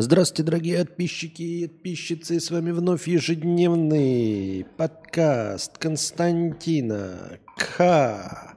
Здравствуйте, 0.00 0.44
дорогие 0.44 0.78
подписчики 0.84 1.42
и 1.42 1.66
подписчицы. 1.66 2.38
С 2.38 2.52
вами 2.52 2.70
вновь 2.70 3.08
ежедневный 3.08 4.64
подкаст 4.76 5.76
Константина 5.76 7.40
К. 7.56 8.56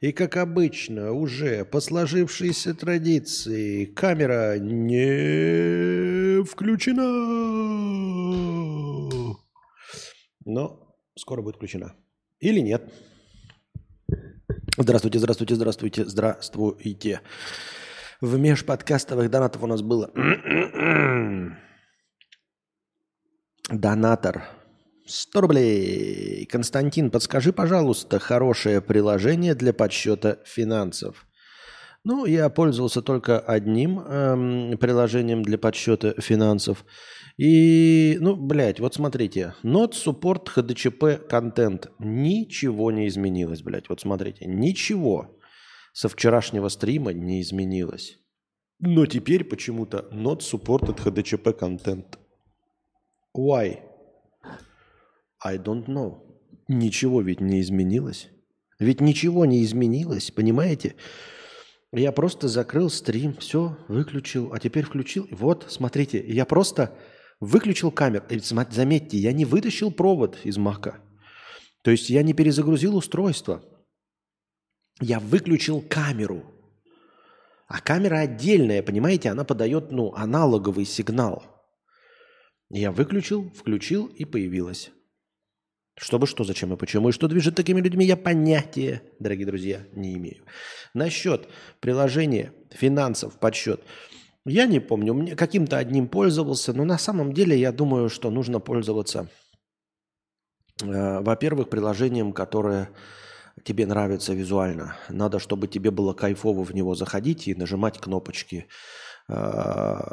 И, 0.00 0.12
как 0.12 0.36
обычно, 0.36 1.10
уже 1.10 1.64
по 1.64 1.80
сложившейся 1.80 2.72
традиции, 2.72 3.86
камера 3.86 4.60
не 4.60 6.44
включена. 6.44 7.02
Но 10.44 10.94
скоро 11.18 11.42
будет 11.42 11.56
включена. 11.56 11.96
Или 12.38 12.60
нет. 12.60 12.94
Здравствуйте, 14.78 15.18
здравствуйте, 15.18 15.56
здравствуйте, 15.56 16.04
здравствуйте. 16.04 17.22
В 18.20 18.38
межподкастовых 18.38 19.30
донатов 19.30 19.62
у 19.62 19.66
нас 19.66 19.82
было 19.82 20.10
донатор 23.70 24.44
100 25.06 25.40
рублей. 25.40 26.46
Константин, 26.46 27.10
подскажи, 27.10 27.52
пожалуйста, 27.52 28.18
хорошее 28.18 28.80
приложение 28.80 29.54
для 29.54 29.72
подсчета 29.72 30.38
финансов. 30.44 31.26
Ну, 32.04 32.24
я 32.24 32.48
пользовался 32.50 33.02
только 33.02 33.40
одним 33.40 33.98
эм, 33.98 34.78
приложением 34.78 35.42
для 35.42 35.58
подсчета 35.58 36.14
финансов. 36.20 36.84
И, 37.36 38.16
ну, 38.20 38.36
блядь, 38.36 38.78
вот 38.78 38.94
смотрите. 38.94 39.54
Not 39.64 39.92
support 39.92 40.46
HDCP 40.54 41.28
content. 41.28 41.88
Ничего 41.98 42.92
не 42.92 43.08
изменилось, 43.08 43.62
блядь. 43.62 43.88
Вот 43.88 44.00
смотрите. 44.00 44.46
Ничего 44.46 45.35
со 45.96 46.10
вчерашнего 46.10 46.68
стрима 46.68 47.14
не 47.14 47.40
изменилось. 47.40 48.18
Но 48.80 49.06
теперь 49.06 49.44
почему-то 49.44 50.06
not 50.12 50.40
supported 50.40 51.02
HDCP 51.02 51.58
content. 51.58 52.18
Why? 53.34 53.78
I 55.42 55.56
don't 55.56 55.86
know. 55.86 56.18
Ничего 56.68 57.22
ведь 57.22 57.40
не 57.40 57.62
изменилось. 57.62 58.28
Ведь 58.78 59.00
ничего 59.00 59.46
не 59.46 59.64
изменилось, 59.64 60.30
понимаете? 60.30 60.96
Я 61.92 62.12
просто 62.12 62.48
закрыл 62.48 62.90
стрим, 62.90 63.34
все, 63.36 63.78
выключил, 63.88 64.52
а 64.52 64.58
теперь 64.58 64.84
включил. 64.84 65.26
Вот, 65.30 65.64
смотрите, 65.70 66.22
я 66.28 66.44
просто 66.44 66.94
выключил 67.40 67.90
камеру. 67.90 68.26
Заметьте, 68.70 69.16
я 69.16 69.32
не 69.32 69.46
вытащил 69.46 69.90
провод 69.90 70.36
из 70.44 70.58
мака. 70.58 70.98
То 71.82 71.90
есть 71.90 72.10
я 72.10 72.22
не 72.22 72.34
перезагрузил 72.34 72.96
устройство 72.96 73.64
я 75.00 75.20
выключил 75.20 75.82
камеру. 75.82 76.44
А 77.68 77.80
камера 77.80 78.20
отдельная, 78.20 78.82
понимаете, 78.82 79.30
она 79.30 79.44
подает 79.44 79.90
ну, 79.90 80.14
аналоговый 80.14 80.84
сигнал. 80.84 81.44
Я 82.70 82.92
выключил, 82.92 83.50
включил 83.50 84.06
и 84.06 84.24
появилась. 84.24 84.90
Чтобы 85.98 86.26
что, 86.26 86.44
зачем 86.44 86.72
и 86.74 86.76
почему, 86.76 87.08
и 87.08 87.12
что 87.12 87.26
движет 87.26 87.54
такими 87.54 87.80
людьми, 87.80 88.04
я 88.04 88.16
понятия, 88.16 89.02
дорогие 89.18 89.46
друзья, 89.46 89.86
не 89.92 90.14
имею. 90.14 90.44
Насчет 90.92 91.48
приложения 91.80 92.52
финансов, 92.70 93.38
подсчет. 93.38 93.80
Я 94.44 94.66
не 94.66 94.78
помню, 94.78 95.14
мне 95.14 95.34
каким-то 95.34 95.78
одним 95.78 96.06
пользовался, 96.06 96.72
но 96.72 96.84
на 96.84 96.98
самом 96.98 97.32
деле 97.32 97.58
я 97.58 97.72
думаю, 97.72 98.10
что 98.10 98.30
нужно 98.30 98.60
пользоваться, 98.60 99.28
э, 100.82 101.20
во-первых, 101.20 101.70
приложением, 101.70 102.32
которое 102.32 102.90
тебе 103.64 103.86
нравится 103.86 104.34
визуально. 104.34 104.96
Надо, 105.08 105.38
чтобы 105.38 105.68
тебе 105.68 105.90
было 105.90 106.12
кайфово 106.12 106.64
в 106.64 106.74
него 106.74 106.94
заходить 106.94 107.48
и 107.48 107.54
нажимать 107.54 107.98
кнопочки 107.98 108.66
э, 109.28 109.34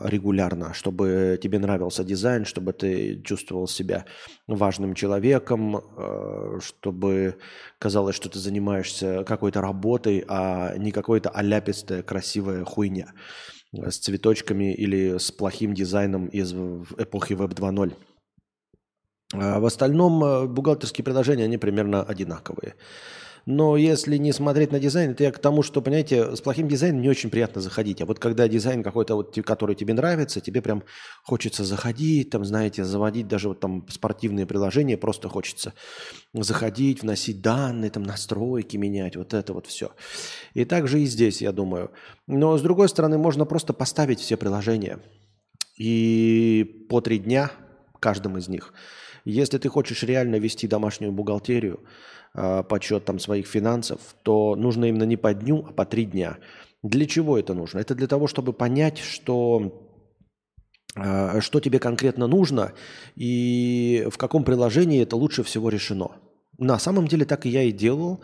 регулярно, 0.05 0.73
чтобы 0.73 1.39
тебе 1.41 1.59
нравился 1.59 2.03
дизайн, 2.03 2.45
чтобы 2.45 2.73
ты 2.73 3.21
чувствовал 3.21 3.67
себя 3.67 4.05
важным 4.47 4.95
человеком, 4.95 5.77
э, 5.77 6.59
чтобы 6.61 7.37
казалось, 7.79 8.15
что 8.15 8.29
ты 8.29 8.39
занимаешься 8.39 9.23
какой-то 9.23 9.61
работой, 9.61 10.23
а 10.27 10.75
не 10.77 10.91
какой-то 10.91 11.29
аляпистая 11.29 12.01
красивая 12.03 12.63
хуйня 12.63 13.13
с 13.73 13.97
цветочками 13.97 14.73
или 14.73 15.17
с 15.17 15.31
плохим 15.31 15.73
дизайном 15.73 16.27
из 16.27 16.53
эпохи 16.53 17.33
Web 17.33 17.55
2.0. 17.55 17.93
А 19.33 19.59
в 19.59 19.65
остальном 19.65 20.23
э, 20.23 20.45
бухгалтерские 20.45 21.03
приложения, 21.03 21.45
они 21.45 21.57
примерно 21.57 22.03
одинаковые. 22.03 22.75
Но 23.45 23.75
если 23.75 24.17
не 24.17 24.31
смотреть 24.31 24.71
на 24.71 24.79
дизайн, 24.79 25.11
это 25.11 25.23
я 25.25 25.31
к 25.31 25.39
тому, 25.39 25.63
что, 25.63 25.81
понимаете, 25.81 26.35
с 26.35 26.41
плохим 26.41 26.69
дизайном 26.69 27.01
не 27.01 27.09
очень 27.09 27.29
приятно 27.29 27.59
заходить. 27.59 28.01
А 28.01 28.05
вот 28.05 28.19
когда 28.19 28.47
дизайн 28.47 28.83
какой-то, 28.83 29.15
вот, 29.15 29.35
который 29.43 29.75
тебе 29.75 29.93
нравится, 29.93 30.39
тебе 30.39 30.61
прям 30.61 30.83
хочется 31.23 31.65
заходить, 31.65 32.29
там, 32.29 32.45
знаете, 32.45 32.85
заводить 32.85 33.27
даже 33.27 33.49
вот 33.49 33.59
там 33.59 33.85
спортивные 33.89 34.45
приложения, 34.45 34.97
просто 34.97 35.27
хочется 35.27 35.73
заходить, 36.33 37.01
вносить 37.01 37.41
данные, 37.41 37.91
там, 37.91 38.03
настройки 38.03 38.77
менять, 38.77 39.17
вот 39.17 39.33
это 39.33 39.53
вот 39.53 39.67
все. 39.67 39.91
И 40.53 40.63
так 40.63 40.87
же 40.87 41.01
и 41.01 41.05
здесь, 41.05 41.41
я 41.41 41.51
думаю. 41.51 41.91
Но, 42.27 42.57
с 42.57 42.61
другой 42.61 42.87
стороны, 42.87 43.17
можно 43.17 43.45
просто 43.45 43.73
поставить 43.73 44.19
все 44.19 44.37
приложения 44.37 44.99
и 45.77 46.85
по 46.89 47.01
три 47.01 47.19
дня 47.19 47.51
каждым 47.99 48.37
из 48.37 48.47
них. 48.47 48.73
Если 49.25 49.57
ты 49.57 49.69
хочешь 49.69 50.03
реально 50.03 50.35
вести 50.35 50.67
домашнюю 50.67 51.11
бухгалтерию, 51.11 51.79
э, 52.35 52.63
подсчет 52.63 53.05
там 53.05 53.19
своих 53.19 53.47
финансов, 53.47 53.99
то 54.23 54.55
нужно 54.55 54.85
именно 54.85 55.03
не 55.03 55.17
по 55.17 55.33
дню, 55.33 55.65
а 55.69 55.73
по 55.73 55.85
три 55.85 56.05
дня. 56.05 56.37
Для 56.83 57.05
чего 57.05 57.37
это 57.37 57.53
нужно? 57.53 57.79
Это 57.79 57.95
для 57.95 58.07
того, 58.07 58.27
чтобы 58.27 58.53
понять, 58.53 58.99
что 58.99 59.89
э, 60.95 61.39
что 61.41 61.59
тебе 61.59 61.79
конкретно 61.79 62.27
нужно 62.27 62.73
и 63.15 64.07
в 64.11 64.17
каком 64.17 64.43
приложении 64.43 65.01
это 65.01 65.15
лучше 65.15 65.43
всего 65.43 65.69
решено. 65.69 66.11
На 66.57 66.77
самом 66.79 67.07
деле 67.07 67.25
так 67.25 67.45
и 67.45 67.49
я 67.49 67.63
и 67.63 67.71
делал. 67.71 68.21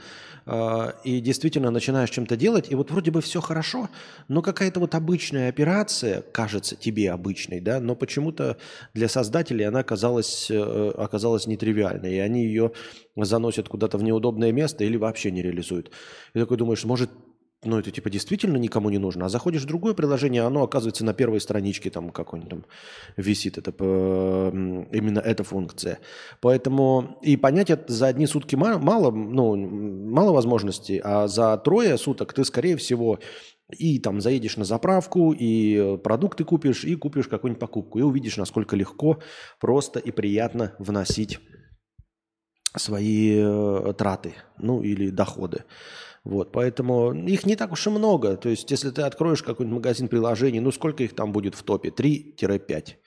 А, 0.52 0.96
и 1.04 1.20
действительно 1.20 1.70
начинаешь 1.70 2.10
чем-то 2.10 2.36
делать, 2.36 2.72
и 2.72 2.76
вот 2.76 2.90
вроде 2.90 3.12
бы 3.12 3.22
все 3.22 3.40
хорошо, 3.40 3.88
но 4.28 4.42
какая-то 4.42 4.80
вот 4.80 4.96
обычная 4.96 5.48
операция 5.48 6.24
кажется 6.24 6.76
тебе 6.76 7.12
обычной, 7.12 7.60
да, 7.60 7.80
но 7.80 7.96
почему-то 7.96 8.58
для 8.96 9.10
создателей 9.10 9.66
она 9.66 9.82
оказалась, 9.82 10.50
э, 10.50 10.94
оказалась 10.98 11.46
нетривиальной, 11.46 12.16
и 12.16 12.18
они 12.18 12.46
ее 12.46 12.72
заносят 13.16 13.70
куда-то 13.70 14.00
в 14.00 14.04
неудобное 14.04 14.52
место 14.52 14.84
или 14.84 14.98
вообще 14.98 15.30
не 15.30 15.44
реализуют. 15.44 15.92
И 16.34 16.40
такой 16.40 16.58
думаешь, 16.58 16.84
может, 16.84 17.12
ну, 17.64 17.78
это 17.78 17.92
типа 17.92 18.10
действительно 18.10 18.56
никому 18.56 18.90
не 18.90 19.00
нужно. 19.00 19.26
А 19.26 19.30
заходишь 19.30 19.64
в 19.64 19.68
другое 19.68 19.94
приложение, 19.94 20.44
оно 20.44 20.64
оказывается 20.64 21.04
на 21.04 21.14
первой 21.14 21.42
страничке 21.42 21.90
там 21.90 22.10
какой-нибудь 22.12 22.50
там 22.50 22.66
висит. 23.18 23.58
Это 23.58 23.72
именно 23.74 25.20
эта 25.20 25.44
функция. 25.44 26.00
Поэтому 26.40 27.20
и 27.22 27.36
понять 27.36 27.70
это 27.70 27.92
за 27.92 28.08
одни 28.08 28.28
сутки 28.28 28.56
мало, 28.56 29.12
ну, 29.12 29.58
мало 29.58 30.32
возможностей, 30.32 31.02
а 31.04 31.28
за 31.28 31.58
трое 31.58 31.98
суток 31.98 32.32
ты, 32.32 32.46
скорее 32.46 32.78
всего, 32.78 33.20
и 33.78 34.00
там 34.00 34.22
заедешь 34.22 34.56
на 34.56 34.64
заправку, 34.64 35.34
и 35.38 35.98
продукты 35.98 36.46
купишь, 36.46 36.86
и 36.86 36.96
купишь 36.96 37.28
какую-нибудь 37.28 37.60
покупку. 37.60 38.00
И 38.00 38.04
увидишь, 38.04 38.38
насколько 38.38 38.78
легко, 38.78 39.20
просто 39.60 40.00
и 40.00 40.12
приятно 40.12 40.76
вносить 40.80 41.40
свои 42.76 43.38
э, 43.38 43.94
траты, 43.98 44.36
ну 44.58 44.82
или 44.82 45.10
доходы. 45.10 45.64
Вот, 46.30 46.52
поэтому 46.52 47.12
их 47.12 47.48
не 47.48 47.56
так 47.56 47.72
уж 47.72 47.88
и 47.88 47.90
много. 47.90 48.38
То 48.38 48.50
есть, 48.50 48.70
если 48.70 48.92
ты 48.92 49.02
откроешь 49.02 49.42
какой-нибудь 49.42 49.78
магазин 49.78 50.08
приложений, 50.08 50.60
ну 50.60 50.72
сколько 50.72 51.04
их 51.04 51.16
там 51.16 51.32
будет 51.32 51.56
в 51.56 51.64
топе? 51.64 51.90
3-5. 51.90 52.98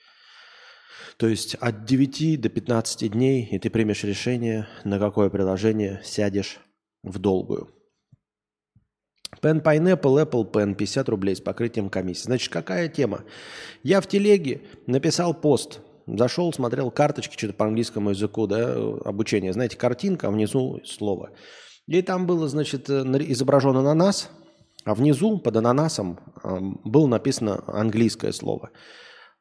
То 1.15 1.27
есть 1.27 1.55
от 1.55 1.85
9 1.85 2.41
до 2.41 2.49
15 2.49 3.09
дней, 3.13 3.47
и 3.49 3.59
ты 3.59 3.69
примешь 3.69 4.03
решение, 4.03 4.67
на 4.83 4.99
какое 4.99 5.29
приложение 5.29 6.01
сядешь 6.03 6.59
в 7.01 7.17
долгую. 7.17 7.69
Pen 9.41 9.63
Pineapple, 9.63 10.29
Apple 10.29 10.51
Pen, 10.51 10.75
50 10.75 11.07
рублей 11.07 11.37
с 11.37 11.39
покрытием 11.39 11.89
комиссии. 11.89 12.23
Значит, 12.23 12.51
какая 12.51 12.89
тема? 12.89 13.23
Я 13.83 14.01
в 14.01 14.07
телеге 14.07 14.63
написал 14.85 15.33
пост. 15.33 15.79
Зашел, 16.07 16.51
смотрел 16.51 16.91
карточки, 16.91 17.37
что-то 17.37 17.53
по 17.53 17.65
английскому 17.67 18.09
языку, 18.09 18.47
да, 18.47 18.73
обучение. 19.05 19.53
Знаете, 19.53 19.77
картинка, 19.77 20.27
а 20.27 20.31
внизу 20.31 20.81
слово. 20.83 21.31
И 21.87 22.01
там 22.01 22.25
было, 22.25 22.47
значит, 22.47 22.89
э, 22.89 23.03
изображен 23.27 23.75
ананас, 23.75 24.29
а 24.85 24.95
внизу 24.95 25.39
под 25.39 25.57
ананасом 25.57 26.19
было 26.83 27.07
написано 27.07 27.63
английское 27.67 28.33
слово. 28.33 28.71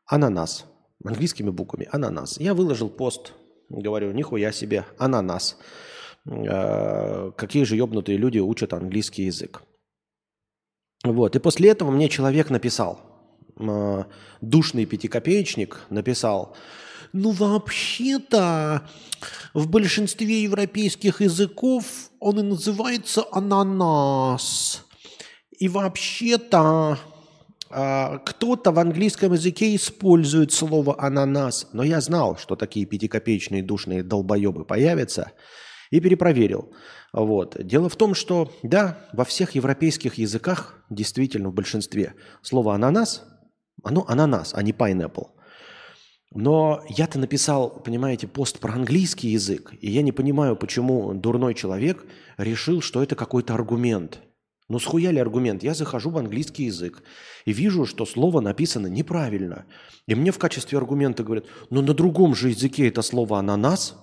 Ананас. 0.07 0.67
Английскими 1.05 1.51
буквами. 1.51 1.89
Ананас. 1.91 2.39
Я 2.39 2.55
выложил 2.55 2.89
пост. 2.89 3.33
Говорю, 3.69 4.13
нихуя 4.13 4.53
себе. 4.53 4.85
Ананас. 4.99 5.59
Э, 6.27 7.33
какие 7.37 7.65
же 7.65 7.77
ебнутые 7.77 8.19
люди 8.19 8.39
учат 8.39 8.73
английский 8.73 9.25
язык. 9.25 9.63
Вот. 11.05 11.35
И 11.35 11.41
после 11.41 11.71
этого 11.71 11.91
мне 11.91 12.09
человек 12.09 12.51
написал, 12.51 13.01
э, 13.59 14.05
душный 14.41 14.87
пятикопеечник 14.87 15.81
написал, 15.91 16.57
ну, 17.13 17.31
вообще-то, 17.31 18.89
в 19.55 19.69
большинстве 19.69 20.43
европейских 20.43 21.21
языков 21.21 21.85
он 22.21 22.41
и 22.41 22.43
называется 22.43 23.25
ананас. 23.31 24.85
И 25.59 25.69
вообще-то 25.69 26.99
а, 27.71 28.19
кто-то 28.19 28.73
в 28.73 28.79
английском 28.79 29.33
языке 29.33 29.75
использует 29.77 30.53
слово 30.53 31.01
ананас, 31.01 31.69
но 31.73 31.83
я 31.83 32.01
знал, 32.01 32.37
что 32.37 32.57
такие 32.57 32.85
пятикопеечные 32.85 33.63
душные 33.63 34.03
долбоебы 34.03 34.65
появятся, 34.65 35.33
и 35.91 36.01
перепроверил. 36.01 36.73
Вот. 37.13 37.57
Дело 37.59 37.89
в 37.89 37.97
том, 37.97 38.15
что 38.15 38.51
да, 38.63 39.07
во 39.13 39.25
всех 39.25 39.55
европейских 39.55 40.15
языках, 40.15 40.83
действительно 40.89 41.51
в 41.51 41.55
большинстве, 41.55 42.15
слово 42.41 42.75
ананас, 42.75 43.23
оно 43.85 44.05
ананас, 44.09 44.53
а 44.55 44.63
не 44.63 44.73
pineapple. 44.73 45.29
Но 46.35 46.83
я-то 46.89 47.19
написал, 47.19 47.71
понимаете, 47.71 48.27
пост 48.27 48.59
про 48.59 48.73
английский 48.75 49.29
язык, 49.29 49.75
и 49.81 49.91
я 49.91 50.03
не 50.03 50.13
понимаю, 50.13 50.57
почему 50.57 51.13
дурной 51.15 51.55
человек 51.55 52.05
решил, 52.39 52.81
что 52.81 53.03
это 53.03 53.15
какой-то 53.15 53.55
аргумент– 53.55 54.21
ну 54.73 54.79
схуя 54.79 55.11
ли 55.11 55.19
аргумент? 55.19 55.63
Я 55.63 55.75
захожу 55.75 56.09
в 56.09 56.17
английский 56.17 56.65
язык 56.65 57.03
и 57.45 57.53
вижу, 57.53 57.85
что 57.85 58.07
слово 58.07 58.41
написано 58.41 58.87
неправильно. 58.87 59.67
И 60.07 60.15
мне 60.15 60.33
в 60.33 60.39
качестве 60.39 60.79
аргумента 60.79 61.23
говорят, 61.23 61.45
ну 61.69 61.83
на 61.83 61.93
другом 61.93 62.35
же 62.35 62.49
языке 62.49 62.89
это 62.89 63.03
слово 63.03 63.39
«ананас», 63.39 63.97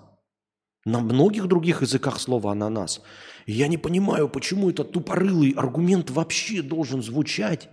на 0.85 0.99
многих 0.99 1.47
других 1.47 1.81
языках 1.81 2.19
слово 2.19 2.51
«ананас». 2.51 3.01
И 3.47 3.53
я 3.53 3.67
не 3.67 3.77
понимаю, 3.77 4.29
почему 4.29 4.69
этот 4.69 4.91
тупорылый 4.91 5.53
аргумент 5.57 6.11
вообще 6.11 6.61
должен 6.61 7.01
звучать 7.01 7.67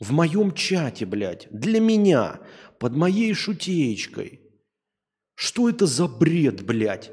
в 0.00 0.12
моем 0.12 0.52
чате, 0.54 1.04
блядь, 1.04 1.48
для 1.50 1.80
меня, 1.80 2.40
под 2.78 2.96
моей 2.96 3.34
шутеечкой. 3.34 4.40
Что 5.34 5.68
это 5.68 5.86
за 5.86 6.08
бред, 6.08 6.64
блядь? 6.64 7.12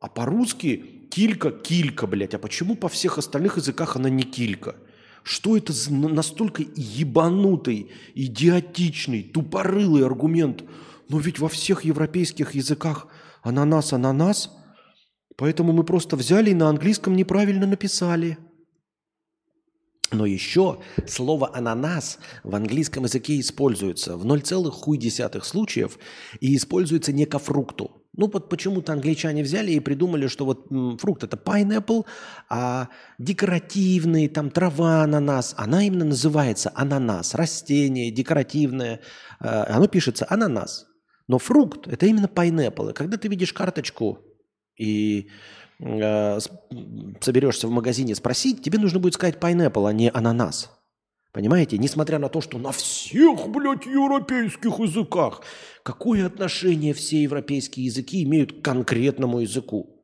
А 0.00 0.08
по-русски 0.08 0.96
Килька, 1.10 1.50
килька, 1.50 2.06
блядь. 2.06 2.34
А 2.34 2.38
почему 2.38 2.76
по 2.76 2.88
всех 2.88 3.18
остальных 3.18 3.56
языках 3.56 3.96
она 3.96 4.10
не 4.10 4.22
килька? 4.22 4.76
Что 5.22 5.56
это 5.56 5.72
за 5.72 5.92
настолько 5.92 6.62
ебанутый, 6.74 7.90
идиотичный, 8.14 9.22
тупорылый 9.22 10.04
аргумент? 10.04 10.62
Но 11.08 11.18
ведь 11.18 11.38
во 11.38 11.48
всех 11.48 11.84
европейских 11.84 12.54
языках 12.54 13.08
ананас, 13.42 13.92
ананас. 13.92 14.50
Поэтому 15.36 15.72
мы 15.72 15.84
просто 15.84 16.16
взяли 16.16 16.50
и 16.50 16.54
на 16.54 16.68
английском 16.68 17.16
неправильно 17.16 17.66
написали. 17.66 18.38
Но 20.12 20.24
еще 20.24 20.78
слово 21.06 21.54
«ананас» 21.54 22.18
в 22.44 22.54
английском 22.54 23.04
языке 23.04 23.40
используется 23.40 24.16
в 24.16 24.24
0,1 24.24 25.44
случаев 25.44 25.98
и 26.40 26.56
используется 26.56 27.12
не 27.12 27.26
ко 27.26 27.38
фрукту. 27.38 28.02
Ну 28.16 28.30
вот 28.32 28.48
почему-то 28.48 28.92
англичане 28.92 29.42
взяли 29.42 29.72
и 29.72 29.80
придумали, 29.80 30.26
что 30.28 30.46
вот 30.46 30.68
фрукт 31.00 31.24
это 31.24 31.36
pineapple, 31.36 32.06
а 32.48 32.88
декоративный, 33.18 34.28
там 34.28 34.50
трава 34.50 35.02
ананас, 35.02 35.54
она 35.58 35.84
именно 35.84 36.06
называется 36.06 36.72
ананас, 36.74 37.34
растение 37.34 38.10
декоративное, 38.10 39.00
э, 39.40 39.46
оно 39.46 39.86
пишется 39.86 40.26
ананас. 40.30 40.86
Но 41.28 41.38
фрукт 41.38 41.88
это 41.88 42.06
именно 42.06 42.26
pineapple. 42.26 42.90
И 42.90 42.94
когда 42.94 43.18
ты 43.18 43.28
видишь 43.28 43.52
карточку 43.52 44.20
и 44.78 45.28
э, 45.80 46.38
соберешься 47.20 47.68
в 47.68 47.70
магазине 47.70 48.14
спросить, 48.14 48.62
тебе 48.62 48.78
нужно 48.78 48.98
будет 48.98 49.14
сказать 49.14 49.36
pineapple, 49.36 49.88
а 49.88 49.92
не 49.92 50.10
ананас. 50.10 50.70
Понимаете? 51.32 51.76
Несмотря 51.76 52.18
на 52.18 52.30
то, 52.30 52.40
что 52.40 52.56
на 52.56 52.72
всех, 52.72 53.48
блядь, 53.48 53.84
европейских 53.84 54.78
языках. 54.78 55.42
Какое 55.82 56.24
отношение 56.24 56.94
все 56.94 57.22
европейские 57.22 57.84
языки 57.84 58.22
имеют 58.22 58.52
к 58.60 58.64
конкретному 58.64 59.40
языку? 59.40 60.02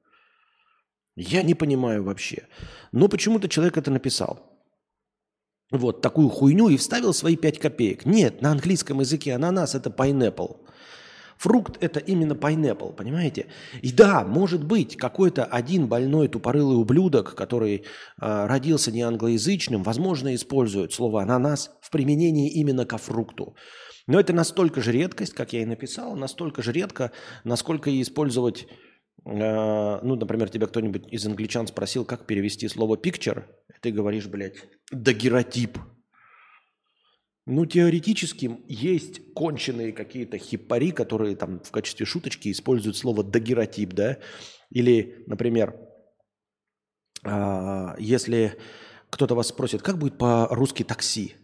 Я 1.17 1.43
не 1.43 1.55
понимаю 1.55 2.05
вообще. 2.05 2.47
Но 2.93 3.09
почему-то 3.09 3.49
человек 3.49 3.79
это 3.79 3.91
написал. 3.91 4.53
Вот 5.71 6.03
такую 6.03 6.29
хуйню 6.29 6.69
и 6.69 6.77
вставил 6.77 7.15
свои 7.15 7.37
5 7.37 7.59
копеек. 7.59 8.05
Нет, 8.05 8.43
на 8.43 8.51
английском 8.53 9.01
языке 9.01 9.35
ананас 9.35 9.75
это 9.75 9.89
pineapple. 9.89 10.59
Фрукт– 11.43 11.77
это 11.81 11.99
именно 11.99 12.35
pineapple, 12.35 12.95
понимаете? 12.95 13.47
И 13.83 13.91
да, 13.91 14.25
может 14.25 14.65
быть, 14.65 14.97
какой-то 14.97 15.45
один 15.45 15.89
больной 15.89 16.29
тупорылый 16.29 16.77
ублюдок, 16.77 17.35
который 17.35 17.79
э, 17.79 17.83
родился 18.47 18.93
не 18.93 19.03
англоязычным, 19.03 19.83
возможно, 19.83 20.37
использует 20.37 20.93
слово 20.93 21.23
«ананас» 21.23 21.73
в 21.81 21.91
применении 21.91 22.49
именно 22.49 22.87
ко 22.87 22.97
фрукту. 22.97 23.57
Но 24.07 24.21
это 24.21 24.33
настолько 24.33 24.81
же 24.83 24.93
редкость, 24.93 25.35
как 25.35 25.53
я 25.53 25.63
и 25.63 25.65
написал, 25.65 26.15
настолько 26.15 26.63
же 26.63 26.71
редко, 26.71 27.11
насколько 27.43 27.91
и 27.91 28.01
использовать 28.03 28.69
э, 29.27 29.99
ну, 30.01 30.15
например, 30.15 30.49
тебя 30.49 30.69
кто-нибудь 30.69 31.13
из 31.13 31.27
англичан 31.27 31.67
спросил, 31.67 32.05
как 32.05 32.25
перевести 32.25 32.69
слово 32.69 32.95
picture, 32.95 33.47
ты 33.81 33.91
говоришь, 33.91 34.29
блядь, 34.29 34.63
дагеротип. 34.93 35.77
Ну, 37.45 37.67
теоретически 37.67 38.59
есть 38.69 39.35
конченые 39.35 39.93
какие-то 39.93 40.39
хипари, 40.39 40.93
которые 40.93 41.35
там 41.35 41.61
в 41.61 41.71
качестве 41.73 42.07
шуточки 42.07 42.53
используют 42.53 42.97
слово 42.97 43.25
дагеротип, 43.25 43.93
да? 43.95 44.19
Или, 44.71 45.25
например, 45.27 45.77
а, 47.25 47.97
если 47.99 48.59
кто-то 49.11 49.35
вас 49.35 49.49
спросит, 49.49 49.83
как 49.83 49.99
будет 49.99 50.19
по-русски 50.19 50.85
такси? 50.85 51.35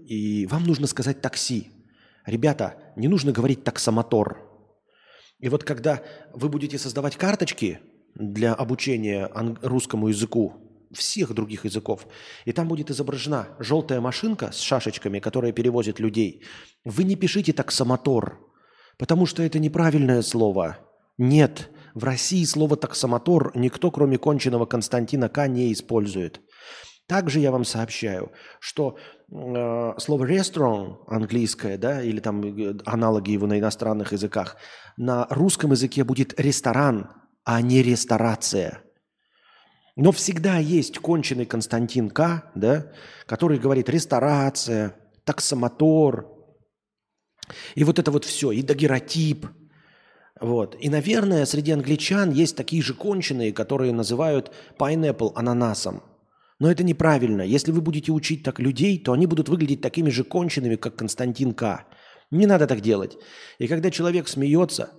И 0.00 0.46
вам 0.46 0.64
нужно 0.64 0.86
сказать 0.88 1.20
такси. 1.20 1.68
Ребята, 2.26 2.92
не 2.96 3.06
нужно 3.06 3.30
говорить 3.30 3.62
таксомотор. 3.62 4.48
И 5.38 5.48
вот 5.48 5.62
когда 5.62 6.02
вы 6.34 6.48
будете 6.48 6.76
создавать 6.76 7.16
карточки 7.16 7.78
для 8.14 8.52
обучения 8.52 9.30
русскому 9.62 10.08
языку, 10.08 10.67
всех 10.92 11.32
других 11.34 11.64
языков. 11.64 12.06
И 12.44 12.52
там 12.52 12.68
будет 12.68 12.90
изображена 12.90 13.48
желтая 13.58 14.00
машинка 14.00 14.52
с 14.52 14.60
шашечками, 14.60 15.18
которая 15.18 15.52
перевозит 15.52 16.00
людей. 16.00 16.44
Вы 16.84 17.04
не 17.04 17.16
пишите 17.16 17.52
таксомотор, 17.52 18.38
потому 18.96 19.26
что 19.26 19.42
это 19.42 19.58
неправильное 19.58 20.22
слово. 20.22 20.78
Нет, 21.18 21.70
в 21.94 22.04
России 22.04 22.44
слово 22.44 22.76
таксомотор 22.76 23.52
никто, 23.54 23.90
кроме 23.90 24.18
конченного 24.18 24.66
Константина 24.66 25.28
К, 25.28 25.48
не 25.48 25.72
использует. 25.72 26.40
Также 27.06 27.40
я 27.40 27.50
вам 27.50 27.64
сообщаю, 27.64 28.32
что 28.60 28.98
э, 29.30 29.92
слово 29.98 30.24
restaurant 30.26 30.98
английское, 31.06 31.78
да, 31.78 32.02
или 32.02 32.20
там 32.20 32.42
э, 32.42 32.76
аналоги 32.84 33.30
его 33.30 33.46
на 33.46 33.58
иностранных 33.58 34.12
языках, 34.12 34.56
на 34.98 35.26
русском 35.30 35.70
языке 35.70 36.04
будет 36.04 36.38
ресторан, 36.38 37.10
а 37.44 37.62
не 37.62 37.82
ресторация– 37.82 38.82
но 39.98 40.12
всегда 40.12 40.58
есть 40.58 41.00
конченый 41.00 41.44
Константин 41.44 42.08
К., 42.08 42.52
да, 42.54 42.92
который 43.26 43.58
говорит 43.58 43.88
ресторация, 43.88 44.94
таксомотор, 45.24 46.28
и 47.74 47.82
вот 47.82 47.98
это 47.98 48.12
вот 48.12 48.24
все, 48.24 48.52
и 48.52 48.62
дагеротип. 48.62 49.46
Вот. 50.40 50.76
И, 50.78 50.88
наверное, 50.88 51.44
среди 51.46 51.72
англичан 51.72 52.30
есть 52.30 52.56
такие 52.56 52.80
же 52.80 52.94
конченые, 52.94 53.52
которые 53.52 53.92
называют 53.92 54.52
pineapple 54.78 55.32
ананасом. 55.34 56.04
Но 56.60 56.70
это 56.70 56.84
неправильно. 56.84 57.42
Если 57.42 57.72
вы 57.72 57.80
будете 57.80 58.12
учить 58.12 58.44
так 58.44 58.60
людей, 58.60 59.02
то 59.02 59.12
они 59.12 59.26
будут 59.26 59.48
выглядеть 59.48 59.80
такими 59.80 60.10
же 60.10 60.22
конченными, 60.22 60.76
как 60.76 60.94
Константин 60.94 61.54
К. 61.54 61.86
Не 62.30 62.46
надо 62.46 62.68
так 62.68 62.82
делать. 62.82 63.16
И 63.58 63.66
когда 63.66 63.90
человек 63.90 64.28
смеется 64.28 64.90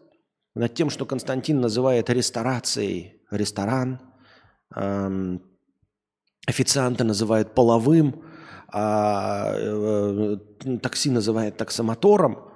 над 0.56 0.74
тем, 0.74 0.89
что 0.89 1.06
Константин 1.06 1.62
называет 1.62 2.10
ресторацией 2.10 3.22
ресторан, 3.32 4.01
официанта 6.45 7.03
называют 7.03 7.55
половым, 7.55 8.23
а 8.71 9.53
э, 9.55 10.38
такси 10.81 11.09
называют 11.09 11.57
таксомотором. 11.57 12.49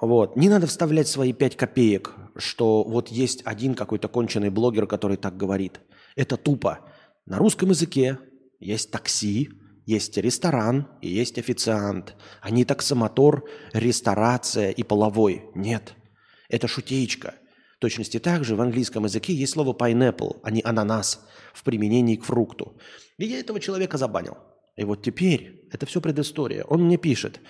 Вот. 0.00 0.36
Не 0.36 0.48
надо 0.48 0.66
вставлять 0.66 1.08
свои 1.08 1.32
пять 1.32 1.56
копеек, 1.56 2.14
что 2.36 2.84
вот 2.84 3.08
есть 3.08 3.42
один 3.44 3.74
какой-то 3.74 4.08
конченый 4.08 4.50
блогер, 4.50 4.86
который 4.86 5.16
так 5.16 5.36
говорит. 5.36 5.80
Это 6.16 6.36
тупо. 6.36 6.80
На 7.26 7.38
русском 7.38 7.70
языке 7.70 8.18
есть 8.58 8.90
такси, 8.90 9.50
есть 9.86 10.16
ресторан 10.16 10.88
и 11.02 11.08
есть 11.08 11.38
официант. 11.38 12.14
Не 12.48 12.64
таксомотор, 12.64 13.44
ресторация 13.72 14.70
и 14.70 14.82
половой. 14.82 15.44
Нет. 15.54 15.94
Это 16.48 16.68
шутеечка. 16.68 17.34
Точности 17.80 18.18
также 18.18 18.56
в 18.56 18.60
английском 18.60 19.04
языке 19.04 19.32
есть 19.32 19.54
слово 19.54 19.72
pineapple, 19.72 20.40
а 20.42 20.50
не 20.50 20.60
ананас 20.62 21.26
в 21.54 21.64
применении 21.64 22.16
к 22.16 22.24
фрукту. 22.24 22.76
И 23.16 23.24
я 23.24 23.40
этого 23.40 23.58
человека 23.58 23.96
забанил. 23.96 24.36
И 24.76 24.84
вот 24.84 25.02
теперь, 25.02 25.66
это 25.72 25.86
все 25.86 26.02
предыстория. 26.02 26.64
Он 26.64 26.84
мне 26.84 26.98
пишет, 26.98 27.40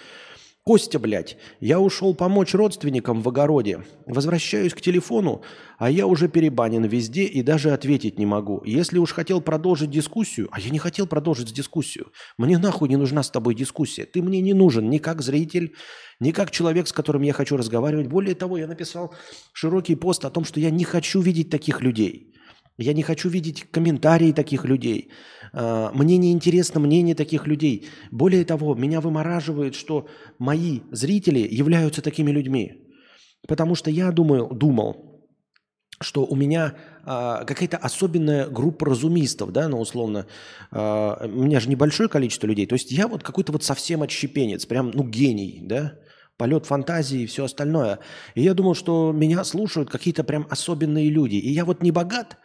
Костя, 0.63 0.99
блядь, 0.99 1.39
я 1.59 1.81
ушел 1.81 2.15
помочь 2.15 2.53
родственникам 2.53 3.23
в 3.23 3.29
огороде. 3.29 3.83
Возвращаюсь 4.07 4.75
к 4.75 4.83
телефону, 4.83 5.43
а 5.79 5.91
я 5.91 6.07
уже 6.07 6.29
перебанен 6.29 6.85
везде 6.85 7.25
и 7.25 7.43
даже 7.43 7.71
ответить 7.71 8.19
не 8.19 8.27
могу. 8.27 8.63
Если 8.67 8.99
уж 8.99 9.13
хотел 9.13 9.41
продолжить 9.41 9.91
дискуссию, 9.91 10.49
а 10.53 10.61
я 10.61 10.69
не 10.69 10.79
хотел 10.79 11.07
продолжить 11.07 11.55
дискуссию. 11.55 12.13
Мне 12.37 12.59
нахуй 12.59 12.91
не 12.91 12.97
нужна 12.97 13.23
с 13.23 13.31
тобой 13.31 13.55
дискуссия. 13.55 14.05
Ты 14.05 14.21
мне 14.21 14.43
не 14.43 14.53
нужен 14.53 14.91
ни 14.91 14.99
как 14.99 15.23
зритель, 15.23 15.75
ни 16.21 16.31
как 16.31 16.51
человек, 16.51 16.89
с 16.89 16.93
которым 16.93 17.23
я 17.23 17.33
хочу 17.33 17.57
разговаривать. 17.57 18.09
Более 18.09 18.35
того, 18.35 18.59
я 18.59 18.67
написал 18.67 19.15
широкий 19.55 19.95
пост 19.95 20.27
о 20.27 20.31
том, 20.31 20.45
что 20.45 20.61
я 20.61 20.71
не 20.71 20.85
хочу 20.85 21.23
видеть 21.23 21.49
таких 21.49 21.81
людей. 21.81 22.35
Я 22.81 22.95
не 22.95 23.03
хочу 23.03 23.29
видеть 23.29 23.71
комментарии 23.71 24.33
таких 24.33 24.65
людей. 24.65 25.11
А, 25.53 25.93
мне 25.93 26.17
не 26.17 26.33
интересно 26.33 26.81
мнение 26.81 27.15
таких 27.15 27.47
людей. 27.47 27.89
Более 28.11 28.45
того, 28.45 28.75
меня 28.75 29.01
вымораживает, 29.01 29.75
что 29.75 30.09
мои 30.39 30.81
зрители 30.91 31.41
являются 31.41 32.01
такими 32.01 32.31
людьми. 32.31 32.87
Потому 33.47 33.75
что 33.75 33.91
я 33.91 34.11
думаю, 34.13 34.49
думал, 34.49 35.29
что 36.01 36.25
у 36.25 36.35
меня 36.35 36.75
а, 37.05 37.45
какая-то 37.45 37.77
особенная 37.77 38.49
группа 38.49 38.87
разумистов, 38.87 39.53
да, 39.53 39.69
ну, 39.69 39.79
условно, 39.79 40.27
а, 40.71 41.27
у 41.27 41.43
меня 41.43 41.61
же 41.61 41.69
небольшое 41.69 42.09
количество 42.09 42.47
людей, 42.47 42.67
то 42.67 42.75
есть 42.75 42.91
я 42.91 43.07
вот 43.07 43.23
какой-то 43.23 43.53
вот 43.53 43.63
совсем 43.63 44.03
отщепенец, 44.03 44.65
прям, 44.65 44.91
ну, 44.95 45.05
гений, 45.05 45.61
да, 45.63 45.99
полет 46.39 46.65
фантазии 46.65 47.21
и 47.21 47.27
все 47.27 47.45
остальное. 47.45 47.99
И 48.35 48.41
я 48.41 48.55
думал, 48.55 48.75
что 48.75 49.13
меня 49.13 49.45
слушают 49.45 49.91
какие-то 49.91 50.25
прям 50.25 50.47
особенные 50.49 51.11
люди. 51.11 51.37
И 51.37 51.51
я 51.51 51.67
вот 51.67 51.83
не 51.83 51.91
богат, 51.91 52.39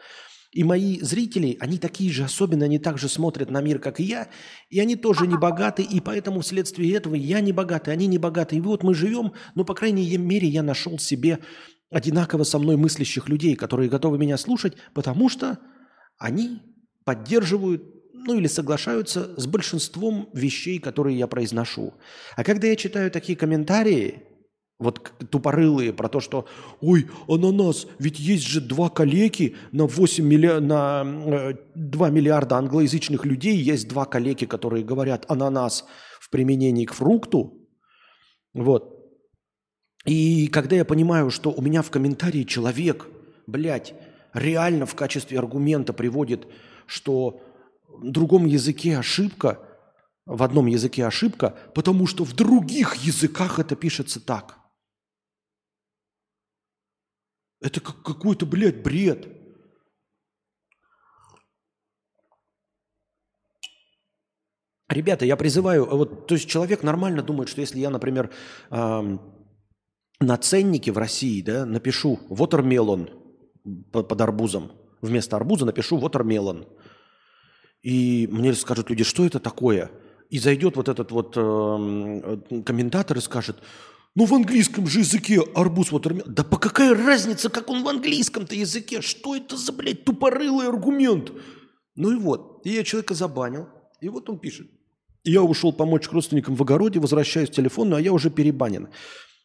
и 0.55 0.63
мои 0.63 1.01
зрители, 1.01 1.57
они 1.59 1.77
такие 1.77 2.09
же 2.09 2.23
особенные, 2.23 2.67
они 2.67 2.79
также 2.79 3.09
смотрят 3.09 3.51
на 3.51 3.59
мир, 3.59 3.77
как 3.77 3.99
и 3.99 4.03
я, 4.03 4.29
и 4.69 4.79
они 4.79 4.95
тоже 4.95 5.27
не 5.27 5.37
богаты, 5.37 5.83
и 5.83 5.99
поэтому 5.99 6.39
вследствие 6.39 6.93
этого 6.93 7.13
я 7.13 7.41
не 7.41 7.51
богатый, 7.51 7.89
они 7.89 8.07
не 8.07 8.17
богаты. 8.17 8.55
И 8.55 8.61
вот 8.61 8.81
мы 8.81 8.95
живем, 8.95 9.33
но, 9.53 9.65
по 9.65 9.73
крайней 9.73 10.17
мере, 10.17 10.47
я 10.47 10.63
нашел 10.63 10.97
себе 10.97 11.39
одинаково 11.91 12.43
со 12.43 12.57
мной 12.57 12.77
мыслящих 12.77 13.27
людей, 13.27 13.57
которые 13.57 13.89
готовы 13.89 14.17
меня 14.17 14.37
слушать, 14.37 14.75
потому 14.93 15.27
что 15.27 15.59
они 16.17 16.61
поддерживают, 17.03 17.83
ну 18.13 18.39
или 18.39 18.47
соглашаются 18.47 19.37
с 19.37 19.45
большинством 19.47 20.29
вещей, 20.33 20.79
которые 20.79 21.19
я 21.19 21.27
произношу. 21.27 21.95
А 22.37 22.45
когда 22.45 22.67
я 22.67 22.77
читаю 22.77 23.11
такие 23.11 23.37
комментарии, 23.37 24.23
вот 24.77 25.13
тупорылые 25.31 25.93
про 25.93 26.09
то, 26.09 26.19
что 26.19 26.45
«Ой, 26.81 27.09
ананас, 27.27 27.87
ведь 27.97 28.19
есть 28.19 28.45
же 28.45 28.59
два 28.59 28.89
калеки 28.89 29.55
на, 29.71 29.85
8 29.85 30.25
милли... 30.25 30.59
на 30.59 31.55
2 31.75 32.07
э, 32.07 32.11
миллиарда 32.11 32.57
англоязычных 32.57 33.25
людей, 33.25 33.55
есть 33.55 33.87
два 33.87 34.05
калеки, 34.05 34.45
которые 34.45 34.83
говорят 34.83 35.25
ананас 35.29 35.85
в 36.19 36.29
применении 36.29 36.85
к 36.85 36.93
фрукту». 36.93 37.53
Вот. 38.53 38.93
И 40.05 40.47
когда 40.47 40.75
я 40.75 40.85
понимаю, 40.85 41.31
что 41.31 41.51
у 41.51 41.61
меня 41.61 41.81
в 41.81 41.89
комментарии 41.89 42.43
человек, 42.43 43.07
блядь, 43.47 43.93
реально 44.33 44.85
в 44.85 44.95
качестве 44.95 45.39
аргумента 45.39 45.93
приводит, 45.93 46.47
что 46.85 47.41
в 47.87 48.11
другом 48.11 48.45
языке 48.45 48.97
ошибка, 48.97 49.59
в 50.25 50.43
одном 50.43 50.65
языке 50.65 51.05
ошибка, 51.05 51.55
потому 51.73 52.07
что 52.07 52.25
в 52.25 52.33
других 52.33 52.95
языках 52.95 53.57
это 53.57 53.77
пишется 53.77 54.19
так– 54.19 54.57
это 57.61 57.79
как 57.81 58.01
какой-то, 58.01 58.45
блядь, 58.45 58.83
бред. 58.83 59.27
Ребята, 64.87 65.25
я 65.25 65.35
призываю, 65.35 65.85
вот, 65.85 66.27
то 66.27 66.35
есть 66.35 66.47
человек 66.47 66.83
нормально 66.83 67.23
думает, 67.23 67.49
что 67.49 67.61
если 67.61 67.79
я, 67.79 67.89
например, 67.89 68.31
э, 68.69 69.17
на 70.19 70.37
ценнике 70.37 70.91
в 70.91 70.97
России, 70.97 71.41
да, 71.41 71.65
напишу 71.65 72.19
watermelon 72.29 73.09
под, 73.91 74.21
арбузом, 74.21 74.71
вместо 75.01 75.35
арбуза 75.37 75.65
напишу 75.65 75.99
watermelon, 75.99 76.67
и 77.81 78.27
мне 78.31 78.53
скажут 78.53 78.89
люди, 78.89 79.03
что 79.03 79.25
это 79.25 79.39
такое? 79.39 79.91
И 80.29 80.39
зайдет 80.39 80.75
вот 80.75 80.87
этот 80.87 81.11
вот 81.11 81.33
э, 81.35 82.61
комментатор 82.63 83.17
и 83.17 83.21
скажет, 83.21 83.61
ну, 84.15 84.25
в 84.25 84.33
английском 84.33 84.87
же 84.87 84.99
языке 84.99 85.41
арбуз 85.53 85.91
watermelon. 85.91 86.23
Да 86.27 86.43
по 86.45 86.57
какая 86.57 86.95
разница, 86.95 87.49
как 87.49 87.69
он 87.69 87.83
в 87.83 87.87
английском-то 87.87 88.55
языке? 88.55 89.01
Что 89.01 89.35
это 89.35 89.57
за, 89.57 89.73
блядь, 89.73 90.05
тупорылый 90.05 90.69
аргумент? 90.69 91.33
Ну 91.95 92.11
и 92.11 92.15
вот. 92.15 92.61
И 92.65 92.69
я 92.69 92.83
человека 92.83 93.13
забанил. 93.13 93.67
И 93.99 94.07
вот 94.07 94.29
он 94.29 94.39
пишет. 94.39 94.67
Я 95.25 95.41
ушел 95.41 95.73
помочь 95.73 96.09
родственникам 96.09 96.55
в 96.55 96.61
огороде, 96.61 96.99
возвращаюсь 96.99 97.49
к 97.49 97.53
телефону, 97.53 97.97
а 97.97 98.01
я 98.01 98.13
уже 98.13 98.29
перебанен. 98.29 98.87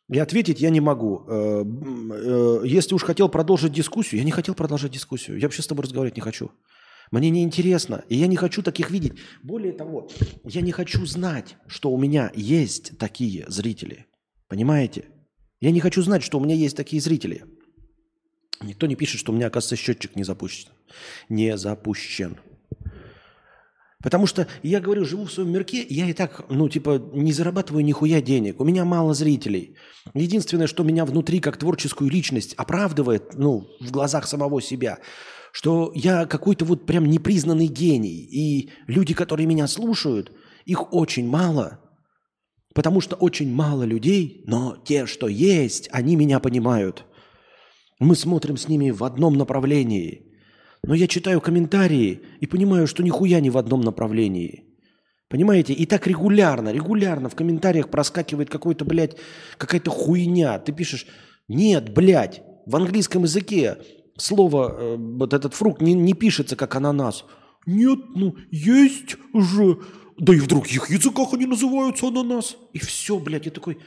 И 0.09 0.19
ответить 0.19 0.61
я 0.61 0.71
не 0.71 0.81
могу. 0.81 1.25
Э, 1.27 1.65
э, 1.65 2.61
если 2.65 2.95
уж 2.95 3.03
хотел 3.03 3.29
продолжить 3.29 3.73
дискуссию, 3.73 4.19
я 4.19 4.25
не 4.25 4.31
хотел 4.31 4.55
продолжать 4.55 4.93
дискуссию. 4.93 5.39
Я 5.39 5.47
вообще 5.47 5.63
с 5.63 5.67
тобой 5.67 5.85
разговаривать 5.85 6.17
не 6.17 6.23
хочу. 6.23 6.51
Мне 7.11 7.31
не 7.31 7.43
интересно, 7.43 8.05
и 8.09 8.17
я 8.17 8.29
не 8.29 8.37
хочу 8.37 8.63
таких 8.63 8.91
видеть. 8.91 9.15
Более 9.43 9.73
того, 9.73 10.09
я 10.45 10.61
не 10.61 10.71
хочу 10.71 11.05
знать, 11.07 11.57
что 11.67 11.91
у 11.91 11.99
меня 11.99 12.31
есть 12.37 12.97
такие 12.99 13.47
зрители. 13.49 14.07
Понимаете? 14.51 15.05
Я 15.61 15.71
не 15.71 15.79
хочу 15.79 16.03
знать, 16.03 16.25
что 16.25 16.39
у 16.39 16.45
меня 16.45 16.57
есть 16.57 16.77
такие 16.77 17.01
зрители. 17.01 17.45
Никто 18.61 18.89
не 18.89 18.97
пишет, 18.97 19.21
что 19.21 19.33
у 19.33 19.35
меня, 19.35 19.47
оказывается, 19.47 19.77
счетчик 19.77 20.17
не 20.17 20.25
запущен. 20.25 20.69
Не 21.29 21.57
запущен. 21.57 22.37
Потому 24.03 24.27
что 24.27 24.49
я 24.63 24.81
говорю, 24.81 25.05
живу 25.05 25.27
в 25.27 25.33
своем 25.33 25.53
мирке, 25.53 25.87
я 25.89 26.11
и 26.11 26.15
так, 26.15 26.47
ну, 26.51 26.69
типа, 26.69 27.01
не 27.13 27.33
зарабатываю 27.33 27.85
нихуя 27.85 28.21
денег. 28.21 28.59
У 28.61 28.65
меня 28.65 28.85
мало 28.85 29.15
зрителей. 29.15 29.77
Единственное, 30.15 30.67
что 30.67 30.83
меня 30.83 31.05
внутри, 31.05 31.39
как 31.39 31.57
творческую 31.57 32.11
личность, 32.11 32.55
оправдывает, 32.55 33.35
ну, 33.35 33.69
в 33.79 33.93
глазах 33.93 34.27
самого 34.27 34.61
себя, 34.61 34.99
что 35.53 35.93
я 35.95 36.27
какой-то 36.27 36.65
вот 36.65 36.87
прям 36.87 37.05
непризнанный 37.07 37.69
гений. 37.69 38.27
И 38.31 38.71
люди, 38.89 39.15
которые 39.15 39.47
меня 39.47 39.69
слушают, 39.69 40.33
их 40.65 40.93
очень 40.93 41.29
мало. 41.29 41.79
Потому 42.81 43.03
что 43.03 43.15
очень 43.15 43.53
мало 43.53 43.83
людей, 43.83 44.43
но 44.47 44.75
те, 44.83 45.05
что 45.05 45.29
есть, 45.29 45.91
они 45.93 46.17
меня 46.17 46.41
понимают. 46.41 47.05
Мы 47.99 48.17
смотрим 48.17 48.57
с 48.57 48.69
ними 48.69 48.91
в 48.91 49.05
одном 49.05 49.35
направлении. 49.35 50.23
Но 50.83 50.95
я 50.95 51.07
читаю 51.07 51.43
комментарии 51.43 52.23
и 52.41 52.47
понимаю, 52.47 52.87
что 52.87 53.03
нихуя 53.03 53.41
не 53.41 53.51
в 53.51 53.59
одном 53.59 53.83
направлении. 53.83 54.65
Понимаете? 55.29 55.75
И 55.75 55.85
так 55.85 56.07
регулярно, 56.07 56.73
регулярно 56.73 57.29
в 57.29 57.35
комментариях 57.35 57.91
проскакивает 57.91 58.49
какой-то, 58.49 58.87
блядь, 58.87 59.19
какая-то 59.59 59.91
хуйня. 59.91 60.59
Ты 60.59 60.73
пишешь, 60.73 61.07
нет, 61.49 61.93
блядь, 61.93 62.41
в 62.65 62.75
английском 62.77 63.25
языке 63.25 63.77
слово, 64.17 64.75
э, 64.75 64.97
вот 64.97 65.35
этот 65.35 65.53
фрукт 65.53 65.83
не, 65.83 65.93
не 65.93 66.15
пишется 66.15 66.57
как 66.57 66.75
ананас. 66.77 67.27
Нет, 67.67 67.99
ну, 68.15 68.37
есть 68.51 69.19
же 69.35 69.81
да 70.21 70.35
и 70.35 70.39
в 70.39 70.47
других 70.47 70.91
языках 70.91 71.33
они 71.33 71.47
называются 71.47 72.07
ананас. 72.07 72.57
И 72.75 72.79
все, 72.79 73.19
блядь, 73.19 73.47
я 73.47 73.51
такой, 73.51 73.79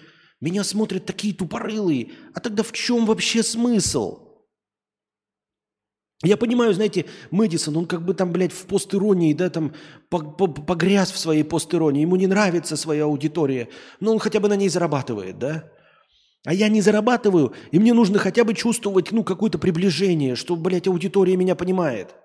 меня 0.41 0.63
смотрят 0.63 1.05
такие 1.05 1.33
тупорылые. 1.33 2.11
А 2.33 2.39
тогда 2.39 2.63
в 2.63 2.71
чем 2.71 3.05
вообще 3.05 3.43
смысл? 3.43 4.19
Я 6.23 6.35
понимаю, 6.37 6.73
знаете, 6.73 7.05
Мэдисон, 7.29 7.77
он 7.77 7.85
как 7.85 8.03
бы 8.03 8.15
там, 8.15 8.31
блядь, 8.31 8.51
в 8.51 8.65
постиронии, 8.65 9.33
да, 9.33 9.49
там 9.49 9.73
погряз 10.09 11.11
в 11.11 11.19
своей 11.19 11.43
постиронии, 11.43 12.01
ему 12.01 12.15
не 12.15 12.27
нравится 12.27 12.77
своя 12.77 13.03
аудитория, 13.03 13.67
но 13.99 14.13
он 14.13 14.19
хотя 14.19 14.39
бы 14.39 14.47
на 14.47 14.55
ней 14.55 14.69
зарабатывает, 14.69 15.37
да? 15.37 15.69
А 16.45 16.53
я 16.53 16.69
не 16.69 16.81
зарабатываю, 16.81 17.53
и 17.71 17.77
мне 17.77 17.93
нужно 17.93 18.19
хотя 18.19 18.43
бы 18.43 18.53
чувствовать, 18.53 19.11
ну, 19.11 19.23
какое-то 19.23 19.59
приближение, 19.59 20.35
что, 20.35 20.55
блядь, 20.55 20.87
аудитория 20.87 21.35
меня 21.35 21.55
понимает. 21.55 22.15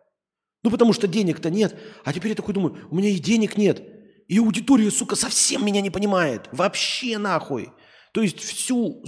Ну, 0.62 0.70
потому 0.70 0.92
что 0.92 1.06
денег-то 1.06 1.50
нет. 1.50 1.76
А 2.04 2.12
теперь 2.12 2.30
я 2.30 2.36
такой 2.36 2.54
думаю, 2.54 2.76
у 2.90 2.96
меня 2.96 3.10
и 3.10 3.18
денег 3.18 3.56
нет. 3.56 3.97
И 4.28 4.38
аудитория, 4.38 4.90
сука, 4.90 5.16
совсем 5.16 5.64
меня 5.64 5.80
не 5.80 5.90
понимает. 5.90 6.48
Вообще 6.52 7.18
нахуй. 7.18 7.72
То 8.12 8.22
есть 8.22 8.38
всю 8.38 9.02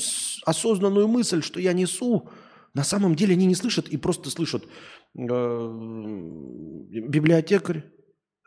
осознанную 0.45 1.07
мысль, 1.09 1.43
что 1.43 1.61
я 1.61 1.73
несу, 1.73 2.29
на 2.75 2.85
самом 2.85 3.15
деле 3.15 3.35
они 3.35 3.47
не 3.47 3.55
слышат 3.55 3.89
и 3.89 3.97
просто 3.97 4.31
слышат 4.31 4.65
э, 4.65 4.69
библиотекарь, 7.09 7.85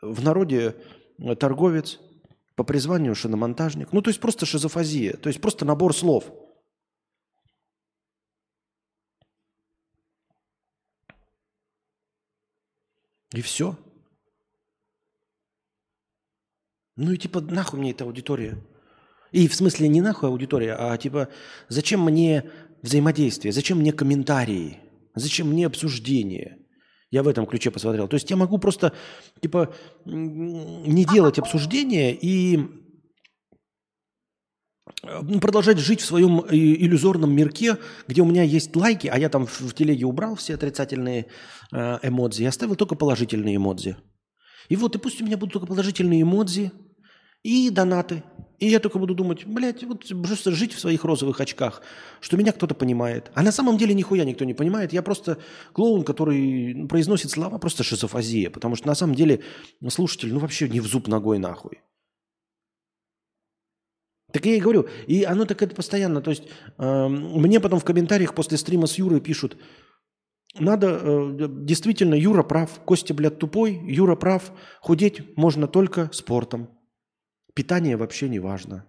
в 0.02 0.22
народе 0.22 0.76
э, 1.18 1.34
торговец, 1.36 2.00
по 2.56 2.64
призванию 2.64 3.14
шиномонтажник. 3.14 3.92
Ну, 3.92 4.02
то 4.02 4.10
есть 4.10 4.20
просто 4.20 4.46
шизофазия, 4.46 5.16
то 5.16 5.28
есть 5.28 5.40
просто 5.40 5.64
набор 5.64 5.94
слов. 5.94 6.24
И 13.32 13.40
все. 13.42 13.76
Ну 16.96 17.12
и 17.12 17.16
типа 17.16 17.40
нахуй 17.40 17.80
мне 17.80 17.90
эта 17.90 18.04
аудитория? 18.04 18.58
И 19.32 19.48
в 19.48 19.54
смысле 19.54 19.88
не 19.88 20.00
нахуй 20.00 20.28
аудитория, 20.28 20.76
а 20.78 20.96
типа 20.96 21.28
зачем 21.68 22.02
мне 22.02 22.50
взаимодействие, 22.82 23.52
зачем 23.52 23.78
мне 23.78 23.92
комментарии, 23.92 24.78
зачем 25.14 25.48
мне 25.48 25.66
обсуждение? 25.66 26.58
Я 27.10 27.22
в 27.22 27.28
этом 27.28 27.46
ключе 27.46 27.70
посмотрел. 27.70 28.08
То 28.08 28.14
есть 28.14 28.30
я 28.30 28.36
могу 28.36 28.58
просто 28.58 28.92
типа 29.40 29.74
не 30.04 31.04
делать 31.04 31.38
обсуждения 31.38 32.14
и 32.14 32.60
продолжать 35.40 35.78
жить 35.78 36.00
в 36.00 36.06
своем 36.06 36.40
иллюзорном 36.50 37.34
мирке, 37.34 37.78
где 38.06 38.22
у 38.22 38.26
меня 38.26 38.42
есть 38.42 38.74
лайки, 38.76 39.06
а 39.08 39.18
я 39.18 39.28
там 39.28 39.46
в 39.46 39.74
телеге 39.74 40.06
убрал 40.06 40.36
все 40.36 40.54
отрицательные 40.54 41.26
э, 41.72 41.98
эмодзи, 42.02 42.42
я 42.42 42.48
оставил 42.50 42.76
только 42.76 42.94
положительные 42.94 43.56
эмодзи. 43.56 43.96
И 44.68 44.76
вот, 44.76 44.94
и 44.96 44.98
пусть 44.98 45.20
у 45.20 45.24
меня 45.24 45.36
будут 45.36 45.54
только 45.54 45.66
положительные 45.66 46.22
эмодзи 46.22 46.72
и 47.44 47.70
донаты. 47.70 48.24
И 48.58 48.66
я 48.66 48.80
только 48.80 48.98
буду 48.98 49.14
думать, 49.14 49.44
блядь, 49.44 49.84
вот 49.84 50.06
просто 50.22 50.50
жить 50.50 50.72
в 50.72 50.80
своих 50.80 51.04
розовых 51.04 51.40
очках, 51.40 51.82
что 52.20 52.36
меня 52.36 52.52
кто-то 52.52 52.74
понимает. 52.74 53.30
А 53.34 53.42
на 53.42 53.52
самом 53.52 53.76
деле 53.76 53.94
нихуя 53.94 54.24
никто 54.24 54.44
не 54.44 54.54
понимает. 54.54 54.92
Я 54.92 55.02
просто 55.02 55.38
клоун, 55.72 56.02
который 56.02 56.86
произносит 56.88 57.30
слова, 57.30 57.58
просто 57.58 57.82
шизофазия. 57.82 58.50
Потому 58.50 58.74
что 58.76 58.86
на 58.86 58.94
самом 58.94 59.14
деле 59.14 59.42
слушатель, 59.88 60.32
ну 60.32 60.40
вообще 60.40 60.68
не 60.68 60.80
в 60.80 60.86
зуб 60.86 61.08
ногой 61.08 61.38
нахуй. 61.38 61.80
Так 64.32 64.46
я 64.46 64.56
и 64.56 64.60
говорю, 64.60 64.88
и 65.06 65.24
оно 65.24 65.44
так 65.44 65.62
это 65.62 65.76
постоянно. 65.76 66.22
То 66.22 66.30
есть 66.30 66.44
э, 66.78 67.08
мне 67.08 67.60
потом 67.60 67.78
в 67.80 67.84
комментариях 67.84 68.34
после 68.34 68.56
стрима 68.56 68.86
с 68.86 68.98
Юрой 68.98 69.20
пишут, 69.20 69.56
надо, 70.58 71.00
э, 71.02 71.48
действительно, 71.48 72.14
Юра 72.14 72.42
прав, 72.42 72.80
Костя, 72.84 73.14
блядь, 73.14 73.38
тупой, 73.38 73.80
Юра 73.84 74.16
прав, 74.16 74.52
худеть 74.80 75.36
можно 75.36 75.68
только 75.68 76.08
спортом. 76.12 76.68
Питание 77.54 77.96
вообще 77.96 78.28
не 78.28 78.40
важно. 78.40 78.86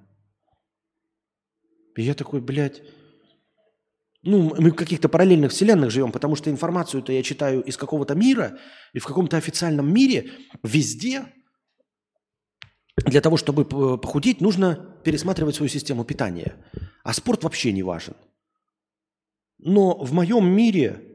И 1.95 2.01
я 2.01 2.13
такой, 2.13 2.41
блядь, 2.41 2.81
ну, 4.21 4.55
мы 4.59 4.71
в 4.71 4.75
каких-то 4.75 5.07
параллельных 5.07 5.51
вселенных 5.51 5.91
живем, 5.91 6.11
потому 6.11 6.35
что 6.35 6.49
информацию-то 6.49 7.13
я 7.13 7.21
читаю 7.21 7.61
из 7.61 7.77
какого-то 7.77 8.15
мира, 8.15 8.57
и 8.93 8.99
в 8.99 9.05
каком-то 9.05 9.37
официальном 9.37 9.93
мире 9.93 10.31
везде 10.63 11.25
для 12.97 13.21
того, 13.21 13.37
чтобы 13.37 13.65
похудеть, 13.65 14.41
нужно 14.41 14.97
пересматривать 15.03 15.55
свою 15.55 15.69
систему 15.69 16.05
питания. 16.05 16.55
А 17.03 17.13
спорт 17.13 17.43
вообще 17.43 17.71
не 17.71 17.83
важен. 17.83 18.15
Но 19.59 19.95
в 19.97 20.11
моем 20.11 20.47
мире 20.47 21.14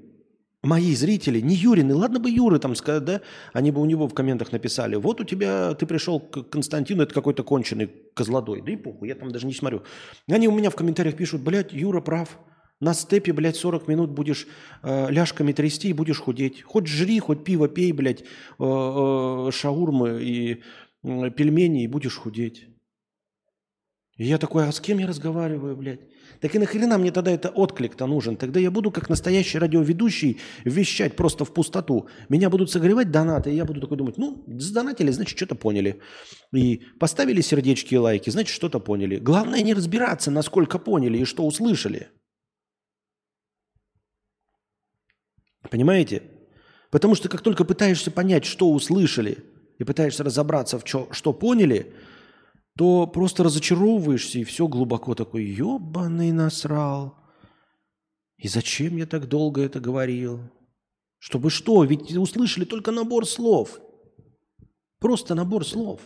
мои 0.63 0.95
зрители, 0.95 1.41
не 1.41 1.55
Юрины, 1.55 1.95
ладно 1.95 2.21
бы 2.21 2.31
Юры 2.31 2.59
там 2.59 2.75
сказать, 2.75 3.05
да, 3.05 3.21
они 3.53 3.71
бы 3.71 3.81
у 3.81 3.85
него 3.87 4.09
в 4.09 4.15
комментах 4.15 4.53
написали, 4.53 4.97
вот 4.97 5.21
у 5.21 5.25
тебя, 5.25 5.75
ты 5.75 5.87
пришел 5.87 6.21
к 6.21 6.43
Константину, 6.43 7.03
это 7.03 7.15
какой-то 7.15 7.43
конченый 7.43 7.91
козлодой, 8.15 8.63
да 8.63 8.73
и 8.73 8.77
похуй, 8.77 9.09
я 9.09 9.15
там 9.15 9.31
даже 9.31 9.47
не 9.47 9.55
смотрю. 9.55 9.83
Они 10.29 10.49
у 10.49 10.53
меня 10.53 10.71
в 10.71 10.77
комментариях 10.77 11.17
пишут, 11.17 11.43
блядь, 11.43 11.73
Юра 11.73 12.01
прав, 12.01 12.39
на 12.81 12.95
степе, 12.95 13.33
блядь, 13.33 13.57
40 13.57 13.89
минут 13.89 14.11
будешь 14.11 14.47
э, 14.83 15.11
ляжками 15.11 15.53
трясти 15.53 15.91
и 15.91 15.93
будешь 15.93 16.19
худеть. 16.19 16.63
Хоть 16.63 16.87
жри, 16.87 17.21
хоть 17.21 17.45
пиво 17.45 17.69
пей, 17.69 17.93
блядь, 17.93 18.23
э, 18.23 18.25
э, 18.59 19.51
шаурмы 19.53 20.23
и 20.23 20.63
э, 21.03 21.31
пельмени, 21.31 21.85
и 21.85 21.89
будешь 21.89 22.17
худеть. 22.17 22.69
И 24.17 24.25
я 24.25 24.39
такой, 24.39 24.67
а 24.67 24.73
с 24.73 24.81
кем 24.81 24.99
я 24.99 25.07
разговариваю, 25.07 25.77
блядь? 25.77 26.01
Так 26.41 26.55
и 26.55 26.59
нахрена 26.59 26.99
мне 26.99 27.13
тогда 27.13 27.31
это 27.31 27.51
отклик-то 27.51 28.07
нужен? 28.07 28.37
Тогда 28.37 28.61
я 28.61 28.71
буду 28.71 28.91
как 28.91 29.11
настоящий 29.11 29.59
радиоведущий 29.59 30.41
вещать 30.65 31.15
просто 31.15 31.45
в 31.45 31.53
пустоту. 31.53 32.09
Меня 32.31 32.49
будут 32.49 32.71
согревать 32.71 33.11
донаты, 33.11 33.51
и 33.51 33.57
я 33.57 33.65
буду 33.65 33.81
такой 33.81 33.99
думать, 33.99 34.17
ну, 34.17 34.43
сдонатили, 34.47 35.11
значит, 35.11 35.37
что-то 35.37 35.55
поняли. 35.55 36.01
И 36.55 36.83
поставили 36.99 37.43
сердечки 37.43 37.95
и 37.95 37.99
лайки, 37.99 38.31
значит, 38.31 38.55
что-то 38.55 38.81
поняли. 38.81 39.17
Главное 39.17 39.61
не 39.63 39.75
разбираться, 39.75 40.31
насколько 40.31 40.79
поняли 40.79 41.19
и 41.19 41.25
что 41.25 41.45
услышали. 41.45 42.09
Понимаете? 45.71 46.23
Потому 46.91 47.15
что 47.15 47.29
как 47.29 47.43
только 47.43 47.65
пытаешься 47.65 48.11
понять, 48.11 48.47
что 48.47 48.73
услышали, 48.73 49.45
и 49.79 49.85
пытаешься 49.85 50.25
разобраться, 50.25 50.79
в 50.79 50.85
чё, 50.85 51.09
что 51.13 51.33
поняли– 51.35 51.93
то 52.81 53.07
просто 53.07 53.45
разочаровываешься 53.45 54.39
и 54.39 54.45
все 54.45 54.67
глубоко 54.67 55.15
такой, 55.15 55.45
ебаный 55.45 56.33
насрал. 56.33 57.15
И 58.39 58.49
зачем 58.49 58.97
я 58.97 59.05
так 59.05 59.29
долго 59.29 59.61
это 59.61 59.81
говорил? 59.81 60.41
Чтобы 61.19 61.51
что? 61.51 61.85
Ведь 61.85 62.11
услышали 62.17 62.65
только 62.65 62.91
набор 62.91 63.27
слов. 63.27 63.79
Просто 64.99 65.35
набор 65.35 65.67
слов. 65.67 66.01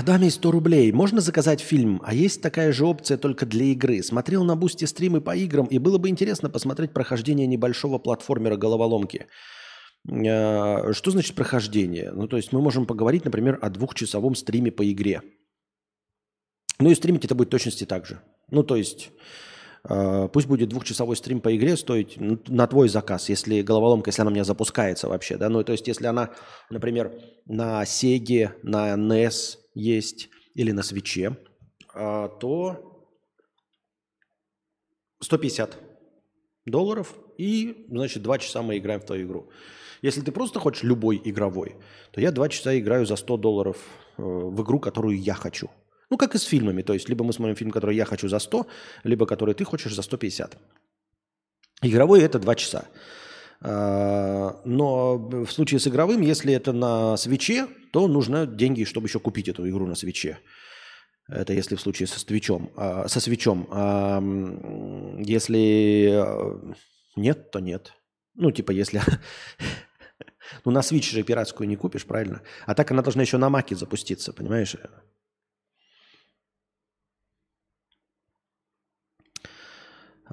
Даме 0.00 0.30
100 0.30 0.50
рублей. 0.50 0.92
Можно 0.92 1.20
заказать 1.20 1.60
фильм? 1.60 2.00
А 2.04 2.14
есть 2.14 2.40
такая 2.40 2.72
же 2.72 2.86
опция 2.86 3.18
только 3.18 3.44
для 3.44 3.66
игры. 3.66 4.02
Смотрел 4.02 4.44
на 4.44 4.56
Boosty 4.56 4.86
стримы 4.86 5.20
по 5.20 5.36
играм, 5.36 5.66
и 5.66 5.78
было 5.78 5.98
бы 5.98 6.08
интересно 6.08 6.48
посмотреть 6.48 6.92
прохождение 6.94 7.46
небольшого 7.46 7.98
платформера 7.98 8.56
головоломки. 8.56 9.26
А, 10.08 10.92
что 10.92 11.10
значит 11.10 11.34
прохождение? 11.34 12.12
Ну, 12.12 12.26
то 12.28 12.36
есть 12.38 12.52
мы 12.52 12.62
можем 12.62 12.86
поговорить, 12.86 13.24
например, 13.26 13.58
о 13.60 13.68
двухчасовом 13.68 14.34
стриме 14.34 14.70
по 14.70 14.90
игре. 14.90 15.20
Ну 16.78 16.90
и 16.90 16.94
стримить 16.94 17.24
это 17.24 17.34
будет 17.34 17.50
точности 17.50 17.84
так 17.84 18.06
же. 18.06 18.22
Ну, 18.50 18.62
то 18.62 18.76
есть 18.76 19.10
а, 19.84 20.28
пусть 20.28 20.46
будет 20.46 20.68
двухчасовой 20.68 21.16
стрим 21.16 21.40
по 21.40 21.54
игре 21.56 21.76
стоить 21.76 22.16
на 22.18 22.66
твой 22.66 22.88
заказ, 22.88 23.28
если 23.28 23.62
головоломка, 23.62 24.08
если 24.10 24.22
она 24.22 24.30
у 24.30 24.34
меня 24.34 24.44
запускается 24.44 25.08
вообще, 25.08 25.36
да, 25.36 25.48
ну 25.48 25.64
то 25.64 25.72
есть 25.72 25.88
если 25.88 26.06
она, 26.06 26.30
например, 26.70 27.12
на 27.46 27.82
Sega, 27.82 28.52
на 28.62 28.94
NES, 28.94 29.58
есть 29.74 30.28
или 30.54 30.72
на 30.72 30.82
свече, 30.82 31.36
а, 31.94 32.28
то 32.28 33.08
150 35.20 35.78
долларов 36.66 37.14
и, 37.38 37.86
значит, 37.88 38.22
2 38.22 38.38
часа 38.38 38.62
мы 38.62 38.78
играем 38.78 39.00
в 39.00 39.06
твою 39.06 39.26
игру. 39.26 39.50
Если 40.02 40.20
ты 40.20 40.32
просто 40.32 40.58
хочешь 40.58 40.82
любой 40.82 41.20
игровой, 41.24 41.76
то 42.10 42.20
я 42.20 42.32
2 42.32 42.48
часа 42.48 42.78
играю 42.78 43.06
за 43.06 43.16
100 43.16 43.36
долларов 43.36 43.76
э, 44.18 44.22
в 44.22 44.62
игру, 44.62 44.80
которую 44.80 45.20
я 45.20 45.34
хочу. 45.34 45.70
Ну, 46.10 46.18
как 46.18 46.34
и 46.34 46.38
с 46.38 46.42
фильмами. 46.42 46.82
То 46.82 46.92
есть, 46.92 47.08
либо 47.08 47.24
мы 47.24 47.32
смотрим 47.32 47.56
фильм, 47.56 47.70
который 47.70 47.96
я 47.96 48.04
хочу 48.04 48.28
за 48.28 48.38
100, 48.38 48.66
либо 49.04 49.26
который 49.26 49.54
ты 49.54 49.64
хочешь 49.64 49.94
за 49.94 50.02
150. 50.02 50.58
Игровой– 51.82 52.20
это 52.22 52.38
2 52.38 52.54
часа. 52.56 52.86
А, 53.64 54.60
но 54.64 55.16
в 55.18 55.50
случае 55.50 55.78
с 55.78 55.86
игровым, 55.86 56.20
если 56.20 56.52
это 56.52 56.72
на 56.72 57.16
свече, 57.16 57.68
то 57.92 58.08
нужно 58.08 58.46
деньги, 58.46 58.84
чтобы 58.84 59.06
еще 59.06 59.20
купить 59.20 59.48
эту 59.48 59.68
игру 59.68 59.86
на 59.86 59.94
свече. 59.94 60.38
Это 61.28 61.52
если 61.52 61.76
в 61.76 61.80
случае 61.80 62.08
со 62.08 62.18
свечом. 62.18 62.72
А, 62.76 63.06
со 63.08 63.20
свечом. 63.20 63.68
А, 63.70 64.20
если 65.18 66.22
нет, 67.16 67.50
то 67.50 67.60
нет. 67.60 67.92
Ну, 68.34 68.50
типа, 68.50 68.72
если... 68.72 69.00
Ну, 70.64 70.72
на 70.72 70.80
Switch 70.80 71.12
же 71.12 71.22
пиратскую 71.22 71.68
не 71.68 71.76
купишь, 71.76 72.04
правильно? 72.04 72.42
А 72.66 72.74
так 72.74 72.90
она 72.90 73.00
должна 73.02 73.22
еще 73.22 73.38
на 73.38 73.48
Маке 73.48 73.74
запуститься, 73.74 74.32
понимаешь? 74.32 74.76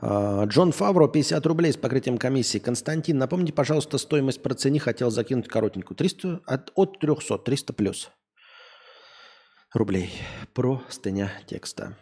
Джон 0.01 0.71
Фавро, 0.71 1.07
50 1.07 1.45
рублей 1.45 1.73
с 1.73 1.77
покрытием 1.77 2.17
комиссии. 2.17 2.57
Константин, 2.57 3.17
напомните, 3.17 3.53
пожалуйста, 3.53 3.97
стоимость 3.97 4.41
процени. 4.41 4.79
Хотел 4.79 5.12
закинуть 5.12 5.47
коротенькую. 5.47 5.97
300, 5.97 6.41
от, 6.45 6.71
от 6.75 6.99
300, 6.99 7.38
300 7.38 7.73
плюс 7.73 8.09
рублей. 9.73 10.12
Про 10.53 10.81
стеня 10.89 11.31
текста. 11.47 11.97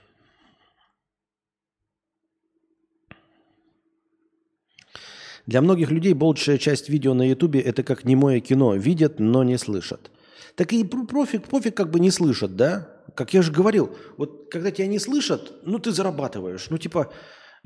Для 5.48 5.62
многих 5.62 5.92
людей 5.92 6.14
большая 6.14 6.58
часть 6.58 6.90
видео 6.90 7.14
на 7.14 7.28
ютубе 7.28 7.62
это 7.62 7.82
как 7.82 8.04
немое 8.04 8.42
кино. 8.42 8.76
Видят, 8.76 9.20
но 9.20 9.44
не 9.44 9.58
слышат. 9.58 10.12
Так 10.56 10.74
и 10.74 10.84
профиг, 10.84 11.48
пофиг 11.48 11.76
как 11.76 11.90
бы 11.90 12.00
не 12.00 12.12
слышат, 12.12 12.56
да? 12.56 12.90
Как 13.16 13.34
я 13.34 13.42
же 13.42 13.52
говорил, 13.52 13.96
вот 14.18 14.50
когда 14.52 14.72
тебя 14.72 14.88
не 14.88 15.00
слышат, 15.00 15.54
ну 15.64 15.80
ты 15.80 15.92
зарабатываешь. 15.92 16.70
Ну 16.70 16.78
типа, 16.78 17.14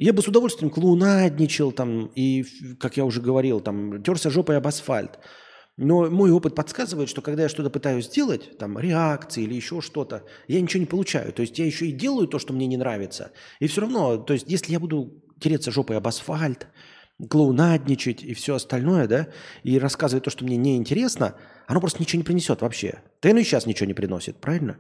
я 0.02 0.14
бы 0.14 0.24
с 0.24 0.28
удовольствием 0.28 0.72
клоунадничал 0.72 1.72
там 1.72 2.08
и, 2.16 2.44
как 2.80 2.98
я 2.98 3.06
уже 3.06 3.22
говорил, 3.22 3.60
там 3.60 4.02
терся 4.02 4.32
жопой 4.32 4.58
об 4.58 4.66
асфальт. 4.66 5.20
Но 5.78 6.10
мой 6.10 6.32
опыт 6.32 6.56
подсказывает, 6.56 7.08
что 7.08 7.22
когда 7.22 7.44
я 7.44 7.50
что-то 7.50 7.70
пытаюсь 7.70 8.08
сделать, 8.08 8.58
там 8.58 8.80
реакции 8.80 9.44
или 9.44 9.54
еще 9.54 9.80
что-то, 9.80 10.24
я 10.48 10.60
ничего 10.60 10.80
не 10.80 10.88
получаю. 10.88 11.32
То 11.34 11.44
есть 11.44 11.60
я 11.60 11.68
еще 11.68 11.86
и 11.86 11.92
делаю 11.92 12.28
то, 12.28 12.40
что 12.40 12.52
мне 12.52 12.66
не 12.66 12.78
нравится. 12.78 13.32
И 13.60 13.68
все 13.68 13.82
равно, 13.82 14.18
то 14.18 14.34
есть 14.34 14.46
если 14.50 14.72
я 14.72 14.80
буду 14.80 15.24
тереться 15.40 15.70
жопой 15.70 15.98
об 15.98 16.08
асфальт, 16.08 16.68
клоунадничать 17.30 18.24
и 18.24 18.34
все 18.34 18.56
остальное, 18.56 19.08
да, 19.08 19.28
и 19.64 19.78
рассказывать 19.80 20.24
то, 20.24 20.30
что 20.30 20.46
мне 20.46 20.58
неинтересно, 20.58 21.36
оно 21.68 21.80
просто 21.80 22.02
ничего 22.02 22.20
не 22.20 22.24
принесет 22.24 22.62
вообще. 22.62 23.02
Да 23.22 23.30
и 23.30 23.44
сейчас 23.44 23.66
ничего 23.66 23.88
не 23.88 23.94
приносит, 23.94 24.38
правильно? 24.38 24.78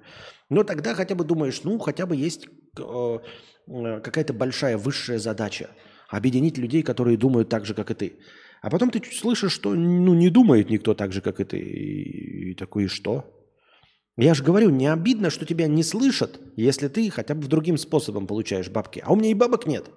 Но 0.49 0.63
тогда 0.63 0.95
хотя 0.95 1.15
бы 1.15 1.23
думаешь, 1.23 1.63
ну, 1.63 1.79
хотя 1.79 2.05
бы 2.05 2.15
есть 2.15 2.47
э, 2.77 2.81
э, 2.81 3.99
какая-то 4.01 4.33
большая 4.33 4.77
высшая 4.77 5.19
задача 5.19 5.69
объединить 6.09 6.57
людей, 6.57 6.83
которые 6.83 7.17
думают 7.17 7.49
так 7.49 7.65
же, 7.65 7.73
как 7.73 7.91
и 7.91 7.93
ты. 7.93 8.19
А 8.61 8.69
потом 8.69 8.91
ты 8.91 9.01
слышишь, 9.11 9.53
что 9.53 9.73
ну, 9.73 10.13
не 10.13 10.29
думает 10.29 10.69
никто 10.69 10.93
так 10.93 11.13
же, 11.13 11.21
как 11.21 11.39
и 11.39 11.45
ты. 11.45 11.59
И, 11.59 12.51
и 12.51 12.55
такой, 12.55 12.85
и 12.85 12.87
что? 12.87 13.25
Я 14.17 14.33
же 14.33 14.43
говорю, 14.43 14.69
не 14.69 14.87
обидно, 14.87 15.29
что 15.29 15.45
тебя 15.45 15.67
не 15.67 15.83
слышат, 15.83 16.39
если 16.57 16.89
ты 16.89 17.09
хотя 17.09 17.33
бы 17.33 17.47
другим 17.47 17.77
способом 17.77 18.27
получаешь 18.27 18.69
бабки. 18.69 19.01
А 19.03 19.13
у 19.13 19.15
меня 19.15 19.31
и 19.31 19.33
бабок 19.33 19.65
нет. 19.65 19.89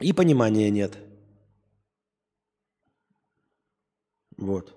И 0.00 0.12
понимания 0.12 0.70
нет. 0.70 0.98
Вот. 4.36 4.74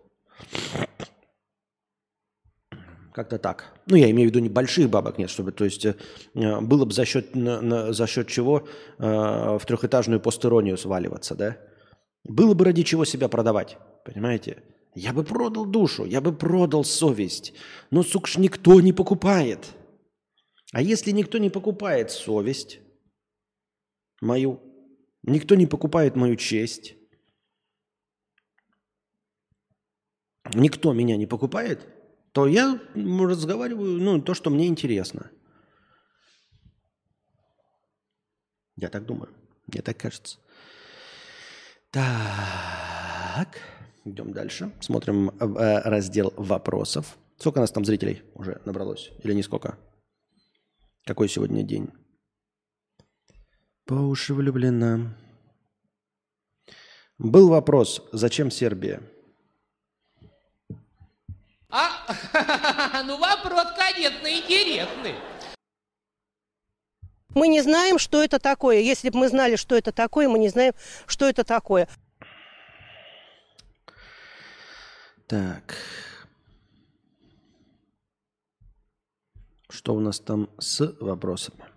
Как-то 3.13 3.37
так. 3.37 3.73
Ну, 3.87 3.97
я 3.97 4.09
имею 4.09 4.29
в 4.29 4.31
виду 4.31 4.39
не 4.39 4.49
больших 4.49 4.89
бабок 4.89 5.17
нет, 5.17 5.29
чтобы, 5.29 5.51
то 5.51 5.65
есть, 5.65 5.85
э, 5.85 5.95
было 6.33 6.85
бы 6.85 6.93
за 6.93 7.05
счет, 7.05 7.27
за 7.33 8.07
счет 8.07 8.27
чего 8.27 8.67
э, 8.97 9.03
в 9.57 9.61
трехэтажную 9.65 10.21
постеронию 10.21 10.77
сваливаться, 10.77 11.35
да? 11.35 11.57
Было 12.23 12.53
бы 12.53 12.65
ради 12.65 12.83
чего 12.83 13.03
себя 13.03 13.27
продавать, 13.27 13.77
понимаете? 14.05 14.63
Я 14.95 15.13
бы 15.13 15.23
продал 15.23 15.65
душу, 15.65 16.05
я 16.05 16.21
бы 16.21 16.33
продал 16.33 16.83
совесть. 16.83 17.53
Но, 17.91 18.03
сука, 18.03 18.27
ж 18.27 18.37
никто 18.37 18.79
не 18.79 18.93
покупает. 18.93 19.67
А 20.73 20.81
если 20.81 21.11
никто 21.11 21.37
не 21.37 21.49
покупает 21.49 22.11
совесть 22.11 22.79
мою, 24.21 24.61
никто 25.23 25.55
не 25.55 25.67
покупает 25.67 26.15
мою 26.15 26.35
честь, 26.35 26.95
никто 30.53 30.93
меня 30.93 31.17
не 31.17 31.25
покупает, 31.25 31.87
то 32.31 32.47
я 32.47 32.79
разговариваю, 32.95 34.01
ну, 34.01 34.21
то, 34.21 34.33
что 34.33 34.49
мне 34.49 34.67
интересно. 34.67 35.31
Я 38.75 38.89
так 38.89 39.05
думаю. 39.05 39.29
Мне 39.67 39.81
так 39.81 39.97
кажется. 39.97 40.39
Так. 41.91 43.59
Идем 44.05 44.31
дальше. 44.33 44.71
Смотрим 44.79 45.29
э, 45.29 45.81
раздел 45.81 46.33
вопросов. 46.35 47.17
Сколько 47.37 47.59
у 47.59 47.61
нас 47.61 47.71
там 47.71 47.85
зрителей 47.85 48.23
уже 48.33 48.61
набралось? 48.65 49.11
Или 49.23 49.33
не 49.33 49.43
сколько? 49.43 49.77
Какой 51.05 51.29
сегодня 51.29 51.63
день? 51.63 51.89
По 53.91 53.95
уши 53.95 54.33
влюблена. 54.33 55.13
Был 57.17 57.49
вопрос, 57.49 58.01
зачем 58.13 58.49
Сербия? 58.49 59.03
А, 61.69 63.03
ну 63.03 63.17
вопрос, 63.17 63.67
конечно, 63.75 64.27
интересный. 64.27 65.15
Мы 67.35 67.49
не 67.49 67.61
знаем, 67.61 67.99
что 67.99 68.23
это 68.23 68.39
такое. 68.39 68.79
Если 68.79 69.09
бы 69.09 69.19
мы 69.19 69.27
знали, 69.27 69.57
что 69.57 69.75
это 69.75 69.91
такое, 69.91 70.29
мы 70.29 70.39
не 70.39 70.47
знаем, 70.47 70.71
что 71.05 71.27
это 71.27 71.43
такое. 71.43 71.89
Так. 75.27 75.75
Что 79.69 79.93
у 79.95 79.99
нас 79.99 80.21
там 80.21 80.49
с 80.59 80.79
вопросами? 81.01 81.70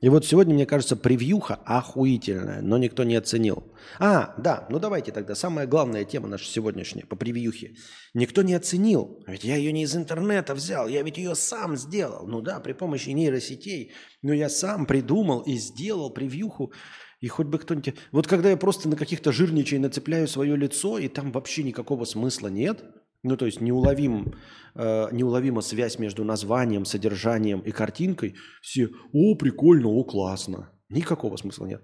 И 0.00 0.08
вот 0.08 0.24
сегодня, 0.24 0.54
мне 0.54 0.64
кажется, 0.64 0.96
превьюха 0.96 1.56
охуительная, 1.66 2.62
но 2.62 2.78
никто 2.78 3.04
не 3.04 3.16
оценил. 3.16 3.64
А, 3.98 4.34
да, 4.38 4.66
ну 4.70 4.78
давайте 4.78 5.12
тогда. 5.12 5.34
Самая 5.34 5.66
главная 5.66 6.04
тема 6.04 6.26
наша 6.26 6.46
сегодняшняя 6.46 7.04
по 7.04 7.16
превьюхе. 7.16 7.74
Никто 8.14 8.42
не 8.42 8.54
оценил. 8.54 9.22
Ведь 9.26 9.44
я 9.44 9.56
ее 9.56 9.72
не 9.72 9.82
из 9.82 9.94
интернета 9.94 10.54
взял, 10.54 10.88
я 10.88 11.02
ведь 11.02 11.18
ее 11.18 11.34
сам 11.34 11.76
сделал. 11.76 12.26
Ну 12.26 12.40
да, 12.40 12.60
при 12.60 12.72
помощи 12.72 13.10
нейросетей. 13.10 13.92
Но 14.22 14.32
я 14.32 14.48
сам 14.48 14.86
придумал 14.86 15.40
и 15.40 15.56
сделал 15.56 16.10
превьюху 16.10 16.72
и 17.20 17.28
хоть 17.28 17.46
бы 17.46 17.58
кто-нибудь... 17.58 17.94
Вот 18.12 18.26
когда 18.26 18.48
я 18.48 18.56
просто 18.56 18.88
на 18.88 18.96
каких-то 18.96 19.30
жирничей 19.30 19.78
нацепляю 19.78 20.26
свое 20.26 20.56
лицо, 20.56 20.98
и 20.98 21.08
там 21.08 21.32
вообще 21.32 21.62
никакого 21.62 22.06
смысла 22.06 22.48
нет, 22.48 22.82
ну 23.22 23.36
то 23.36 23.46
есть 23.46 23.60
неуловим, 23.60 24.34
э, 24.74 25.08
неуловима 25.12 25.62
связь 25.62 25.98
между 25.98 26.24
названием, 26.24 26.84
содержанием 26.84 27.60
и 27.60 27.70
картинкой, 27.70 28.34
все 28.62 28.88
«О, 29.12 29.34
прикольно, 29.36 29.88
о, 29.88 30.04
классно». 30.04 30.70
Никакого 30.88 31.36
смысла 31.36 31.66
нет. 31.66 31.82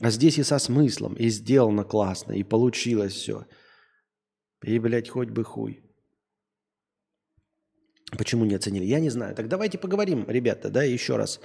А 0.00 0.10
здесь 0.10 0.38
и 0.38 0.44
со 0.44 0.58
смыслом, 0.58 1.14
и 1.14 1.30
сделано 1.30 1.84
классно, 1.84 2.32
и 2.32 2.44
получилось 2.44 3.14
все. 3.14 3.46
И, 4.62 4.78
блядь, 4.78 5.08
хоть 5.08 5.30
бы 5.30 5.44
хуй. 5.44 5.82
Почему 8.16 8.44
не 8.44 8.54
оценили? 8.54 8.84
Я 8.84 9.00
не 9.00 9.10
знаю. 9.10 9.34
Так 9.34 9.48
давайте 9.48 9.78
поговорим, 9.78 10.24
ребята, 10.28 10.70
да, 10.70 10.84
еще 10.84 11.16
раз 11.16 11.40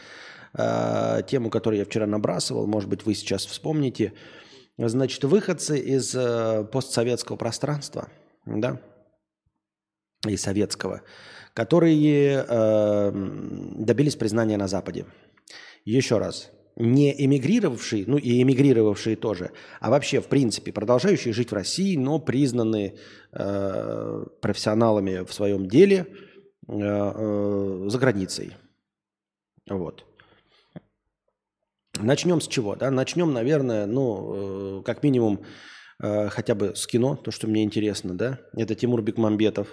э, 0.53 1.21
тему, 1.27 1.49
которую 1.49 1.79
я 1.79 1.85
вчера 1.85 2.05
набрасывал, 2.05 2.67
может 2.67 2.89
быть, 2.89 3.05
вы 3.05 3.15
сейчас 3.15 3.45
вспомните. 3.45 4.13
Значит, 4.77 5.23
выходцы 5.23 5.79
из 5.79 6.13
э, 6.15 6.63
постсоветского 6.71 7.37
пространства, 7.37 8.09
да, 8.45 8.79
и 10.27 10.37
советского, 10.37 11.01
которые 11.53 12.45
э, 12.47 13.11
добились 13.77 14.15
признания 14.15 14.57
на 14.57 14.67
Западе. 14.67 15.05
Еще 15.83 16.17
раз, 16.17 16.51
не 16.75 17.25
эмигрировавшие, 17.25 18.05
ну 18.07 18.17
и 18.17 18.41
эмигрировавшие 18.41 19.15
тоже, 19.15 19.51
а 19.79 19.89
вообще, 19.89 20.21
в 20.21 20.27
принципе, 20.27 20.71
продолжающие 20.71 21.33
жить 21.33 21.51
в 21.51 21.55
России, 21.55 21.95
но 21.97 22.19
признаны 22.19 22.97
э, 23.31 24.25
профессионалами 24.41 25.25
в 25.25 25.33
своем 25.33 25.67
деле 25.67 26.07
э, 26.67 26.73
э, 26.77 27.85
за 27.87 27.97
границей. 27.97 28.53
Вот. 29.69 30.05
Начнем 31.99 32.41
с 32.41 32.47
чего? 32.47 32.75
Да? 32.75 32.89
Начнем, 32.89 33.33
наверное, 33.33 33.85
ну, 33.85 34.79
э, 34.79 34.83
как 34.83 35.03
минимум, 35.03 35.43
э, 36.01 36.29
хотя 36.29 36.55
бы 36.55 36.75
с 36.75 36.87
кино, 36.87 37.15
то, 37.15 37.31
что 37.31 37.47
мне 37.47 37.63
интересно, 37.63 38.17
да. 38.17 38.39
Это 38.53 38.75
Тимур 38.75 39.01
Бекмамбетов, 39.01 39.67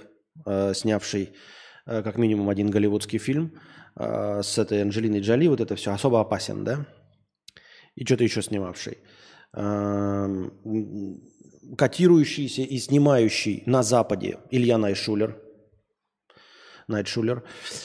снявший 0.74 1.32
э, 1.86 2.02
как 2.02 2.18
минимум 2.18 2.48
один 2.48 2.70
голливудский 2.70 3.18
фильм 3.18 3.52
э, 3.96 4.42
с 4.42 4.58
этой 4.58 4.82
Анджелиной 4.82 5.20
Джоли, 5.20 5.48
вот 5.48 5.60
это 5.60 5.74
все 5.74 5.92
особо 5.92 6.20
опасен, 6.20 6.64
да. 6.64 6.86
И 7.94 8.04
что-то 8.04 8.24
еще 8.24 8.42
снимавший. 8.42 8.98
Э, 9.54 10.50
котирующийся 11.76 12.62
и 12.62 12.78
снимающий 12.78 13.62
на 13.66 13.82
Западе 13.82 14.38
Илья 14.50 14.78
Найшулер. 14.78 15.40
Найшулер. 16.88 17.44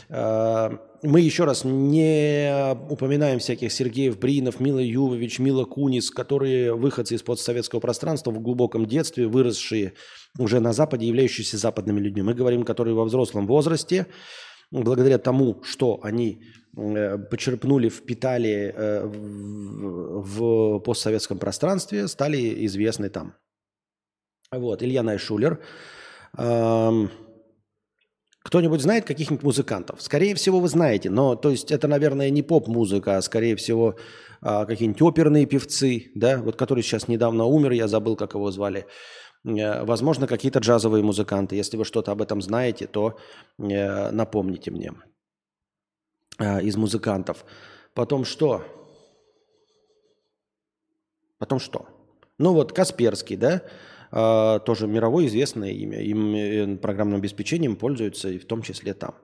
Э, 0.10 0.70
мы 1.04 1.20
еще 1.20 1.44
раз 1.44 1.66
не 1.66 2.76
упоминаем 2.90 3.40
всяких 3.40 3.72
Сергеев 3.72 4.18
Бринов, 4.18 4.62
Мила 4.62 4.80
Ювович, 4.80 5.40
Мила 5.40 5.66
Кунис, 5.66 6.10
которые 6.10 6.74
выходцы 6.74 7.16
из 7.16 7.22
постсоветского 7.22 7.82
пространства 7.82 8.32
в 8.32 8.40
глубоком 8.40 8.86
детстве, 8.86 9.28
выросшие 9.28 9.94
уже 10.40 10.62
на 10.62 10.72
Западе, 10.72 11.06
являющиеся 11.08 11.58
западными 11.58 12.00
людьми. 12.00 12.22
Мы 12.22 12.34
говорим, 12.34 12.64
которые 12.64 12.96
во 12.96 13.04
взрослом 13.04 13.46
возрасте, 13.48 14.08
благодаря 14.72 15.18
тому, 15.18 15.62
что 15.64 16.00
они 16.02 16.42
э, 16.78 17.18
почерпнули, 17.18 17.90
впитали 17.90 18.74
э, 18.74 19.06
в 19.06 20.80
постсоветском 20.80 21.38
пространстве, 21.38 22.08
стали 22.08 22.66
известны 22.66 23.10
там. 23.10 23.36
Вот, 24.52 24.82
Илья 24.84 25.04
Найшулер. 25.04 25.60
Кто-нибудь 28.44 28.82
знает 28.82 29.06
каких-нибудь 29.06 29.44
музыкантов? 29.44 30.02
Скорее 30.02 30.36
всего, 30.36 30.60
вы 30.60 30.68
знаете, 30.68 31.10
но 31.10 31.36
то 31.36 31.50
есть 31.50 31.72
это, 31.72 31.88
наверное, 31.88 32.30
не 32.30 32.42
поп-музыка, 32.42 33.18
а 33.18 33.22
скорее 33.22 33.56
всего 33.56 33.96
а, 34.42 34.66
какие-нибудь 34.66 35.02
оперные 35.02 35.46
певцы, 35.46 36.12
да, 36.14 36.38
вот 36.38 36.58
который 36.58 36.84
сейчас 36.84 37.08
недавно 37.08 37.46
умер, 37.46 37.72
я 37.72 37.88
забыл, 37.88 38.18
как 38.18 38.34
его 38.34 38.52
звали. 38.52 38.86
Э, 39.46 39.84
возможно, 39.84 40.28
какие-то 40.28 40.60
джазовые 40.60 41.04
музыканты. 41.04 41.56
Если 41.56 41.78
вы 41.78 41.86
что-то 41.86 42.12
об 42.12 42.22
этом 42.22 42.42
знаете, 42.42 42.88
то 42.88 43.18
э, 43.58 44.12
напомните 44.12 44.72
мне 44.72 44.94
э, 46.40 46.62
из 46.62 46.76
музыкантов. 46.76 47.46
Потом 47.94 48.26
что? 48.26 48.64
Потом 51.38 51.60
что? 51.60 51.88
Ну 52.38 52.54
вот 52.54 52.74
Касперский, 52.74 53.36
да? 53.36 53.62
А, 54.16 54.60
тоже 54.60 54.88
мировое 54.88 55.26
известное 55.26 55.72
имя. 55.72 56.00
Им 56.00 56.36
э, 56.36 56.78
программным 56.78 57.20
обеспечением 57.20 57.76
пользуются 57.76 58.30
и 58.30 58.38
в 58.38 58.46
том 58.46 58.62
числе 58.62 58.94
там. 58.94 59.16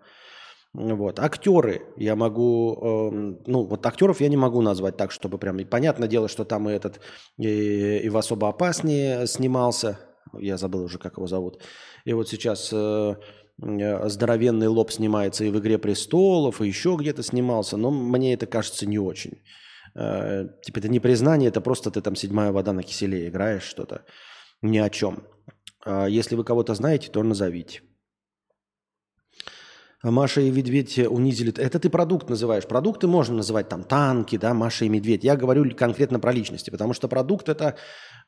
Вот. 0.73 1.19
Актеры 1.19 1.83
я 1.95 2.15
могу, 2.15 2.73
э, 2.81 3.41
ну 3.45 3.65
вот 3.65 3.85
актеров 3.85 4.19
я 4.19 4.29
не 4.29 4.37
могу 4.37 4.61
назвать 4.61 4.97
так, 4.97 5.11
чтобы 5.11 5.37
прям, 5.37 5.59
и 5.59 5.63
понятное 5.63 6.07
дело, 6.07 6.27
что 6.27 6.43
там 6.43 6.67
и 6.69 6.73
этот, 6.73 7.01
и, 7.37 7.99
и 7.99 8.09
в 8.09 8.17
особо 8.17 8.49
опаснее 8.49 9.27
снимался, 9.27 9.99
я 10.39 10.57
забыл 10.57 10.83
уже, 10.83 10.97
как 10.97 11.17
его 11.17 11.27
зовут. 11.27 11.61
И 12.05 12.13
вот 12.13 12.27
сейчас 12.27 12.69
э, 12.73 13.15
э, 13.61 14.09
здоровенный 14.09 14.67
лоб 14.67 14.91
снимается 14.91 15.43
и 15.45 15.51
в 15.51 15.59
«Игре 15.59 15.77
престолов», 15.77 16.61
и 16.61 16.67
еще 16.67 16.97
где-то 16.99 17.21
снимался, 17.21 17.77
но 17.77 17.91
мне 17.91 18.33
это 18.33 18.47
кажется 18.47 18.87
не 18.87 18.97
очень. 18.97 19.43
Э, 19.93 20.47
типа 20.63 20.79
это 20.79 20.89
не 20.89 20.99
признание, 20.99 21.49
это 21.49 21.61
просто 21.61 21.91
ты 21.91 22.01
там 22.01 22.15
седьмая 22.15 22.51
вода 22.51 22.73
на 22.73 22.81
киселе 22.81 23.27
играешь 23.27 23.63
что-то 23.63 24.03
ни 24.61 24.77
о 24.77 24.89
чем. 24.89 25.23
А 25.85 26.07
если 26.07 26.35
вы 26.35 26.43
кого-то 26.43 26.75
знаете, 26.75 27.09
то 27.09 27.23
назовите. 27.23 27.81
Маша 30.01 30.39
и 30.39 30.49
Медведь 30.49 30.97
унизили. 30.97 31.53
Это 31.57 31.77
ты 31.77 31.89
продукт 31.89 32.29
называешь. 32.29 32.65
Продукты 32.65 33.07
можно 33.07 33.35
называть 33.35 33.67
там 33.67 33.83
танки, 33.83 34.37
да, 34.37 34.53
Маша 34.53 34.85
и 34.85 34.89
Медведь. 34.89 35.25
Я 35.25 35.35
говорю 35.35 35.69
конкретно 35.75 36.21
про 36.21 36.31
личности, 36.31 36.69
потому 36.69 36.93
что 36.93 37.09
продукт 37.09 37.49
это 37.49 37.75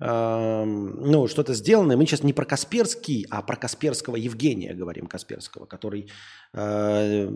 э, 0.01 0.63
ну, 0.65 1.27
что-то 1.29 1.53
сделанное. 1.53 1.95
Мы 1.95 2.05
сейчас 2.05 2.23
не 2.23 2.33
про 2.33 2.43
Касперский, 2.43 3.25
а 3.29 3.41
про 3.41 3.55
Касперского 3.55 4.17
Евгения 4.17 4.73
говорим, 4.73 5.07
Касперского, 5.07 5.65
который 5.65 6.09
э, 6.53 6.59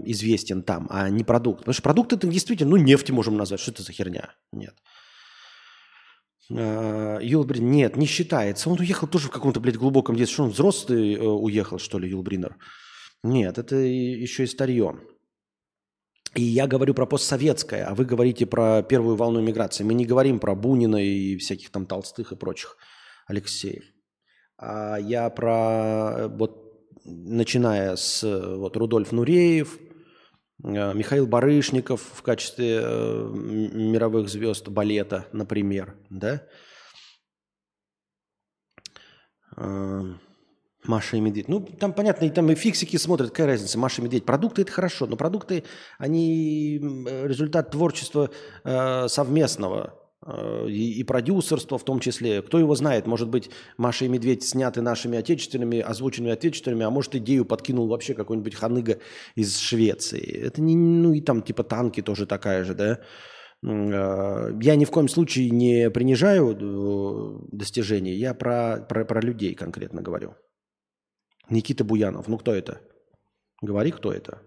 известен 0.04 0.64
там, 0.64 0.88
а 0.90 1.10
не 1.10 1.24
продукт. 1.24 1.60
Потому 1.60 1.74
что 1.74 1.84
продукт 1.84 2.12
это 2.12 2.28
действительно, 2.28 2.72
ну, 2.72 2.78
нефть 2.78 3.12
можем 3.12 3.38
назвать. 3.38 3.62
Что 3.62 3.72
это 3.72 3.84
за 3.84 3.94
херня? 3.94 4.34
Нет. 4.52 4.74
Э, 4.74 5.05
Юлбрин, 6.50 7.72
нет, 7.72 7.98
не 7.98 8.06
считается. 8.06 8.70
Он 8.70 8.80
уехал 8.80 9.08
тоже 9.08 9.28
в 9.28 9.32
каком-то, 9.32 9.60
блядь, 9.60 9.78
глубоком 9.78 10.16
детстве. 10.16 10.34
Что 10.36 10.44
он 10.44 10.50
взрослый 10.52 11.16
э, 11.16 11.20
уехал, 11.20 11.80
что 11.80 11.98
ли, 11.98 12.10
Юлбринер? 12.10 12.56
Нет, 13.24 13.58
это 13.58 13.76
еще 13.76 14.44
и 14.44 14.48
старье. 14.48 15.00
И 16.36 16.44
я 16.44 16.68
говорю 16.68 16.94
про 16.94 17.06
постсоветское, 17.06 17.86
а 17.86 17.96
вы 17.96 18.06
говорите 18.06 18.46
про 18.46 18.84
первую 18.84 19.16
волну 19.16 19.42
миграции. 19.42 19.84
Мы 19.84 19.94
не 19.94 20.06
говорим 20.06 20.40
про 20.40 20.54
Бунина 20.54 20.98
и 20.98 21.38
всяких 21.38 21.72
там 21.72 21.86
Толстых 21.86 22.32
и 22.32 22.36
прочих 22.36 22.78
Алексеев. 23.26 23.84
А 24.58 24.98
я 24.98 25.30
про 25.30 26.14
э, 26.16 26.28
вот 26.28 26.66
начиная 27.06 27.96
с 27.96 28.24
э, 28.24 28.56
вот 28.56 28.78
Рудольф 28.78 29.12
Нуреев, 29.12 29.80
Михаил 30.60 31.28
Барышников 31.28 32.02
в 32.02 32.22
качестве 32.22 32.80
э, 32.82 33.30
мировых 33.34 34.30
звезд 34.30 34.70
балета, 34.70 35.28
например, 35.34 35.96
да? 36.10 36.44
Э, 39.58 40.02
Маша 40.88 41.18
и 41.18 41.20
Медведь. 41.20 41.48
Ну, 41.48 41.60
там 41.60 41.94
понятно, 41.94 42.26
и 42.26 42.30
там 42.30 42.50
и 42.52 42.56
фиксики 42.56 42.98
смотрят, 42.98 43.32
какая 43.32 43.48
разница. 43.48 43.78
Маша 43.78 44.02
и 44.02 44.06
Медведь. 44.06 44.26
Продукты 44.26 44.62
это 44.62 44.72
хорошо, 44.72 45.08
но 45.08 45.18
продукты, 45.18 45.64
они 45.98 46.80
э, 46.80 47.28
результат 47.28 47.72
творчества 47.72 48.30
э, 48.64 49.08
совместного 49.08 49.94
э, 49.94 50.05
и, 50.68 51.00
и 51.00 51.04
продюсерства 51.04 51.78
в 51.78 51.84
том 51.84 52.00
числе. 52.00 52.42
Кто 52.42 52.58
его 52.60 52.76
знает, 52.76 53.06
может 53.06 53.30
быть, 53.30 53.50
Маша 53.78 54.06
и 54.06 54.08
Медведь 54.08 54.44
сняты 54.44 54.82
нашими 54.82 55.18
отечественными, 55.18 55.80
озвученными 55.80 56.34
отечественными, 56.34 56.86
а 56.86 56.90
может, 56.90 57.16
идею 57.16 57.46
подкинул 57.46 57.88
вообще 57.88 58.14
какой-нибудь 58.14 58.56
ханыга 58.56 59.00
из 59.36 59.58
Швеции. 59.58 60.22
Это 60.22 60.62
не, 60.62 60.76
ну 60.76 61.14
и 61.14 61.22
там 61.22 61.42
типа 61.42 61.64
танки 61.64 62.02
тоже 62.02 62.26
такая 62.26 62.64
же, 62.64 62.74
да. 62.74 63.00
Э, 63.64 64.52
Я 64.62 64.76
ни 64.76 64.86
в 64.86 64.92
коем 64.92 65.08
случае 65.08 65.52
не 65.52 65.90
принижаю 65.90 66.56
э, 66.56 67.48
достижений, 67.52 68.16
я 68.16 68.34
про, 68.34 68.86
про, 68.88 69.06
про 69.06 69.22
людей 69.22 69.54
конкретно 69.54 70.02
говорю. 70.02 70.36
Никита 71.50 71.84
Буянов. 71.84 72.28
Ну, 72.28 72.38
кто 72.38 72.54
это? 72.54 72.82
Говори, 73.62 73.92
кто 73.92 74.12
это. 74.12 74.42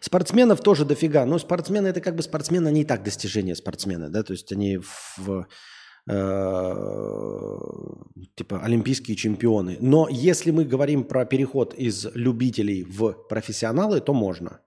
Спортсменов 0.00 0.60
тоже 0.62 0.84
дофига. 0.84 1.26
Но 1.26 1.38
спортсмены 1.38 1.88
это 1.88 2.00
как 2.00 2.16
бы 2.16 2.22
спортсмены, 2.22 2.68
они 2.68 2.80
и 2.82 2.84
так 2.84 3.02
достижения 3.02 3.54
спортсмены, 3.54 4.08
да, 4.08 4.22
то 4.22 4.32
есть 4.32 4.50
они 4.50 4.78
в 4.78 5.46
э, 6.08 6.14
типа 8.34 8.60
олимпийские 8.62 9.16
чемпионы. 9.16 9.76
Но 9.80 10.08
если 10.10 10.50
мы 10.50 10.64
говорим 10.64 11.04
про 11.04 11.26
переход 11.26 11.74
из 11.74 12.06
любителей 12.14 12.82
в 12.82 13.12
профессионалы, 13.28 14.00
то 14.00 14.14
можно. 14.14 14.60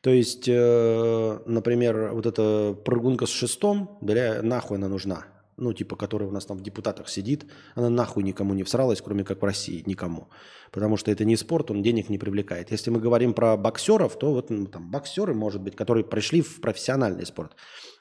То 0.00 0.10
есть, 0.10 0.48
э, 0.48 1.38
например, 1.46 2.10
вот 2.12 2.26
эта 2.26 2.76
прыгунка 2.84 3.26
с 3.26 3.30
шестом, 3.30 3.98
для 4.02 4.42
нахуй 4.42 4.76
она 4.76 4.88
нужна? 4.88 5.24
Ну, 5.56 5.72
типа, 5.72 5.96
которая 5.96 6.28
у 6.28 6.32
нас 6.32 6.46
там 6.46 6.56
в 6.56 6.62
депутатах 6.62 7.08
сидит, 7.08 7.46
она 7.74 7.88
нахуй 7.88 8.24
никому 8.24 8.54
не 8.54 8.64
всралась, 8.64 9.00
кроме 9.00 9.24
как 9.24 9.40
в 9.40 9.44
России, 9.44 9.84
никому. 9.86 10.28
Потому 10.72 10.96
что 10.96 11.10
это 11.10 11.24
не 11.24 11.36
спорт, 11.36 11.70
он 11.70 11.82
денег 11.82 12.08
не 12.08 12.18
привлекает. 12.18 12.72
Если 12.72 12.90
мы 12.90 12.98
говорим 12.98 13.34
про 13.34 13.56
боксеров, 13.56 14.18
то 14.18 14.32
вот 14.32 14.50
ну, 14.50 14.66
там 14.66 14.90
боксеры, 14.90 15.32
может 15.32 15.62
быть, 15.62 15.76
которые 15.76 16.04
пришли 16.04 16.40
в 16.42 16.60
профессиональный 16.60 17.24
спорт 17.24 17.52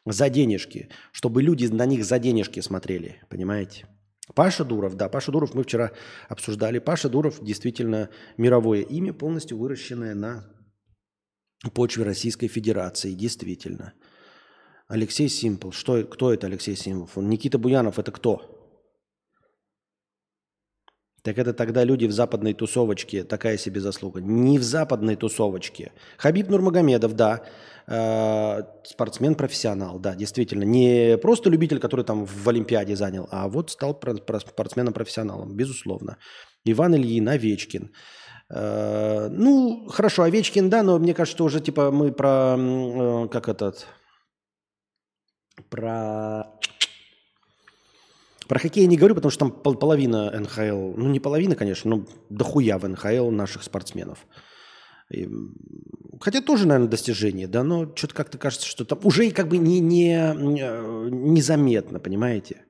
за 0.05 0.29
денежки, 0.29 0.89
чтобы 1.11 1.43
люди 1.43 1.67
на 1.67 1.85
них 1.85 2.05
за 2.05 2.17
денежки 2.19 2.59
смотрели, 2.59 3.21
понимаете? 3.29 3.87
Паша 4.35 4.63
Дуров, 4.63 4.95
да, 4.95 5.09
Паша 5.09 5.31
Дуров 5.31 5.53
мы 5.53 5.63
вчера 5.63 5.91
обсуждали. 6.29 6.79
Паша 6.79 7.09
Дуров 7.09 7.43
действительно 7.43 8.09
мировое 8.37 8.81
имя, 8.81 9.13
полностью 9.13 9.57
выращенное 9.57 10.15
на 10.15 10.45
почве 11.73 12.03
Российской 12.03 12.47
Федерации, 12.47 13.13
действительно. 13.13 13.93
Алексей 14.93 15.27
Симпл. 15.27 15.71
Что, 15.71 16.03
кто 16.03 16.31
это 16.31 16.45
Алексей 16.47 16.75
Симпл? 16.75 17.21
Никита 17.21 17.57
Буянов 17.57 17.97
это 17.97 18.11
кто? 18.11 18.41
Так 21.23 21.37
это 21.37 21.53
тогда 21.53 21.85
люди 21.85 22.05
в 22.05 22.11
западной 22.11 22.53
тусовочке, 22.53 23.23
такая 23.23 23.57
себе 23.57 23.79
заслуга. 23.79 24.21
Не 24.21 24.59
в 24.59 24.63
западной 24.63 25.15
тусовочке. 25.15 25.93
Хабиб 26.17 26.49
Нурмагомедов, 26.49 27.15
да, 27.15 27.41
э, 27.87 28.63
спортсмен-профессионал, 28.83 29.99
да, 29.99 30.15
действительно. 30.15 30.63
Не 30.63 31.17
просто 31.17 31.49
любитель, 31.49 31.79
который 31.79 32.05
там 32.05 32.25
в 32.25 32.49
Олимпиаде 32.49 32.95
занял, 32.95 33.27
а 33.31 33.47
вот 33.47 33.71
стал 33.71 33.99
про- 33.99 34.15
про- 34.15 34.41
спортсменом-профессионалом, 34.41 35.55
безусловно. 35.55 36.17
Иван 36.65 36.93
Ильин, 36.95 37.29
Овечкин. 37.29 37.89
Э, 38.49 39.29
ну, 39.31 39.87
хорошо, 39.89 40.23
Овечкин, 40.23 40.69
да, 40.69 40.83
но 40.83 40.99
мне 40.99 41.13
кажется, 41.13 41.43
уже 41.43 41.61
типа 41.61 41.89
мы 41.89 42.11
про, 42.11 42.57
э, 42.59 43.27
как 43.29 43.47
этот, 43.47 43.87
про 45.69 46.47
про 48.47 48.59
хоккей 48.59 48.85
не 48.87 48.97
говорю, 48.97 49.15
потому 49.15 49.31
что 49.31 49.39
там 49.39 49.51
пол- 49.51 49.75
половина 49.75 50.29
НХЛ, 50.31 50.93
ну 50.97 51.09
не 51.09 51.19
половина, 51.19 51.55
конечно, 51.55 51.95
но 51.95 52.05
дохуя 52.29 52.77
в 52.77 52.87
НХЛ 52.87 53.29
наших 53.31 53.63
спортсменов. 53.63 54.27
И, 55.09 55.29
хотя 56.19 56.41
тоже, 56.41 56.67
наверное, 56.67 56.89
достижение, 56.89 57.47
да, 57.47 57.63
но 57.63 57.95
что-то 57.95 58.15
как-то 58.15 58.37
кажется, 58.37 58.67
что 58.67 58.85
там 58.85 58.99
уже 59.03 59.31
как 59.31 59.47
бы 59.47 59.57
не, 59.57 59.79
не, 59.79 60.15
э, 60.15 61.09
незаметно, 61.09 61.99
понимаете? 61.99 62.65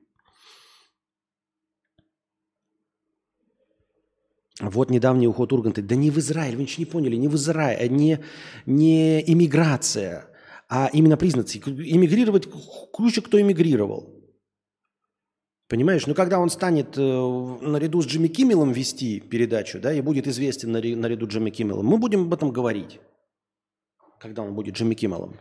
Вот 4.60 4.90
недавний 4.90 5.26
уход 5.26 5.52
Урганта. 5.52 5.82
Да 5.82 5.96
не 5.96 6.10
в 6.10 6.18
Израиль, 6.18 6.56
вы 6.56 6.62
ничего 6.62 6.84
не 6.84 6.90
поняли, 6.90 7.16
не 7.16 7.28
в 7.28 7.34
Израиль, 7.34 7.90
не, 7.90 8.20
не 8.66 9.20
иммиграция, 9.32 10.30
а 10.68 10.88
именно 10.92 11.16
признаки. 11.16 11.58
Иммигрировать, 11.58 12.48
круче 12.92 13.22
кто 13.22 13.40
эмигрировал. 13.40 14.14
Понимаешь, 15.68 16.06
ну 16.06 16.14
когда 16.14 16.38
он 16.38 16.50
станет 16.50 16.98
э, 16.98 17.00
наряду 17.00 18.02
с 18.02 18.06
Джимми 18.06 18.28
Киммелом 18.28 18.72
вести 18.72 19.20
передачу, 19.20 19.80
да, 19.80 19.92
и 19.92 20.02
будет 20.02 20.26
известен 20.26 20.72
наряду 20.72 21.26
с 21.26 21.30
Джимми 21.30 21.50
Киммелом, 21.50 21.86
мы 21.86 21.98
будем 21.98 22.22
об 22.22 22.34
этом 22.34 22.50
говорить, 22.50 23.00
когда 24.20 24.42
он 24.42 24.54
будет 24.54 24.74
Джимми 24.74 24.94
Киммелом. 24.94 25.38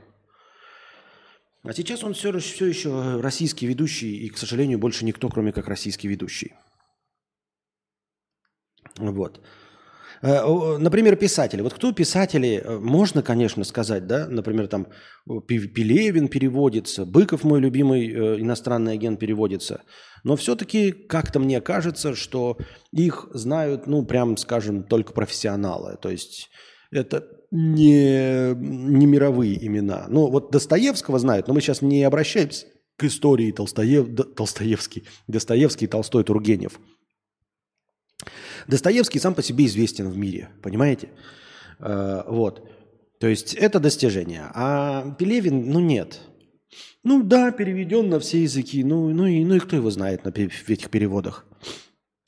А 1.64 1.74
сейчас 1.74 2.04
он 2.04 2.14
все, 2.14 2.38
все 2.40 2.66
еще 2.66 3.20
российский 3.22 3.68
ведущий, 3.68 4.18
и, 4.26 4.30
к 4.30 4.38
сожалению, 4.38 4.80
больше 4.80 5.06
никто, 5.06 5.30
кроме 5.30 5.54
как 5.54 5.68
российский 5.68 6.08
ведущий. 6.08 6.54
Вот. 8.98 9.42
Э, 10.24 10.78
Например, 10.78 11.18
писатели. 11.18 11.62
Вот 11.62 11.74
кто 11.74 11.92
писатели, 11.92 12.62
э, 12.64 12.80
можно, 12.80 13.22
конечно, 13.22 13.64
сказать, 13.66 14.08
да, 14.08 14.26
например, 14.28 14.68
там 14.68 14.88
Пелевин 15.48 16.30
переводится, 16.30 17.06
Быков, 17.06 17.44
мой 17.44 17.60
любимый 17.60 18.10
э, 18.10 18.40
иностранный 18.40 18.94
агент, 18.94 19.20
переводится. 19.20 19.82
Но 20.24 20.38
все-таки 20.38 20.94
как-то 20.94 21.40
мне 21.40 21.60
кажется, 21.60 22.16
что 22.16 22.58
их 22.94 23.28
знают, 23.34 23.86
ну, 23.86 24.06
прям, 24.06 24.38
скажем, 24.38 24.84
только 24.84 25.12
профессионалы. 25.12 25.98
То 26.02 26.10
есть 26.10 26.50
это 26.90 27.28
не, 27.52 28.56
не 28.56 29.06
мировые 29.06 29.64
имена. 29.66 30.06
Ну, 30.08 30.28
вот 30.28 30.52
Достоевского 30.52 31.20
знают, 31.20 31.50
но 31.50 31.54
мы 31.54 31.60
сейчас 31.60 31.82
не 31.82 32.02
обращаемся 32.04 32.68
к 32.96 33.04
истории 33.04 33.52
Толстоев, 33.52 34.08
Толстоевский, 34.36 35.04
Достоевский, 35.28 35.88
Толстой, 35.88 36.24
Тургенев. 36.24 36.80
Достоевский 38.68 39.20
сам 39.20 39.36
по 39.36 39.42
себе 39.42 39.66
известен 39.66 40.10
в 40.10 40.18
мире, 40.18 40.50
понимаете? 40.62 41.10
Э, 41.80 42.24
вот. 42.28 42.70
То 43.20 43.28
есть 43.28 43.54
это 43.54 43.80
достижение. 43.80 44.50
А 44.54 45.16
Пелевин, 45.18 45.70
ну 45.70 45.80
нет. 45.80 46.20
Ну 47.04 47.24
да, 47.24 47.52
переведен 47.52 48.10
на 48.10 48.20
все 48.20 48.42
языки. 48.44 48.84
Ну, 48.84 49.10
ну, 49.10 49.26
и, 49.26 49.44
ну 49.44 49.56
и 49.56 49.60
кто 49.60 49.76
его 49.76 49.90
знает 49.92 50.26
на, 50.26 50.32
в 50.32 50.70
этих 50.70 50.90
переводах? 50.90 51.46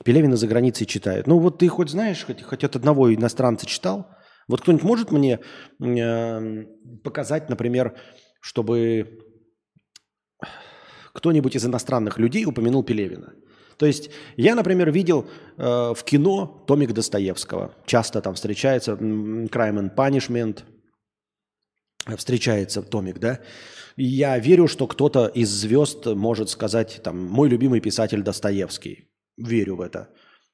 Пелевина 0.03 0.35
за 0.35 0.47
границей 0.47 0.85
читают. 0.85 1.27
Ну 1.27 1.39
вот 1.39 1.59
ты 1.59 1.67
хоть 1.67 1.89
знаешь, 1.89 2.23
хоть, 2.23 2.41
хоть 2.43 2.63
от 2.63 2.75
одного 2.75 3.13
иностранца 3.13 3.65
читал? 3.65 4.07
Вот 4.47 4.61
кто-нибудь 4.61 4.83
может 4.83 5.11
мне 5.11 5.39
э, 5.81 6.63
показать, 7.03 7.49
например, 7.49 7.97
чтобы 8.41 9.19
кто-нибудь 11.13 11.55
из 11.55 11.65
иностранных 11.65 12.19
людей 12.19 12.45
упомянул 12.45 12.83
Пелевина? 12.83 13.33
То 13.77 13.85
есть 13.85 14.09
я, 14.37 14.55
например, 14.55 14.91
видел 14.91 15.27
э, 15.57 15.93
в 15.95 16.03
кино 16.03 16.63
томик 16.67 16.93
Достоевского. 16.93 17.73
Часто 17.85 18.21
там 18.21 18.35
встречается 18.35 18.93
Crime 18.93 19.49
and 19.79 19.95
Punishment, 19.95 20.63
э, 22.07 22.15
встречается 22.15 22.81
томик, 22.81 23.19
да. 23.19 23.39
И 23.95 24.03
я 24.03 24.37
верю, 24.39 24.67
что 24.67 24.87
кто-то 24.87 25.27
из 25.27 25.49
звезд 25.49 26.05
может 26.05 26.49
сказать, 26.49 27.01
там, 27.03 27.21
мой 27.21 27.49
любимый 27.49 27.79
писатель 27.79 28.21
Достоевский. 28.21 29.09
Верю 29.37 29.75
в 29.77 29.81
это. 29.81 30.09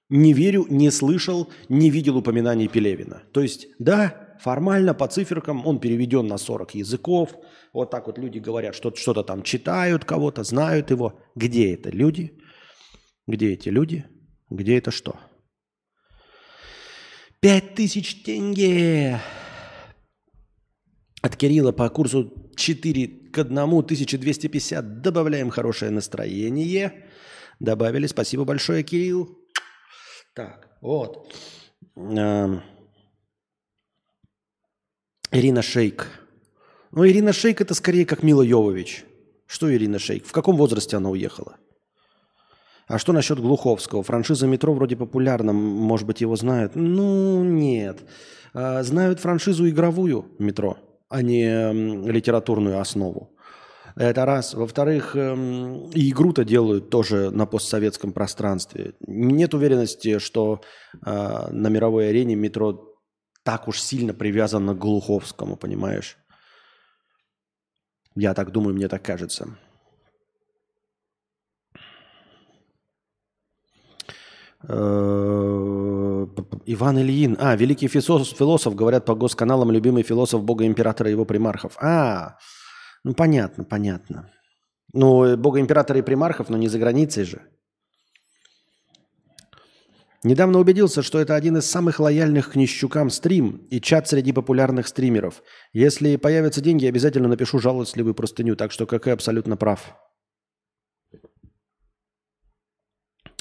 Не 0.10 0.34
верю, 0.34 0.66
не 0.70 0.92
слышал, 0.92 1.48
не 1.70 1.90
видел 1.90 2.18
упоминаний 2.18 2.68
Пелевина. 2.68 3.24
То 3.32 3.42
есть, 3.42 3.68
да, 3.80 4.36
формально 4.42 4.94
по 4.94 5.08
циферкам 5.08 5.66
он 5.66 5.80
переведен 5.80 6.28
на 6.28 6.38
40 6.38 6.76
языков. 6.76 7.36
Вот 7.74 7.92
так 7.92 8.08
вот 8.08 8.18
люди 8.18 8.40
говорят, 8.40 8.76
что 8.76 8.94
что-то 8.94 9.24
там 9.24 9.42
читают 9.42 10.04
кого-то, 10.04 10.44
знают 10.44 10.92
его. 10.92 11.20
Где 11.36 11.74
это 11.74 11.90
люди? 11.90 12.38
Где 13.32 13.54
эти 13.54 13.70
люди? 13.70 14.06
Где 14.50 14.78
это 14.78 14.91
что? 14.91 15.17
Пять 17.39 17.76
тысяч 17.76 18.24
тенге 18.24 19.22
от 21.22 21.38
Кирилла 21.38 21.72
по 21.72 21.89
курсу 21.89 22.52
4 22.58 23.08
к 23.32 23.38
1, 23.38 23.58
1250. 23.58 25.02
Добавляем 25.02 25.50
хорошее 25.50 25.91
настроение. 25.91 27.06
Добавили. 27.62 28.06
Спасибо 28.08 28.44
большое, 28.44 28.84
Кирилл. 28.84 29.39
Так. 30.36 30.67
Вот. 30.82 31.34
Эм. 31.96 32.62
Ирина 35.32 35.62
Шейк. 35.62 36.06
Ну, 36.91 37.08
Ирина 37.08 37.32
Шейк 37.32 37.62
это 37.62 37.76
скорее 37.76 38.06
как 38.06 38.24
Мила 38.24 38.41
Йовович. 38.41 39.06
Что 39.46 39.74
Ирина 39.74 40.00
Шейк? 40.00 40.26
В 40.26 40.34
каком 40.34 40.58
возрасте 40.58 40.98
она 40.98 41.10
уехала? 41.10 41.58
А 42.91 42.97
что 42.97 43.13
насчет 43.13 43.39
Глуховского? 43.39 44.04
Франшиза 44.04 44.47
метро 44.47 44.73
вроде 44.73 44.97
популярна, 44.97 45.54
может 45.54 46.06
быть, 46.06 46.19
его 46.19 46.36
знают? 46.36 46.75
Ну, 46.75 47.41
нет. 47.41 47.99
А, 48.54 48.84
знают 48.84 49.21
франшизу 49.21 49.69
игровую 49.69 50.25
метро, 50.39 50.77
а 51.08 51.21
не 51.21 51.71
литературную 52.12 52.82
основу. 52.82 53.32
Это 53.95 54.25
раз. 54.25 54.54
Во-вторых, 54.54 55.15
эм, 55.15 55.89
и 55.91 56.10
игру-то 56.10 56.43
делают 56.43 56.89
тоже 56.89 57.30
на 57.32 57.45
постсоветском 57.45 58.12
пространстве. 58.12 58.93
Нет 59.08 59.54
уверенности, 59.54 60.19
что 60.19 60.60
э, 61.06 61.47
на 61.49 61.67
мировой 61.69 62.10
арене 62.10 62.36
метро 62.36 62.93
так 63.43 63.69
уж 63.69 63.80
сильно 63.80 64.13
привязано 64.13 64.73
к 64.73 64.80
Глуховскому, 64.80 65.56
понимаешь? 65.56 66.17
Я 68.15 68.34
так 68.34 68.51
думаю, 68.51 68.75
мне 68.75 68.89
так 68.89 69.01
кажется. 69.01 69.58
Иван 76.65 77.00
Ильин. 77.00 77.38
А, 77.39 77.56
великий 77.56 77.88
философ, 77.88 78.76
говорят 78.76 79.06
по 79.06 79.15
госканалам, 79.15 79.71
любимый 79.71 80.04
философ 80.04 80.43
бога 80.43 80.65
императора 80.65 81.10
и 81.10 81.13
его 81.13 81.26
примархов. 81.26 81.78
А, 81.82 82.38
ну 83.04 83.13
понятно, 83.13 83.63
понятно. 83.63 84.30
Ну, 84.93 85.38
бога 85.38 85.60
императора 85.60 86.00
и 86.00 86.04
примархов, 86.04 86.50
но 86.50 86.58
не 86.58 86.67
за 86.67 86.78
границей 86.78 87.24
же. 87.24 87.41
Недавно 90.24 90.60
убедился, 90.60 91.02
что 91.02 91.19
это 91.19 91.34
один 91.34 91.58
из 91.58 91.65
самых 91.65 92.00
лояльных 92.00 92.52
к 92.52 92.56
нищукам 92.56 93.10
стрим 93.10 93.65
и 93.71 93.82
чат 93.82 94.08
среди 94.08 94.32
популярных 94.32 94.88
стримеров. 94.88 95.41
Если 95.74 96.15
появятся 96.17 96.62
деньги, 96.62 96.86
обязательно 96.86 97.28
напишу 97.28 97.58
жалостливую 97.58 98.13
простыню, 98.13 98.56
так 98.56 98.71
что 98.71 98.86
КК 98.86 99.13
абсолютно 99.13 99.58
прав. 99.58 99.95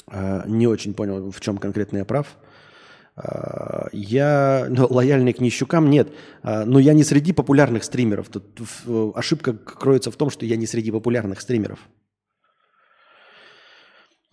не 0.47 0.67
очень 0.67 0.93
понял, 0.93 1.31
в 1.31 1.39
чем 1.39 1.57
конкретно 1.57 1.97
я 1.97 2.05
прав. 2.05 2.37
А, 3.15 3.87
я 3.91 4.67
ну, 4.69 4.87
лояльный 4.89 5.33
к 5.33 5.39
нищукам 5.39 5.89
нет, 5.89 6.13
а, 6.43 6.65
но 6.65 6.79
я 6.79 6.93
не 6.93 7.03
среди 7.03 7.33
популярных 7.33 7.83
стримеров. 7.83 8.29
Тут 8.29 8.61
ошибка 9.15 9.53
кроется 9.53 10.11
в 10.11 10.15
том, 10.15 10.29
что 10.29 10.45
я 10.45 10.55
не 10.55 10.65
среди 10.65 10.91
популярных 10.91 11.41
стримеров. 11.41 11.79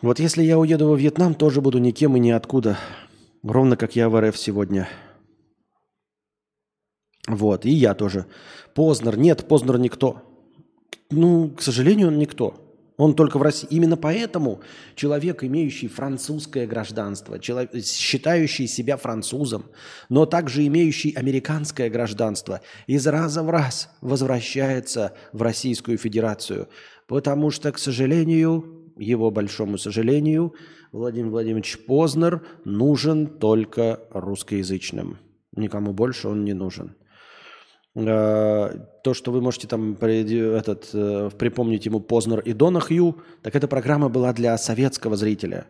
Вот 0.00 0.20
если 0.20 0.42
я 0.42 0.58
уеду 0.58 0.88
во 0.88 0.96
Вьетнам, 0.96 1.34
тоже 1.34 1.60
буду 1.60 1.78
никем 1.78 2.16
и 2.16 2.20
ниоткуда. 2.20 2.78
Ровно 3.42 3.76
как 3.76 3.96
я 3.96 4.08
в 4.08 4.20
РФ 4.20 4.36
сегодня. 4.36 4.88
Вот, 7.26 7.66
и 7.66 7.70
я 7.70 7.94
тоже. 7.94 8.26
Познер. 8.74 9.18
Нет, 9.18 9.48
Познер 9.48 9.78
никто. 9.78 10.22
Ну, 11.10 11.50
к 11.50 11.62
сожалению, 11.62 12.08
он 12.08 12.18
никто. 12.18 12.67
Он 12.98 13.14
только 13.14 13.38
в 13.38 13.42
России. 13.42 13.68
Именно 13.70 13.96
поэтому 13.96 14.60
человек, 14.96 15.44
имеющий 15.44 15.86
французское 15.86 16.66
гражданство, 16.66 17.38
человек, 17.38 17.70
считающий 17.84 18.66
себя 18.66 18.96
французом, 18.96 19.66
но 20.08 20.26
также 20.26 20.66
имеющий 20.66 21.14
американское 21.14 21.90
гражданство, 21.90 22.60
из 22.88 23.06
раза 23.06 23.44
в 23.44 23.50
раз 23.50 23.90
возвращается 24.00 25.14
в 25.32 25.42
Российскую 25.42 25.96
Федерацию. 25.96 26.68
Потому 27.06 27.52
что, 27.52 27.70
к 27.70 27.78
сожалению, 27.78 28.92
его 28.98 29.30
большому 29.30 29.78
сожалению, 29.78 30.54
Владимир 30.90 31.30
Владимирович 31.30 31.78
Познер 31.86 32.44
нужен 32.64 33.28
только 33.28 34.00
русскоязычным. 34.10 35.18
Никому 35.54 35.92
больше 35.92 36.26
он 36.26 36.44
не 36.44 36.52
нужен. 36.52 36.96
Э, 38.06 38.70
то, 39.02 39.12
что 39.14 39.32
вы 39.32 39.40
можете 39.40 39.66
там 39.66 39.94
этот, 39.94 40.90
э, 40.92 41.30
припомнить 41.36 41.86
ему 41.86 42.00
Познер 42.00 42.38
и 42.40 42.52
Донахью, 42.52 43.16
так 43.42 43.56
эта 43.56 43.66
программа 43.66 44.08
была 44.08 44.32
для 44.32 44.56
советского 44.56 45.16
зрителя. 45.16 45.66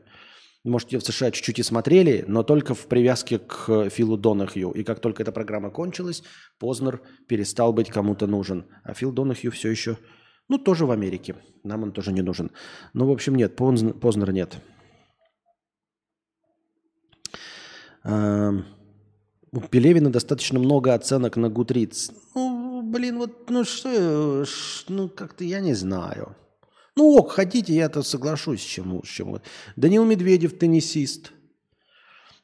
Может, 0.65 0.93
ее 0.93 0.99
в 0.99 1.05
США 1.05 1.31
чуть-чуть 1.31 1.61
и 1.61 1.63
смотрели, 1.63 2.25
но 2.27 2.43
только 2.43 2.75
в 2.75 2.87
привязке 2.87 3.39
к 3.39 3.89
Филу 3.89 4.19
Донахью. 4.19 4.73
И 4.73 4.83
как 4.85 5.01
только 5.01 5.23
эта 5.23 5.33
программа 5.33 5.71
кончилась, 5.71 6.23
Познер 6.59 7.01
перестал 7.29 7.73
быть 7.73 7.89
кому-то 7.89 8.27
нужен. 8.27 8.67
А 8.85 8.93
Фил 8.93 9.13
Донахью 9.13 9.51
все 9.51 9.71
еще 9.71 9.97
ну, 10.49 10.59
тоже 10.59 10.85
в 10.85 10.91
Америке. 10.91 11.37
Нам 11.63 11.85
он 11.85 11.93
тоже 11.93 12.13
не 12.13 12.23
нужен. 12.23 12.51
Ну, 12.93 13.07
в 13.07 13.11
общем, 13.11 13.37
нет, 13.37 13.57
Познер 13.57 14.33
нет. 14.33 14.59
У 19.53 19.61
Пелевина 19.61 20.11
достаточно 20.11 20.59
много 20.59 20.95
оценок 20.95 21.37
на 21.37 21.49
Гутриц. 21.49 22.11
Ну, 22.35 22.83
блин, 22.83 23.19
вот, 23.19 23.51
ну 23.51 23.65
что, 23.65 24.45
ну 24.89 25.09
как-то 25.09 25.45
я 25.45 25.61
не 25.61 25.75
знаю. 25.75 26.37
Ну 26.97 27.17
ок, 27.17 27.31
хотите, 27.33 27.75
я-то 27.75 28.03
соглашусь 28.03 28.61
с 28.61 28.65
чем, 28.65 29.03
с 29.05 29.09
чем. 29.09 29.41
Данил 29.77 30.05
Медведев, 30.05 30.59
теннисист– 30.59 31.33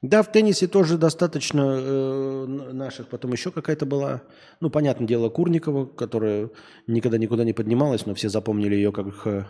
да, 0.05 0.23
в 0.23 0.31
теннисе 0.31 0.67
тоже 0.67 0.99
достаточно 0.99 1.79
э, 1.81 2.47
наших. 2.75 3.09
Потом 3.09 3.33
еще 3.33 3.51
какая-то 3.51 3.87
была, 3.87 4.21
ну, 4.61 4.69
понятное 4.69 5.09
дело, 5.09 5.31
Курникова, 5.31 5.87
которая 5.87 6.51
никогда 6.87 7.17
никуда 7.17 7.43
не 7.43 7.55
поднималась, 7.55 8.05
но 8.05 8.15
все 8.15 8.29
запомнили 8.29 8.75
ее 8.75 8.93
как 8.93 9.27
э, 9.27 9.47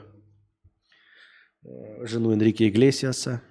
жену 2.02 2.30
Энрике 2.30 2.68
Иглесиаса. 2.68 3.42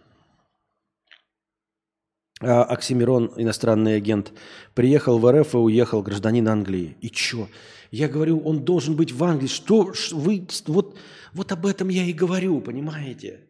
А 2.45 2.63
Оксимирон, 2.63 3.32
иностранный 3.38 3.95
агент, 3.95 4.34
приехал 4.73 5.17
в 5.17 5.32
РФ 5.32 5.56
и 5.56 5.58
уехал 5.58 6.01
гражданин 6.01 6.47
Англии. 6.47 6.97
И 7.01 7.10
чё? 7.10 7.47
Я 7.91 8.08
говорю, 8.08 8.39
он 8.39 8.63
должен 8.63 8.95
быть 8.95 9.12
в 9.12 9.23
Англии. 9.23 9.47
Что? 9.47 9.93
Вы, 10.12 10.47
вот, 10.67 10.97
вот 11.34 11.51
об 11.51 11.65
этом 11.65 11.89
я 11.89 12.03
и 12.06 12.13
говорю, 12.13 12.62
понимаете? 12.62 13.41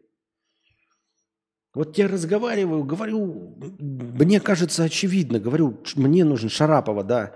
Вот 1.73 1.97
я 1.97 2.07
разговариваю, 2.07 2.83
говорю, 2.83 3.57
мне 3.79 4.39
кажется 4.39 4.83
очевидно, 4.83 5.39
говорю, 5.39 5.79
мне 5.95 6.23
нужен 6.23 6.49
Шарапова, 6.49 7.03
да. 7.03 7.35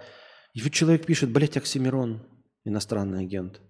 И 0.53 0.61
вот 0.61 0.71
человек 0.71 1.05
пишет, 1.05 1.31
блядь, 1.31 1.57
Оксимирон, 1.57 2.21
иностранный 2.63 3.21
агент. 3.21 3.61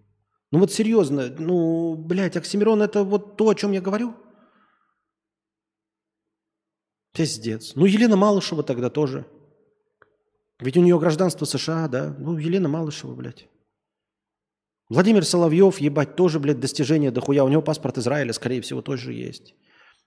Ну 0.52 0.60
вот 0.60 0.71
серьезно, 0.71 1.34
ну, 1.39 1.95
блядь, 1.95 2.36
Оксимирон 2.36 2.82
это 2.82 3.04
вот 3.04 3.38
то, 3.38 3.50
о 3.50 3.56
чем 3.56 3.71
я 3.71 3.82
говорю? 3.82 4.13
Пиздец. 7.17 7.73
Ну, 7.75 7.86
Елена 7.86 8.15
Малышева 8.15 8.62
тогда 8.62 8.91
тоже. 8.91 9.25
Ведь 10.60 10.77
у 10.77 10.82
нее 10.82 10.99
гражданство 10.99 11.45
США, 11.45 11.88
да? 11.88 12.15
Ну, 12.19 12.38
Елена 12.38 12.69
Малышева, 12.69 13.15
блядь. 13.15 13.47
Владимир 14.88 15.25
Соловьев, 15.25 15.80
ебать, 15.80 16.15
тоже, 16.15 16.39
блядь, 16.39 16.60
достижение 16.60 17.10
дохуя. 17.10 17.43
У 17.43 17.49
него 17.49 17.63
паспорт 17.63 17.97
Израиля, 17.97 18.34
скорее 18.34 18.62
всего, 18.62 18.84
тоже 18.84 19.13
есть. 19.13 19.56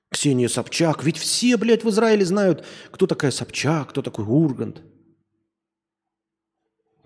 Ксения 0.08 0.46
Собчак. 0.46 1.02
Ведь 1.02 1.18
все, 1.18 1.56
блядь, 1.56 1.82
в 1.82 1.90
Израиле 1.90 2.24
знают, 2.24 2.64
кто 2.92 3.08
такая 3.08 3.32
Собчак, 3.32 3.90
кто 3.90 4.02
такой 4.02 4.24
Ургант. 4.24 4.82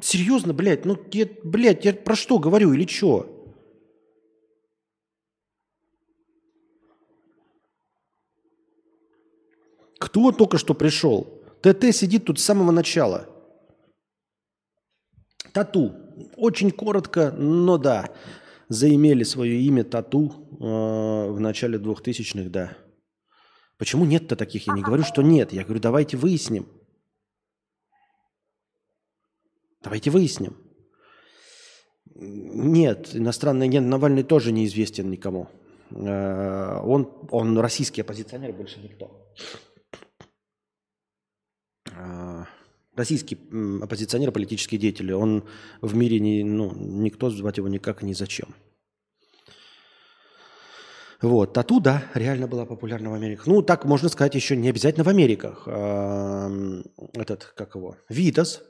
Серьезно, 0.02 0.52
блядь, 0.52 0.84
ну, 0.84 0.98
я, 1.12 1.26
блядь, 1.42 1.86
я 1.86 1.94
про 1.94 2.14
что 2.14 2.38
говорю 2.38 2.74
или 2.74 2.86
что? 2.86 3.33
Кто 10.04 10.32
только 10.32 10.58
что 10.58 10.74
пришел? 10.74 11.42
ТТ 11.62 11.94
сидит 11.94 12.26
тут 12.26 12.38
с 12.38 12.44
самого 12.44 12.70
начала. 12.70 13.26
Тату. 15.54 15.94
Очень 16.36 16.70
коротко, 16.70 17.32
но 17.32 17.78
да. 17.78 18.10
Заимели 18.68 19.22
свое 19.22 19.58
имя 19.62 19.82
Тату 19.82 20.30
э, 20.50 21.30
в 21.30 21.40
начале 21.40 21.78
2000-х, 21.78 22.50
да. 22.50 22.76
Почему 23.78 24.04
нет-то 24.04 24.36
таких? 24.36 24.66
Я 24.66 24.74
не 24.74 24.82
говорю, 24.82 25.04
что 25.04 25.22
нет. 25.22 25.54
Я 25.54 25.64
говорю, 25.64 25.80
давайте 25.80 26.18
выясним. 26.18 26.68
Давайте 29.82 30.10
выясним. 30.10 30.54
Нет, 32.14 33.16
иностранный 33.16 33.66
агент 33.66 33.86
Навальный 33.86 34.22
тоже 34.22 34.52
неизвестен 34.52 35.10
никому. 35.10 35.48
Э, 35.92 36.80
он, 36.84 37.10
он 37.30 37.58
российский 37.58 38.02
оппозиционер, 38.02 38.52
больше 38.52 38.80
никто. 38.80 39.34
Э, 41.96 42.44
российский 42.96 43.38
оппозиционер, 43.82 44.32
политический 44.32 44.78
деятель. 44.78 45.12
Он 45.12 45.44
в 45.80 45.94
мире 45.94 46.20
не, 46.20 46.44
ну, 46.44 46.72
никто 46.74 47.30
звать 47.30 47.58
его 47.58 47.68
никак 47.68 48.02
и 48.02 48.06
ни 48.06 48.12
зачем. 48.12 48.54
Вот. 51.22 51.54
Тату, 51.54 51.80
да, 51.80 52.04
реально 52.14 52.46
была 52.46 52.66
популярна 52.66 53.10
в 53.10 53.14
Америке. 53.14 53.42
Ну, 53.46 53.62
так 53.62 53.84
можно 53.84 54.08
сказать, 54.08 54.34
еще 54.34 54.56
не 54.56 54.68
обязательно 54.68 55.04
в 55.04 55.08
Америках. 55.08 55.66
Этот, 57.14 57.44
как 57.56 57.74
его, 57.74 57.96
Витас. 58.08 58.62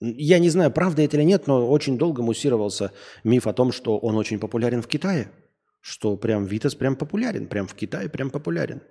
Я 0.00 0.38
не 0.38 0.50
знаю, 0.50 0.70
правда 0.70 1.02
это 1.02 1.16
или 1.16 1.24
нет, 1.24 1.46
но 1.46 1.70
очень 1.70 1.96
долго 1.96 2.22
муссировался 2.22 2.92
миф 3.24 3.46
о 3.46 3.54
том, 3.54 3.72
что 3.72 3.98
он 3.98 4.16
очень 4.16 4.38
популярен 4.38 4.82
в 4.82 4.88
Китае. 4.88 5.30
Что 5.80 6.16
прям 6.16 6.44
Витас 6.44 6.74
прям 6.74 6.96
популярен, 6.96 7.46
прям 7.46 7.66
в 7.66 7.74
Китае 7.74 8.10
прям 8.10 8.28
популярен. 8.28 8.82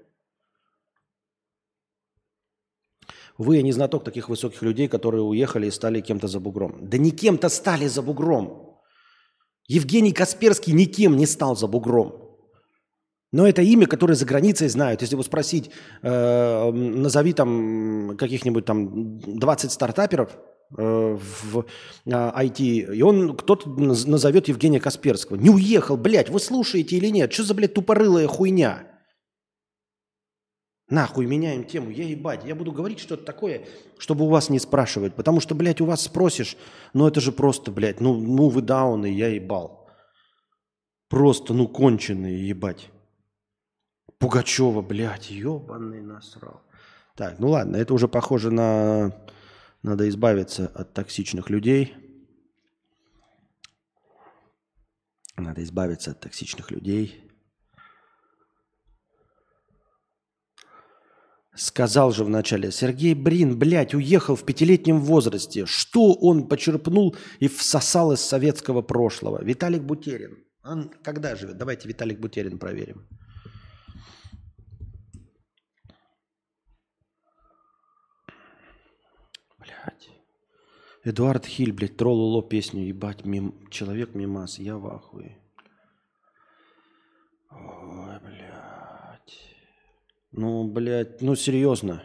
Вы, 3.38 3.62
не 3.62 3.74
знаток 3.74 4.04
таких 4.04 4.30
высоких 4.30 4.62
людей, 4.62 4.88
которые 4.88 5.22
уехали 5.22 5.68
и 5.68 5.72
стали 5.72 6.00
кем-то 6.02 6.28
за 6.28 6.40
бугром. 6.40 6.78
Да 6.82 6.98
не 6.98 7.12
кем-то 7.12 7.50
стали 7.50 7.88
за 7.88 8.02
бугром. 8.02 8.80
Евгений 9.68 10.14
Касперский 10.14 10.74
никем 10.74 11.18
не 11.18 11.26
стал 11.26 11.56
за 11.56 11.68
бугром. 11.68 12.38
Но 13.32 13.46
это 13.46 13.62
имя, 13.62 13.88
которое 13.88 14.14
за 14.14 14.26
границей 14.26 14.70
знают. 14.70 15.02
Если 15.02 15.16
его 15.16 15.24
спросить, 15.24 15.70
э, 16.02 16.72
назови 16.72 17.34
там 17.34 18.16
каких-нибудь 18.18 18.64
там 18.64 19.20
20 19.20 19.72
стартаперов 19.72 20.38
э, 20.78 21.18
в 21.52 21.66
э, 22.06 22.10
IT, 22.10 22.60
и 22.96 23.02
он 23.02 23.36
кто-то 23.36 23.70
наз- 23.70 24.08
назовет 24.08 24.48
Евгения 24.48 24.80
Касперского. 24.80 25.36
Не 25.36 25.50
уехал, 25.50 25.98
блядь, 25.98 26.30
вы 26.30 26.40
слушаете 26.40 26.96
или 26.96 27.10
нет? 27.10 27.34
Что 27.34 27.44
за, 27.44 27.54
блядь, 27.56 27.74
тупорылая 27.74 28.28
хуйня? 28.28 28.95
Нахуй 30.88 31.26
меняем 31.26 31.64
тему. 31.64 31.90
Я 31.90 32.04
ебать, 32.06 32.46
я 32.46 32.54
буду 32.54 32.72
говорить 32.72 33.00
что-то 33.00 33.24
такое, 33.24 33.66
чтобы 33.98 34.26
у 34.26 34.30
вас 34.30 34.50
не 34.50 34.60
спрашивать. 34.60 35.16
Потому 35.16 35.40
что, 35.40 35.56
блядь, 35.56 35.82
у 35.82 35.86
вас 35.86 36.02
спросишь, 36.02 36.58
ну 36.94 37.08
это 37.08 37.22
же 37.22 37.32
просто, 37.32 37.72
блядь, 37.72 38.00
ну, 38.02 38.14
ну 38.14 38.50
вы 38.50 38.62
дауны, 38.62 39.08
я 39.08 39.28
ебал. 39.28 39.90
Просто, 41.10 41.54
ну, 41.54 41.68
конченые, 41.68 42.48
ебать. 42.48 42.90
Пугачева, 44.20 44.82
блядь, 44.82 45.32
ебаный 45.32 46.02
насрал. 46.02 46.62
Так, 47.16 47.40
ну 47.40 47.50
ладно, 47.50 47.78
это 47.78 47.94
уже 47.94 48.08
похоже 48.08 48.52
на... 48.52 49.12
Надо 49.82 50.08
избавиться 50.10 50.68
от 50.68 50.94
токсичных 50.94 51.50
людей. 51.50 51.96
Надо 55.38 55.64
избавиться 55.64 56.12
от 56.12 56.20
токсичных 56.20 56.72
людей. 56.72 57.25
Сказал 61.56 62.12
же 62.12 62.26
вначале, 62.26 62.70
Сергей 62.70 63.14
Брин, 63.14 63.58
блядь, 63.58 63.94
уехал 63.94 64.36
в 64.36 64.46
пятилетнем 64.46 65.00
возрасте. 65.00 65.66
Что 65.66 66.14
он 66.14 66.50
почерпнул 66.50 67.16
и 67.40 67.48
всосал 67.48 68.12
из 68.12 68.20
советского 68.20 68.82
прошлого? 68.82 69.42
Виталик 69.42 69.82
Бутерин. 69.82 70.44
Он 70.66 70.90
когда 71.02 71.36
живет? 71.36 71.58
Давайте 71.58 71.88
Виталик 71.88 72.20
Бутерин 72.20 72.60
проверим. 72.60 73.08
Блядь. 79.58 80.10
Эдуард 81.06 81.46
Хиль, 81.46 81.72
блядь, 81.72 81.96
троллуло 81.96 82.44
песню, 82.44 82.86
ебать, 82.86 83.24
мим... 83.24 83.70
человек 83.70 84.14
мимас, 84.14 84.60
я 84.60 84.78
в 84.78 84.88
ахуе. 84.88 85.38
Ой, 87.50 88.20
блядь. 88.20 88.55
Ну, 90.38 90.66
блядь, 90.66 91.22
ну 91.22 91.34
серьезно. 91.38 92.04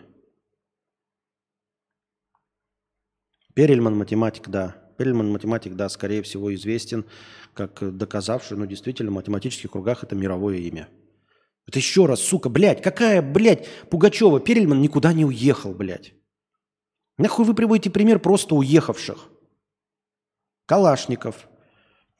Перельман 3.54 3.96
математик, 3.96 4.48
да. 4.48 4.76
Перельман 4.96 5.32
математик, 5.32 5.74
да, 5.74 5.88
скорее 5.88 6.22
всего, 6.22 6.54
известен 6.54 7.06
как 7.54 7.96
доказавший, 7.96 8.56
ну, 8.56 8.66
действительно, 8.66 9.10
в 9.10 9.14
математических 9.14 9.72
кругах 9.72 10.04
это 10.04 10.14
мировое 10.14 10.58
имя. 10.58 10.88
Это 11.66 11.80
еще 11.80 12.06
раз, 12.06 12.20
сука, 12.20 12.48
блядь, 12.48 12.80
какая, 12.82 13.20
блядь, 13.20 13.68
Пугачева, 13.90 14.38
Перельман 14.38 14.80
никуда 14.80 15.12
не 15.12 15.24
уехал, 15.24 15.74
блядь. 15.74 16.14
Нахуй 17.18 17.44
вы 17.44 17.54
приводите 17.54 17.90
пример 17.90 18.20
просто 18.20 18.54
уехавших? 18.54 19.28
Калашников. 20.66 21.48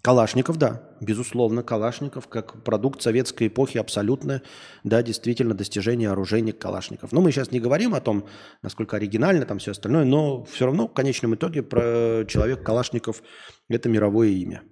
Калашников, 0.03 0.57
да, 0.57 0.89
безусловно, 1.01 1.63
Калашников 1.63 2.27
как 2.27 2.65
продукт 2.65 3.03
советской 3.03 3.49
эпохи 3.49 3.77
абсолютно, 3.77 4.43
да, 4.83 5.03
действительно 5.03 5.55
достижение 5.55 6.11
оружейник 6.11 6.59
Калашников. 6.59 7.13
Но 7.13 7.21
мы 7.21 7.33
сейчас 7.33 7.51
не 7.51 7.61
говорим 7.61 7.95
о 7.95 8.01
том, 8.01 8.27
насколько 8.63 8.97
оригинально 8.97 9.45
там 9.45 9.59
все 9.59 9.73
остальное, 9.73 10.05
но 10.05 10.45
все 10.45 10.65
равно 10.67 10.89
в 10.89 10.95
конечном 10.95 11.35
итоге 11.35 11.63
про 11.63 12.25
человек 12.27 12.63
Калашников 12.63 13.23
это 13.69 13.91
мировое 13.91 14.29
имя. 14.29 14.63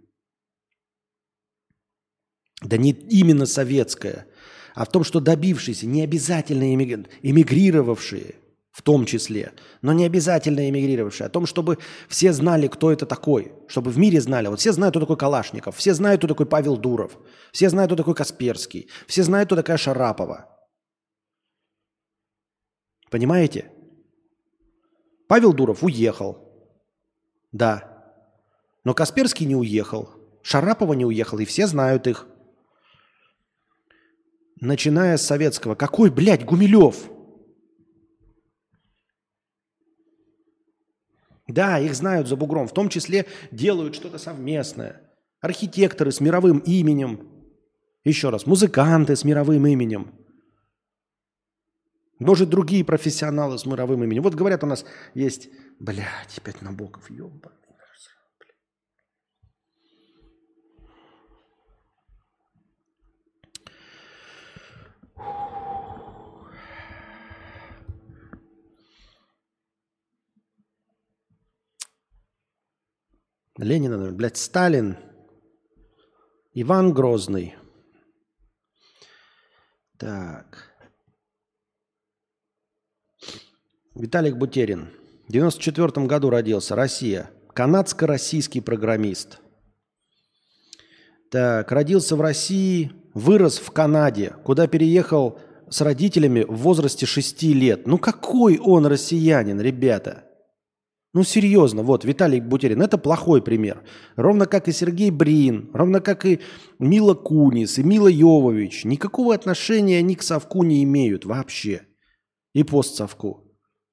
Да 2.63 2.79
не 2.79 2.93
именно 2.93 3.45
советское, 3.45 4.27
а 4.75 4.87
в 4.87 4.91
том, 4.91 5.05
что 5.05 5.21
добившиеся, 5.21 5.87
не 5.87 6.03
обязательно 6.03 6.75
эмигр- 6.75 7.09
эмигрировавшие– 7.23 8.37
в 8.71 8.83
том 8.83 9.07
числе, 9.07 9.53
но 9.83 9.93
не 9.93 10.05
обязательно 10.05 10.69
эмигрировавшие, 10.69 11.27
о 11.27 11.31
том, 11.31 11.47
чтобы 11.47 11.79
все 12.09 12.33
знали, 12.33 12.69
кто 12.69 12.93
это 12.93 13.07
такой, 13.07 13.53
чтобы 13.67 13.91
в 13.91 13.99
мире 13.99 14.21
знали. 14.21 14.49
Вот 14.49 14.61
все 14.61 14.73
знают, 14.73 14.93
кто 14.93 15.01
такой 15.01 15.17
Калашников, 15.17 15.77
все 15.77 15.95
знают, 15.95 16.21
кто 16.21 16.29
такой 16.29 16.47
Павел 16.47 16.77
Дуров, 16.77 17.19
все 17.53 17.71
знают, 17.71 17.89
кто 17.89 17.97
такой 17.97 18.15
Касперский, 18.15 18.89
все 19.07 19.23
знают, 19.25 19.49
кто 19.49 19.57
такая 19.57 19.77
Шарапова. 19.77 20.49
Понимаете? 23.11 23.73
Павел 25.29 25.53
Дуров 25.53 25.83
уехал. 25.83 26.39
Да. 27.53 28.15
Но 28.85 28.95
Касперский 28.95 29.47
не 29.47 29.57
уехал. 29.57 30.11
Шарапова 30.43 30.93
не 30.93 31.05
уехал, 31.05 31.39
и 31.39 31.45
все 31.45 31.67
знают 31.67 32.07
их. 32.07 32.27
Начиная 34.61 35.17
с 35.17 35.27
советского. 35.27 35.75
Какой, 35.75 36.11
блядь, 36.11 36.45
Гумилев? 36.45 37.11
Да, 41.49 41.79
их 41.81 41.95
знают 41.95 42.29
за 42.29 42.37
бугром. 42.37 42.69
В 42.69 42.75
том 42.75 42.91
числе 42.91 43.27
делают 43.51 43.95
что-то 43.95 44.19
совместное. 44.19 45.01
Архитекторы 45.41 46.13
с 46.13 46.21
мировым 46.21 46.59
именем. 46.59 47.27
Еще 48.05 48.29
раз, 48.29 48.47
музыканты 48.47 49.17
с 49.17 49.25
мировым 49.25 49.67
именем. 49.67 50.15
Может, 52.19 52.51
другие 52.51 52.85
профессионалы 52.85 53.59
с 53.59 53.65
мировым 53.65 54.05
именем. 54.05 54.23
Вот 54.23 54.35
говорят, 54.35 54.63
у 54.63 54.67
нас 54.67 54.85
есть... 55.15 55.49
Блядь, 55.81 56.37
опять 56.37 56.61
Набоков, 56.61 57.09
ебаный. 57.09 57.55
Ленина, 73.59 74.13
блядь, 74.13 74.37
Сталин, 74.37 74.97
Иван 76.55 76.93
Грозный. 76.93 77.57
Так. 79.99 80.71
Виталик 83.97 84.37
Бутерин. 84.37 84.91
В 85.27 85.33
94 85.33 86.07
году 86.07 86.31
родился. 86.31 86.77
Россия. 86.77 87.31
Канадско-российский 87.53 88.61
программист. 88.61 89.41
Так, 91.33 91.73
родился 91.73 92.15
в 92.15 92.21
России, 92.21 92.93
вырос 93.13 93.59
в 93.59 93.73
Канаде, 93.73 94.37
куда 94.45 94.69
переехал 94.69 95.41
с 95.69 95.81
родителями 95.81 96.45
в 96.49 96.59
возрасте 96.59 97.07
6 97.07 97.43
лет. 97.43 97.89
Ну 97.89 97.99
какой 97.99 98.59
он 98.59 98.87
россиянин, 98.87 99.61
ребята? 99.61 100.28
Ну, 101.15 101.25
серьезно, 101.25 101.83
вот, 101.83 102.05
Виталий 102.05 102.41
Бутерин, 102.41 102.83
это 102.83 102.99
плохой 102.99 103.43
пример. 103.43 103.83
Ровно 104.17 104.45
как 104.47 104.69
и 104.69 104.73
Сергей 104.73 105.11
Брин, 105.11 105.71
ровно 105.73 106.01
как 106.01 106.27
и 106.27 106.41
Мила 106.79 107.15
Кунис, 107.15 107.79
и 107.79 107.83
Мила 107.83 108.09
Йовович. 108.09 108.85
Никакого 108.85 109.35
отношения 109.35 109.99
они 109.99 110.17
к 110.17 110.23
совку 110.23 110.63
не 110.65 110.85
имеют 110.85 111.25
вообще. 111.25 111.83
И 112.53 112.63
постсовку. 112.63 113.49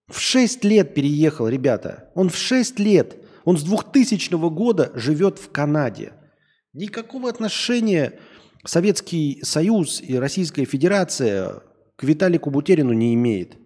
В 0.08 0.20
6 0.20 0.66
лет 0.66 0.94
переехал, 0.94 1.48
ребята. 1.48 2.12
Он 2.16 2.30
в 2.30 2.36
6 2.36 2.80
лет. 2.80 3.18
Он 3.46 3.58
с 3.58 3.64
2000 3.64 4.50
года 4.50 4.92
живет 4.96 5.40
в 5.40 5.52
Канаде. 5.52 6.14
Никакого 6.74 7.30
отношения 7.30 8.20
Советский 8.66 9.40
Союз 9.42 10.02
и 10.02 10.18
Российская 10.18 10.66
Федерация 10.66 11.64
к 11.96 12.04
Виталику 12.04 12.50
Бутерину 12.50 12.92
не 12.92 13.14
имеет. 13.14 13.58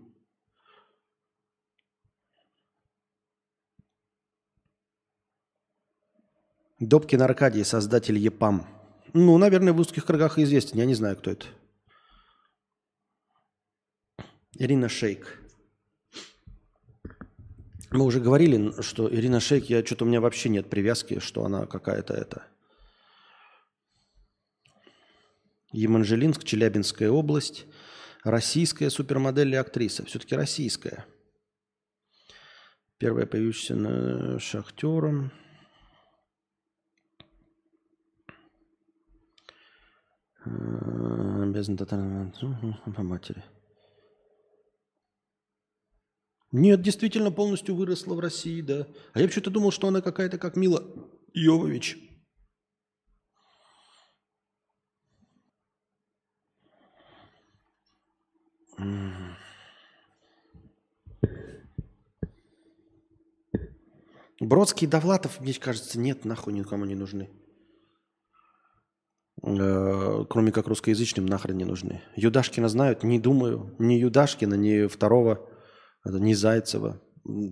Добкин 6.80 7.22
Аркадий, 7.22 7.66
создатель 7.66 8.18
ЕПАМ. 8.18 8.66
Ну, 9.14 9.38
наверное, 9.38 9.74
в 9.74 9.80
узких 9.80 10.06
кругах 10.06 10.40
известен. 10.40 10.78
Я 10.78 10.86
не 10.86 10.96
знаю, 10.96 11.18
кто 11.18 11.32
это. 11.32 11.48
Ирина 14.54 14.88
Шейк. 14.88 15.42
Мы 17.92 18.06
уже 18.06 18.22
говорили, 18.22 18.82
что 18.82 19.14
Ирина 19.14 19.42
Шейк, 19.42 19.66
я 19.66 19.86
что-то 19.86 20.06
у 20.06 20.08
меня 20.08 20.22
вообще 20.22 20.48
нет 20.48 20.70
привязки, 20.70 21.20
что 21.20 21.44
она 21.44 21.66
какая-то 21.66 22.14
это. 22.14 22.44
Еманжелинск, 25.74 26.46
Челябинская 26.46 27.10
область. 27.10 27.66
Российская 28.24 28.90
супермодель 28.90 29.54
и 29.54 29.58
актриса. 29.58 30.06
Все-таки 30.06 30.34
российская. 30.34 31.06
Первая 32.98 33.26
появившаяся 33.26 33.76
на 33.76 34.40
шахтером. 34.40 35.34
Обязан 40.46 41.78
тотально 41.78 42.34
по 42.96 43.04
матери. 43.04 43.44
Нет, 46.52 46.82
действительно 46.82 47.32
полностью 47.32 47.76
выросла 47.76 48.16
в 48.16 48.20
России, 48.20 48.62
да. 48.62 48.88
А 49.14 49.20
я 49.20 49.28
почему-то 49.28 49.52
думал, 49.52 49.72
что 49.72 49.88
она 49.88 50.02
какая-то 50.02 50.38
как 50.38 50.56
Мила 50.56 50.84
Йовович. 51.34 51.98
Бродский 64.40 64.88
и 64.88 64.90
Довлатов, 64.90 65.42
мне 65.42 65.54
кажется, 65.54 66.00
нет, 66.00 66.24
нахуй 66.26 66.54
никому 66.54 66.86
не 66.86 66.96
нужны. 66.96 67.30
Э, 69.44 70.26
Кроме 70.30 70.52
как 70.52 70.68
русскоязычным 70.68 71.26
нахрен 71.26 71.58
не 71.58 71.66
нужны. 71.66 72.02
Юдашкина 72.16 72.70
знают? 72.70 73.04
Не 73.04 73.20
думаю. 73.20 73.76
Ни 73.80 73.94
Юдашкина, 73.94 74.56
ни 74.56 74.88
второго, 74.88 75.40
это 76.06 76.20
ни 76.20 76.34
Зайцева. 76.34 77.02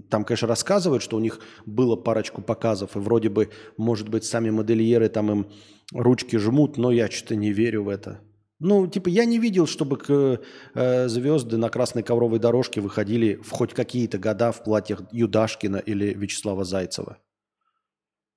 Там, 0.10 0.24
конечно, 0.24 0.48
рассказывают, 0.48 1.04
что 1.04 1.18
у 1.18 1.20
них 1.20 1.40
было 1.66 1.96
парочку 1.96 2.42
показов, 2.42 2.96
и 2.96 3.00
вроде 3.00 3.30
бы, 3.30 3.50
может 3.78 4.10
быть, 4.10 4.24
сами 4.24 4.50
модельеры 4.50 5.10
там 5.10 5.32
им 5.32 5.48
ручки 5.94 6.38
жмут, 6.38 6.78
но 6.78 6.92
я 6.92 7.10
что-то 7.12 7.36
не 7.36 7.52
верю 7.52 7.84
в 7.84 7.90
это. 7.90 8.22
Ну, 8.60 8.88
типа, 8.88 9.10
я 9.10 9.26
не 9.26 9.38
видел, 9.38 9.68
чтобы 9.68 9.98
к, 9.98 10.42
э, 10.74 11.08
звезды 11.08 11.58
на 11.58 11.70
красной 11.70 12.02
ковровой 12.02 12.40
дорожке 12.40 12.82
выходили 12.82 13.36
в 13.36 13.52
хоть 13.52 13.74
какие-то 13.74 14.18
года 14.18 14.52
в 14.52 14.64
платьях 14.64 15.04
Юдашкина 15.12 15.78
или 15.78 16.14
Вячеслава 16.14 16.64
Зайцева. 16.64 17.18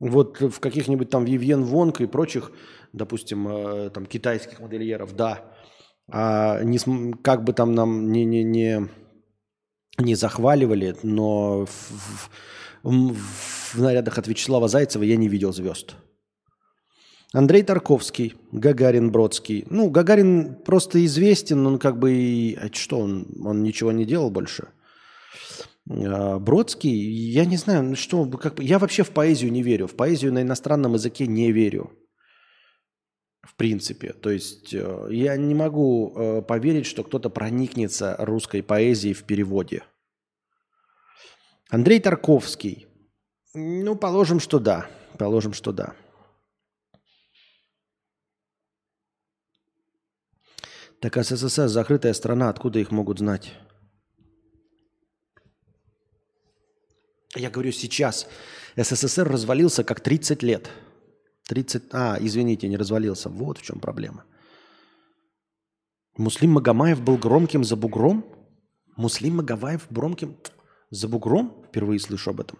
Вот 0.01 0.41
в 0.41 0.61
каких-нибудь 0.61 1.11
там 1.11 1.25
Вивьен 1.27 1.63
Вонг 1.63 2.01
и 2.01 2.07
прочих, 2.07 2.53
допустим, 2.93 3.47
э, 3.49 3.91
там 3.91 4.07
китайских 4.07 4.61
модельеров, 4.61 5.15
да. 5.15 5.45
А 6.11 6.63
не, 6.65 6.79
как 7.23 7.45
бы 7.45 7.53
там 7.53 7.75
нам 7.75 8.11
не, 8.11 8.25
не, 8.25 8.43
не, 8.43 8.89
не 9.99 10.15
захваливали, 10.15 10.97
но 11.03 11.67
в, 11.67 12.31
в- 12.83 13.15
в 13.75 13.81
нарядах 13.81 14.19
от 14.19 14.27
Вячеслава 14.27 14.69
Зайцева 14.69 15.03
я 15.05 15.17
не 15.17 15.29
видел 15.29 15.53
звезд. 15.53 15.95
Андрей 17.33 17.63
Тарковский, 17.63 18.35
Гагарин 18.51 19.13
Бродский. 19.13 19.65
Ну, 19.71 19.89
Гагарин 19.91 20.57
просто 20.65 21.05
известен, 21.05 21.65
он 21.67 21.79
как 21.79 21.99
бы... 21.99 22.13
и- 22.13 22.55
а 22.57 22.73
что, 22.73 22.99
он, 22.99 23.27
он 23.45 23.63
ничего 23.63 23.93
не 23.93 24.05
делал 24.05 24.31
больше? 24.31 24.69
А, 25.91 26.39
Бродский, 26.39 26.91
я 26.91 27.45
не 27.45 27.57
знаю, 27.57 27.83
ну 27.83 27.97
что, 27.97 28.25
как, 28.27 28.61
я 28.61 28.79
вообще 28.79 29.03
в 29.03 29.11
поэзию 29.11 29.53
не 29.53 29.63
верю. 29.63 29.87
В 29.87 29.97
поэзию 29.97 30.33
на 30.33 30.43
иностранном 30.43 30.95
языке 30.95 31.27
не 31.27 31.51
верю. 31.53 31.91
В 33.43 33.57
принципе. 33.57 34.13
То 34.13 34.31
есть 34.31 34.73
э, 34.73 35.09
я 35.11 35.37
не 35.37 35.55
могу 35.55 36.15
э, 36.15 36.43
поверить, 36.43 36.87
что 36.87 37.03
кто-то 37.03 37.31
проникнется 37.31 38.15
русской 38.19 38.63
поэзией 38.63 39.15
в 39.15 39.25
переводе. 39.25 39.83
Андрей 41.71 42.01
Тарковский. 42.01 42.87
Ну, 43.55 43.97
положим, 43.97 44.39
что 44.41 44.59
да. 44.59 44.87
Положим, 45.19 45.53
что 45.53 45.73
да. 45.73 45.95
Так 51.01 51.17
СССР 51.17 51.69
закрытая 51.69 52.13
страна, 52.13 52.51
откуда 52.51 52.79
их 52.79 52.91
могут 52.91 53.19
знать? 53.19 53.55
Я 57.37 57.51
говорю 57.51 57.73
сейчас. 57.73 58.27
СССР 58.77 59.29
развалился 59.29 59.85
как 59.85 60.01
30 60.01 60.43
лет. 60.43 60.71
30... 61.49 61.85
А, 61.93 62.17
извините, 62.21 62.69
не 62.69 62.77
развалился. 62.77 63.29
Вот 63.29 63.59
в 63.59 63.63
чем 63.63 63.81
проблема. 63.81 64.25
Муслим 66.17 66.53
Магомаев 66.53 67.01
был 67.01 67.17
громким 67.17 67.65
за 67.65 67.77
бугром? 67.77 68.25
Муслим 68.97 69.37
Магомаев 69.37 69.87
громким 69.91 70.37
за 70.91 71.09
бугром? 71.09 71.65
Впервые 71.69 72.01
слышу 72.01 72.31
об 72.31 72.41
этом. 72.41 72.59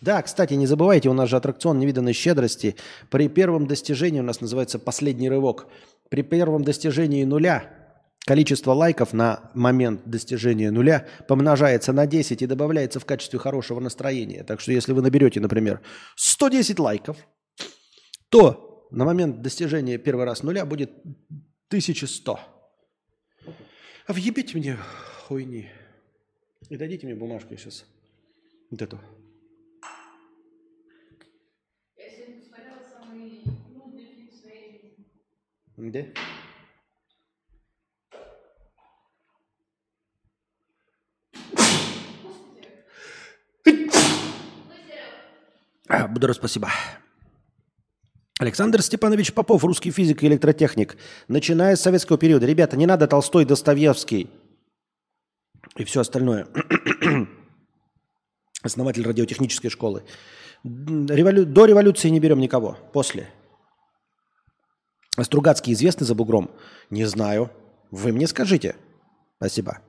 Да, 0.00 0.20
кстати, 0.20 0.54
не 0.54 0.66
забывайте, 0.66 1.08
у 1.08 1.12
нас 1.12 1.28
же 1.28 1.36
аттракцион 1.36 1.78
невиданной 1.78 2.12
щедрости. 2.12 2.74
При 3.08 3.28
первом 3.28 3.68
достижении, 3.68 4.18
у 4.18 4.24
нас 4.24 4.40
называется 4.40 4.80
последний 4.80 5.30
рывок, 5.30 5.68
при 6.08 6.22
первом 6.22 6.64
достижении 6.64 7.24
нуля 7.24 7.81
количество 8.24 8.72
лайков 8.72 9.12
на 9.12 9.50
момент 9.54 10.02
достижения 10.04 10.70
нуля 10.70 11.06
помножается 11.28 11.92
на 11.92 12.06
10 12.06 12.42
и 12.42 12.46
добавляется 12.46 13.00
в 13.00 13.04
качестве 13.04 13.38
хорошего 13.38 13.80
настроения. 13.80 14.44
Так 14.44 14.60
что 14.60 14.72
если 14.72 14.92
вы 14.92 15.02
наберете, 15.02 15.40
например, 15.40 15.80
110 16.16 16.78
лайков, 16.78 17.16
то 18.28 18.88
на 18.90 19.04
момент 19.04 19.42
достижения 19.42 19.98
первый 19.98 20.24
раз 20.24 20.42
нуля 20.42 20.64
будет 20.64 20.90
1100. 21.68 22.40
А 24.06 24.12
въебите 24.12 24.56
мне 24.58 24.76
хуйни. 25.26 25.68
И 26.68 26.76
дадите 26.76 27.06
мне 27.06 27.14
бумажку 27.14 27.56
сейчас. 27.56 27.84
Вот 28.70 28.82
эту. 28.82 29.00
Да? 35.76 36.00
А, 36.14 36.41
Благодарю, 46.08 46.34
спасибо. 46.34 46.68
Александр 48.38 48.82
Степанович 48.82 49.32
Попов, 49.32 49.64
русский 49.64 49.90
физик 49.90 50.22
и 50.22 50.26
электротехник. 50.26 50.96
Начиная 51.28 51.76
с 51.76 51.82
советского 51.82 52.18
периода. 52.18 52.46
Ребята, 52.46 52.76
не 52.76 52.86
надо 52.86 53.06
Толстой, 53.06 53.44
Достоевский 53.44 54.30
и 55.76 55.84
все 55.84 56.00
остальное. 56.00 56.48
Основатель 58.62 59.06
радиотехнической 59.06 59.70
школы. 59.70 60.04
Револю- 60.64 61.44
До 61.46 61.66
революции 61.66 62.08
не 62.08 62.20
берем 62.20 62.40
никого. 62.40 62.78
После. 62.92 63.28
Стругацкий 65.20 65.72
известный 65.74 66.06
за 66.06 66.14
бугром? 66.14 66.50
Не 66.90 67.04
знаю. 67.04 67.50
Вы 67.90 68.12
мне 68.12 68.26
скажите. 68.26 68.76
Спасибо. 69.36 69.80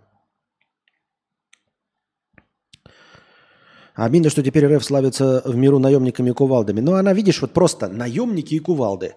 Обидно, 3.95 4.29
что 4.29 4.41
теперь 4.41 4.65
РФ 4.65 4.83
славится 4.83 5.41
в 5.45 5.55
миру 5.55 5.79
наемниками 5.79 6.31
и 6.31 6.33
кувалдами. 6.33 6.81
Но 6.81 6.95
она, 6.95 7.13
видишь, 7.13 7.41
вот 7.41 7.53
просто 7.53 7.87
наемники 7.87 8.55
и 8.55 8.59
кувалды. 8.59 9.15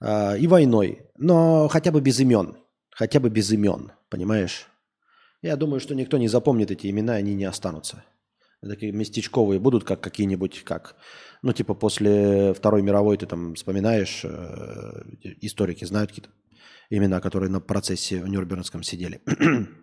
А, 0.00 0.36
и 0.36 0.46
войной. 0.46 1.06
Но 1.16 1.68
хотя 1.68 1.90
бы 1.92 2.00
без 2.00 2.20
имен. 2.20 2.56
Хотя 2.90 3.20
бы 3.20 3.30
без 3.30 3.50
имен. 3.50 3.92
Понимаешь? 4.10 4.66
Я 5.40 5.56
думаю, 5.56 5.80
что 5.80 5.94
никто 5.94 6.18
не 6.18 6.28
запомнит 6.28 6.70
эти 6.70 6.88
имена, 6.88 7.14
они 7.14 7.34
не 7.34 7.44
останутся. 7.44 8.04
Такие 8.60 8.92
местечковые 8.92 9.58
будут, 9.58 9.82
как 9.82 10.00
какие-нибудь, 10.00 10.62
как, 10.62 10.94
ну, 11.42 11.52
типа 11.52 11.74
после 11.74 12.54
Второй 12.54 12.82
мировой 12.82 13.16
ты 13.16 13.26
там 13.26 13.54
вспоминаешь, 13.54 14.20
э, 14.24 15.02
историки 15.40 15.84
знают 15.84 16.10
какие-то 16.10 16.30
имена, 16.88 17.20
которые 17.20 17.50
на 17.50 17.60
процессе 17.60 18.22
в 18.22 18.28
Нюрнбергском 18.28 18.84
сидели. 18.84 19.20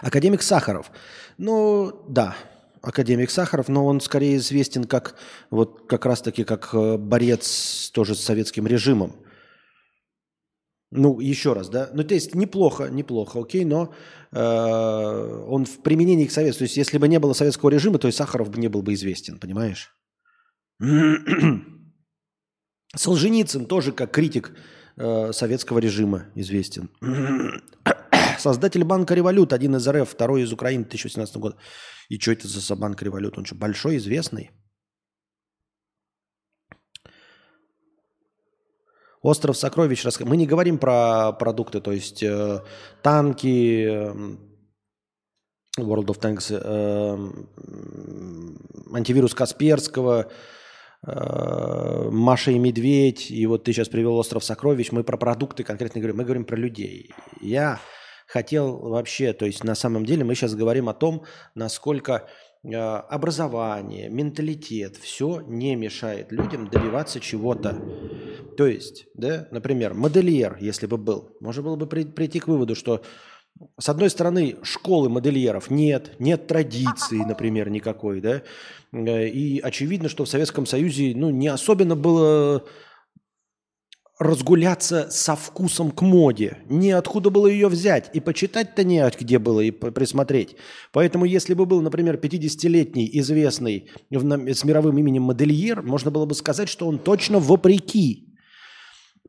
Академик 0.00 0.42
Сахаров. 0.42 0.90
Ну, 1.38 2.04
да, 2.08 2.36
академик 2.82 3.30
Сахаров, 3.30 3.68
но 3.68 3.86
он 3.86 4.00
скорее 4.00 4.36
известен 4.36 4.84
как 4.84 5.16
вот 5.50 5.86
как 5.88 6.06
раз-таки 6.06 6.44
как 6.44 6.70
э, 6.72 6.96
борец 6.96 7.90
тоже 7.92 8.14
с 8.14 8.20
советским 8.20 8.66
режимом. 8.66 9.16
Ну, 10.92 11.20
еще 11.20 11.52
раз, 11.52 11.68
да. 11.68 11.88
Ну, 11.92 12.02
то 12.02 12.14
есть 12.14 12.34
неплохо, 12.34 12.88
неплохо, 12.88 13.40
окей, 13.40 13.64
но 13.64 13.94
э, 14.32 15.44
он 15.48 15.64
в 15.64 15.82
применении 15.82 16.26
к 16.26 16.32
совету. 16.32 16.58
То 16.58 16.64
есть, 16.64 16.76
если 16.76 16.98
бы 16.98 17.06
не 17.06 17.20
было 17.20 17.32
советского 17.32 17.70
режима, 17.70 17.98
то 17.98 18.08
и 18.08 18.12
Сахаров 18.12 18.50
бы 18.50 18.58
не 18.58 18.68
был 18.68 18.82
бы 18.82 18.94
известен, 18.94 19.38
понимаешь? 19.38 19.94
Солженицын 22.96 23.66
тоже 23.66 23.92
как 23.92 24.10
критик 24.10 24.52
э, 24.96 25.32
советского 25.32 25.78
режима 25.78 26.26
известен. 26.34 26.90
Создатель 28.40 28.84
банка 28.84 29.14
«Револют», 29.14 29.52
один 29.52 29.76
из 29.76 29.86
РФ, 29.86 30.08
второй 30.08 30.42
из 30.42 30.52
Украины 30.52 30.84
2018 30.84 31.36
года. 31.36 31.56
И 32.08 32.18
что 32.18 32.32
это 32.32 32.48
за 32.48 32.76
банк 32.76 33.02
«Револют»? 33.02 33.38
Он 33.38 33.44
что, 33.44 33.54
большой, 33.54 33.96
известный? 33.98 34.50
Остров 39.22 39.56
сокровищ. 39.56 40.04
Мы 40.20 40.36
не 40.36 40.46
говорим 40.46 40.78
про 40.78 41.32
продукты, 41.32 41.80
то 41.80 41.92
есть 41.92 42.22
э, 42.22 42.62
танки, 43.02 43.84
э, 43.84 44.14
World 45.78 46.06
of 46.06 46.18
Tanks, 46.18 46.50
э, 46.50 47.16
м, 47.16 48.94
антивирус 48.94 49.34
Касперского, 49.34 50.30
э, 51.06 52.10
Маша 52.10 52.52
и 52.52 52.58
Медведь, 52.58 53.30
и 53.30 53.46
вот 53.46 53.64
ты 53.64 53.74
сейчас 53.74 53.88
привел 53.90 54.16
Остров 54.16 54.42
сокровищ. 54.42 54.90
Мы 54.92 55.04
про 55.04 55.18
продукты 55.18 55.64
конкретно 55.64 56.00
говорим, 56.00 56.16
мы 56.16 56.24
говорим 56.24 56.44
про 56.46 56.56
людей. 56.56 57.12
Я 57.42 57.78
хотел 58.30 58.78
вообще, 58.78 59.32
то 59.32 59.44
есть 59.44 59.64
на 59.64 59.74
самом 59.74 60.06
деле 60.06 60.24
мы 60.24 60.34
сейчас 60.34 60.54
говорим 60.54 60.88
о 60.88 60.94
том, 60.94 61.24
насколько 61.56 62.28
э, 62.62 62.76
образование, 62.76 64.08
менталитет, 64.08 64.96
все 64.96 65.40
не 65.40 65.74
мешает 65.74 66.30
людям 66.30 66.68
добиваться 66.68 67.18
чего-то. 67.18 67.76
То 68.56 68.66
есть, 68.66 69.06
да, 69.14 69.48
например, 69.50 69.94
модельер, 69.94 70.56
если 70.60 70.86
бы 70.86 70.96
был, 70.96 71.36
можно 71.40 71.62
было 71.62 71.76
бы 71.76 71.86
при- 71.86 72.04
прийти 72.04 72.40
к 72.40 72.48
выводу, 72.48 72.74
что 72.74 73.02
С 73.78 73.88
одной 73.88 74.08
стороны, 74.08 74.56
школы 74.62 75.08
модельеров 75.10 75.70
нет, 75.70 76.12
нет 76.18 76.46
традиции, 76.46 77.18
например, 77.18 77.68
никакой, 77.68 78.20
да, 78.20 78.42
Э, 78.92 79.28
и 79.28 79.60
очевидно, 79.60 80.08
что 80.08 80.24
в 80.24 80.28
Советском 80.28 80.66
Союзе, 80.66 81.12
ну, 81.14 81.30
не 81.30 81.48
особенно 81.48 81.96
было 81.96 82.64
разгуляться 84.20 85.08
со 85.10 85.34
вкусом 85.34 85.90
к 85.90 86.02
моде. 86.02 86.58
Неоткуда 86.68 87.30
было 87.30 87.46
ее 87.46 87.68
взять. 87.68 88.10
И 88.12 88.20
почитать-то 88.20 88.84
не 88.84 88.98
от 88.98 89.18
где 89.18 89.38
было 89.38 89.60
и 89.62 89.70
присмотреть. 89.70 90.56
Поэтому 90.92 91.24
если 91.24 91.54
бы 91.54 91.64
был, 91.64 91.80
например, 91.80 92.16
50-летний 92.16 93.10
известный 93.14 93.88
с 94.10 94.64
мировым 94.64 94.98
именем 94.98 95.22
модельер, 95.22 95.80
можно 95.80 96.10
было 96.10 96.26
бы 96.26 96.34
сказать, 96.34 96.68
что 96.68 96.86
он 96.86 96.98
точно 96.98 97.38
вопреки. 97.38 98.36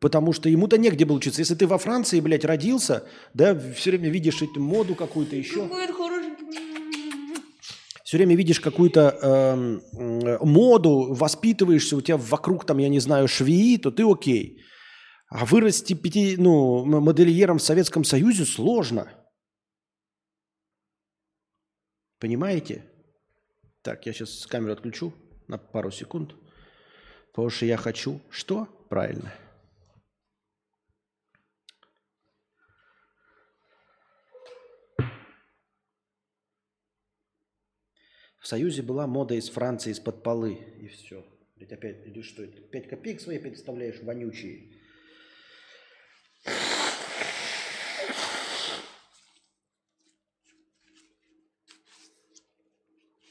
Потому 0.02 0.34
что 0.34 0.50
ему-то 0.50 0.78
негде 0.78 1.06
было 1.06 1.18
учиться. 1.18 1.40
Если 1.40 1.56
ты 1.56 1.68
во 1.68 1.78
Франции, 1.78 2.20
блядь, 2.20 2.44
родился, 2.44 3.06
да, 3.34 3.58
все 3.76 3.92
время 3.92 4.10
видишь 4.10 4.42
эту 4.42 4.60
моду 4.60 4.96
какую-то 4.96 5.38
еще. 5.38 5.70
Все 8.04 8.18
время 8.18 8.36
видишь 8.36 8.60
какую-то 8.60 9.18
э, 9.22 10.38
моду, 10.44 11.14
воспитываешься, 11.14 11.96
у 11.96 12.02
тебя 12.02 12.18
вокруг 12.18 12.66
там, 12.66 12.80
я 12.80 12.90
не 12.90 13.00
знаю, 13.00 13.30
швеи, 13.30 13.78
то 13.78 13.90
ты 13.90 14.04
окей. 14.04 14.58
А 15.32 15.46
вырасти 15.46 15.94
пяти, 15.94 16.36
ну, 16.36 16.84
модельером 16.84 17.58
в 17.58 17.62
Советском 17.62 18.04
Союзе 18.04 18.44
сложно. 18.44 19.10
Понимаете? 22.20 22.84
Так, 23.82 24.06
я 24.06 24.12
сейчас 24.12 24.46
камеру 24.46 24.74
отключу 24.74 25.14
на 25.48 25.58
пару 25.58 25.90
секунд. 25.90 26.36
Потому 27.32 27.50
что 27.50 27.66
я 27.66 27.78
хочу... 27.78 28.20
Что? 28.30 28.66
Правильно. 28.90 29.34
В 38.38 38.48
Союзе 38.48 38.82
была 38.82 39.08
мода 39.08 39.36
из 39.36 39.50
Франции 39.50 39.92
из-под 39.92 40.24
полы. 40.24 40.56
И 40.82 40.90
все. 40.90 41.26
Ведь 41.56 41.72
опять, 41.72 42.06
или 42.06 42.22
что 42.22 42.44
это? 42.44 42.62
Пять 42.64 42.90
копеек 42.90 43.22
свои 43.22 43.40
представляешь, 43.40 44.02
вонючие. 44.02 44.81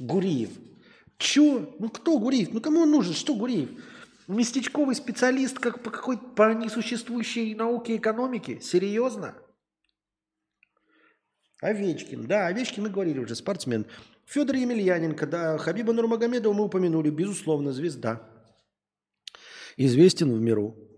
Гуриев. 0.01 0.51
Чё? 1.19 1.77
Ну 1.79 1.91
кто 1.91 2.19
Гуриев? 2.19 2.53
Ну 2.53 2.61
кому 2.61 2.81
он 2.81 2.91
нужен? 2.91 3.15
Что 3.15 3.35
Гуриев? 3.35 3.71
Местечковый 4.27 4.95
специалист 4.95 5.59
как 5.59 5.83
по 5.83 5.91
какой-то 5.91 6.23
по 6.23 6.55
несуществующей 6.55 7.55
науке 7.55 7.97
экономики? 7.97 8.59
Серьезно? 8.61 9.37
Овечкин. 11.61 12.27
Да, 12.27 12.47
Овечкин 12.47 12.85
мы 12.85 12.89
говорили 12.89 13.19
уже, 13.19 13.35
спортсмен. 13.35 13.87
Федор 14.25 14.57
Емельяненко, 14.57 15.27
да, 15.27 15.59
Хабиба 15.59 15.93
Нурмагомедова 15.93 16.53
мы 16.55 16.65
упомянули, 16.65 17.11
безусловно, 17.11 17.73
звезда. 17.73 18.27
Известен 19.77 20.33
в 20.33 20.41
миру. 20.41 20.90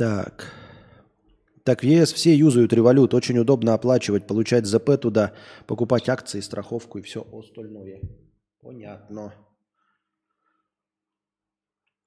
Так. 0.00 0.50
Так, 1.62 1.82
в 1.82 1.84
ЕС 1.84 2.14
все 2.14 2.34
юзают 2.34 2.72
револют. 2.72 3.12
Очень 3.12 3.38
удобно 3.38 3.74
оплачивать, 3.74 4.26
получать 4.26 4.64
ЗП 4.64 4.98
туда, 4.98 5.34
покупать 5.66 6.08
акции, 6.08 6.40
страховку 6.40 6.98
и 6.98 7.02
все 7.02 7.20
остальное. 7.30 8.00
Понятно. 8.62 9.34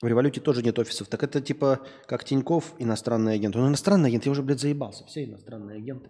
В 0.02 0.08
революте 0.08 0.42
тоже 0.42 0.64
нет 0.64 0.80
офисов. 0.80 1.08
Так 1.08 1.22
это 1.22 1.40
типа 1.40 1.82
как 2.08 2.24
Тиньков 2.24 2.74
иностранный 2.80 3.36
агент. 3.36 3.56
Он 3.56 3.68
иностранный 3.68 4.10
агент, 4.10 4.26
я 4.26 4.32
уже, 4.32 4.42
блядь, 4.42 4.60
заебался. 4.60 5.06
Все 5.06 5.26
иностранные 5.26 5.78
агенты. 5.78 6.10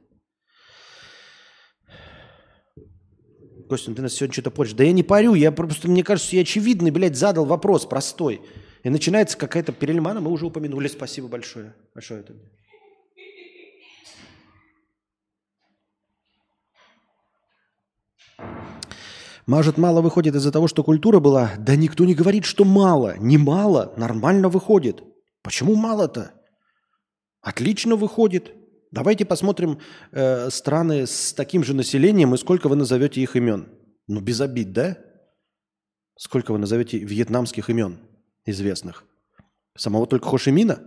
Костя, 3.68 3.90
ну 3.90 3.98
ты 3.98 4.04
нас 4.04 4.14
сегодня 4.14 4.32
что-то 4.32 4.52
порешь. 4.52 4.72
Да 4.72 4.86
я 4.86 4.94
не 4.94 5.04
парю, 5.04 5.34
я 5.34 5.52
просто, 5.52 5.90
мне 5.90 6.06
кажется, 6.06 6.38
я 6.38 6.44
очевидный, 6.44 6.92
блядь, 6.92 7.18
задал 7.18 7.44
вопрос 7.44 7.86
простой. 7.86 8.42
И 8.84 8.90
начинается 8.90 9.38
какая-то 9.38 9.72
перельмана, 9.72 10.20
мы 10.20 10.30
уже 10.30 10.46
упомянули. 10.46 10.88
Спасибо 10.88 11.30
большое. 11.30 11.74
Большое 11.96 12.20
это. 12.20 12.34
Может, 19.46 19.78
мало 19.78 20.02
выходит 20.02 20.36
из-за 20.36 20.52
того, 20.52 20.68
что 20.68 20.84
культура 20.84 21.20
была? 21.20 21.52
Да 21.58 21.76
никто 21.76 22.06
не 22.06 22.14
говорит, 22.14 22.46
что 22.46 22.66
мало. 22.66 23.18
Не 23.18 23.38
мало, 23.38 23.94
нормально 23.98 24.50
выходит. 24.50 25.04
Почему 25.42 25.76
мало-то? 25.76 26.34
Отлично 27.42 27.96
выходит. 27.96 28.54
Давайте 28.92 29.26
посмотрим 29.26 29.80
э, 30.12 30.50
страны 30.50 31.08
с 31.08 31.34
таким 31.34 31.64
же 31.64 31.74
населением 31.74 32.34
и 32.34 32.38
сколько 32.38 32.70
вы 32.70 32.76
назовете 32.76 33.22
их 33.22 33.36
имен. 33.36 33.68
Ну, 34.08 34.22
без 34.22 34.40
обид, 34.40 34.72
да? 34.72 34.98
Сколько 36.18 36.52
вы 36.52 36.60
назовете 36.60 37.00
вьетнамских 37.00 37.70
имен 37.70 38.00
известных? 38.46 39.06
Самого 39.76 40.08
только 40.08 40.30
Хошимина? 40.30 40.82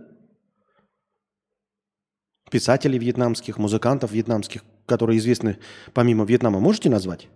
Писателей 2.49 2.97
вьетнамских, 2.97 3.57
музыкантов 3.57 4.11
вьетнамских, 4.11 4.63
которые 4.85 5.19
известны 5.19 5.57
помимо 5.93 6.25
Вьетнама, 6.25 6.59
можете 6.59 6.89
назвать? 6.89 7.27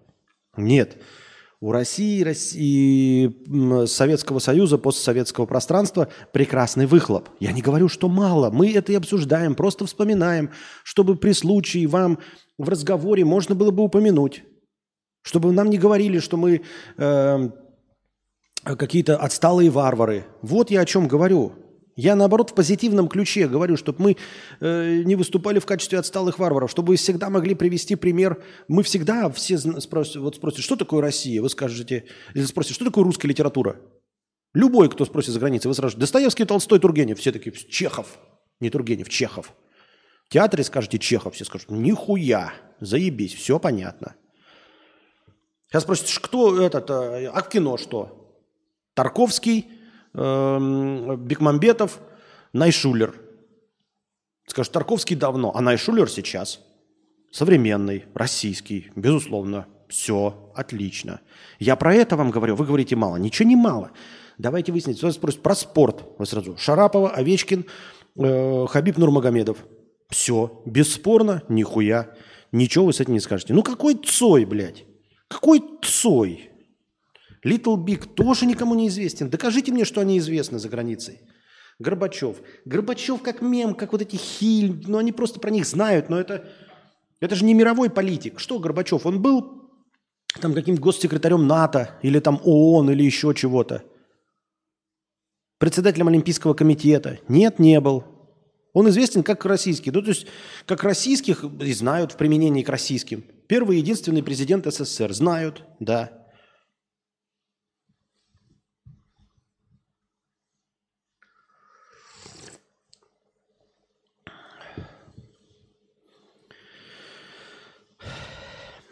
Нет. 0.56 0.98
У 1.60 1.72
России, 1.72 2.24
России, 2.24 3.86
Советского 3.86 4.40
Союза, 4.40 4.80
постсоветского 4.80 5.46
пространства 5.46 6.08
прекрасный 6.32 6.88
выхлоп. 6.88 7.30
Я 7.40 7.52
не 7.52 7.62
говорю, 7.62 7.88
что 7.88 8.10
мало. 8.10 8.50
Мы 8.50 8.72
это 8.74 8.94
и 8.94 8.96
обсуждаем, 8.96 9.54
просто 9.54 9.86
вспоминаем, 9.86 10.50
чтобы 10.84 11.18
при 11.18 11.34
случае 11.34 11.86
вам 11.86 12.18
в 12.58 12.68
разговоре 12.68 13.26
можно 13.26 13.54
было 13.54 13.70
бы 13.70 13.84
упомянуть. 13.84 14.44
Чтобы 15.22 15.52
нам 15.52 15.70
не 15.70 15.78
говорили, 15.78 16.18
что 16.18 16.36
мы 16.36 16.64
э, 16.98 17.50
какие-то 18.64 19.18
отсталые 19.18 19.70
варвары. 19.70 20.26
Вот 20.42 20.72
я 20.72 20.82
о 20.82 20.86
чем 20.86 21.08
говорю. 21.08 21.54
Я, 21.96 22.16
наоборот, 22.16 22.52
в 22.52 22.54
позитивном 22.54 23.08
ключе 23.08 23.48
говорю, 23.48 23.76
чтобы 23.76 24.02
мы 24.02 24.18
э, 24.60 25.02
не 25.04 25.16
выступали 25.16 25.60
в 25.60 25.66
качестве 25.66 26.00
отсталых 26.00 26.40
варваров, 26.40 26.72
чтобы 26.72 26.90
вы 26.90 26.96
всегда 26.96 27.30
могли 27.30 27.54
привести 27.54 27.96
пример. 27.96 28.42
Мы 28.68 28.84
всегда 28.84 29.30
все 29.30 29.58
спросят, 29.58 30.16
вот 30.18 30.38
спросят, 30.38 30.62
что 30.62 30.76
такое 30.76 31.02
Россия? 31.02 31.42
Вы 31.42 31.50
скажете, 31.50 32.06
или 32.34 32.44
спросите, 32.46 32.76
что 32.76 32.86
такое 32.86 33.04
русская 33.04 33.28
литература? 33.28 33.82
Любой, 34.54 34.90
кто 34.90 35.06
спросит 35.06 35.32
за 35.32 35.40
границей, 35.40 35.68
вы 35.68 35.76
сразу 35.76 35.98
Достоевский, 35.98 36.46
Толстой, 36.46 36.80
Тургенев. 36.80 37.20
Все 37.20 37.32
такие, 37.32 37.54
Чехов. 37.54 38.18
Не 38.60 38.70
Тургенев, 38.70 39.10
Чехов. 39.10 39.54
В 40.26 40.34
театре 40.34 40.64
скажете 40.64 40.98
Чехов, 40.98 41.36
все 41.36 41.44
скажут, 41.44 41.70
нихуя, 41.70 42.54
заебись, 42.80 43.34
все 43.34 43.60
понятно. 43.60 44.16
Сейчас 45.68 45.84
спросят, 45.84 46.08
кто 46.22 46.62
этот, 46.62 46.90
э, 46.90 47.28
а 47.28 47.42
в 47.44 47.50
кино 47.50 47.78
что? 47.78 48.21
Тарковский, 48.94 49.68
э, 50.14 51.16
Бекмамбетов, 51.18 52.00
Найшулер. 52.54 53.16
Скажешь, 54.48 54.72
Тарковский 54.72 55.16
давно, 55.16 55.52
а 55.56 55.62
Найшулер 55.62 56.10
сейчас. 56.10 56.60
Современный, 57.32 58.06
российский, 58.14 58.92
безусловно. 58.96 59.68
Все, 59.88 60.52
отлично. 60.56 61.22
Я 61.60 61.76
про 61.76 61.94
это 61.94 62.16
вам 62.16 62.32
говорю, 62.32 62.56
вы 62.56 62.66
говорите 62.66 62.96
мало. 62.96 63.18
Ничего 63.18 63.48
не 63.48 63.56
мало. 63.56 63.92
Давайте 64.38 64.72
выяснить. 64.72 65.02
Вас 65.04 65.16
спросят 65.16 65.42
про 65.42 65.56
спорт. 65.56 66.04
Вы 66.18 66.26
сразу. 66.26 66.58
Шарапова, 66.58 67.12
Овечкин, 67.12 67.66
э, 68.18 68.66
Хабиб 68.68 68.98
Нурмагомедов. 68.98 69.58
Все, 70.10 70.62
бесспорно, 70.66 71.44
нихуя. 71.48 72.10
Ничего 72.52 72.86
вы 72.86 72.94
с 72.94 73.00
этим 73.00 73.14
не 73.14 73.20
скажете. 73.20 73.54
Ну 73.54 73.64
какой 73.64 73.96
Цой, 73.96 74.46
блядь? 74.46 74.86
Какой 75.28 75.62
Цой? 75.82 76.51
Little 77.46 77.78
Big 77.84 78.14
тоже 78.14 78.46
никому 78.46 78.76
не 78.76 78.88
известен. 78.88 79.30
Докажите 79.30 79.72
мне, 79.72 79.86
что 79.86 80.02
они 80.02 80.18
известны 80.20 80.60
за 80.60 80.70
границей. 80.70 81.22
Горбачев. 81.80 82.38
Горбачев 82.66 83.22
как 83.22 83.42
мем, 83.42 83.74
как 83.74 83.92
вот 83.92 84.02
эти 84.02 84.16
хиль. 84.16 84.84
Ну, 84.88 84.98
они 84.98 85.12
просто 85.12 85.40
про 85.40 85.50
них 85.50 85.66
знают, 85.66 86.10
но 86.10 86.20
это, 86.20 86.50
это 87.20 87.36
же 87.36 87.44
не 87.44 87.54
мировой 87.54 87.90
политик. 87.90 88.40
Что 88.40 88.60
Горбачев? 88.60 89.06
Он 89.06 89.22
был 89.22 89.72
там 90.40 90.54
каким-то 90.54 90.82
госсекретарем 90.82 91.48
НАТО 91.48 91.98
или 92.02 92.20
там 92.20 92.40
ООН 92.44 92.92
или 92.92 93.04
еще 93.04 93.34
чего-то. 93.34 93.84
Председателем 95.58 96.08
Олимпийского 96.08 96.54
комитета. 96.54 97.20
Нет, 97.28 97.60
не 97.60 97.80
был. 97.80 98.04
Он 98.74 98.88
известен 98.90 99.22
как 99.24 99.44
российский. 99.46 99.92
Ну, 99.92 100.02
то 100.02 100.10
есть, 100.10 100.28
как 100.66 100.84
российских 100.84 101.44
знают 101.74 102.14
в 102.14 102.18
применении 102.18 102.64
к 102.64 102.70
российским. 102.70 103.24
Первый 103.48 103.78
и 103.78 103.80
единственный 103.80 104.24
президент 104.24 104.66
СССР. 104.66 105.14
Знают, 105.14 105.64
да. 105.80 106.21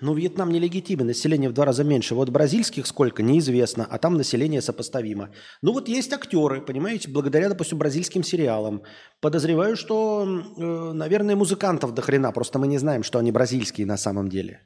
Ну, 0.02 0.14
Вьетнам 0.14 0.50
нелегитимен, 0.50 1.08
население 1.08 1.50
в 1.50 1.54
два 1.54 1.66
раза 1.66 1.84
меньше. 1.84 2.16
Вот 2.16 2.30
бразильских 2.30 2.88
сколько, 2.88 3.22
неизвестно, 3.22 3.86
а 3.86 3.98
там 3.98 4.16
население 4.16 4.62
сопоставимо. 4.62 5.30
Ну, 5.62 5.74
вот 5.74 5.90
есть 5.90 6.14
актеры, 6.14 6.62
понимаете, 6.62 7.10
благодаря, 7.10 7.50
допустим, 7.50 7.78
бразильским 7.78 8.24
сериалам. 8.24 8.84
Подозреваю, 9.20 9.76
что, 9.76 10.26
э, 10.26 10.94
наверное, 10.94 11.36
музыкантов 11.36 11.94
до 11.94 12.02
хрена, 12.02 12.32
просто 12.32 12.60
мы 12.60 12.68
не 12.68 12.78
знаем, 12.78 13.04
что 13.04 13.20
они 13.20 13.32
бразильские 13.32 13.88
на 13.88 13.98
самом 13.98 14.30
деле. 14.30 14.62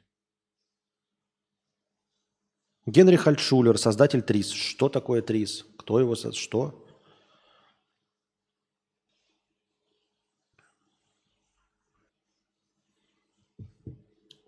Генри 2.86 3.16
Хальтшулер, 3.16 3.76
создатель 3.78 4.22
ТРИС. 4.22 4.50
Что 4.50 4.88
такое 4.88 5.22
ТРИС? 5.22 5.64
Кто 5.78 5.98
его 5.98 6.14
создал? 6.14 6.34
Что? 6.34 6.86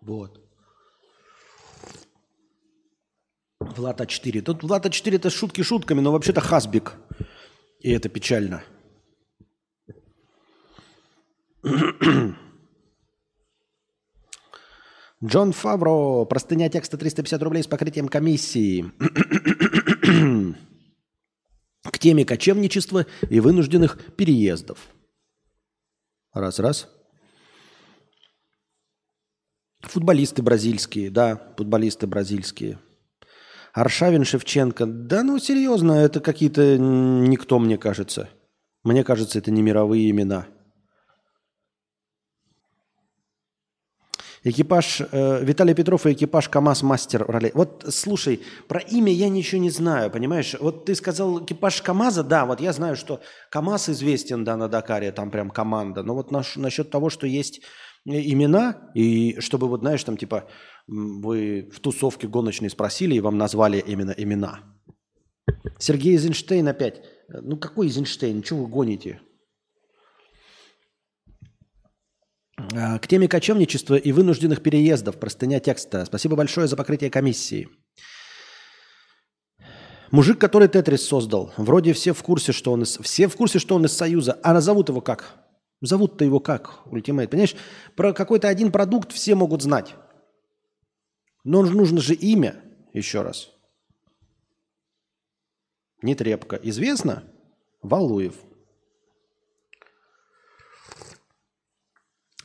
Вот. 0.01 0.46
Влад 3.77 4.01
А4. 4.01 4.41
Тут 4.43 4.63
Влад 4.63 4.87
А4 4.87 5.17
это 5.17 5.31
шутки 5.31 5.63
шутками, 5.63 6.01
но 6.01 6.13
вообще-то 6.13 6.41
Хасбик. 6.41 6.95
И 7.81 7.91
это 7.91 8.09
печально. 8.09 8.63
Джон 15.25 15.53
Фавро. 15.53 16.25
Простыня 16.25 16.69
текста 16.69 16.97
350 16.97 17.43
рублей 17.43 17.63
с 17.63 17.67
покрытием 17.67 18.09
комиссии. 18.09 18.93
К 21.83 21.99
теме 21.99 22.25
кочевничества 22.25 23.07
и 23.31 23.41
вынужденных 23.41 24.15
переездов. 24.17 24.79
Раз-раз. 26.33 26.89
Футболисты 29.81 30.43
бразильские, 30.43 31.11
да, 31.11 31.55
футболисты 31.57 32.07
бразильские. 32.07 32.79
Аршавин, 33.77 34.25
Шевченко. 34.25 34.87
Да 34.87 35.23
ну 35.23 35.39
серьезно, 35.39 35.93
это 35.93 36.21
какие-то 36.21 36.79
никто, 36.79 37.59
мне 37.59 37.77
кажется. 37.77 38.31
Мне 38.85 39.05
кажется, 39.05 39.39
это 39.39 39.51
не 39.51 39.61
мировые 39.61 40.09
имена. 40.11 40.47
Экипаж 44.45 45.03
э, 45.03 45.45
Виталий 45.45 45.75
Петров 45.75 46.07
и 46.07 46.13
экипаж 46.13 46.49
КАМАЗ 46.49 46.85
Мастер 46.85 47.27
ролей. 47.27 47.51
Вот 47.53 47.85
слушай, 47.91 48.41
про 48.67 48.81
имя 48.81 49.13
я 49.13 49.29
ничего 49.29 49.61
не 49.61 49.71
знаю, 49.71 50.11
понимаешь? 50.11 50.55
Вот 50.59 50.87
ты 50.87 50.95
сказал 50.95 51.45
экипаж 51.45 51.83
КАМАЗа, 51.83 52.23
да, 52.23 52.47
вот 52.47 52.61
я 52.63 52.73
знаю, 52.73 52.97
что 52.97 53.21
КАМАЗ 53.51 53.91
известен, 53.91 54.45
да, 54.45 54.57
на 54.57 54.69
Дакаре, 54.69 55.13
там 55.13 55.31
прям 55.31 55.51
команда. 55.51 56.03
Но 56.03 56.15
вот 56.15 56.31
наш, 56.31 56.57
насчет 56.57 56.91
того, 56.91 57.11
что 57.11 57.27
есть 57.27 57.61
имена, 58.07 58.91
и 58.95 59.39
чтобы 59.41 59.69
вот, 59.69 59.81
знаешь, 59.81 60.05
там 60.05 60.17
типа 60.17 60.49
вы 60.87 61.69
в 61.73 61.81
тусовке 61.81 62.29
гоночной 62.29 62.71
спросили, 62.71 63.15
и 63.15 63.21
вам 63.21 63.37
назвали 63.37 63.83
именно 63.87 64.15
имена. 64.17 64.61
Сергей 65.79 66.13
Эйзенштейн 66.13 66.67
опять. 66.69 67.03
Ну 67.29 67.57
какой 67.57 67.87
Эйзенштейн? 67.87 68.43
Чего 68.43 68.65
вы 68.65 68.69
гоните? 68.69 69.21
А, 72.75 72.99
к 72.99 73.07
теме 73.07 73.29
кочевничества 73.29 73.97
и 73.97 74.13
вынужденных 74.13 74.63
переездов. 74.63 75.19
Простыня 75.19 75.61
текста. 75.61 76.05
Спасибо 76.05 76.37
большое 76.37 76.69
за 76.69 76.77
покрытие 76.77 77.11
комиссии. 77.11 77.69
Мужик, 80.13 80.39
который 80.39 80.69
Тетрис 80.69 81.03
создал, 81.03 81.53
вроде 81.57 81.93
все 81.93 82.15
в 82.15 82.23
курсе, 82.23 82.53
что 82.53 82.73
он 82.73 82.85
из, 82.85 82.97
все 82.99 83.27
в 83.27 83.35
курсе, 83.35 83.59
что 83.59 83.75
он 83.75 83.85
из 83.85 83.93
Союза, 83.93 84.39
а 84.43 84.55
назовут 84.55 84.89
его 84.89 85.01
как? 85.01 85.46
Зовут-то 85.81 86.25
его 86.25 86.41
как? 86.41 86.87
Ultimate. 86.87 87.31
Понимаешь, 87.31 87.57
про 87.95 88.13
какой-то 88.13 88.49
один 88.49 88.73
продукт 88.73 89.13
все 89.13 89.35
могут 89.35 89.63
знать. 89.63 89.95
Но 91.45 91.63
нужно 91.63 92.01
же 92.01 92.15
имя, 92.15 92.63
еще 92.93 93.23
раз. 93.23 93.51
Нетребко. 96.03 96.57
Известна? 96.63 97.25
Валуев. 97.83 98.35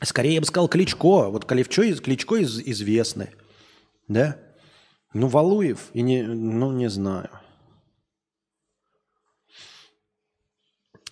Скорее 0.02 0.34
я 0.34 0.40
бы 0.40 0.46
сказал 0.46 0.68
Кличко. 0.68 1.30
Вот 1.30 1.44
Кличко, 1.44 1.94
Кличко 1.94 2.36
из, 2.36 2.60
известный. 2.60 3.30
Да? 4.08 4.38
Ну, 5.14 5.28
Валуев. 5.28 5.90
И 5.94 6.02
не, 6.02 6.22
ну, 6.22 6.72
не 6.72 6.88
знаю. 6.88 7.30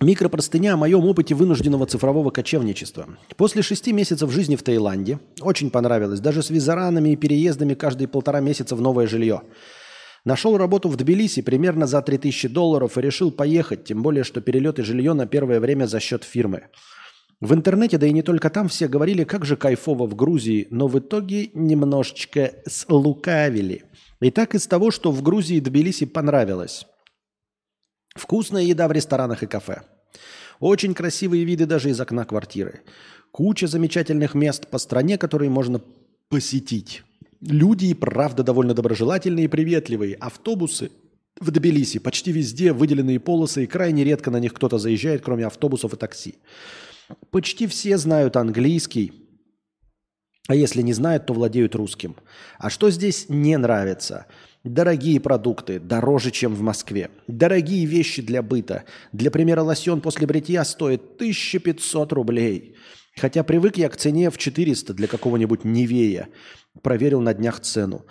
Микропростыня 0.03 0.73
о 0.73 0.77
моем 0.79 1.05
опыте 1.05 1.35
вынужденного 1.35 1.85
цифрового 1.85 2.31
кочевничества. 2.31 3.07
После 3.37 3.61
шести 3.61 3.93
месяцев 3.93 4.33
жизни 4.33 4.57
в 4.57 4.63
Таиланде 4.63 5.19
очень 5.43 5.71
понравилось. 5.71 6.21
Даже 6.21 6.43
с 6.43 6.49
визаранами 6.49 7.11
и 7.11 7.17
переездами 7.17 7.75
каждые 7.75 8.09
полтора 8.09 8.41
месяца 8.41 8.75
в 8.75 8.81
новое 8.81 9.07
жилье. 9.07 9.43
Нашел 10.25 10.57
работу 10.57 10.89
в 10.89 10.97
Тбилиси 10.97 11.43
примерно 11.43 11.87
за 11.87 12.01
3000 12.01 12.49
долларов 12.49 12.97
и 12.97 13.03
решил 13.03 13.31
поехать, 13.31 13.85
тем 13.85 14.03
более, 14.03 14.25
что 14.25 14.41
перелет 14.41 14.79
и 14.79 14.83
жилье 14.83 15.13
на 15.13 15.27
первое 15.27 15.61
время 15.61 15.85
за 15.85 16.01
счет 16.01 16.25
фирмы. 16.25 16.69
В 17.43 17.53
интернете, 17.53 17.99
да 17.99 18.07
и 18.07 18.13
не 18.13 18.23
только 18.23 18.49
там, 18.49 18.69
все 18.69 18.89
говорили, 18.89 19.25
как 19.25 19.45
же 19.45 19.59
кайфово 19.59 20.07
в 20.07 20.15
Грузии, 20.15 20.67
но 20.71 20.89
в 20.89 20.99
итоге 20.99 21.51
немножечко 21.53 22.53
слукавили. 22.67 23.85
И 24.23 24.31
так 24.31 24.55
из 24.55 24.67
того, 24.67 24.91
что 24.91 25.13
в 25.13 25.23
Грузии 25.23 25.61
Тбилиси 25.61 26.07
понравилось. 26.07 26.87
Вкусная 28.15 28.63
еда 28.63 28.89
в 28.89 28.93
ресторанах 28.93 29.43
и 29.43 29.47
кафе. 29.47 29.83
Очень 30.59 30.95
красивые 30.95 31.45
виды 31.45 31.67
даже 31.67 31.91
из 31.91 32.01
окна 32.01 32.25
квартиры. 32.25 32.81
Куча 33.31 33.67
замечательных 33.67 34.35
мест 34.35 34.67
по 34.67 34.79
стране, 34.79 35.17
которые 35.17 35.51
можно 35.51 35.81
посетить. 36.29 37.03
Люди 37.41 37.87
и 37.87 37.95
правда 37.95 38.43
довольно 38.43 38.75
доброжелательные 38.75 39.47
и 39.47 39.49
приветливые. 39.49 40.17
Автобусы 40.17 40.91
в 41.41 41.51
Тбилиси 41.51 41.99
почти 41.99 42.33
везде 42.33 42.73
выделенные 42.73 43.21
полосы, 43.21 43.65
и 43.65 43.67
крайне 43.67 44.05
редко 44.05 44.31
на 44.31 44.39
них 44.39 44.53
кто-то 44.53 44.79
заезжает, 44.79 45.23
кроме 45.23 45.47
автобусов 45.47 45.95
и 45.95 45.97
такси. 45.97 46.35
Почти 47.31 47.67
все 47.67 47.97
знают 47.97 48.37
английский, 48.37 49.13
а 50.49 50.55
если 50.55 50.83
не 50.83 50.93
знают, 50.93 51.27
то 51.27 51.33
владеют 51.33 51.75
русским. 51.75 52.17
А 52.59 52.69
что 52.71 52.91
здесь 52.91 53.27
не 53.29 53.57
нравится– 53.57 54.27
Дорогие 54.65 55.19
продукты, 55.21 55.81
дороже, 55.81 56.31
чем 56.31 56.55
в 56.55 56.61
Москве. 56.61 57.11
Дорогие 57.27 57.87
вещи 57.87 58.21
для 58.21 58.43
быта. 58.43 58.85
Для 59.11 59.31
примера, 59.31 59.63
лосьон 59.63 60.03
после 60.03 60.27
бритья 60.27 60.65
стоит 60.65 61.15
1500 61.15 62.13
рублей. 62.13 62.77
Хотя 63.17 63.43
привык 63.43 63.79
я 63.79 63.89
к 63.89 63.97
цене 63.97 64.31
в 64.31 64.37
400 64.37 64.93
для 64.93 65.09
какого-нибудь 65.09 65.65
Невея. 65.65 66.29
Проверил 66.83 67.23
на 67.23 67.33
днях 67.33 67.61
цену. 67.61 68.05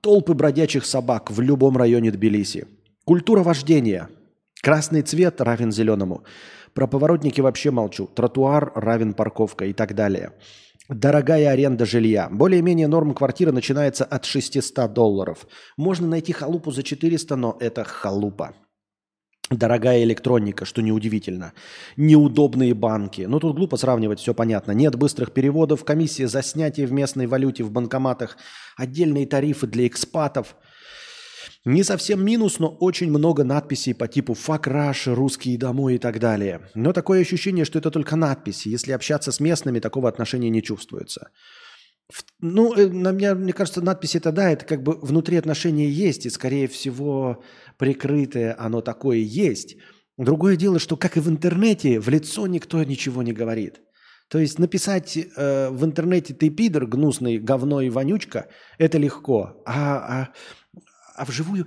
Толпы 0.00 0.32
бродячих 0.32 0.86
собак 0.86 1.30
в 1.30 1.42
любом 1.42 1.76
районе 1.76 2.10
Тбилиси. 2.10 2.66
Культура 3.04 3.42
вождения. 3.42 4.08
Красный 4.62 5.02
цвет 5.02 5.42
равен 5.42 5.70
зеленому. 5.70 6.24
Про 6.72 6.86
поворотники 6.86 7.42
вообще 7.42 7.70
молчу. 7.70 8.06
Тротуар 8.06 8.72
равен 8.74 9.12
парковка 9.12 9.66
и 9.66 9.74
так 9.74 9.94
далее. 9.94 10.32
Дорогая 10.90 11.48
аренда 11.50 11.86
жилья. 11.86 12.28
Более-менее 12.30 12.88
норм 12.88 13.14
квартиры 13.14 13.52
начинается 13.52 14.04
от 14.04 14.26
600 14.26 14.92
долларов. 14.92 15.46
Можно 15.78 16.06
найти 16.08 16.32
халупу 16.32 16.72
за 16.72 16.82
400, 16.82 17.36
но 17.36 17.56
это 17.58 17.84
халупа. 17.84 18.54
Дорогая 19.50 20.02
электроника, 20.02 20.66
что 20.66 20.82
неудивительно. 20.82 21.54
Неудобные 21.96 22.74
банки. 22.74 23.22
Ну, 23.22 23.40
тут 23.40 23.56
глупо 23.56 23.78
сравнивать, 23.78 24.20
все 24.20 24.34
понятно. 24.34 24.72
Нет 24.72 24.96
быстрых 24.96 25.32
переводов, 25.32 25.84
комиссия 25.84 26.28
за 26.28 26.42
снятие 26.42 26.86
в 26.86 26.92
местной 26.92 27.26
валюте 27.26 27.62
в 27.62 27.70
банкоматах, 27.70 28.36
отдельные 28.76 29.26
тарифы 29.26 29.66
для 29.66 29.86
экспатов– 29.86 30.54
не 31.64 31.82
совсем 31.82 32.24
минус, 32.24 32.58
но 32.58 32.68
очень 32.68 33.10
много 33.10 33.42
надписей 33.42 33.94
по 33.94 34.06
типу 34.06 34.34
«Fuck 34.34 34.64
Russia», 34.64 35.14
«Русские 35.14 35.56
домой» 35.56 35.94
и 35.94 35.98
так 35.98 36.20
далее. 36.20 36.68
Но 36.74 36.92
такое 36.92 37.22
ощущение, 37.22 37.64
что 37.64 37.78
это 37.78 37.90
только 37.90 38.16
надписи. 38.16 38.68
Если 38.68 38.92
общаться 38.92 39.32
с 39.32 39.40
местными, 39.40 39.80
такого 39.80 40.08
отношения 40.08 40.50
не 40.50 40.62
чувствуется. 40.62 41.30
Ну, 42.40 42.74
э, 42.74 42.88
на 42.88 43.12
меня, 43.12 43.34
мне 43.34 43.54
кажется, 43.54 43.80
надписи 43.80 44.18
это 44.18 44.30
да, 44.30 44.50
это 44.50 44.66
как 44.66 44.82
бы 44.82 44.98
внутри 45.00 45.38
отношения 45.38 45.88
есть, 45.88 46.26
и, 46.26 46.30
скорее 46.30 46.68
всего, 46.68 47.42
прикрытое 47.78 48.54
оно 48.58 48.82
такое 48.82 49.18
есть. 49.18 49.76
Другое 50.18 50.56
дело, 50.56 50.78
что, 50.78 50.98
как 50.98 51.16
и 51.16 51.20
в 51.20 51.28
интернете, 51.30 51.98
в 51.98 52.08
лицо 52.10 52.46
никто 52.46 52.84
ничего 52.84 53.22
не 53.22 53.32
говорит. 53.32 53.80
То 54.28 54.38
есть 54.38 54.58
написать 54.58 55.16
э, 55.16 55.70
в 55.70 55.84
интернете 55.84 56.34
«ты 56.34 56.50
пидор, 56.50 56.86
гнусный, 56.86 57.38
говно 57.38 57.80
и 57.80 57.90
вонючка»– 57.90 58.48
это 58.78 58.98
легко. 58.98 59.62
А, 59.66 59.96
а 59.96 60.28
а 61.14 61.24
вживую... 61.24 61.66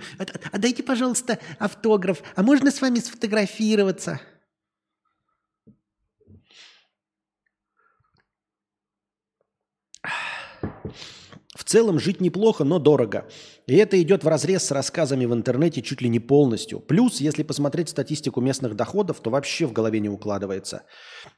Отдайте, 0.52 0.84
пожалуйста, 0.84 1.40
автограф. 1.60 2.22
А 2.36 2.44
можно 2.44 2.72
с 2.72 2.82
вами 2.82 3.00
сфотографироваться? 3.00 4.20
В 11.56 11.64
целом 11.64 12.00
жить 12.00 12.22
неплохо, 12.22 12.64
но 12.64 12.80
дорого. 12.80 13.28
И 13.66 13.76
это 13.76 14.02
идет 14.02 14.24
в 14.24 14.28
разрез 14.28 14.64
с 14.64 14.72
рассказами 14.72 15.26
в 15.26 15.34
интернете 15.34 15.82
чуть 15.82 16.02
ли 16.02 16.08
не 16.08 16.20
полностью. 16.20 16.80
Плюс, 16.80 17.20
если 17.20 17.44
посмотреть 17.44 17.90
статистику 17.90 18.40
местных 18.42 18.76
доходов, 18.76 19.20
то 19.20 19.30
вообще 19.30 19.66
в 19.66 19.74
голове 19.74 20.00
не 20.00 20.08
укладывается. 20.08 20.84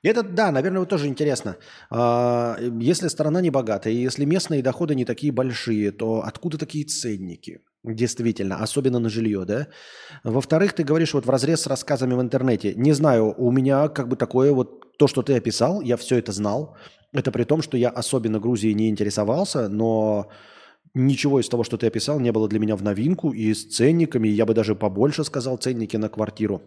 Это, 0.03 0.21
да, 0.21 0.51
наверное, 0.51 0.85
тоже 0.85 1.07
интересно. 1.07 1.57
А, 1.89 2.57
Если 2.59 3.07
страна 3.07 3.41
не 3.41 3.49
богатая, 3.49 3.93
если 3.93 4.25
местные 4.25 4.61
доходы 4.61 4.93
не 4.93 5.05
такие 5.05 5.31
большие, 5.31 5.91
то 5.91 6.21
откуда 6.23 6.57
такие 6.57 6.85
ценники? 6.85 7.61
Действительно, 7.83 8.57
особенно 8.57 8.99
на 8.99 9.09
жилье, 9.09 9.45
да? 9.45 9.67
Во-вторых, 10.23 10.73
ты 10.73 10.83
говоришь 10.83 11.13
вот 11.13 11.25
в 11.25 11.29
разрез 11.29 11.61
с 11.61 11.67
рассказами 11.67 12.13
в 12.13 12.21
интернете. 12.21 12.73
Не 12.75 12.91
знаю, 12.91 13.33
у 13.37 13.51
меня 13.51 13.87
как 13.87 14.09
бы 14.09 14.17
такое 14.17 14.51
вот, 14.51 14.97
то, 14.97 15.07
что 15.07 15.21
ты 15.21 15.37
описал, 15.37 15.81
я 15.81 15.95
все 15.95 16.17
это 16.17 16.33
знал. 16.33 16.75
Это 17.13 17.31
при 17.31 17.45
том, 17.45 17.61
что 17.61 17.77
я 17.77 17.89
особенно 17.89 18.39
Грузией 18.39 18.73
не 18.73 18.89
интересовался, 18.89 19.69
но 19.69 20.29
ничего 20.93 21.39
из 21.39 21.47
того, 21.47 21.63
что 21.63 21.77
ты 21.77 21.87
описал, 21.87 22.19
не 22.19 22.33
было 22.33 22.49
для 22.49 22.59
меня 22.59 22.75
в 22.75 22.83
новинку. 22.83 23.31
И 23.31 23.53
с 23.53 23.65
ценниками, 23.65 24.27
я 24.27 24.45
бы 24.45 24.53
даже 24.53 24.75
побольше 24.75 25.23
сказал, 25.23 25.57
ценники 25.57 25.95
на 25.95 26.09
квартиру. 26.09 26.61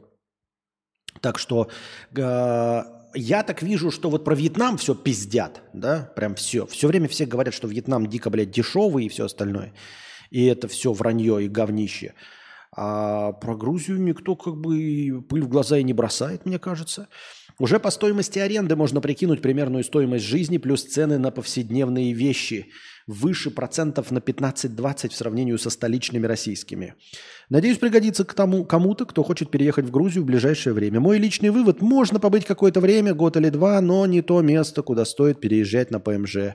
Так 1.21 1.39
что 1.39 1.69
э, 2.17 2.83
я 3.15 3.43
так 3.43 3.63
вижу, 3.63 3.91
что 3.91 4.09
вот 4.09 4.25
про 4.25 4.35
Вьетнам 4.35 4.79
все 4.79 4.95
пиздят, 4.95 5.61
да, 5.75 6.11
прям 6.17 6.35
все. 6.35 6.65
Все 6.67 6.89
время 6.89 7.09
все 7.09 7.27
говорят, 7.27 7.53
что 7.53 7.69
Вьетнам 7.69 8.07
дико, 8.07 8.31
блядь, 8.31 8.51
дешевый 8.51 9.05
и 9.05 9.09
все 9.09 9.27
остальное. 9.27 9.75
И 10.33 10.47
это 10.47 10.67
все 10.67 10.95
вранье 10.95 11.45
и 11.45 11.49
говнище. 11.49 12.15
А 12.75 13.33
про 13.33 13.55
Грузию 13.55 14.01
никто 14.01 14.35
как 14.35 14.57
бы 14.57 15.23
пыль 15.29 15.43
в 15.43 15.49
глаза 15.49 15.77
и 15.77 15.83
не 15.83 15.93
бросает, 15.93 16.47
мне 16.47 16.59
кажется. 16.59 17.09
Уже 17.59 17.79
по 17.79 17.91
стоимости 17.91 18.39
аренды 18.39 18.75
можно 18.75 19.03
прикинуть 19.03 19.43
примерную 19.43 19.85
стоимость 19.85 20.25
жизни 20.25 20.57
плюс 20.57 20.85
цены 20.85 21.19
на 21.19 21.31
повседневные 21.31 22.15
вещи 22.15 22.69
выше 23.07 23.51
процентов 23.51 24.11
на 24.11 24.19
15-20 24.19 25.11
в 25.11 25.15
сравнении 25.15 25.55
со 25.57 25.69
столичными 25.69 26.27
российскими. 26.27 26.95
Надеюсь, 27.51 27.77
пригодится 27.77 28.25
к 28.25 28.33
тому 28.33 28.65
кому-то, 28.65 29.05
кто 29.05 29.23
хочет 29.23 29.51
переехать 29.51 29.85
в 29.85 29.91
Грузию 29.91 30.23
в 30.23 30.27
ближайшее 30.27 30.73
время. 30.73 30.99
Мой 30.99 31.19
личный 31.19 31.51
вывод– 31.51 31.81
можно 31.83 32.21
побыть 32.21 32.47
какое-то 32.47 32.81
время, 32.81 33.13
год 33.13 33.37
или 33.37 33.51
два, 33.51 33.79
но 33.83 34.07
не 34.07 34.23
то 34.23 34.41
место, 34.41 34.83
куда 34.83 35.05
стоит 35.05 35.41
переезжать 35.41 35.91
на 35.91 36.01
ПМЖ. 36.01 36.55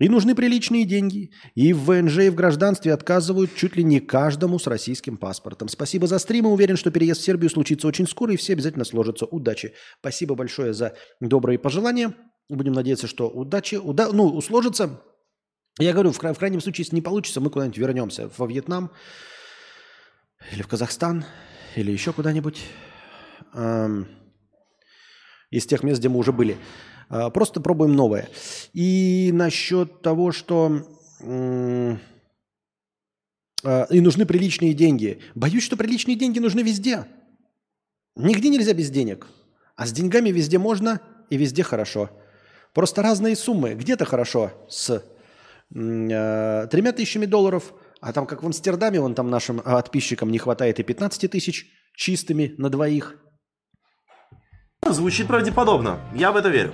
И 0.00 0.08
нужны 0.08 0.34
приличные 0.34 0.84
деньги. 0.84 1.30
И 1.54 1.72
в 1.72 1.84
ВНЖ, 1.84 2.18
и 2.18 2.28
в 2.28 2.34
гражданстве 2.34 2.92
отказывают 2.92 3.54
чуть 3.54 3.76
ли 3.76 3.84
не 3.84 4.00
каждому 4.00 4.58
с 4.58 4.66
российским 4.66 5.16
паспортом. 5.16 5.68
Спасибо 5.68 6.06
за 6.06 6.18
стрим. 6.18 6.46
и 6.46 6.48
Уверен, 6.48 6.76
что 6.76 6.90
переезд 6.90 7.20
в 7.20 7.24
Сербию 7.24 7.48
случится 7.48 7.86
очень 7.86 8.08
скоро, 8.08 8.32
и 8.32 8.36
все 8.36 8.54
обязательно 8.54 8.84
сложатся. 8.84 9.26
Удачи. 9.26 9.74
Спасибо 10.00 10.34
большое 10.34 10.74
за 10.74 10.96
добрые 11.20 11.58
пожелания. 11.58 12.14
Будем 12.48 12.72
надеяться, 12.72 13.06
что 13.06 13.28
удачи, 13.30 13.76
уда... 13.76 14.10
ну, 14.12 14.40
сложится. 14.40 15.00
Я 15.78 15.92
говорю, 15.92 16.10
в, 16.10 16.18
кра- 16.18 16.34
в 16.34 16.38
крайнем 16.38 16.60
случае, 16.60 16.84
если 16.84 16.96
не 16.96 17.02
получится, 17.02 17.40
мы 17.40 17.50
куда-нибудь 17.50 17.78
вернемся. 17.78 18.30
Во 18.36 18.46
Вьетнам 18.46 18.90
или 20.52 20.62
в 20.62 20.68
Казахстан, 20.68 21.24
или 21.76 21.90
еще 21.90 22.12
куда-нибудь. 22.12 22.60
Эм, 23.54 24.08
из 25.50 25.66
тех 25.66 25.82
мест, 25.82 26.00
где 26.00 26.08
мы 26.08 26.18
уже 26.18 26.32
были. 26.32 26.58
А, 27.14 27.30
Просто 27.30 27.60
пробуем 27.60 27.94
новое. 27.94 28.28
И 28.72 29.30
насчет 29.32 30.02
того, 30.02 30.32
что 30.32 30.82
а, 31.22 31.96
и 33.88 34.00
нужны 34.00 34.26
приличные 34.26 34.74
деньги. 34.74 35.20
Боюсь, 35.36 35.62
что 35.62 35.76
приличные 35.76 36.16
деньги 36.16 36.40
нужны 36.40 36.60
везде. 36.60 37.06
Нигде 38.16 38.48
нельзя 38.48 38.72
без 38.74 38.90
денег. 38.90 39.28
А 39.76 39.86
с 39.86 39.92
деньгами 39.92 40.30
везде 40.30 40.58
можно 40.58 41.00
и 41.30 41.36
везде 41.36 41.62
хорошо. 41.62 42.10
Просто 42.72 43.02
разные 43.02 43.36
суммы. 43.36 43.74
Где-то 43.74 44.04
хорошо 44.04 44.50
с 44.68 44.90
э, 44.90 45.00
тремя 45.70 46.92
тысячами 46.92 47.26
долларов, 47.26 47.72
а 48.00 48.12
там, 48.12 48.26
как 48.26 48.42
в 48.42 48.46
Амстердаме, 48.46 49.00
вон 49.00 49.14
там 49.14 49.30
нашим 49.30 49.62
а, 49.64 49.76
подписчикам 49.76 50.30
не 50.30 50.38
хватает 50.38 50.80
и 50.80 50.82
15 50.82 51.30
тысяч 51.30 51.66
чистыми 51.94 52.54
на 52.58 52.70
двоих. 52.70 53.16
Звучит 54.84 55.28
правдеподобно. 55.28 56.00
Я 56.14 56.32
в 56.32 56.36
это 56.36 56.48
верю. 56.48 56.73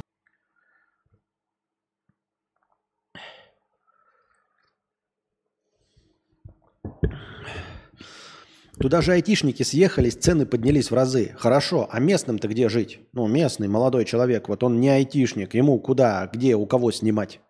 Туда 8.80 9.02
же 9.02 9.12
айтишники 9.12 9.62
съехались, 9.62 10.14
цены 10.14 10.46
поднялись 10.46 10.90
в 10.90 10.94
разы. 10.94 11.34
Хорошо, 11.36 11.86
а 11.92 12.00
местным-то 12.00 12.48
где 12.48 12.70
жить? 12.70 13.00
Ну, 13.12 13.26
местный 13.26 13.68
молодой 13.68 14.06
человек, 14.06 14.48
вот 14.48 14.64
он 14.64 14.80
не 14.80 14.88
айтишник, 14.88 15.54
ему 15.54 15.78
куда, 15.78 16.30
где, 16.32 16.56
у 16.56 16.64
кого 16.64 16.90
снимать? 16.90 17.40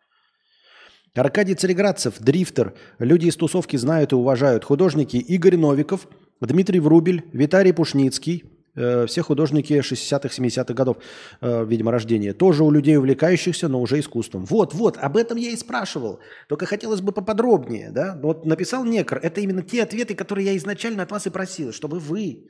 Аркадий 1.14 1.54
Цареградцев, 1.54 2.18
дрифтер. 2.18 2.74
Люди 2.98 3.28
из 3.28 3.36
тусовки 3.36 3.76
знают 3.76 4.10
и 4.10 4.16
уважают. 4.16 4.64
Художники 4.64 5.18
Игорь 5.18 5.56
Новиков, 5.56 6.08
Дмитрий 6.40 6.80
Врубель, 6.80 7.24
Виталий 7.32 7.72
Пушницкий. 7.72 8.44
Э, 8.76 9.06
все 9.06 9.22
художники 9.22 9.72
60-х, 9.72 10.28
70-х 10.28 10.74
годов, 10.74 10.96
э, 11.40 11.64
видимо, 11.66 11.90
рождения. 11.90 12.32
Тоже 12.32 12.62
у 12.62 12.70
людей 12.70 12.96
увлекающихся, 12.96 13.68
но 13.68 13.80
уже 13.80 13.98
искусством. 13.98 14.44
Вот, 14.44 14.74
вот, 14.74 14.96
об 14.96 15.16
этом 15.16 15.38
я 15.38 15.50
и 15.50 15.56
спрашивал. 15.56 16.20
Только 16.48 16.66
хотелось 16.66 17.00
бы 17.00 17.12
поподробнее. 17.12 17.90
Да? 17.90 18.18
Вот 18.22 18.46
написал 18.46 18.84
Некр. 18.84 19.18
Это 19.22 19.40
именно 19.40 19.62
те 19.62 19.82
ответы, 19.82 20.14
которые 20.14 20.46
я 20.46 20.56
изначально 20.56 21.02
от 21.02 21.10
вас 21.10 21.26
и 21.26 21.30
просил. 21.30 21.72
Чтобы 21.72 21.98
вы, 21.98 22.48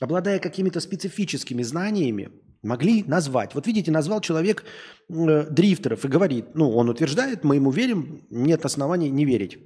обладая 0.00 0.38
какими-то 0.38 0.80
специфическими 0.80 1.62
знаниями, 1.62 2.30
могли 2.62 3.02
назвать. 3.04 3.54
Вот 3.54 3.66
видите, 3.66 3.90
назвал 3.90 4.20
человек 4.20 4.64
э, 5.08 5.46
дрифтеров 5.50 6.04
и 6.04 6.08
говорит, 6.08 6.54
ну, 6.54 6.70
он 6.70 6.90
утверждает, 6.90 7.42
мы 7.42 7.56
ему 7.56 7.70
верим, 7.70 8.26
нет 8.30 8.64
оснований 8.66 9.10
не 9.10 9.24
верить, 9.24 9.58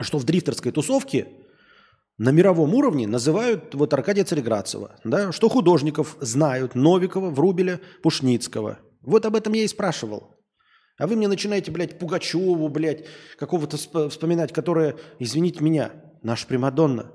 что 0.00 0.18
в 0.18 0.24
дрифтерской 0.24 0.70
тусовке 0.70 1.26
на 2.18 2.30
мировом 2.30 2.74
уровне 2.74 3.06
называют 3.06 3.74
вот 3.74 3.94
Аркадия 3.94 4.24
Цареградцева, 4.24 4.96
да, 5.04 5.32
что 5.32 5.48
художников 5.48 6.16
знают 6.20 6.74
Новикова, 6.74 7.30
Врубеля, 7.30 7.80
Пушницкого. 8.02 8.80
Вот 9.02 9.24
об 9.24 9.36
этом 9.36 9.52
я 9.52 9.62
и 9.62 9.68
спрашивал. 9.68 10.34
А 10.98 11.06
вы 11.06 11.14
мне 11.14 11.28
начинаете, 11.28 11.70
блядь, 11.70 11.98
Пугачеву, 11.98 12.68
блядь, 12.68 13.06
какого-то 13.38 13.76
сп- 13.76 14.08
вспоминать, 14.08 14.52
которая, 14.52 14.96
извините 15.20 15.62
меня, 15.62 15.92
наша 16.22 16.46
Примадонна, 16.48 17.12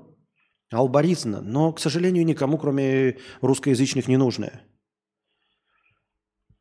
Алла 0.72 1.02
но, 1.42 1.72
к 1.72 1.78
сожалению, 1.78 2.24
никому, 2.24 2.56
кроме 2.56 3.18
русскоязычных, 3.42 4.08
не 4.08 4.16
нужная. 4.16 4.64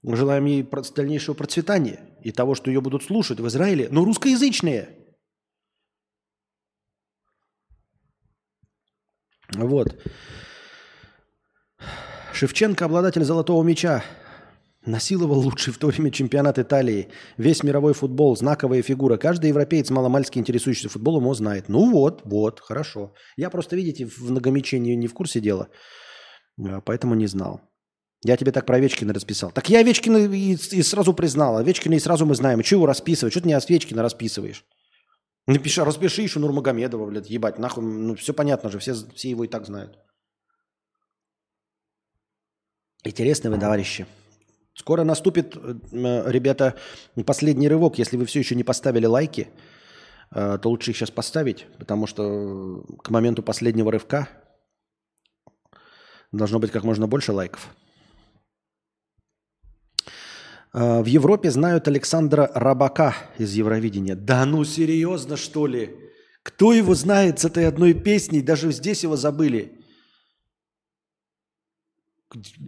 Желаем 0.05 0.43
ей 0.45 0.67
дальнейшего 0.95 1.33
процветания 1.33 2.17
и 2.21 2.31
того, 2.33 2.55
что 2.55 2.69
ее 2.69 2.81
будут 2.81 3.03
слушать 3.03 3.39
в 3.39 3.47
Израиле, 3.47 3.87
но 3.89 4.03
русскоязычные. 4.03 5.02
Вот. 9.55 9.95
Шевченко, 12.33 12.85
обладатель 12.85 13.23
золотого 13.23 13.63
мяча, 13.63 14.03
насиловал 14.85 15.39
лучший 15.39 15.73
в 15.73 15.77
то 15.77 15.87
время 15.87 16.11
чемпионат 16.11 16.59
Италии. 16.59 17.09
Весь 17.37 17.63
мировой 17.63 17.93
футбол, 17.93 18.35
знаковая 18.35 18.81
фигура. 18.81 19.17
Каждый 19.17 19.49
европеец, 19.49 19.89
маломальски 19.89 20.39
интересующийся 20.39 20.89
футболом, 20.89 21.23
его 21.23 21.33
знает. 21.33 21.69
Ну 21.69 21.91
вот, 21.91 22.21
вот, 22.25 22.59
хорошо. 22.59 23.13
Я 23.37 23.49
просто, 23.49 23.75
видите, 23.75 24.05
в 24.05 24.31
многомечении 24.31 24.95
не 24.95 25.07
в 25.07 25.13
курсе 25.13 25.39
дела, 25.39 25.69
а, 26.59 26.81
поэтому 26.81 27.15
не 27.15 27.27
знал. 27.27 27.61
Я 28.25 28.37
тебе 28.37 28.51
так 28.51 28.65
про 28.65 28.77
Овечкина 28.77 29.13
расписал. 29.13 29.51
Так 29.51 29.69
я 29.69 29.79
Овечкина 29.79 30.17
и, 30.33 30.53
и 30.53 30.81
сразу 30.81 31.13
признал. 31.13 31.57
Овечкина 31.57 31.95
и 31.95 31.99
сразу 31.99 32.25
мы 32.25 32.35
знаем. 32.35 32.61
Чего 32.61 32.79
его 32.79 32.87
расписывать? 32.87 33.33
Что 33.33 33.41
ты 33.41 33.49
не 33.49 33.53
Овечкина 33.53 34.01
расписываешь? 34.01 34.65
Напиши, 35.45 35.83
распиши 35.83 36.21
еще 36.21 36.39
Нурмагомедова, 36.39 37.05
блядь, 37.05 37.29
ебать, 37.29 37.59
нахуй. 37.59 37.83
Ну, 37.83 38.15
все 38.15 38.33
понятно 38.33 38.69
же, 38.69 38.79
все, 38.79 38.93
все 38.93 39.29
его 39.29 39.43
и 39.43 39.47
так 39.47 39.65
знают. 39.65 39.99
Интересно 43.03 43.49
вы, 43.49 43.59
товарищи. 43.59 44.05
Скоро 44.73 45.03
наступит, 45.03 45.55
э, 45.57 45.75
э, 45.91 46.31
ребята, 46.31 46.75
последний 47.25 47.67
рывок. 47.67 47.99
Если 47.99 48.15
вы 48.15 48.25
все 48.25 48.39
еще 48.39 48.55
не 48.55 48.63
поставили 48.63 49.05
лайки, 49.05 49.49
э, 50.31 50.57
то 50.61 50.69
лучше 50.69 50.91
их 50.91 50.97
сейчас 50.97 51.11
поставить, 51.11 51.67
потому 51.77 52.07
что 52.07 52.85
к 53.03 53.09
моменту 53.09 53.43
последнего 53.43 53.91
рывка 53.91 54.29
должно 56.31 56.59
быть 56.59 56.71
как 56.71 56.85
можно 56.85 57.05
больше 57.05 57.33
лайков. 57.33 57.75
Э, 60.73 61.01
В 61.01 61.05
Европе 61.05 61.51
знают 61.51 61.87
Александра 61.87 62.51
Рабака 62.53 63.15
из 63.37 63.53
Евровидения. 63.53 64.15
Да 64.15 64.45
ну 64.45 64.63
серьезно, 64.63 65.37
что 65.37 65.67
ли? 65.67 65.95
Кто 66.41 66.73
его 66.73 66.93
знает 66.95 67.39
с 67.39 67.45
этой 67.45 67.67
одной 67.67 67.93
песней? 67.93 68.41
Даже 68.41 68.71
здесь 68.71 69.03
его 69.03 69.15
забыли. 69.15 69.79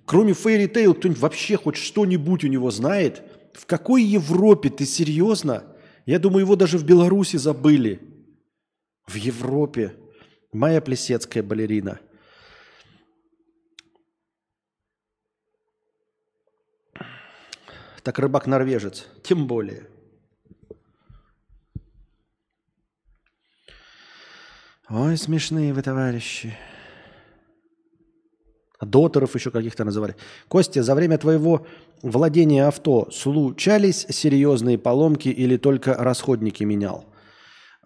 Кроме 0.06 0.34
Fairy 0.34 0.72
Tail, 0.72 0.93
кто-нибудь 0.93 1.22
вообще 1.22 1.58
хоть 1.58 1.76
что-нибудь 1.76 2.43
у 2.43 2.47
него 2.47 2.72
знает? 2.72 3.24
В 3.53 3.66
какой 3.66 4.03
Европе? 4.03 4.70
Ты 4.70 4.86
серьезно? 4.86 5.64
Я 6.06 6.20
думаю, 6.20 6.41
его 6.41 6.56
даже 6.56 6.78
в 6.78 6.86
Беларуси 6.86 7.38
забыли. 7.38 7.99
В 9.08 9.16
Европе. 9.16 9.95
Майя 10.53 10.82
Плесецкая 10.82 11.43
балерина. 11.43 11.99
Так 18.06 18.20
рыбак-норвежец, 18.20 19.08
тем 19.24 19.47
более. 19.47 19.88
Ой, 24.88 25.18
смешные 25.18 25.74
вы, 25.74 25.82
товарищи. 25.82 26.56
А 28.78 28.86
доторов 28.86 29.34
еще 29.34 29.49
каких-то 29.49 29.86
называли. 29.86 30.16
Костя, 30.47 30.84
за 30.84 30.93
время 30.93 31.18
твоего 31.18 31.66
владения 32.03 32.68
авто 32.68 33.10
случались 33.10 34.06
серьезные 34.08 34.78
поломки 34.78 35.30
или 35.30 35.58
только 35.58 35.95
расходники 35.95 36.64
менял? 36.64 37.06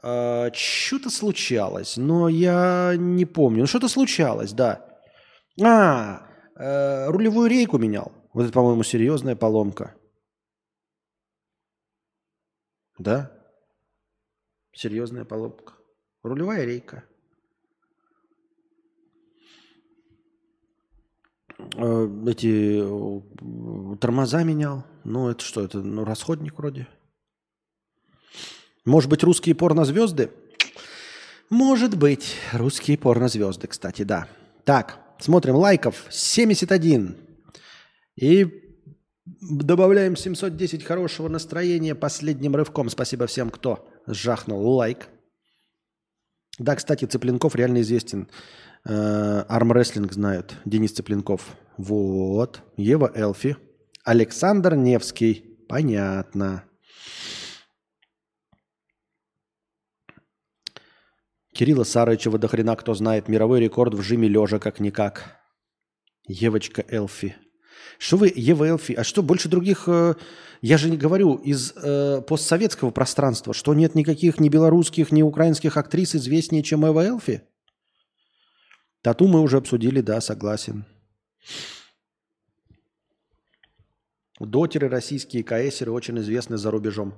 А, 0.03 0.47
э, 0.47 0.51
что-то 0.53 1.09
случалось, 1.09 1.95
но 1.95 2.27
я 2.27 2.95
не 2.97 3.23
помню. 3.23 3.61
Ну, 3.61 3.67
что-то 3.67 3.87
случалось, 3.87 4.51
да. 4.51 4.85
А, 5.63 6.23
э, 6.57 7.07
рулевую 7.07 7.49
рейку 7.49 7.77
менял. 7.77 8.11
Вот 8.33 8.43
это, 8.43 8.51
по-моему, 8.51 8.83
серьезная 8.83 9.37
поломка. 9.37 9.95
Да? 12.99 13.31
Серьезная 14.73 15.23
поломка. 15.25 15.73
Рулевая 16.21 16.65
рейка. 16.65 17.05
Э, 21.75 22.07
Эти 22.27 22.81
э, 22.81 23.97
тормоза 23.97 24.43
менял. 24.43 24.85
Ну, 25.05 25.29
это 25.29 25.43
что? 25.43 25.63
Это 25.63 25.79
ну, 25.79 26.03
расходник 26.03 26.57
вроде. 26.57 26.87
Может 28.85 29.09
быть, 29.09 29.23
русские 29.23 29.55
порнозвезды? 29.55 30.31
Может 31.49 31.97
быть, 31.97 32.35
русские 32.51 32.97
порнозвезды, 32.97 33.67
кстати, 33.67 34.03
да. 34.03 34.27
Так, 34.65 34.99
смотрим, 35.19 35.55
лайков 35.55 36.05
71. 36.09 37.17
И 38.17 38.68
добавляем 39.41 40.15
710 40.15 40.83
хорошего 40.83 41.27
настроения 41.27 41.95
последним 41.95 42.55
рывком. 42.55 42.89
Спасибо 42.89 43.27
всем, 43.27 43.49
кто 43.49 43.87
сжахнул 44.07 44.75
лайк. 44.75 45.09
Да, 46.57 46.75
кстати, 46.75 47.05
Цыпленков 47.05 47.55
реально 47.55 47.81
известен. 47.81 48.27
Э, 48.85 49.45
Армрестлинг 49.47 50.11
знают. 50.11 50.55
Денис 50.65 50.91
Цыпленков. 50.91 51.55
Вот. 51.77 52.61
Ева 52.75 53.11
Элфи. 53.15 53.55
Александр 54.03 54.75
Невский. 54.75 55.57
Понятно. 55.69 56.63
Кирилла 61.53 61.83
Сарычева 61.83 62.37
до 62.37 62.75
кто 62.75 62.93
знает. 62.93 63.27
Мировой 63.27 63.59
рекорд 63.61 63.93
в 63.93 64.01
жиме 64.01 64.27
лежа 64.27 64.59
как-никак. 64.59 65.39
Евочка 66.27 66.85
Элфи. 66.87 67.35
Что 67.97 68.17
вы, 68.17 68.31
Ева 68.35 68.65
Элфи, 68.65 68.93
а 68.93 69.03
что, 69.03 69.21
больше 69.23 69.49
других, 69.49 69.83
э, 69.87 70.15
я 70.61 70.77
же 70.77 70.89
не 70.89 70.97
говорю, 70.97 71.35
из 71.35 71.73
э, 71.75 72.21
постсоветского 72.21 72.91
пространства, 72.91 73.53
что 73.53 73.73
нет 73.73 73.95
никаких 73.95 74.39
ни 74.39 74.49
белорусских, 74.49 75.11
ни 75.11 75.21
украинских 75.21 75.77
актрис 75.77 76.15
известнее, 76.15 76.63
чем 76.63 76.85
Ева 76.85 77.05
Элфи? 77.05 77.43
Тату 79.01 79.27
мы 79.27 79.41
уже 79.41 79.57
обсудили, 79.57 80.01
да, 80.01 80.19
согласен. 80.21 80.85
Дотеры 84.39 84.87
российские, 84.87 85.43
КСеры 85.43 85.91
очень 85.91 86.19
известны 86.19 86.57
за 86.57 86.71
рубежом. 86.71 87.13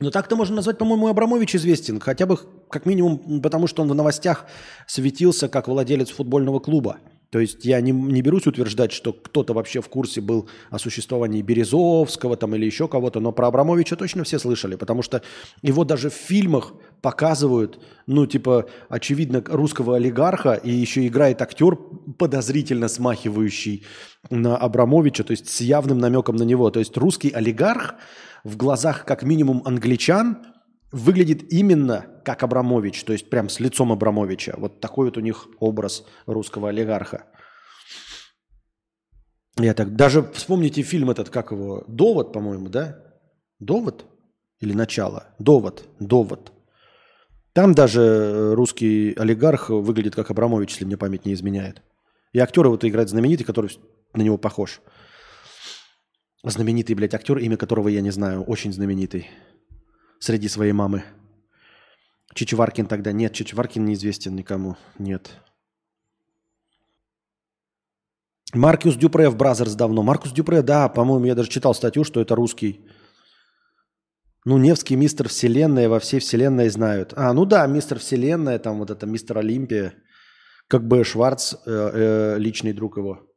Но 0.00 0.10
так-то 0.10 0.36
можно 0.36 0.56
назвать, 0.56 0.78
по-моему, 0.78 1.08
Абрамович 1.08 1.56
известен. 1.56 1.98
Хотя 1.98 2.26
бы, 2.26 2.38
как 2.70 2.86
минимум, 2.86 3.42
потому 3.42 3.66
что 3.66 3.82
он 3.82 3.88
в 3.88 3.94
новостях 3.94 4.46
светился 4.86 5.48
как 5.48 5.66
владелец 5.66 6.10
футбольного 6.10 6.60
клуба. 6.60 6.98
То 7.30 7.40
есть 7.40 7.64
я 7.66 7.80
не, 7.82 7.92
не 7.92 8.22
берусь 8.22 8.46
утверждать, 8.46 8.90
что 8.90 9.12
кто-то 9.12 9.52
вообще 9.52 9.82
в 9.82 9.88
курсе 9.88 10.22
был 10.22 10.48
о 10.70 10.78
существовании 10.78 11.42
Березовского 11.42 12.36
там, 12.36 12.54
или 12.54 12.64
еще 12.64 12.88
кого-то, 12.88 13.20
но 13.20 13.32
про 13.32 13.48
Абрамовича 13.48 13.96
точно 13.96 14.24
все 14.24 14.38
слышали, 14.38 14.76
потому 14.76 15.02
что 15.02 15.22
его 15.60 15.84
даже 15.84 16.08
в 16.08 16.14
фильмах 16.14 16.72
показывают, 17.02 17.80
ну, 18.06 18.26
типа, 18.26 18.66
очевидно, 18.88 19.44
русского 19.46 19.96
олигарха, 19.96 20.54
и 20.54 20.70
еще 20.70 21.06
играет 21.06 21.42
актер, 21.42 21.76
подозрительно 22.18 22.88
смахивающий 22.88 23.84
на 24.30 24.56
Абрамовича, 24.56 25.22
то 25.22 25.32
есть 25.32 25.50
с 25.50 25.60
явным 25.60 25.98
намеком 25.98 26.36
на 26.36 26.44
него. 26.44 26.70
То 26.70 26.78
есть 26.78 26.96
русский 26.96 27.30
олигарх 27.30 27.96
в 28.42 28.56
глазах 28.56 29.04
как 29.04 29.22
минимум 29.22 29.62
англичан 29.66 30.38
выглядит 30.92 31.52
именно 31.52 32.20
как 32.24 32.42
Абрамович, 32.42 33.04
то 33.04 33.12
есть 33.12 33.30
прям 33.30 33.48
с 33.48 33.60
лицом 33.60 33.92
Абрамовича. 33.92 34.54
Вот 34.56 34.80
такой 34.80 35.06
вот 35.06 35.16
у 35.16 35.20
них 35.20 35.48
образ 35.60 36.04
русского 36.26 36.68
олигарха. 36.70 37.24
Я 39.56 39.74
так, 39.74 39.96
даже 39.96 40.22
вспомните 40.32 40.82
фильм 40.82 41.10
этот, 41.10 41.30
как 41.30 41.50
его, 41.50 41.84
«Довод», 41.88 42.32
по-моему, 42.32 42.68
да? 42.68 43.02
«Довод» 43.58 44.06
или 44.60 44.72
«Начало»? 44.72 45.34
«Довод», 45.38 45.88
«Довод». 45.98 46.52
Там 47.54 47.74
даже 47.74 48.54
русский 48.54 49.14
олигарх 49.14 49.70
выглядит 49.70 50.14
как 50.14 50.30
Абрамович, 50.30 50.70
если 50.70 50.84
мне 50.84 50.96
память 50.96 51.26
не 51.26 51.32
изменяет. 51.32 51.82
И 52.32 52.38
актер 52.38 52.68
вот 52.68 52.84
играет 52.84 53.08
знаменитый, 53.08 53.44
который 53.44 53.70
на 54.14 54.22
него 54.22 54.38
похож. 54.38 54.80
Знаменитый, 56.44 56.94
блядь, 56.94 57.14
актер, 57.14 57.38
имя 57.38 57.56
которого 57.56 57.88
я 57.88 58.00
не 58.00 58.10
знаю. 58.10 58.44
Очень 58.44 58.72
знаменитый. 58.72 59.28
Среди 60.20 60.48
своей 60.48 60.72
мамы. 60.72 61.04
Чичваркин 62.34 62.86
тогда. 62.86 63.12
Нет, 63.12 63.32
Чичваркин 63.32 63.84
неизвестен 63.84 64.34
никому. 64.34 64.76
Нет. 64.98 65.30
Маркус 68.54 68.96
Дюпре 68.96 69.28
в 69.28 69.36
Brazzers 69.36 69.74
давно. 69.74 70.02
Маркус 70.02 70.32
Дюпре, 70.32 70.62
да, 70.62 70.88
по-моему, 70.88 71.26
я 71.26 71.34
даже 71.34 71.50
читал 71.50 71.74
статью, 71.74 72.04
что 72.04 72.20
это 72.20 72.34
русский. 72.34 72.80
Ну, 74.44 74.56
Невский 74.56 74.96
мистер 74.96 75.28
Вселенная, 75.28 75.88
во 75.88 76.00
всей 76.00 76.20
Вселенной 76.20 76.70
знают. 76.70 77.12
А, 77.16 77.32
ну 77.34 77.44
да, 77.44 77.66
мистер 77.66 77.98
Вселенная, 77.98 78.58
там 78.58 78.78
вот 78.78 78.90
это 78.90 79.04
мистер 79.06 79.38
Олимпия. 79.38 79.94
Как 80.68 80.86
бы 80.86 81.04
Шварц, 81.04 81.54
э, 81.54 81.58
э, 81.66 82.38
личный 82.38 82.72
друг 82.72 82.96
его. 82.96 83.27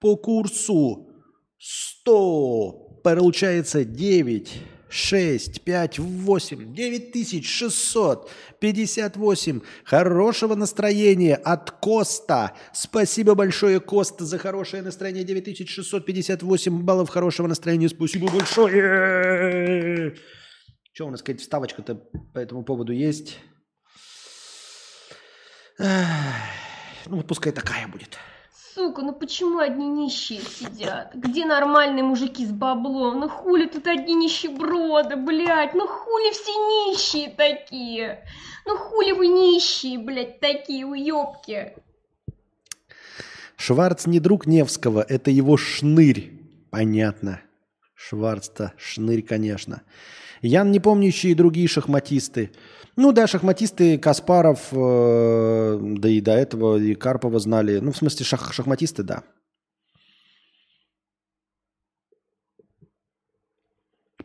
по 0.00 0.16
курсу 0.16 1.08
100. 1.58 3.00
Получается 3.04 3.84
9, 3.84 4.60
6, 4.92 5.62
5, 5.62 5.98
8, 5.98 6.74
9658. 6.74 9.60
Хорошего 9.84 10.54
настроения 10.54 11.34
от 11.34 11.70
Коста. 11.70 12.52
Спасибо 12.74 13.34
большое, 13.34 13.80
Коста, 13.80 14.26
за 14.26 14.36
хорошее 14.36 14.82
настроение. 14.82 15.24
9658 15.24 16.82
баллов 16.82 17.08
хорошего 17.08 17.46
настроения. 17.46 17.88
Спасибо 17.88 18.30
большое. 18.30 20.14
Что 20.92 21.06
у 21.06 21.10
нас 21.10 21.22
какая-то 21.22 21.40
вставочка-то 21.40 21.94
по 22.34 22.38
этому 22.38 22.62
поводу 22.62 22.92
есть? 22.92 23.38
Ну, 25.78 25.86
вот 27.06 27.26
пускай 27.26 27.50
такая 27.50 27.88
будет. 27.88 28.18
Сука, 28.74 29.02
ну 29.02 29.12
почему 29.12 29.58
одни 29.58 29.86
нищие 29.86 30.40
сидят? 30.40 31.14
Где 31.14 31.44
нормальные 31.44 32.04
мужики 32.04 32.46
с 32.46 32.50
баблом? 32.50 33.20
Ну 33.20 33.28
хули 33.28 33.66
тут 33.66 33.86
одни 33.86 34.14
нищеброды, 34.14 35.16
блядь? 35.16 35.74
Ну 35.74 35.86
хули 35.86 36.32
все 36.32 36.52
нищие 36.52 37.28
такие? 37.28 38.24
Ну 38.64 38.78
хули 38.78 39.12
вы 39.12 39.26
нищие, 39.26 39.98
блядь, 39.98 40.40
такие 40.40 40.86
уёбки? 40.86 41.74
Шварц 43.56 44.06
не 44.06 44.20
друг 44.20 44.46
Невского, 44.46 45.04
это 45.06 45.30
его 45.30 45.58
шнырь. 45.58 46.32
Понятно. 46.70 47.42
Шварц-то 47.94 48.72
шнырь, 48.78 49.22
конечно. 49.22 49.82
Ян 50.42 50.72
не 50.72 50.80
помнящий 50.80 51.30
и 51.30 51.34
другие 51.34 51.68
шахматисты. 51.68 52.50
Ну 52.96 53.12
да, 53.12 53.26
шахматисты 53.26 53.96
Каспаров, 53.96 54.68
э, 54.72 55.78
да 55.80 56.08
и 56.08 56.20
до 56.20 56.32
этого 56.32 56.76
и 56.76 56.94
Карпова 56.94 57.38
знали. 57.38 57.78
Ну, 57.78 57.92
в 57.92 57.96
смысле, 57.96 58.26
шах- 58.26 58.52
шахматисты, 58.52 59.02
да. 59.04 59.22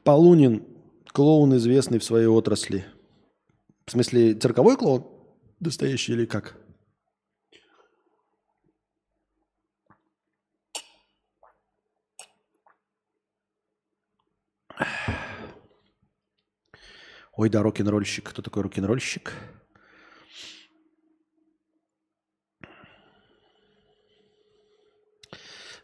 Полунин, 0.03 0.63
клоун 1.13 1.55
известный 1.57 1.99
в 1.99 2.03
своей 2.03 2.27
отрасли. 2.27 2.85
В 3.85 3.91
смысле, 3.91 4.33
цирковой 4.33 4.75
клоун? 4.75 5.05
Настоящий 5.59 6.13
или 6.13 6.25
как? 6.25 6.55
Ой, 17.37 17.49
да, 17.49 17.61
рок-н-ролльщик. 17.61 18.29
Кто 18.29 18.41
такой 18.41 18.63
рок-н-ролльщик? 18.63 19.31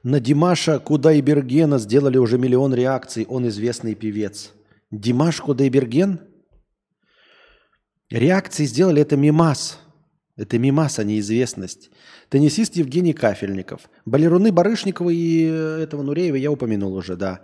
На 0.01 0.19
Димаша 0.19 0.79
Кудайбергена 0.79 1.77
сделали 1.77 2.17
уже 2.17 2.39
миллион 2.39 2.73
реакций. 2.73 3.27
Он 3.29 3.47
известный 3.47 3.93
певец. 3.93 4.51
Димаш 4.89 5.41
Кудайберген? 5.41 6.21
Реакции 8.09 8.65
сделали 8.65 9.03
это 9.03 9.15
мимас. 9.15 9.79
Это 10.35 10.57
мимас, 10.57 10.97
а 10.97 11.03
не 11.03 11.19
известность. 11.19 11.91
Теннисист 12.29 12.75
Евгений 12.75 13.13
Кафельников. 13.13 13.89
Балеруны 14.05 14.51
Барышникова 14.51 15.11
и 15.11 15.45
э, 15.45 15.83
этого 15.83 16.01
Нуреева 16.01 16.35
я 16.35 16.51
упомянул 16.51 16.95
уже, 16.95 17.15
да. 17.15 17.43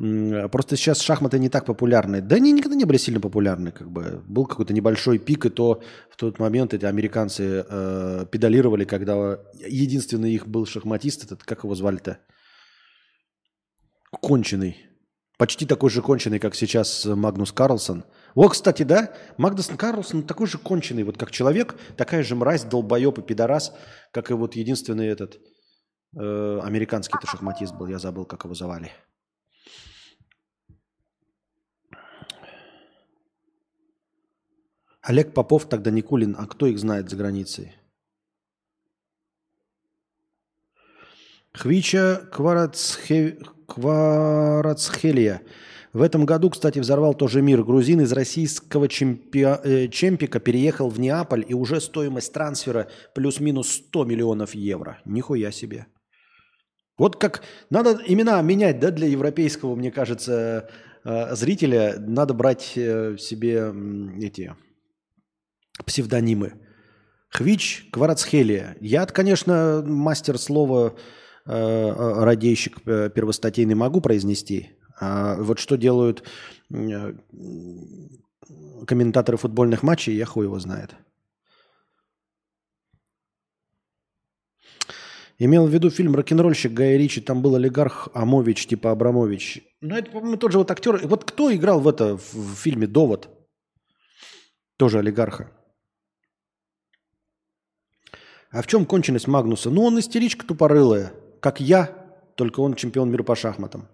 М, 0.00 0.48
Просто 0.48 0.76
сейчас 0.76 1.00
шахматы 1.00 1.38
не 1.38 1.48
так 1.48 1.66
популярны. 1.66 2.22
Да 2.22 2.36
они 2.36 2.52
никогда 2.52 2.74
не 2.76 2.84
были 2.84 2.96
сильно 2.96 3.20
популярны. 3.20 3.70
Как 3.70 3.90
бы. 3.90 4.22
Был 4.26 4.46
какой-то 4.46 4.72
небольшой 4.72 5.18
пик, 5.18 5.46
и 5.46 5.50
то 5.50 5.82
в 6.10 6.16
тот 6.16 6.38
момент 6.38 6.74
эти 6.74 6.86
американцы 6.86 7.64
э, 7.68 8.26
педалировали, 8.30 8.84
когда 8.84 9.38
единственный 9.54 10.32
их 10.32 10.46
был 10.46 10.66
шахматист, 10.66 11.24
этот, 11.24 11.44
как 11.44 11.64
его 11.64 11.74
звали-то? 11.74 12.18
Конченый. 14.10 14.86
Почти 15.38 15.66
такой 15.66 15.90
же 15.90 16.02
конченый, 16.02 16.38
как 16.38 16.54
сейчас 16.54 17.06
Магнус 17.06 17.52
Карлсон. 17.52 18.04
Вот, 18.34 18.50
кстати, 18.52 18.82
да, 18.82 19.12
Магнус 19.38 19.68
Карлсон 19.68 20.22
такой 20.22 20.46
же 20.46 20.58
конченый, 20.58 21.02
вот 21.02 21.16
как 21.16 21.30
человек, 21.30 21.76
такая 21.96 22.22
же 22.22 22.36
мразь, 22.36 22.64
долбоеб 22.64 23.18
и 23.18 23.22
пидорас, 23.22 23.72
как 24.12 24.30
и 24.30 24.34
вот 24.34 24.54
единственный 24.54 25.06
этот 25.06 25.38
э, 26.14 26.60
американский 26.62 27.16
это 27.16 27.26
шахматист 27.26 27.74
был, 27.74 27.86
я 27.86 27.98
забыл, 27.98 28.26
как 28.26 28.44
его 28.44 28.54
звали. 28.54 28.90
Олег 35.02 35.32
Попов, 35.32 35.68
тогда 35.68 35.90
Никулин, 35.90 36.36
а 36.38 36.46
кто 36.46 36.66
их 36.66 36.78
знает 36.78 37.08
за 37.08 37.16
границей? 37.16 37.72
Хвича 41.52 42.28
Кварацхе- 42.32 43.42
Кварацхелия. 43.66 45.42
В 45.92 46.02
этом 46.02 46.24
году, 46.24 46.50
кстати, 46.50 46.78
взорвал 46.78 47.14
тоже 47.14 47.42
мир. 47.42 47.64
Грузин 47.64 48.00
из 48.02 48.12
российского 48.12 48.86
чемпио- 48.88 49.60
э, 49.64 49.88
чемпика 49.88 50.38
переехал 50.38 50.88
в 50.88 51.00
Неаполь, 51.00 51.44
и 51.48 51.54
уже 51.54 51.80
стоимость 51.80 52.32
трансфера 52.32 52.88
плюс-минус 53.14 53.68
100 53.72 54.04
миллионов 54.04 54.54
евро. 54.54 55.00
Нихуя 55.04 55.50
себе. 55.50 55.86
Вот 56.96 57.16
как 57.16 57.42
надо 57.70 57.98
имена 58.06 58.40
менять, 58.42 58.78
да, 58.78 58.90
для 58.92 59.08
европейского, 59.08 59.74
мне 59.74 59.90
кажется, 59.90 60.70
э, 61.04 61.34
зрителя. 61.34 61.96
Надо 61.98 62.34
брать 62.34 62.74
э, 62.76 63.16
себе 63.18 63.72
эти 64.22 64.54
псевдонимы. 65.84 66.54
Хвич 67.30 67.88
Кварацхелия. 67.92 68.76
Я, 68.80 69.06
конечно, 69.06 69.82
мастер 69.86 70.38
слова 70.38 70.96
э, 71.46 71.52
э, 71.52 72.24
радейщик 72.24 72.78
э, 72.86 73.10
первостатейный 73.14 73.74
могу 73.74 74.00
произнести. 74.00 74.70
А 75.00 75.36
вот 75.36 75.58
что 75.58 75.76
делают 75.76 76.24
э, 76.70 77.14
комментаторы 78.86 79.38
футбольных 79.38 79.82
матчей, 79.82 80.14
я 80.16 80.26
хуй 80.26 80.46
его 80.46 80.58
знает. 80.58 80.94
Имел 85.38 85.66
в 85.66 85.70
виду 85.70 85.88
фильм 85.88 86.14
«Рок-н-ролльщик» 86.14 86.72
Гая 86.72 86.98
Ричи, 86.98 87.22
там 87.22 87.40
был 87.40 87.54
олигарх 87.54 88.08
Амович, 88.12 88.66
типа 88.66 88.90
Абрамович. 88.90 89.62
Ну, 89.80 89.96
это, 89.96 90.10
по-моему, 90.10 90.36
тот 90.36 90.52
же 90.52 90.58
вот 90.58 90.70
актер. 90.70 91.00
Вот 91.06 91.24
кто 91.24 91.54
играл 91.54 91.80
в 91.80 91.88
это 91.88 92.18
в, 92.18 92.34
в 92.34 92.56
фильме 92.56 92.86
«Довод»? 92.86 93.30
Тоже 94.76 94.98
олигарха. 94.98 95.50
А 98.50 98.62
в 98.62 98.66
чем 98.66 98.84
конченность 98.84 99.28
Магнуса? 99.28 99.70
Ну, 99.70 99.84
он 99.84 99.98
истеричка 99.98 100.44
тупорылая, 100.44 101.12
как 101.40 101.60
я, 101.60 101.86
только 102.34 102.60
он 102.60 102.74
чемпион 102.74 103.10
мира 103.10 103.22
по 103.22 103.36
шахматам. 103.36 103.88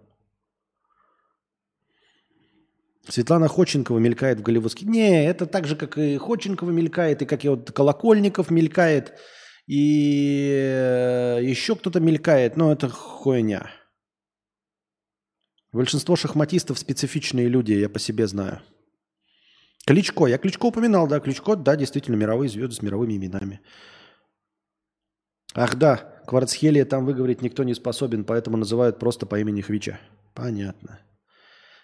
Светлана 3.09 3.48
Ходченкова 3.48 3.98
мелькает 3.98 4.40
в 4.40 4.42
голливудских... 4.42 4.88
Не, 4.88 5.26
это 5.26 5.46
так 5.46 5.66
же, 5.66 5.76
как 5.76 5.96
и 5.98 6.16
Ходченкова 6.16 6.70
мелькает, 6.70 7.22
и 7.22 7.26
как 7.26 7.44
и 7.44 7.48
вот 7.48 7.70
Колокольников 7.70 8.50
мелькает, 8.50 9.14
и 9.66 10.50
э, 10.50 11.38
еще 11.42 11.76
кто-то 11.76 12.00
мелькает, 12.00 12.57
но 12.57 12.72
это 12.72 12.88
хуйня. 12.88 13.70
Большинство 15.72 16.16
шахматистов 16.16 16.78
специфичные 16.78 17.48
люди, 17.48 17.72
я 17.72 17.88
по 17.88 17.98
себе 17.98 18.26
знаю. 18.26 18.62
Кличко. 19.86 20.26
Я 20.26 20.38
Кличко 20.38 20.66
упоминал, 20.66 21.07
да, 21.07 21.20
Кличко, 21.20 21.54
да, 21.54 21.76
действительно, 21.76 22.16
мировые 22.16 22.48
звезды 22.48 22.74
с 22.74 22.82
мировыми 22.82 23.14
именами. 23.16 23.61
Ах 25.57 25.76
да, 25.76 26.20
Кварцхелия 26.26 26.84
там 26.84 27.07
выговорить 27.07 27.40
никто 27.40 27.64
не 27.64 27.74
способен, 27.74 28.24
поэтому 28.24 28.59
называют 28.59 28.98
просто 28.98 29.24
по 29.24 29.40
имени 29.40 29.62
Хвича. 29.62 29.98
Понятно. 30.34 31.00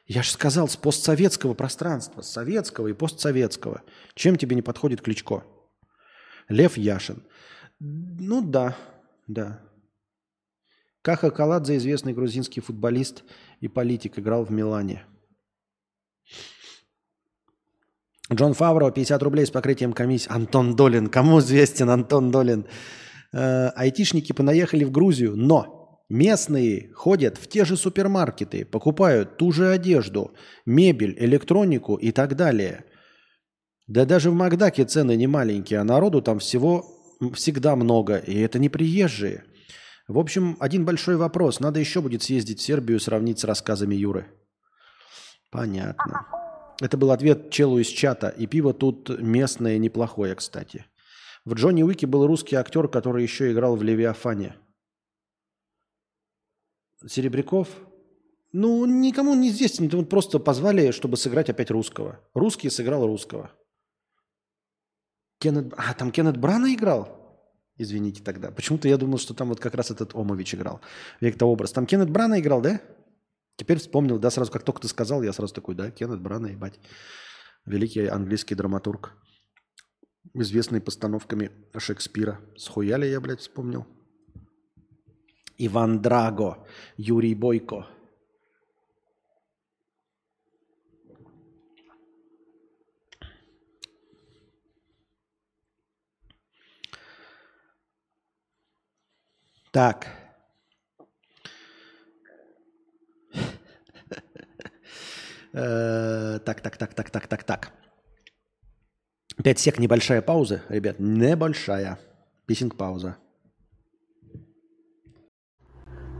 Я 0.07 0.23
же 0.23 0.31
сказал, 0.31 0.69
с 0.69 0.77
постсоветского 0.77 1.55
пространства, 1.55 2.21
с 2.21 2.31
советского 2.31 2.89
и 2.89 2.93
постсоветского. 2.93 3.83
Чем 4.15 4.37
тебе 4.37 4.57
не 4.57 4.63
подходит 4.63 5.01
Кличко? 5.01 5.45
Лев 6.49 6.77
Яшин. 6.77 7.23
Ну 7.81 8.43
да, 8.43 8.77
да. 9.27 9.61
Каха 11.01 11.31
Каладзе, 11.31 11.79
известный 11.79 12.13
грузинский 12.13 12.61
футболист 12.61 13.25
и 13.61 13.69
политик, 13.69 14.19
играл 14.19 14.45
в 14.45 14.51
Милане. 14.51 15.07
Джон 18.31 18.53
Фавро, 18.53 18.91
50 18.91 19.23
рублей 19.23 19.47
с 19.47 19.51
покрытием 19.51 19.95
комиссии. 19.95 20.31
Антон 20.31 20.77
Долин. 20.77 21.09
Кому 21.09 21.41
известен 21.41 21.89
Антон 21.89 22.31
Долин? 22.31 22.67
Э, 23.33 23.69
айтишники 23.75 24.33
понаехали 24.33 24.85
в 24.85 24.91
Грузию, 24.91 25.37
но 25.37 26.05
местные 26.09 26.93
ходят 26.93 27.39
в 27.39 27.49
те 27.49 27.65
же 27.65 27.77
супермаркеты, 27.77 28.65
покупают 28.65 29.39
ту 29.39 29.53
же 29.53 29.71
одежду, 29.71 30.35
мебель, 30.67 31.17
электронику 31.19 31.97
и 31.97 32.13
так 32.13 32.37
далее. 32.37 32.85
Да 33.87 34.05
даже 34.05 34.31
в 34.31 34.35
Макдаке 34.35 34.85
цены 34.85 35.17
не 35.17 35.27
маленькие, 35.27 35.81
а 35.81 35.85
народу 35.85 36.23
там 36.23 36.39
всего 36.39 36.85
всегда 37.35 37.77
много, 37.77 38.17
и 38.17 38.39
это 38.39 38.59
не 38.59 38.69
приезжие. 38.69 39.45
В 40.09 40.19
общем, 40.19 40.57
один 40.61 40.85
большой 40.85 41.17
вопрос. 41.17 41.61
Надо 41.61 41.81
еще 41.81 42.01
будет 42.01 42.23
съездить 42.23 42.61
в 42.61 42.63
Сербию 42.63 42.99
и 42.99 43.01
сравнить 43.01 43.39
с 43.39 43.45
рассказами 43.45 43.95
Юры. 43.95 44.27
Понятно. 45.51 46.27
Это 46.81 46.97
был 46.97 47.13
ответ 47.13 47.51
челу 47.51 47.79
из 47.79 47.87
чата. 47.87 48.29
И 48.29 48.47
пиво 48.47 48.75
тут 48.75 49.21
местное 49.21 49.79
неплохое, 49.79 50.35
кстати. 50.35 50.85
В 51.45 51.55
Джонни 51.55 51.83
Уике 51.83 52.07
был 52.07 52.27
русский 52.27 52.57
актер, 52.57 52.89
который 52.89 53.23
еще 53.23 53.53
играл 53.53 53.77
в 53.77 53.83
Левиафане. 53.83 54.57
Серебряков? 57.07 57.69
Ну, 58.53 58.85
никому 58.85 59.35
не. 59.35 59.51
Это 59.51 59.97
вот 59.97 60.09
просто 60.09 60.39
позвали, 60.39 60.91
чтобы 60.93 61.17
сыграть 61.17 61.51
опять 61.51 61.71
русского. 61.71 62.21
Русский 62.35 62.71
сыграл 62.71 63.07
русского. 63.07 63.51
Кеннет... 65.39 65.73
А, 65.77 65.95
там 65.95 66.13
Кеннет 66.13 66.37
Брана 66.37 66.73
играл? 66.73 67.19
Извините 67.77 68.23
тогда. 68.23 68.53
Почему-то 68.53 68.87
я 68.87 68.97
думал, 68.97 69.19
что 69.19 69.35
там 69.35 69.49
вот 69.49 69.59
как 69.59 69.75
раз 69.75 69.91
этот 69.91 70.15
Омович 70.15 70.55
играл. 70.55 70.81
Век-то 71.21 71.47
образ. 71.47 71.73
Там 71.73 71.87
Кеннет 71.87 72.11
Брана 72.11 72.39
играл, 72.39 72.61
да? 72.61 72.81
Теперь 73.57 73.79
вспомнил, 73.79 74.19
да, 74.19 74.31
сразу, 74.31 74.53
как 74.53 74.63
только 74.63 74.83
ты 74.83 74.89
сказал, 74.89 75.23
я 75.23 75.33
сразу 75.33 75.53
такой, 75.55 75.75
да, 75.75 75.91
Кеннет 75.91 76.21
Брана, 76.21 76.49
ебать. 76.49 76.79
Великий 77.65 78.07
английский 78.07 78.55
драматург. 78.55 79.13
Известный 80.35 80.81
постановками 80.81 81.51
Шекспира. 81.77 82.41
Схуяли 82.57 83.07
я, 83.07 83.21
блядь, 83.21 83.41
вспомнил. 83.41 83.87
Иван 85.59 86.01
Драго, 86.01 86.67
Юрий 86.97 87.35
Бойко. 87.35 87.87
Так. 99.73 100.07
Э, 105.55 106.39
Так, 106.45 106.61
так, 106.63 106.77
так, 106.79 106.95
так, 106.95 107.11
так, 107.11 107.27
так, 107.27 107.45
так. 107.45 107.82
5 109.37 109.59
сек, 109.59 109.79
небольшая 109.79 110.23
пауза, 110.23 110.63
ребят, 110.69 110.97
небольшая. 110.99 111.99
Писинг 112.47 112.77
пауза. 112.77 113.17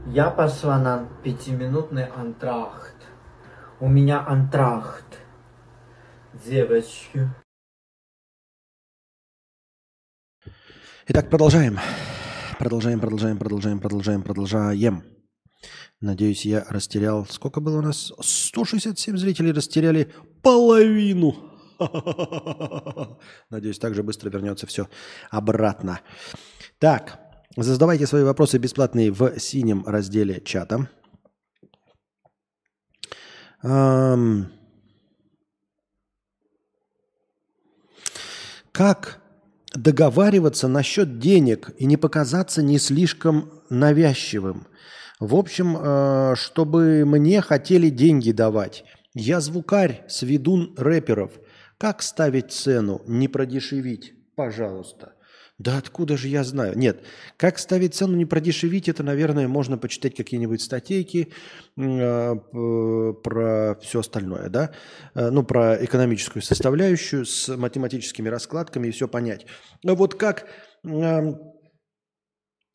Я 0.07 0.29
пошла 0.29 0.79
на 0.79 1.07
пятиминутный 1.23 2.05
антрахт. 2.05 2.95
У 3.79 3.87
меня 3.87 4.25
антрахт. 4.25 5.19
Девочки. 6.45 7.29
Итак, 11.07 11.29
продолжаем. 11.29 11.79
Продолжаем, 12.57 12.99
продолжаем, 12.99 13.37
продолжаем, 13.37 13.79
продолжаем, 13.79 14.23
продолжаем. 14.23 15.03
Надеюсь, 16.01 16.45
я 16.45 16.65
растерял... 16.69 17.25
Сколько 17.25 17.61
было 17.61 17.79
у 17.79 17.81
нас? 17.81 18.11
167 18.19 19.17
зрителей 19.17 19.51
растеряли 19.51 20.11
половину. 20.41 21.52
Надеюсь, 23.49 23.79
так 23.79 23.95
же 23.95 24.03
быстро 24.03 24.29
вернется 24.29 24.67
все 24.67 24.87
обратно. 25.31 26.01
Так, 26.79 27.19
Задавайте 27.55 28.07
свои 28.07 28.23
вопросы 28.23 28.57
бесплатные 28.57 29.11
в 29.11 29.39
синем 29.39 29.83
разделе 29.85 30.41
чата. 30.41 30.89
Как 38.71 39.21
договариваться 39.75 40.67
насчет 40.67 41.19
денег 41.19 41.69
и 41.77 41.85
не 41.85 41.95
показаться 41.95 42.63
не 42.63 42.79
слишком 42.79 43.61
навязчивым? 43.69 44.65
В 45.19 45.35
общем, 45.35 45.77
э, 45.77 46.33
чтобы 46.35 47.05
мне 47.05 47.39
хотели 47.41 47.89
деньги 47.89 48.31
давать. 48.31 48.83
Я 49.13 49.39
звукарь, 49.39 50.03
сведун 50.09 50.73
рэперов. 50.75 51.31
Как 51.83 52.01
ставить 52.01 52.53
цену, 52.53 53.01
не 53.07 53.27
продешевить? 53.27 54.13
Пожалуйста. 54.37 55.15
Да 55.57 55.77
откуда 55.77 56.15
же 56.15 56.29
я 56.29 56.45
знаю? 56.45 56.77
Нет, 56.77 57.03
как 57.35 57.59
ставить 57.59 57.93
цену, 57.93 58.15
не 58.15 58.25
продешевить, 58.25 58.87
это, 58.87 59.03
наверное, 59.03 59.49
можно 59.49 59.77
почитать 59.77 60.15
какие-нибудь 60.15 60.61
статейки 60.61 61.33
э, 61.75 62.35
про 63.21 63.77
все 63.81 63.99
остальное, 63.99 64.47
да? 64.47 64.71
Э, 65.13 65.29
ну, 65.29 65.43
про 65.43 65.75
экономическую 65.83 66.41
составляющую 66.41 67.25
с 67.25 67.53
математическими 67.53 68.29
раскладками 68.29 68.87
и 68.87 68.91
все 68.91 69.09
понять. 69.09 69.45
Но 69.83 69.95
вот 69.95 70.15
как 70.15 70.47
эм, 70.85 71.52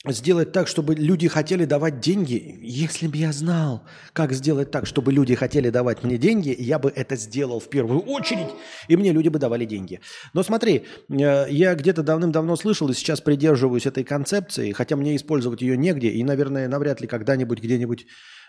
сделать 0.07 0.53
так, 0.53 0.69
чтобы 0.69 0.95
люди 0.95 1.27
хотели 1.27 1.65
давать 1.65 1.99
деньги. 1.99 2.59
Если 2.63 3.09
бы 3.09 3.17
я 3.17 3.33
знал, 3.33 3.85
как 4.13 4.33
сделать 4.33 4.71
так, 4.71 4.87
чтобы 4.87 5.13
люди 5.13 5.35
хотели 5.35 5.71
давать 5.71 6.05
мне 6.05 6.19
деньги, 6.19 6.55
я 6.57 6.79
бы 6.79 6.93
это 6.95 7.17
сделал 7.17 7.59
в 7.59 7.69
первую 7.69 8.01
очередь, 8.01 8.49
и 8.87 8.97
мне 8.97 9.13
люди 9.13 9.29
бы 9.29 9.39
давали 9.39 9.65
деньги. 9.65 10.01
Но 10.35 10.43
смотри, 10.45 10.87
э, 11.09 11.47
я 11.51 11.75
где-то 11.75 12.03
давным-давно 12.03 12.55
слышал 12.57 12.89
и 12.89 12.95
сейчас 12.95 13.21
придерживаюсь 13.21 13.87
этой 13.87 14.05
концепции, 14.05 14.73
хотя 14.73 14.95
мне 14.95 15.17
использовать 15.17 15.63
ее 15.63 15.77
негде, 15.77 16.11
и, 16.11 16.23
наверное, 16.23 16.69
навряд 16.69 17.01
ли 17.01 17.09
когда-нибудь 17.09 17.61
где-нибудь 17.61 18.07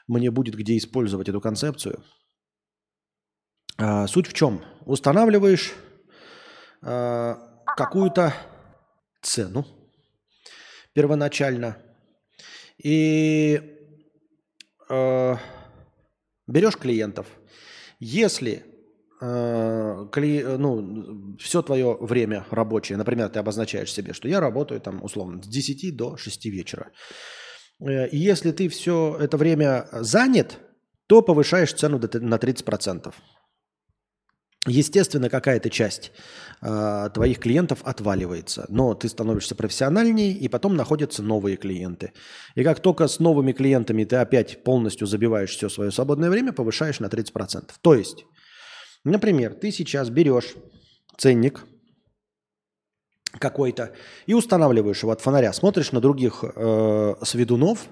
мне 0.07 0.29
будет 0.29 0.55
где 0.55 0.77
использовать 0.77 1.29
эту 1.29 1.41
концепцию. 1.41 2.03
А, 3.77 4.05
Суть 4.07 4.27
в 4.27 4.33
чем? 4.33 4.61
Устанавливаешь 4.85 5.73
а, 6.83 7.39
какую-то 7.75 8.33
цену, 9.21 9.65
первоначально. 10.93 11.77
И 12.83 13.59
э, 14.89 15.35
берешь 16.47 16.77
клиентов. 16.77 17.27
Если 17.99 18.63
э, 19.21 19.25
кли- 20.11 20.57
ну, 20.57 21.35
все 21.37 21.61
твое 21.61 21.97
время 21.99 22.45
рабочее, 22.51 22.97
например, 22.97 23.29
ты 23.29 23.39
обозначаешь 23.39 23.91
себе, 23.93 24.13
что 24.13 24.27
я 24.29 24.39
работаю 24.39 24.79
там 24.81 25.03
условно 25.03 25.41
с 25.43 25.47
10 25.47 25.95
до 25.95 26.15
6 26.17 26.45
вечера. 26.45 26.91
Э, 27.81 28.07
И 28.07 28.17
если 28.17 28.51
ты 28.51 28.69
все 28.69 29.17
это 29.19 29.37
время 29.37 29.87
занят, 29.91 30.59
то 31.07 31.21
повышаешь 31.21 31.73
цену 31.73 31.99
на 31.99 32.37
30%. 32.37 33.13
Естественно, 34.67 35.29
какая-то 35.29 35.69
часть 35.69 36.11
э, 36.61 37.09
твоих 37.13 37.39
клиентов 37.39 37.79
отваливается, 37.83 38.65
но 38.67 38.93
ты 38.93 39.07
становишься 39.07 39.55
профессиональнее, 39.55 40.33
и 40.33 40.49
потом 40.49 40.75
находятся 40.75 41.23
новые 41.23 41.55
клиенты. 41.55 42.11
И 42.55 42.63
как 42.63 42.81
только 42.81 43.07
с 43.07 43.19
новыми 43.19 43.53
клиентами 43.53 44.03
ты 44.03 44.17
опять 44.17 44.63
полностью 44.65 45.07
забиваешь 45.07 45.51
все 45.51 45.69
свое 45.69 45.91
свободное 45.91 46.29
время, 46.29 46.51
повышаешь 46.51 46.99
на 46.99 47.05
30%. 47.05 47.71
То 47.81 47.93
есть, 47.93 48.25
например, 49.05 49.53
ты 49.53 49.71
сейчас 49.71 50.09
берешь 50.09 50.55
ценник 51.17 51.63
какой-то 53.39 53.93
и 54.25 54.33
устанавливаешь 54.33 55.01
его 55.01 55.13
от 55.13 55.21
фонаря, 55.21 55.53
смотришь 55.53 55.93
на 55.93 56.01
других 56.01 56.43
э, 56.43 57.15
сведунов, 57.23 57.87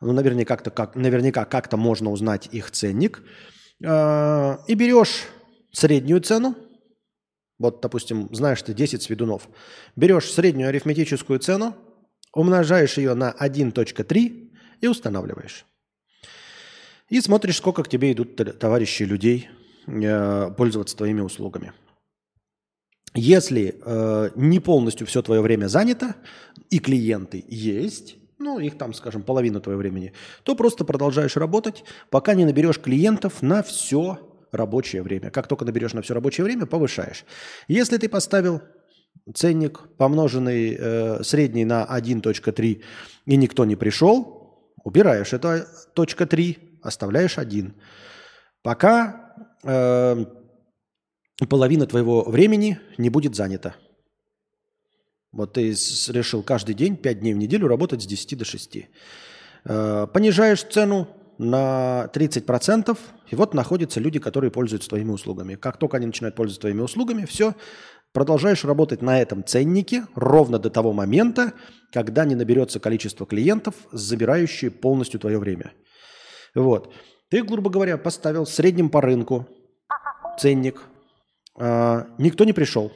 ну, 0.00 0.12
наверняка 0.12 0.54
как-то, 0.56 0.70
как, 0.70 0.94
наверняка 0.94 1.44
как-то 1.44 1.76
можно 1.76 2.12
узнать 2.12 2.48
их 2.52 2.70
ценник, 2.70 3.24
э, 3.84 4.56
и 4.68 4.74
берешь 4.74 5.24
среднюю 5.72 6.20
цену, 6.20 6.56
вот, 7.58 7.80
допустим, 7.80 8.28
знаешь 8.32 8.62
ты 8.62 8.74
10 8.74 9.02
сведунов, 9.02 9.48
берешь 9.96 10.30
среднюю 10.30 10.68
арифметическую 10.68 11.38
цену, 11.38 11.76
умножаешь 12.34 12.98
ее 12.98 13.14
на 13.14 13.30
1.3 13.30 14.50
и 14.80 14.86
устанавливаешь. 14.86 15.64
И 17.08 17.20
смотришь, 17.20 17.58
сколько 17.58 17.82
к 17.82 17.88
тебе 17.88 18.12
идут 18.12 18.36
товарищи 18.58 19.02
людей 19.02 19.48
э, 19.86 20.50
пользоваться 20.56 20.96
твоими 20.96 21.20
услугами. 21.20 21.72
Если 23.14 23.78
э, 23.84 24.30
не 24.34 24.60
полностью 24.60 25.06
все 25.06 25.20
твое 25.20 25.42
время 25.42 25.66
занято, 25.66 26.16
и 26.70 26.78
клиенты 26.78 27.44
есть, 27.46 28.16
ну, 28.38 28.58
их 28.58 28.78
там, 28.78 28.94
скажем, 28.94 29.22
половина 29.22 29.60
твоего 29.60 29.78
времени, 29.78 30.14
то 30.42 30.56
просто 30.56 30.84
продолжаешь 30.84 31.36
работать, 31.36 31.84
пока 32.08 32.34
не 32.34 32.46
наберешь 32.46 32.80
клиентов 32.80 33.42
на 33.42 33.62
все 33.62 34.18
рабочее 34.52 35.02
время. 35.02 35.30
Как 35.30 35.48
только 35.48 35.64
наберешь 35.64 35.94
на 35.94 36.02
все 36.02 36.14
рабочее 36.14 36.44
время, 36.44 36.66
повышаешь. 36.66 37.24
Если 37.68 37.96
ты 37.96 38.08
поставил 38.08 38.60
ценник, 39.34 39.80
помноженный 39.96 40.76
э, 40.78 41.22
средний 41.24 41.64
на 41.64 41.84
1.3, 41.84 42.82
и 43.26 43.36
никто 43.36 43.64
не 43.64 43.76
пришел, 43.76 44.74
убираешь 44.84 45.32
это 45.32 45.66
точка 45.94 46.26
3, 46.26 46.78
оставляешь 46.82 47.38
1. 47.38 47.74
Пока 48.62 49.34
э, 49.64 50.24
половина 51.48 51.86
твоего 51.86 52.24
времени 52.24 52.78
не 52.98 53.10
будет 53.10 53.34
занята. 53.34 53.74
Вот 55.32 55.54
ты 55.54 55.70
решил 55.70 56.42
каждый 56.42 56.74
день, 56.74 56.96
5 56.96 57.20
дней 57.20 57.32
в 57.32 57.38
неделю 57.38 57.68
работать 57.68 58.02
с 58.02 58.06
10 58.06 58.38
до 58.38 58.44
6. 58.44 58.88
Э, 59.64 60.06
Понижаешь 60.12 60.62
цену 60.62 61.08
на 61.42 62.10
30%, 62.14 62.96
и 63.30 63.36
вот 63.36 63.54
находятся 63.54 64.00
люди, 64.00 64.18
которые 64.18 64.50
пользуются 64.50 64.88
твоими 64.88 65.10
услугами. 65.10 65.54
Как 65.54 65.76
только 65.76 65.96
они 65.96 66.06
начинают 66.06 66.36
пользоваться 66.36 66.60
твоими 66.62 66.80
услугами, 66.80 67.24
все, 67.24 67.54
продолжаешь 68.12 68.64
работать 68.64 69.02
на 69.02 69.20
этом 69.20 69.44
ценнике 69.44 70.06
ровно 70.14 70.58
до 70.58 70.70
того 70.70 70.92
момента, 70.92 71.52
когда 71.92 72.24
не 72.24 72.34
наберется 72.34 72.80
количество 72.80 73.26
клиентов, 73.26 73.74
забирающие 73.92 74.70
полностью 74.70 75.20
твое 75.20 75.38
время. 75.38 75.72
Вот. 76.54 76.92
Ты, 77.30 77.42
грубо 77.42 77.70
говоря, 77.70 77.96
поставил 77.96 78.44
в 78.44 78.50
среднем 78.50 78.90
по 78.90 79.00
рынку 79.00 79.48
ценник. 80.38 80.82
А, 81.58 82.06
никто 82.18 82.44
не 82.44 82.52
пришел. 82.52 82.92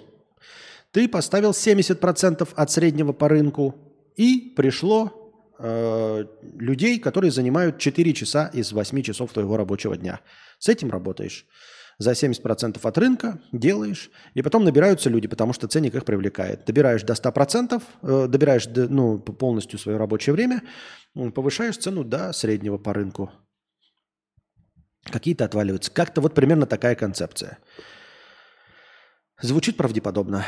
Ты 0.92 1.08
поставил 1.08 1.50
70% 1.50 2.48
от 2.54 2.70
среднего 2.70 3.12
по 3.12 3.28
рынку, 3.28 3.74
и 4.16 4.54
пришло 4.56 5.25
э, 5.58 6.24
людей, 6.58 6.98
которые 6.98 7.30
занимают 7.30 7.78
4 7.78 8.12
часа 8.12 8.50
из 8.52 8.72
8 8.72 9.02
часов 9.02 9.32
твоего 9.32 9.56
рабочего 9.56 9.96
дня. 9.96 10.20
С 10.58 10.68
этим 10.68 10.90
работаешь. 10.90 11.46
За 11.98 12.10
70% 12.12 12.78
от 12.82 12.98
рынка 12.98 13.40
делаешь, 13.52 14.10
и 14.34 14.42
потом 14.42 14.64
набираются 14.64 15.08
люди, 15.08 15.28
потому 15.28 15.54
что 15.54 15.66
ценник 15.66 15.94
их 15.94 16.04
привлекает. 16.04 16.66
Добираешь 16.66 17.02
до 17.02 17.14
100%, 17.14 17.82
э, 18.02 18.26
добираешь 18.28 18.66
до- 18.66 18.88
ну, 18.88 19.18
полностью 19.18 19.78
свое 19.78 19.96
рабочее 19.96 20.34
время, 20.34 20.62
повышаешь 21.34 21.78
цену 21.78 22.04
до 22.04 22.32
среднего 22.32 22.76
по 22.76 22.92
рынку. 22.92 23.32
Какие-то 25.10 25.44
отваливаются. 25.44 25.90
Как-то 25.90 26.20
вот 26.20 26.34
примерно 26.34 26.66
такая 26.66 26.94
концепция. 26.96 27.58
Звучит 29.40 29.76
правдеподобно. 29.76 30.44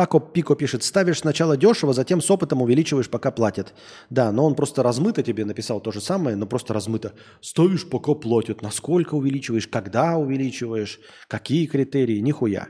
Пако 0.00 0.18
Пико 0.18 0.56
пишет, 0.56 0.82
ставишь 0.82 1.18
сначала 1.18 1.58
дешево, 1.58 1.92
затем 1.92 2.22
с 2.22 2.30
опытом 2.30 2.62
увеличиваешь, 2.62 3.10
пока 3.10 3.30
платят. 3.30 3.74
Да, 4.08 4.32
но 4.32 4.46
он 4.46 4.54
просто 4.54 4.82
размыто 4.82 5.22
тебе 5.22 5.44
написал 5.44 5.78
то 5.78 5.92
же 5.92 6.00
самое, 6.00 6.36
но 6.36 6.46
просто 6.46 6.72
размыто. 6.72 7.12
Ставишь, 7.42 7.86
пока 7.86 8.14
платят. 8.14 8.62
Насколько 8.62 9.16
увеличиваешь, 9.16 9.68
когда 9.68 10.16
увеличиваешь, 10.16 11.00
какие 11.28 11.66
критерии, 11.66 12.18
нихуя. 12.20 12.68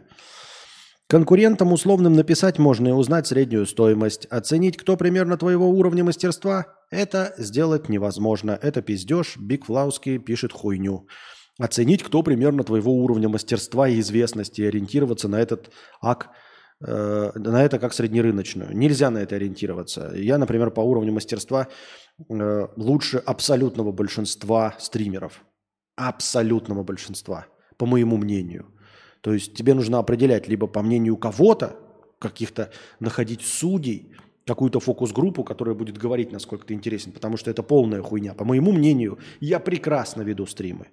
Конкурентам 1.06 1.72
условным 1.72 2.14
написать 2.14 2.58
можно 2.58 2.88
и 2.88 2.90
узнать 2.90 3.28
среднюю 3.28 3.64
стоимость. 3.66 4.26
Оценить, 4.26 4.76
кто 4.76 4.96
примерно 4.96 5.36
твоего 5.36 5.70
уровня 5.70 6.02
мастерства, 6.02 6.66
это 6.90 7.32
сделать 7.38 7.88
невозможно. 7.88 8.58
Это 8.60 8.82
пиздеж, 8.82 9.36
Биг 9.36 9.66
Флауски 9.66 10.18
пишет 10.18 10.52
хуйню. 10.52 11.06
Оценить, 11.60 12.02
кто 12.02 12.24
примерно 12.24 12.64
твоего 12.64 12.92
уровня 12.92 13.28
мастерства 13.28 13.86
и 13.86 14.00
известности, 14.00 14.62
и 14.62 14.66
ориентироваться 14.66 15.28
на 15.28 15.36
этот 15.36 15.70
ак, 16.02 16.30
э, 16.80 17.30
на 17.34 17.64
это 17.64 17.78
как 17.78 17.92
среднерыночную. 17.92 18.76
Нельзя 18.76 19.10
на 19.10 19.18
это 19.18 19.36
ориентироваться. 19.36 20.12
Я, 20.14 20.38
например, 20.38 20.70
по 20.70 20.80
уровню 20.80 21.12
мастерства 21.12 21.68
э, 22.28 22.66
лучше 22.76 23.18
абсолютного 23.18 23.92
большинства 23.92 24.74
стримеров. 24.78 25.44
Абсолютного 25.96 26.82
большинства, 26.82 27.46
по 27.76 27.86
моему 27.86 28.16
мнению. 28.16 28.66
То 29.20 29.34
есть 29.34 29.54
тебе 29.54 29.74
нужно 29.74 29.98
определять 29.98 30.48
либо 30.48 30.66
по 30.66 30.82
мнению 30.82 31.16
кого-то, 31.16 31.76
каких-то 32.18 32.70
находить 33.00 33.42
судей, 33.42 34.14
какую-то 34.46 34.80
фокус-группу, 34.80 35.44
которая 35.44 35.74
будет 35.74 35.98
говорить, 35.98 36.32
насколько 36.32 36.66
ты 36.66 36.74
интересен, 36.74 37.12
потому 37.12 37.36
что 37.36 37.50
это 37.50 37.62
полная 37.62 38.02
хуйня. 38.02 38.34
По 38.34 38.44
моему 38.44 38.72
мнению, 38.72 39.18
я 39.40 39.60
прекрасно 39.60 40.22
веду 40.22 40.46
стримы. 40.46 40.88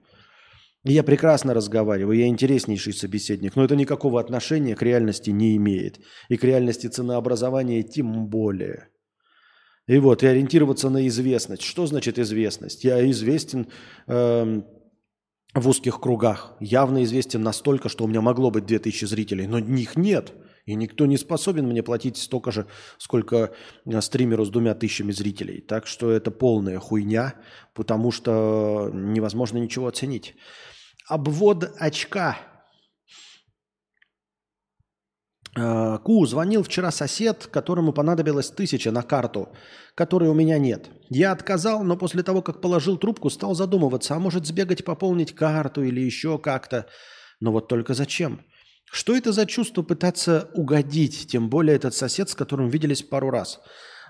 Я 0.90 1.04
прекрасно 1.04 1.54
разговариваю, 1.54 2.18
я 2.18 2.28
интереснейший 2.28 2.94
собеседник, 2.94 3.58
но 3.58 3.66
это 3.66 3.76
никакого 3.76 4.22
отношения 4.22 4.74
к 4.74 4.82
реальности 4.82 5.32
не 5.32 5.58
имеет. 5.58 6.00
И 6.30 6.38
к 6.38 6.44
реальности 6.46 6.88
ценообразования 6.88 7.84
тем 7.84 8.28
более. 8.28 8.88
И 9.88 10.00
вот, 10.00 10.24
и 10.24 10.28
ориентироваться 10.28 10.90
на 10.90 11.06
известность. 11.08 11.62
Что 11.62 11.88
значит 11.88 12.18
известность? 12.18 12.86
Я 12.86 13.10
известен 13.12 13.68
эм, 14.08 14.66
в 15.54 15.68
узких 15.68 16.00
кругах. 16.00 16.56
Явно 16.62 17.04
известен 17.04 17.44
настолько, 17.44 17.90
что 17.90 18.06
у 18.06 18.08
меня 18.08 18.22
могло 18.22 18.50
быть 18.50 18.66
2000 18.66 19.06
зрителей, 19.06 19.46
но 19.46 19.60
них 19.60 19.98
нет. 19.98 20.32
И 20.66 20.76
никто 20.76 21.06
не 21.06 21.18
способен 21.18 21.68
мне 21.68 21.84
платить 21.84 22.16
столько 22.16 22.52
же, 22.52 22.66
сколько 22.98 23.54
э, 23.86 24.02
стримеру 24.02 24.46
с 24.46 24.50
двумя 24.50 24.74
тысячами 24.74 25.12
зрителей. 25.12 25.60
Так 25.60 25.86
что 25.86 26.12
это 26.12 26.32
полная 26.32 26.80
хуйня, 26.80 27.36
потому 27.74 28.12
что 28.12 28.90
невозможно 28.94 29.58
ничего 29.58 29.88
оценить. 29.88 30.36
Обвод 31.08 31.72
очка. 31.80 32.38
Э, 35.56 35.98
Ку, 36.04 36.26
звонил 36.26 36.64
вчера 36.64 36.92
сосед, 36.92 37.48
которому 37.48 37.94
понадобилось 37.94 38.50
тысяча 38.50 38.92
на 38.92 39.04
карту, 39.04 39.50
которой 39.96 40.30
у 40.30 40.34
меня 40.34 40.60
нет. 40.60 40.90
Я 41.10 41.32
отказал, 41.32 41.84
но 41.84 41.96
после 41.96 42.24
того, 42.24 42.42
как 42.42 42.60
положил 42.60 42.98
трубку, 42.98 43.30
стал 43.30 43.56
задумываться, 43.56 44.16
а 44.16 44.20
может 44.20 44.46
сбегать 44.46 44.84
пополнить 44.84 45.34
карту 45.34 45.82
или 45.82 46.02
еще 46.02 46.38
как-то. 46.38 46.88
Но 47.40 47.54
вот 47.54 47.70
только 47.70 47.94
зачем? 47.94 48.42
Что 48.92 49.16
это 49.16 49.32
за 49.32 49.46
чувство 49.46 49.84
пытаться 49.84 50.50
угодить, 50.54 51.28
тем 51.30 51.50
более 51.50 51.78
этот 51.78 51.96
сосед, 51.96 52.30
с 52.30 52.36
которым 52.36 52.68
виделись 52.68 53.02
пару 53.02 53.30
раз? 53.30 53.62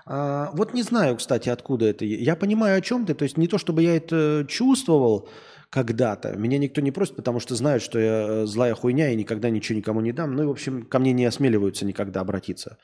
А, 0.04 0.50
вот 0.52 0.74
не 0.74 0.82
знаю, 0.82 1.16
кстати, 1.16 1.48
откуда 1.48 1.86
это. 1.86 2.04
Я 2.04 2.34
понимаю, 2.34 2.78
о 2.78 2.80
чем 2.80 3.06
ты. 3.06 3.14
То 3.14 3.22
есть 3.22 3.36
не 3.36 3.46
то, 3.46 3.58
чтобы 3.58 3.82
я 3.84 3.96
это 3.96 4.44
чувствовал 4.48 5.28
когда-то. 5.70 6.36
Меня 6.36 6.58
никто 6.58 6.80
не 6.80 6.90
просит, 6.90 7.16
потому 7.16 7.40
что 7.40 7.54
знают, 7.54 7.82
что 7.82 7.98
я 7.98 8.26
э, 8.28 8.46
злая 8.46 8.74
хуйня 8.74 9.10
и 9.10 9.16
никогда 9.16 9.50
ничего 9.50 9.78
никому 9.78 10.00
не 10.00 10.12
дам. 10.12 10.34
Ну 10.34 10.42
и, 10.42 10.46
в 10.46 10.50
общем, 10.50 10.82
ко 10.82 10.98
мне 10.98 11.12
не 11.12 11.26
осмеливаются 11.26 11.84
никогда 11.84 12.20
обратиться. 12.20 12.78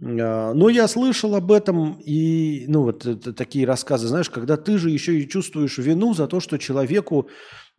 А, 0.00 0.52
Но 0.54 0.68
я 0.68 0.88
слышал 0.88 1.34
об 1.34 1.50
этом 1.52 2.00
и, 2.04 2.64
ну, 2.68 2.82
вот 2.82 3.06
это, 3.06 3.32
такие 3.32 3.66
рассказы, 3.66 4.08
знаешь, 4.08 4.30
когда 4.30 4.56
ты 4.56 4.78
же 4.78 4.90
еще 4.90 5.18
и 5.18 5.28
чувствуешь 5.28 5.78
вину 5.78 6.14
за 6.14 6.26
то, 6.26 6.40
что 6.40 6.58
человеку, 6.58 7.28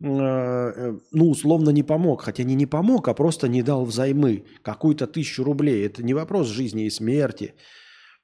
э, 0.00 0.06
э, 0.06 0.98
ну, 1.12 1.28
условно 1.28 1.70
не 1.70 1.82
помог. 1.82 2.22
Хотя 2.22 2.42
не 2.42 2.54
не 2.54 2.66
помог, 2.66 3.06
а 3.08 3.14
просто 3.14 3.48
не 3.48 3.62
дал 3.62 3.84
взаймы 3.84 4.44
какую-то 4.62 5.06
тысячу 5.06 5.44
рублей. 5.44 5.86
Это 5.86 6.02
не 6.02 6.14
вопрос 6.14 6.48
жизни 6.48 6.86
и 6.86 6.90
смерти. 6.90 7.54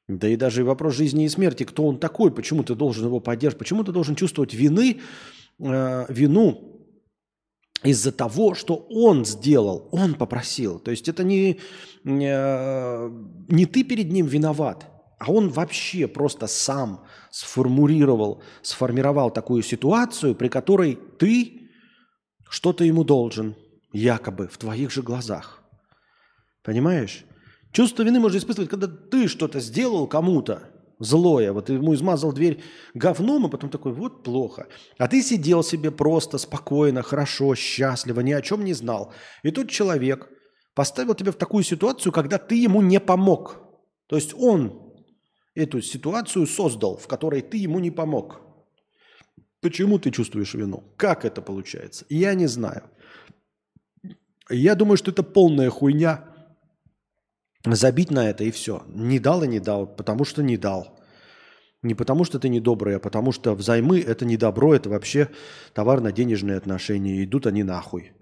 Да 0.09 0.29
и 0.29 0.35
даже 0.35 0.65
вопрос 0.65 0.97
жизни 0.97 1.25
и 1.25 1.29
смерти. 1.29 1.63
Кто 1.63 1.87
он 1.87 1.99
такой? 1.99 2.33
Почему 2.33 2.65
ты 2.65 2.75
должен 2.75 3.07
его 3.07 3.21
поддерживать? 3.21 3.61
Почему 3.61 3.85
ты 3.85 3.93
должен 3.93 4.17
чувствовать 4.17 4.55
вины, 4.55 5.01
э, 5.61 6.07
вину 6.09 6.71
из-за 7.83 8.13
того, 8.13 8.55
что 8.55 8.87
он 8.91 9.25
сделал, 9.25 9.89
он 9.93 10.15
попросил. 10.15 10.79
То 10.79 10.91
есть 10.91 11.09
это 11.09 11.25
не, 11.25 11.59
э, 12.05 13.11
не 13.49 13.67
ты 13.67 13.85
перед 13.85 14.11
ним 14.11 14.27
виноват, 14.27 14.87
а 15.19 15.33
он 15.33 15.49
вообще 15.49 16.07
просто 16.07 16.47
сам 16.47 17.05
сформулировал, 17.31 18.43
сформировал 18.63 19.31
такую 19.31 19.63
ситуацию, 19.63 20.35
при 20.35 20.49
которой 20.49 20.99
ты 21.19 21.71
что-то 22.49 22.85
ему 22.85 23.05
должен, 23.05 23.55
якобы 23.93 24.49
в 24.49 24.59
твоих 24.59 24.91
же 24.91 25.03
глазах. 25.03 25.63
Понимаешь? 26.63 27.25
Чувство 27.73 28.03
вины 28.03 28.19
можно 28.19 28.39
испытывать, 28.39 28.69
когда 28.69 28.89
ты 28.89 29.29
что-то 29.29 29.61
сделал 29.61 30.07
кому-то, 30.07 30.71
злое. 31.01 31.53
Вот 31.53 31.69
ему 31.71 31.95
измазал 31.95 32.33
дверь 32.33 32.63
говном, 32.95 33.47
а 33.47 33.49
потом 33.49 33.71
такой, 33.71 33.93
вот 33.93 34.23
плохо. 34.23 34.69
А 34.99 35.09
ты 35.09 35.23
сидел 35.23 35.65
себе 35.65 35.91
просто, 35.91 36.39
спокойно, 36.39 37.03
хорошо, 37.03 37.55
счастливо, 37.57 38.21
ни 38.21 38.33
о 38.33 38.43
чем 38.43 38.65
не 38.65 38.75
знал. 38.75 39.13
И 39.43 39.51
тут 39.51 39.71
человек 39.71 40.29
поставил 40.75 41.15
тебя 41.15 41.33
в 41.33 41.37
такую 41.37 41.65
ситуацию, 41.65 42.13
когда 42.13 42.39
ты 42.39 42.55
ему 42.55 42.83
не 42.83 43.01
помог. 43.01 43.57
То 44.07 44.17
есть 44.17 44.35
он 44.35 44.95
эту 45.55 45.83
ситуацию 45.83 46.47
создал, 46.47 46.97
в 46.97 47.09
которой 47.09 47.41
ты 47.41 47.57
ему 47.57 47.81
не 47.81 47.91
помог. 47.91 48.41
Почему 49.61 49.99
ты 49.99 50.11
чувствуешь 50.11 50.55
вину? 50.55 50.95
Как 50.97 51.25
это 51.25 51.43
получается? 51.43 52.07
Я 52.09 52.35
не 52.35 52.47
знаю. 52.47 52.85
Я 54.49 54.75
думаю, 54.75 54.97
что 54.97 55.11
это 55.11 55.23
полная 55.23 55.71
хуйня– 55.71 56.27
Забить 57.65 58.11
на 58.11 58.31
это 58.31 58.45
и 58.45 58.51
все. 58.51 58.83
Не 58.89 59.19
дал 59.19 59.43
и 59.43 59.49
не 59.49 59.61
дал, 59.61 59.87
потому 59.87 60.25
что 60.25 60.43
не 60.43 60.57
дал. 60.57 60.99
Не 61.83 61.95
потому 61.95 62.25
что 62.25 62.39
ты 62.39 62.49
недобрый, 62.49 62.97
а 62.97 63.01
потому 63.01 63.33
что 63.33 63.55
взаймы 63.55 64.01
это 64.01 64.25
не 64.25 64.37
добро, 64.37 64.75
это 64.75 64.91
вообще 64.91 65.29
товарно-денежные 65.73 66.57
отношения. 66.57 67.25
Идут 67.25 67.47
они 67.47 67.63
нахуй. 67.63 68.13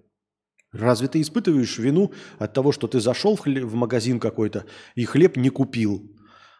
Разве 0.72 1.08
ты 1.08 1.20
испытываешь 1.20 1.78
вину 1.78 2.12
от 2.38 2.52
того, 2.52 2.72
что 2.72 2.86
ты 2.88 3.00
зашел 3.00 3.36
в, 3.36 3.40
хлеб, 3.40 3.64
в 3.64 3.74
магазин 3.74 4.20
какой-то 4.20 4.66
и 4.94 5.04
хлеб 5.06 5.36
не 5.36 5.48
купил, 5.48 6.14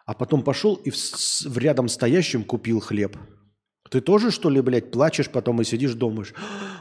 а 0.07 0.15
потом 0.15 0.43
пошел 0.43 0.77
и 0.77 0.91
в, 0.91 0.97
в 0.97 1.59
рядом 1.59 1.89
стоящем 1.89 2.43
купил 2.43 2.81
хлеб? 2.81 3.17
Ты 3.91 4.01
тоже, 4.01 4.31
что 4.31 4.51
ли, 4.51 4.61
блядь, 4.61 4.91
плачешь 4.91 5.31
потом 5.31 5.61
и 5.61 5.65
сидишь 5.65 5.95
думаешь, 5.95 6.35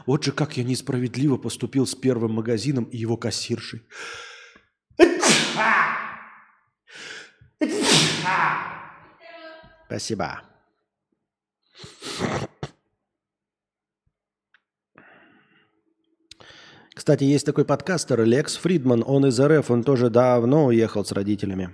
вот 0.06 0.24
же 0.24 0.32
как 0.32 0.56
я 0.56 0.64
несправедливо 0.64 1.36
поступил 1.36 1.86
с 1.86 1.94
первым 1.94 2.32
магазином 2.32 2.84
и 2.84 2.96
его 2.96 3.16
кассиршей. 3.16 3.82
Спасибо. 9.86 10.42
Кстати, 16.94 17.24
есть 17.24 17.46
такой 17.46 17.64
подкастер 17.64 18.22
Лекс 18.24 18.56
Фридман, 18.56 19.02
он 19.06 19.26
из 19.26 19.40
РФ, 19.40 19.70
он 19.70 19.82
тоже 19.82 20.10
давно 20.10 20.66
уехал 20.66 21.04
с 21.04 21.12
родителями. 21.12 21.70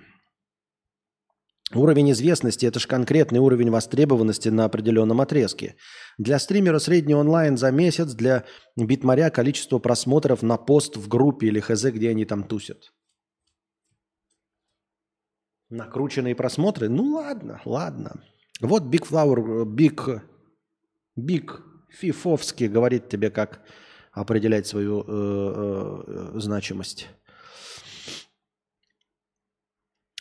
Уровень 1.74 2.12
известности– 2.12 2.66
это 2.66 2.78
же 2.78 2.86
конкретный 2.86 3.40
уровень 3.40 3.70
востребованности 3.70 4.48
на 4.48 4.66
определенном 4.66 5.20
отрезке. 5.20 5.76
Для 6.18 6.38
стримера 6.38 6.78
средний 6.78 7.14
онлайн 7.14 7.56
за 7.56 7.72
месяц, 7.72 8.12
для 8.12 8.44
битмаря 8.76 9.30
количество 9.30 9.78
просмотров 9.78 10.42
на 10.42 10.56
пост 10.56 10.96
в 10.96 11.08
группе 11.08 11.48
или 11.48 11.58
хз, 11.58 11.84
где 11.84 12.10
они 12.10 12.26
там 12.26 12.44
тусят. 12.44 12.92
Накрученные 15.70 16.34
просмотры? 16.34 16.88
Ну 16.88 17.14
ладно, 17.14 17.60
ладно. 17.64 18.22
Вот 18.60 18.84
Big 18.84 19.08
Flower, 19.08 19.64
Big, 19.64 20.20
Big 21.18 21.50
Фифовский 21.90 22.68
говорит 22.68 23.08
тебе, 23.08 23.30
как 23.30 23.60
определять 24.12 24.66
свою 24.66 25.02
э, 25.02 25.04
э, 25.08 26.32
значимость. 26.40 27.08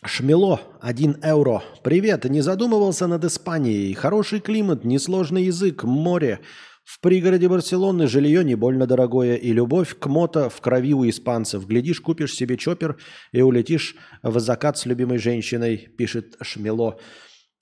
Шмело, 0.04 0.60
1 0.80 1.20
евро. 1.24 1.62
Привет, 1.82 2.24
не 2.24 2.42
задумывался 2.42 3.06
над 3.06 3.24
Испанией. 3.24 3.94
Хороший 3.94 4.40
климат, 4.40 4.84
несложный 4.84 5.44
язык, 5.44 5.84
море. 5.84 6.40
В 6.84 7.00
пригороде 7.00 7.48
Барселоны 7.48 8.06
жилье 8.06 8.44
не 8.44 8.54
больно 8.56 8.86
дорогое, 8.86 9.36
и 9.36 9.52
любовь 9.52 9.98
к 9.98 10.06
мото 10.06 10.50
в 10.50 10.60
крови 10.60 10.92
у 10.92 11.08
испанцев. 11.08 11.66
Глядишь, 11.66 12.00
купишь 12.00 12.34
себе 12.34 12.58
чоппер 12.58 12.98
и 13.32 13.40
улетишь 13.40 13.96
в 14.22 14.38
закат 14.38 14.76
с 14.76 14.84
любимой 14.84 15.16
женщиной, 15.16 15.78
пишет 15.96 16.36
Шмело. 16.42 16.98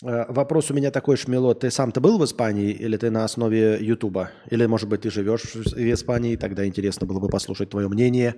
Э, 0.05 0.25
вопрос 0.29 0.73
у 0.73 0.75
меня 0.75 0.91
такой, 0.91 1.17
Шмело, 1.17 1.55
ты 1.55 1.71
сам-то 1.71 2.01
был 2.01 2.19
в 2.19 2.25
Испании 2.25 2.73
или 2.73 2.97
ты 2.97 3.11
на 3.11 3.25
основе 3.25 3.79
Ютуба? 3.81 4.33
Или, 4.51 4.67
может 4.67 4.89
быть, 4.89 5.03
ты 5.03 5.11
живешь 5.11 5.55
в 5.55 5.93
Испании, 5.93 6.35
тогда 6.35 6.67
интересно 6.67 7.07
было 7.07 7.21
бы 7.21 7.29
послушать 7.29 7.71
твое 7.71 7.89
мнение. 7.89 8.35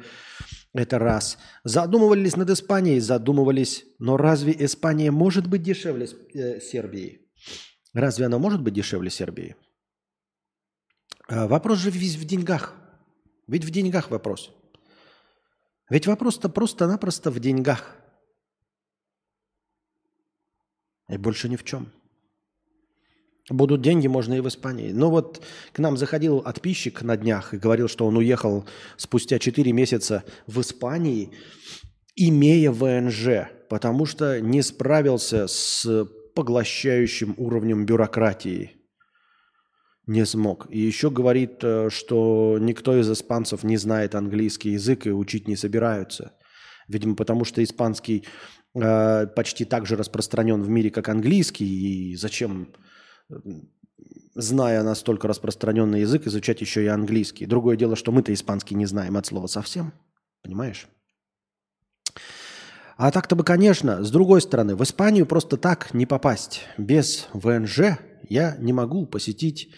Это 0.75 0.99
раз. 0.99 1.39
Задумывались 1.65 2.37
над 2.37 2.51
Испанией? 2.51 3.01
Задумывались. 3.01 3.85
Но 3.99 4.19
разве 4.19 4.55
Испания 4.59 5.11
может 5.11 5.47
быть 5.47 5.63
дешевле 5.63 6.09
э, 6.35 6.61
Сербии? 6.61 7.23
Разве 7.95 8.27
она 8.27 8.39
может 8.39 8.61
быть 8.61 8.75
дешевле 8.75 9.09
Сербии? 9.09 9.57
А, 11.35 11.49
вопрос 11.49 11.79
же 11.81 11.91
весь 11.91 12.15
в 12.15 12.25
деньгах. 12.25 12.77
Ведь 13.49 13.65
в 13.65 13.71
деньгах 13.71 14.09
вопрос. 14.11 14.53
Ведь 15.91 16.07
вопрос-то 16.07 16.49
просто-напросто 16.49 17.33
в 17.33 17.41
деньгах. 17.41 17.97
И 21.09 21.17
больше 21.17 21.49
ни 21.49 21.57
в 21.57 21.65
чем. 21.65 21.91
Будут 23.51 23.83
деньги, 23.83 24.07
можно 24.07 24.35
и 24.35 24.41
в 24.41 24.47
Испании. 24.47 24.93
Но 24.93 25.11
вот 25.11 25.43
к 25.73 25.81
нам 25.81 25.97
заходил 25.97 26.41
подписчик 26.41 27.03
на 27.03 27.17
днях 27.17 27.53
и 27.53 27.59
говорил, 27.59 27.89
что 27.89 28.07
он 28.07 28.17
уехал 28.17 28.65
спустя 28.97 29.41
4 29.41 29.73
месяца 29.73 30.23
в 30.47 30.61
Испании, 30.61 31.33
имея 32.15 32.71
ВНЖ, 32.71 33.51
потому 33.69 34.07
что 34.07 34.41
не 34.41 34.63
справился 34.63 35.49
с 35.49 36.07
поглощающим 36.37 37.35
уровнем 37.39 37.85
бюрократии 37.87 38.84
не 40.07 40.27
смог. 40.27 40.67
И 40.71 40.79
еще 40.79 41.11
говорит, 41.11 41.63
э, 41.63 41.89
что 41.91 42.59
никто 42.61 42.99
из 42.99 43.11
испанцев 43.11 43.63
не 43.63 43.77
знает 43.77 44.15
английский 44.15 44.71
язык 44.71 45.07
и 45.07 45.11
учить 45.11 45.49
не 45.49 45.57
собираются. 45.57 46.33
Видимо, 46.89 47.17
потому 47.17 47.45
что 47.45 47.63
испанский 47.63 48.25
э, 48.75 49.27
почти 49.29 49.65
так 49.65 49.87
же 49.87 49.97
распространен 49.97 50.63
в 50.63 50.69
мире, 50.69 50.91
как 50.91 51.09
английский. 51.09 51.65
И 52.13 52.17
зачем 52.17 52.69
зная 54.35 54.83
настолько 54.83 55.29
распространенный 55.29 56.01
язык, 56.01 56.27
изучать 56.27 56.61
еще 56.61 56.85
и 56.85 56.89
английский. 56.89 57.47
Другое 57.47 57.77
дело, 57.77 57.97
что 57.97 58.13
мы-то 58.13 58.33
испанский 58.33 58.75
не 58.75 58.87
знаем 58.87 59.17
от 59.17 59.27
слова 59.27 59.47
совсем. 59.47 59.93
Понимаешь? 60.43 60.89
А 62.97 63.11
так-то 63.11 63.35
бы, 63.35 63.43
конечно, 63.43 64.05
с 64.05 64.11
другой 64.11 64.41
стороны, 64.41 64.77
в 64.77 64.83
Испанию 64.83 65.27
просто 65.27 65.57
так 65.57 65.95
не 65.95 66.07
попасть. 66.07 66.63
Без 66.79 67.29
ВНЖ 67.33 67.99
я 68.29 68.57
не 68.59 68.73
могу 68.73 69.07
посетить 69.07 69.73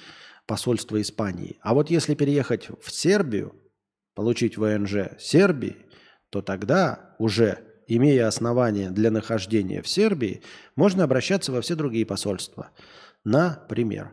посольство 0.47 1.01
Испании. 1.01 1.59
А 1.61 1.75
вот 1.75 1.91
если 1.91 2.15
переехать 2.15 2.69
в 2.81 2.91
Сербию, 2.91 3.55
получить 4.15 4.57
ВНЖ 4.57 5.19
Сербии, 5.19 5.77
то 6.31 6.43
тогда 6.43 7.15
уже, 7.19 7.59
имея 7.87 8.27
основания 8.29 8.91
для 8.91 9.11
нахождения 9.11 9.83
в 9.83 9.89
Сербии, 9.89 10.43
можно 10.75 11.05
обращаться 11.05 11.53
во 11.53 11.61
все 11.61 11.75
другие 11.75 12.07
посольства. 12.07 12.71
Например. 13.25 14.13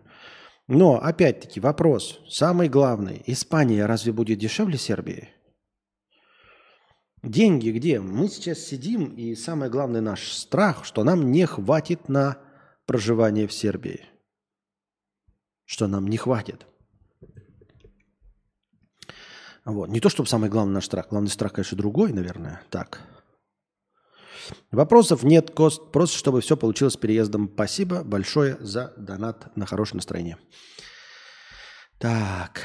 Но, 0.67 0.99
опять-таки, 1.01 1.59
вопрос, 1.59 2.21
самый 2.29 2.69
главный, 2.69 3.21
Испания 3.27 3.85
разве 3.85 4.13
будет 4.13 4.39
дешевле 4.39 4.77
Сербии? 4.77 5.29
Деньги 7.21 7.69
где? 7.69 7.99
Мы 7.99 8.27
сейчас 8.27 8.59
сидим, 8.59 9.13
и 9.15 9.35
самый 9.35 9.69
главный 9.69 10.01
наш 10.01 10.31
страх, 10.31 10.83
что 10.83 11.03
нам 11.03 11.31
не 11.31 11.45
хватит 11.45 12.09
на 12.09 12.37
проживание 12.85 13.47
в 13.47 13.53
Сербии. 13.53 14.01
Что 15.65 15.87
нам 15.87 16.07
не 16.07 16.17
хватит. 16.17 16.65
Вот. 19.65 19.89
Не 19.89 19.99
то, 19.99 20.09
чтобы 20.09 20.27
самый 20.27 20.49
главный 20.49 20.73
наш 20.73 20.85
страх. 20.85 21.07
Главный 21.09 21.29
страх, 21.29 21.53
конечно, 21.53 21.77
другой, 21.77 22.11
наверное. 22.11 22.61
Так. 22.69 23.01
Вопросов 24.71 25.23
нет, 25.23 25.51
Кост. 25.51 25.91
Просто, 25.91 26.17
чтобы 26.17 26.41
все 26.41 26.57
получилось 26.57 26.95
с 26.95 26.97
переездом. 26.97 27.49
Спасибо 27.53 28.03
большое 28.03 28.57
за 28.59 28.93
донат 28.97 29.55
на 29.55 29.65
хорошее 29.65 29.97
настроение. 29.97 30.37
Так. 31.97 32.61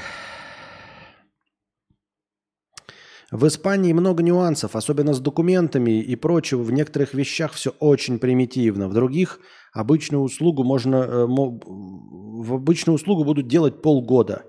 В 3.31 3.45
Испании 3.45 3.93
много 3.93 4.23
нюансов, 4.23 4.75
особенно 4.75 5.13
с 5.13 5.19
документами 5.19 6.01
и 6.01 6.15
прочего. 6.15 6.63
В 6.63 6.71
некоторых 6.71 7.13
вещах 7.13 7.53
все 7.53 7.71
очень 7.79 8.17
примитивно. 8.17 8.87
В 8.87 8.93
других 8.93 9.39
обычную 9.71 10.23
услугу 10.23 10.63
можно... 10.63 10.95
Э, 10.95 11.25
в 11.27 12.53
обычную 12.53 12.95
услугу 12.95 13.23
будут 13.23 13.47
делать 13.47 13.81
полгода. 13.81 14.45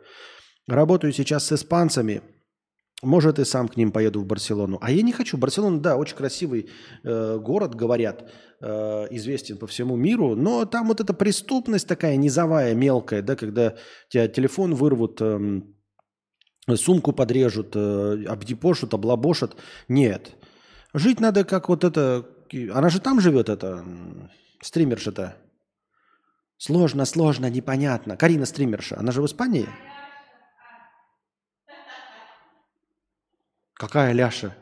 Работаю 0.66 1.12
сейчас 1.12 1.46
с 1.46 1.52
испанцами. 1.52 2.22
Может, 3.02 3.38
и 3.38 3.44
сам 3.44 3.68
к 3.68 3.76
ним 3.76 3.92
поеду 3.92 4.20
в 4.20 4.26
Барселону. 4.26 4.78
А 4.80 4.90
я 4.90 5.02
не 5.02 5.12
хочу. 5.12 5.38
Барселона, 5.38 5.80
да, 5.80 5.96
очень 5.96 6.16
красивый 6.16 6.68
э, 7.02 7.38
город, 7.38 7.74
говорят, 7.74 8.30
э, 8.60 8.66
известен 9.10 9.56
по 9.56 9.66
всему 9.66 9.96
миру. 9.96 10.36
Но 10.36 10.64
там 10.66 10.88
вот 10.88 11.00
эта 11.00 11.14
преступность 11.14 11.88
такая 11.88 12.16
низовая, 12.16 12.74
мелкая, 12.74 13.22
да, 13.22 13.36
когда 13.36 13.76
тебя 14.08 14.28
телефон 14.28 14.74
вырвут, 14.74 15.20
э, 15.20 15.62
сумку 16.74 17.12
подрежут, 17.12 17.74
э, 17.74 18.24
обдепошут, 18.26 18.94
облабошат. 18.94 19.56
Нет. 19.88 20.36
Жить 20.94 21.20
надо 21.20 21.44
как 21.44 21.68
вот 21.68 21.84
это... 21.84 22.26
Она 22.72 22.88
же 22.88 23.00
там 23.00 23.20
живет, 23.20 23.48
это 23.48 23.84
стримерша-то. 24.60 25.36
Сложно, 26.56 27.04
сложно, 27.04 27.48
непонятно. 27.48 28.16
Карина 28.16 28.44
стримерша, 28.44 28.98
она 28.98 29.12
же 29.12 29.22
в 29.22 29.26
Испании? 29.26 29.68
Какая 33.74 34.12
Ляша? 34.12 34.54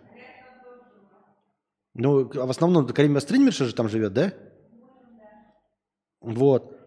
Ну, 1.94 2.30
а 2.40 2.46
в 2.46 2.50
основном 2.50 2.86
Карина 2.86 3.18
стримерша 3.18 3.64
же 3.64 3.74
там 3.74 3.88
живет, 3.88 4.12
да? 4.12 4.32
Вот. 6.20 6.77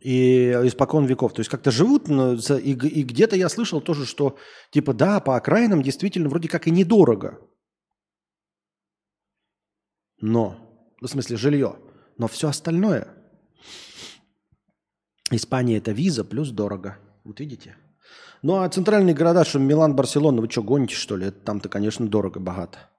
И 0.00 0.50
испокон 0.64 1.04
веков. 1.04 1.34
То 1.34 1.40
есть 1.40 1.50
как-то 1.50 1.70
живут, 1.70 2.08
и, 2.08 2.72
и 2.72 3.02
где-то 3.02 3.36
я 3.36 3.48
слышал 3.48 3.80
тоже, 3.80 4.06
что 4.06 4.38
типа 4.70 4.94
да, 4.94 5.20
по 5.20 5.36
окраинам 5.36 5.82
действительно 5.82 6.28
вроде 6.28 6.48
как 6.48 6.66
и 6.66 6.70
недорого. 6.70 7.38
Но, 10.20 10.56
ну, 11.00 11.06
в 11.06 11.10
смысле 11.10 11.36
жилье. 11.36 11.76
Но 12.18 12.28
все 12.28 12.48
остальное. 12.48 13.08
Испания 15.30 15.78
это 15.78 15.92
виза 15.92 16.24
плюс 16.24 16.50
дорого. 16.50 16.98
Вот 17.24 17.40
видите? 17.40 17.76
Ну 18.42 18.56
а 18.56 18.68
центральные 18.68 19.14
города, 19.14 19.44
что 19.44 19.58
Милан, 19.58 19.94
Барселона, 19.94 20.40
вы 20.40 20.50
что, 20.50 20.62
гоните 20.62 20.94
что 20.94 21.16
ли? 21.16 21.30
Там-то, 21.30 21.68
конечно, 21.68 22.06
дорого, 22.08 22.40
богато. 22.40 22.90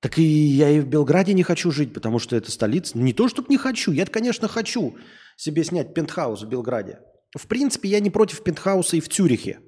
Так 0.00 0.18
и 0.18 0.22
я 0.22 0.70
и 0.70 0.80
в 0.80 0.86
Белграде 0.86 1.34
не 1.34 1.42
хочу 1.42 1.70
жить, 1.70 1.92
потому 1.92 2.18
что 2.18 2.36
это 2.36 2.50
столица. 2.50 2.96
Не 2.98 3.12
то, 3.12 3.28
чтобы 3.28 3.48
не 3.50 3.56
хочу, 3.56 3.92
я 3.92 4.06
конечно, 4.06 4.46
хочу 4.46 4.96
себе 5.36 5.62
снять 5.62 5.94
пентхаус 5.94 6.42
в 6.42 6.48
Белграде. 6.48 7.00
В 7.36 7.46
принципе, 7.46 7.88
я 7.88 8.00
не 8.00 8.10
против 8.10 8.42
пентхауса 8.42 8.96
и 8.96 9.00
в 9.00 9.08
Цюрихе. 9.08 9.60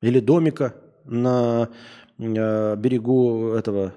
Или 0.00 0.20
домика 0.20 0.74
на 1.04 1.70
э, 2.18 2.76
берегу 2.76 3.54
этого, 3.54 3.94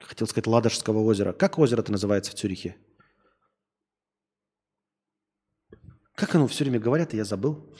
хотел 0.00 0.26
сказать, 0.26 0.46
Ладожского 0.46 1.00
озера. 1.00 1.32
Как 1.32 1.58
озеро 1.58 1.80
это 1.80 1.92
называется 1.92 2.32
в 2.32 2.34
Цюрихе? 2.34 2.76
Как 6.14 6.34
оно 6.34 6.48
все 6.48 6.64
время 6.64 6.80
говорят, 6.80 7.14
я 7.14 7.24
забыл. 7.24 7.72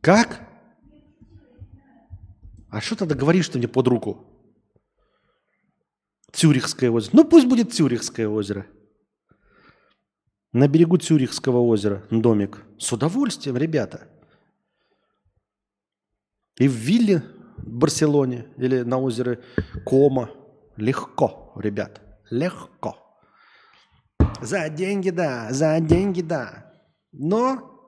Как? 0.00 0.48
А 2.70 2.80
что 2.80 2.96
тогда 2.96 3.14
говоришь 3.14 3.48
ты 3.48 3.58
мне 3.58 3.68
под 3.68 3.86
руку? 3.86 4.29
Цюрихское 6.32 6.90
озеро. 6.90 7.10
Ну 7.14 7.24
пусть 7.24 7.46
будет 7.46 7.72
Цюрихское 7.72 8.28
озеро. 8.28 8.66
На 10.52 10.68
берегу 10.68 10.96
Цюрихского 10.96 11.58
озера 11.58 12.04
домик. 12.10 12.64
С 12.78 12.92
удовольствием, 12.92 13.56
ребята. 13.56 14.08
И 16.56 16.68
в 16.68 16.72
вилле 16.72 17.22
в 17.56 17.72
Барселоне 17.72 18.48
или 18.56 18.80
на 18.80 18.98
озере 18.98 19.40
Кома. 19.84 20.30
Легко, 20.76 21.52
ребят. 21.56 22.00
Легко. 22.30 22.96
За 24.40 24.68
деньги, 24.68 25.10
да. 25.10 25.52
За 25.52 25.78
деньги, 25.80 26.22
да. 26.22 26.72
Но 27.12 27.79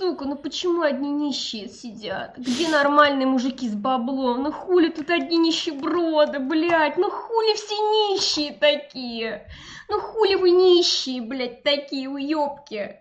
Сука, 0.00 0.24
ну 0.24 0.34
почему 0.34 0.80
одни 0.80 1.10
нищие 1.10 1.68
сидят? 1.68 2.38
Где 2.38 2.70
нормальные 2.70 3.26
мужики 3.26 3.68
с 3.68 3.74
баблом? 3.74 4.44
Ну 4.44 4.50
хули 4.50 4.88
тут 4.88 5.10
одни 5.10 5.36
нищеброды, 5.36 6.38
блядь? 6.38 6.96
Ну 6.96 7.10
хули 7.10 7.54
все 7.54 7.74
нищие 7.74 8.54
такие? 8.58 9.46
Ну 9.90 10.00
хули 10.00 10.36
вы 10.36 10.52
нищие, 10.52 11.20
блядь, 11.20 11.62
такие 11.64 12.08
уёбки? 12.08 12.96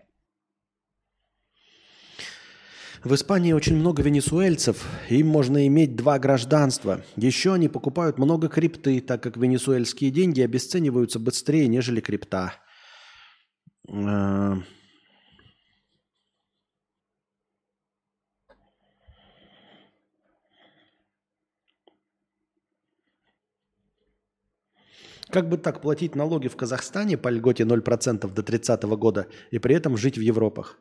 В 3.06 3.16
Испании 3.16 3.54
очень 3.54 3.78
много 3.78 4.04
венесуэльцев, 4.04 4.86
им 5.08 5.28
можно 5.28 5.66
иметь 5.68 5.96
два 5.96 6.20
гражданства. 6.20 7.02
Еще 7.16 7.54
они 7.54 7.70
покупают 7.70 8.18
много 8.18 8.50
крипты, 8.50 9.00
так 9.00 9.24
как 9.24 9.38
венесуэльские 9.38 10.12
деньги 10.12 10.42
обесцениваются 10.42 11.18
быстрее, 11.18 11.70
нежели 11.70 12.02
крипта. 12.02 12.56
Как 25.31 25.47
бы 25.47 25.57
так 25.57 25.81
платить 25.81 26.15
налоги 26.15 26.47
в 26.47 26.56
Казахстане 26.56 27.18
по 27.18 27.30
льготе 27.30 27.64
0% 27.64 28.34
до 28.34 28.43
30 28.43 28.84
года 28.84 29.27
и 29.51 29.60
при 29.60 29.76
этом 29.76 29.95
жить 29.95 30.18
в 30.18 30.22
Европах? 30.22 30.80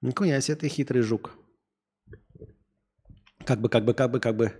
Нихуя 0.00 0.40
себе 0.40 0.56
ты 0.56 0.68
хитрый 0.68 1.02
жук. 1.02 1.38
Как 3.44 3.60
бы, 3.60 3.68
как 3.68 3.84
бы, 3.84 3.94
как 3.94 4.10
бы, 4.10 4.18
как 4.18 4.36
бы. 4.36 4.52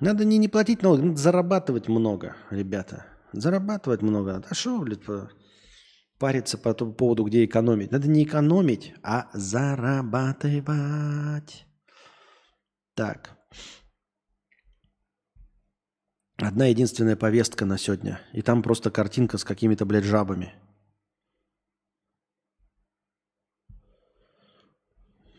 Надо 0.00 0.24
не, 0.24 0.38
не 0.38 0.48
платить 0.48 0.82
налоги, 0.82 1.02
надо 1.02 1.18
зарабатывать 1.18 1.88
много, 1.88 2.34
ребята. 2.50 3.06
Зарабатывать 3.32 4.02
много. 4.02 4.42
А 4.48 4.54
что, 4.54 4.80
блядь, 4.80 5.00
париться 6.18 6.58
по 6.58 6.74
тому 6.74 6.94
поводу, 6.94 7.24
где 7.24 7.44
экономить? 7.44 7.92
Надо 7.92 8.08
не 8.08 8.24
экономить, 8.24 8.94
а 9.02 9.28
зарабатывать. 9.34 11.66
Так. 12.96 13.36
Одна 16.38 16.66
единственная 16.66 17.14
повестка 17.14 17.66
на 17.66 17.76
сегодня. 17.76 18.22
И 18.32 18.40
там 18.40 18.62
просто 18.62 18.90
картинка 18.90 19.36
с 19.36 19.44
какими-то, 19.44 19.84
блядь, 19.84 20.04
жабами. 20.04 20.54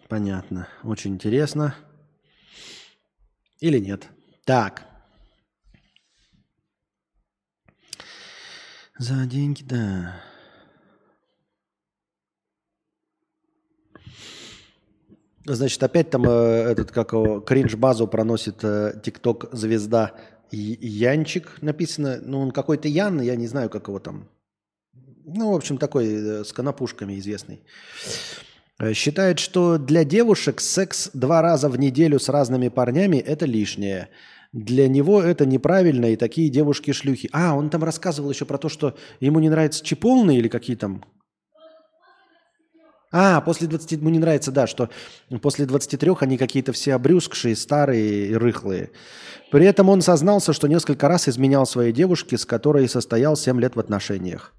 Понятно. 0.08 0.68
Очень 0.84 1.16
интересно. 1.16 1.76
Или 3.60 3.80
нет? 3.80 4.08
Так. 4.46 4.86
За 9.00 9.26
деньги, 9.26 9.64
да. 9.64 10.22
Значит, 15.56 15.82
опять 15.82 16.10
там 16.10 16.28
э, 16.28 16.72
этот, 16.72 16.92
как 16.92 17.14
его, 17.14 17.40
кринж-базу 17.40 18.08
проносит 18.08 18.64
э, 18.64 19.00
тикток-звезда 19.02 20.12
И- 20.52 20.78
Янчик 20.82 21.62
написано. 21.62 22.20
Ну, 22.22 22.40
он 22.42 22.52
какой-то 22.52 22.88
Ян, 22.88 23.22
я 23.22 23.36
не 23.36 23.48
знаю, 23.48 23.70
как 23.70 23.88
его 23.88 24.00
там. 24.00 24.28
Ну, 25.26 25.52
в 25.52 25.56
общем, 25.56 25.78
такой 25.78 26.08
э, 26.08 26.44
с 26.44 26.52
конопушками 26.52 27.18
известный. 27.18 27.62
Э, 28.80 28.94
Считает, 28.94 29.40
что 29.40 29.78
для 29.78 30.04
девушек 30.04 30.60
секс 30.60 31.10
два 31.14 31.42
раза 31.42 31.70
в 31.70 31.80
неделю 31.80 32.20
с 32.20 32.28
разными 32.30 32.68
парнями– 32.68 33.18
это 33.28 33.46
лишнее. 33.46 34.10
Для 34.54 34.88
него 34.88 35.22
это 35.22 35.46
неправильно, 35.46 36.08
и 36.08 36.16
такие 36.16 36.50
девушки 36.50 36.92
шлюхи. 36.92 37.30
А, 37.32 37.56
он 37.56 37.70
там 37.70 37.84
рассказывал 37.84 38.32
еще 38.32 38.46
про 38.46 38.58
то, 38.58 38.70
что 38.70 38.96
ему 39.20 39.40
не 39.40 39.50
нравятся 39.50 39.84
чиполные 39.84 40.40
или 40.40 40.48
какие 40.48 40.76
там 40.76 41.04
а, 43.12 43.42
после 43.42 43.68
20, 43.68 43.92
ему 43.94 44.10
не 44.10 44.20
нравится, 44.20 44.52
да, 44.52 44.68
что 44.68 44.90
после 45.42 45.66
23 45.66 46.12
они 46.20 46.38
какие-то 46.38 46.74
все 46.74 46.94
обрюзгшие, 46.94 47.56
старые 47.56 48.28
и 48.28 48.36
рыхлые. 48.36 48.92
При 49.52 49.66
этом 49.66 49.90
он 49.90 50.02
сознался, 50.02 50.52
что 50.54 50.68
несколько 50.68 51.08
раз 51.08 51.30
изменял 51.30 51.66
своей 51.66 51.94
девушке, 51.94 52.38
с 52.38 52.46
которой 52.46 52.88
состоял 52.90 53.38
7 53.38 53.60
лет 53.62 53.76
в 53.76 53.80
отношениях. 53.80 54.54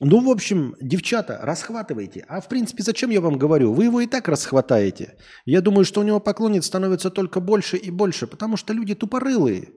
Ну, 0.00 0.20
в 0.20 0.30
общем, 0.30 0.74
девчата, 0.80 1.38
расхватывайте. 1.42 2.24
А 2.28 2.40
в 2.40 2.48
принципе, 2.48 2.82
зачем 2.82 3.10
я 3.10 3.22
вам 3.22 3.38
говорю? 3.38 3.72
Вы 3.72 3.84
его 3.84 4.02
и 4.02 4.06
так 4.06 4.28
расхватаете. 4.28 5.16
Я 5.46 5.62
думаю, 5.62 5.86
что 5.86 6.00
у 6.00 6.04
него 6.04 6.20
поклонниц 6.20 6.66
становится 6.66 7.10
только 7.10 7.40
больше 7.40 7.78
и 7.78 7.90
больше, 7.90 8.26
потому 8.26 8.58
что 8.58 8.74
люди 8.74 8.94
тупорылые. 8.94 9.70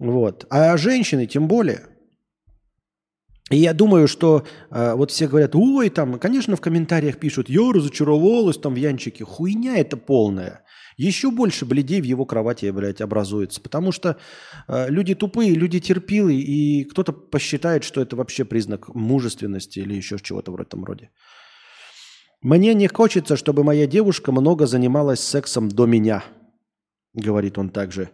Вот. 0.00 0.46
А 0.50 0.76
женщины 0.76 1.26
тем 1.26 1.46
более. 1.46 1.86
И 3.52 3.58
я 3.58 3.74
думаю, 3.74 4.08
что 4.08 4.46
э, 4.70 4.94
вот 4.94 5.10
все 5.10 5.28
говорят, 5.28 5.54
ой, 5.54 5.90
там, 5.90 6.18
конечно, 6.18 6.56
в 6.56 6.60
комментариях 6.62 7.18
пишут, 7.18 7.50
я 7.50 7.70
разочаровалась 7.70 8.56
там 8.56 8.72
в 8.72 8.76
Янчике. 8.76 9.24
Хуйня 9.24 9.76
это 9.76 9.98
полная. 9.98 10.64
Еще 10.96 11.30
больше 11.30 11.66
бледей 11.66 12.00
в 12.00 12.04
его 12.04 12.24
кровати, 12.24 12.70
блядь, 12.70 13.02
образуется. 13.02 13.60
Потому 13.60 13.92
что 13.92 14.16
э, 14.68 14.88
люди 14.88 15.14
тупые, 15.14 15.54
люди 15.54 15.80
терпилые, 15.80 16.40
и 16.40 16.84
кто-то 16.84 17.12
посчитает, 17.12 17.84
что 17.84 18.00
это 18.00 18.16
вообще 18.16 18.46
признак 18.46 18.94
мужественности 18.94 19.80
или 19.80 19.94
еще 19.94 20.18
чего-то 20.18 20.50
в 20.52 20.58
этом 20.58 20.82
роде. 20.84 21.10
Мне 22.40 22.72
не 22.72 22.88
хочется, 22.88 23.36
чтобы 23.36 23.64
моя 23.64 23.86
девушка 23.86 24.32
много 24.32 24.66
занималась 24.66 25.20
сексом 25.20 25.68
до 25.68 25.84
меня, 25.84 26.24
говорит 27.12 27.58
он 27.58 27.68
также. 27.68 28.08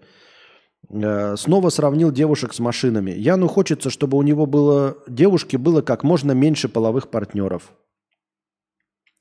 Э, 0.91 1.37
Снова 1.37 1.71
сравнил 1.71 2.11
девушек 2.11 2.55
с 2.55 2.59
машинами. 2.59 3.11
Яну 3.11 3.49
хочется, 3.49 3.91
чтобы 3.91 4.17
у 4.19 4.23
него 4.23 4.47
было 4.47 4.99
девушке 5.09 5.59
было 5.59 5.83
как 5.83 6.03
можно 6.03 6.33
меньше 6.33 6.69
половых 6.69 7.11
партнеров. 7.11 7.73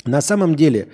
На 0.06 0.22
самом 0.22 0.56
деле, 0.56 0.90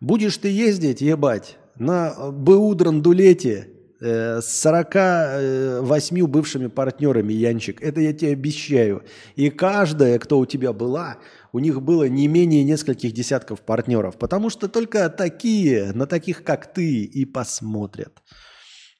будешь 0.00 0.36
ты 0.36 0.48
ездить, 0.48 1.00
ебать, 1.00 1.58
на 1.76 2.30
БУ 2.30 2.74
драндулете 2.74 3.68
э, 4.00 4.40
с 4.40 4.60
48 4.60 6.26
бывшими 6.26 6.68
партнерами, 6.68 7.32
Янчик, 7.32 7.82
это 7.82 8.00
я 8.00 8.12
тебе 8.12 8.32
обещаю. 8.32 9.02
И 9.34 9.50
каждая, 9.50 10.18
кто 10.20 10.38
у 10.38 10.46
тебя 10.46 10.72
была, 10.72 11.16
у 11.52 11.58
них 11.58 11.82
было 11.82 12.08
не 12.08 12.28
менее 12.28 12.62
нескольких 12.62 13.12
десятков 13.12 13.62
партнеров, 13.62 14.16
потому 14.16 14.50
что 14.50 14.68
только 14.68 15.08
такие, 15.10 15.92
на 15.92 16.06
таких, 16.06 16.44
как 16.44 16.72
ты, 16.72 17.02
и 17.02 17.24
посмотрят. 17.24 18.22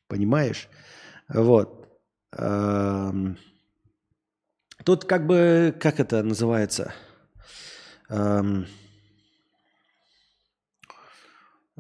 Понимаешь? 0.09 0.68
Вот. 1.28 1.88
Эм, 2.36 3.36
Тут 4.84 5.04
как 5.04 5.26
бы, 5.26 5.74
как 5.78 6.00
это 6.00 6.22
называется? 6.22 6.92
Эм, 8.08 8.66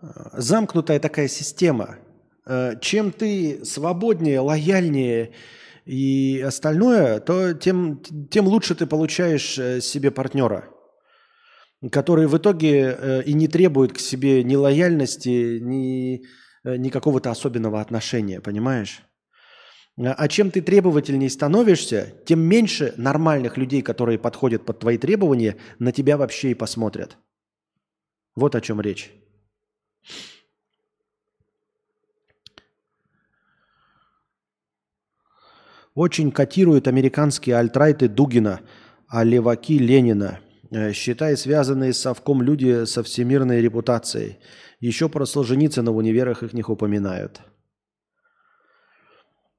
э, 0.00 0.06
Замкнутая 0.34 1.00
такая 1.00 1.28
система. 1.28 1.98
Э, 2.46 2.74
Чем 2.80 3.10
ты 3.10 3.64
свободнее, 3.64 4.40
лояльнее 4.40 5.32
и 5.84 6.40
остальное, 6.46 7.18
то 7.18 7.54
тем, 7.54 8.02
тем 8.30 8.46
лучше 8.46 8.76
ты 8.76 8.86
получаешь 8.86 9.58
э, 9.58 9.80
себе 9.80 10.12
партнера, 10.12 10.68
который 11.90 12.28
в 12.28 12.36
итоге 12.36 13.22
и 13.26 13.32
не 13.32 13.48
требует 13.48 13.92
к 13.92 13.98
себе 13.98 14.44
ни 14.44 14.54
лояльности, 14.54 15.58
ни, 15.58 16.22
ни 16.64 16.88
какого-то 16.90 17.32
особенного 17.32 17.80
отношения, 17.80 18.40
понимаешь? 18.40 19.02
А 19.98 20.14
а 20.14 20.28
чем 20.28 20.50
ты 20.50 20.62
требовательней 20.62 21.28
становишься, 21.28 22.14
тем 22.24 22.40
меньше 22.40 22.94
нормальных 22.96 23.58
людей, 23.58 23.82
которые 23.82 24.18
подходят 24.18 24.64
под 24.64 24.78
твои 24.78 24.96
требования, 24.96 25.56
на 25.78 25.92
тебя 25.92 26.16
вообще 26.16 26.52
и 26.52 26.54
посмотрят. 26.54 27.18
Вот 28.34 28.54
о 28.54 28.60
чем 28.60 28.80
речь. 28.80 29.12
Очень 35.94 36.30
котируют 36.32 36.88
американские 36.88 37.56
альтрайты 37.56 38.08
Дугина, 38.08 38.60
а 39.08 39.24
леваки 39.24 39.78
Ленина, 39.78 40.40
э, 40.70 40.92
считай 40.94 41.36
связанные 41.36 41.92
с 41.92 41.98
совком 41.98 42.40
люди 42.40 42.86
со 42.86 43.02
всемирной 43.02 43.60
репутацией. 43.60 44.38
Еще 44.80 45.10
про 45.10 45.26
Солженицына 45.26 45.92
в 45.92 45.98
универах 45.98 46.42
их 46.42 46.54
них 46.54 46.70
упоминают. 46.70 47.42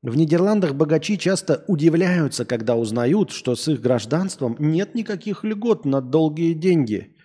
В 0.03 0.17
Нидерландах 0.17 0.75
богачи 0.75 1.17
часто 1.17 1.63
удивляются, 1.69 2.43
когда 2.43 2.75
узнают, 2.75 3.31
что 3.31 3.55
с 3.55 3.69
их 3.69 3.79
гражданством 3.79 4.57
нет 4.59 4.95
никаких 4.95 5.45
льгот 5.45 5.85
на 5.85 6.01
долгие 6.01 6.53
деньги. 6.53 7.15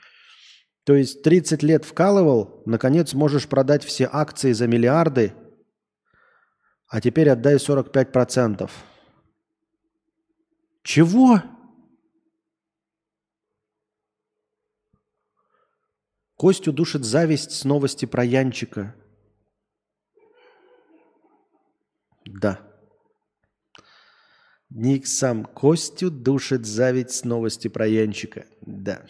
То 0.84 0.94
есть 0.94 1.24
30 1.24 1.64
лет 1.64 1.84
вкалывал, 1.84 2.62
наконец 2.66 3.14
можешь 3.14 3.48
продать 3.48 3.82
все 3.82 4.08
акции 4.10 4.52
за 4.52 4.68
миллиарды, 4.68 5.34
а 6.86 7.00
теперь 7.00 7.28
отдай 7.30 7.56
45%. 7.56 8.70
Чего? 10.84 11.42
Костю 16.36 16.70
душит 16.70 17.04
зависть 17.04 17.50
с 17.50 17.64
новости 17.64 18.04
про 18.04 18.24
Янчика. 18.24 18.94
Да. 22.24 22.67
Ник 24.70 25.06
сам 25.06 25.44
Костю 25.44 26.10
душит 26.10 26.66
зависть 26.66 27.12
с 27.12 27.24
новости 27.24 27.68
про 27.68 27.86
Янчика. 27.86 28.46
Да. 28.60 29.06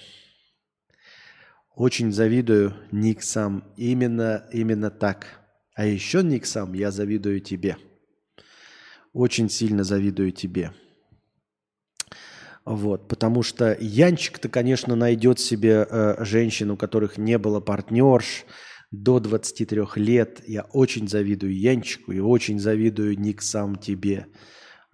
Очень 1.74 2.12
завидую, 2.12 2.74
Ник 2.92 3.22
сам. 3.22 3.64
Именно, 3.76 4.48
именно 4.52 4.90
так. 4.90 5.26
А 5.74 5.84
еще, 5.84 6.22
Ник 6.22 6.46
сам, 6.46 6.74
я 6.74 6.90
завидую 6.90 7.40
тебе. 7.40 7.76
Очень 9.12 9.48
сильно 9.48 9.84
завидую 9.84 10.32
тебе. 10.32 10.72
Вот, 12.64 13.08
потому 13.08 13.42
что 13.42 13.76
Янчик-то, 13.80 14.48
конечно, 14.48 14.94
найдет 14.94 15.40
себе 15.40 15.86
э, 15.88 16.24
женщин, 16.24 16.70
у 16.70 16.76
которых 16.76 17.16
не 17.16 17.38
было 17.38 17.60
партнерш 17.60 18.44
до 18.90 19.20
23 19.20 19.82
лет. 19.96 20.42
Я 20.46 20.62
очень 20.72 21.08
завидую 21.08 21.58
Янчику 21.58 22.12
и 22.12 22.20
очень 22.20 22.60
завидую 22.60 23.18
Ник 23.18 23.40
сам 23.42 23.76
тебе. 23.76 24.26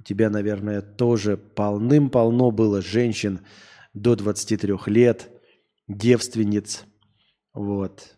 Тебя, 0.04 0.30
наверное, 0.30 0.82
тоже 0.82 1.36
полным-полно 1.36 2.50
было 2.50 2.82
женщин 2.82 3.40
до 3.94 4.16
23 4.16 4.74
лет, 4.86 5.30
девственниц. 5.88 6.84
Вот. 7.54 8.16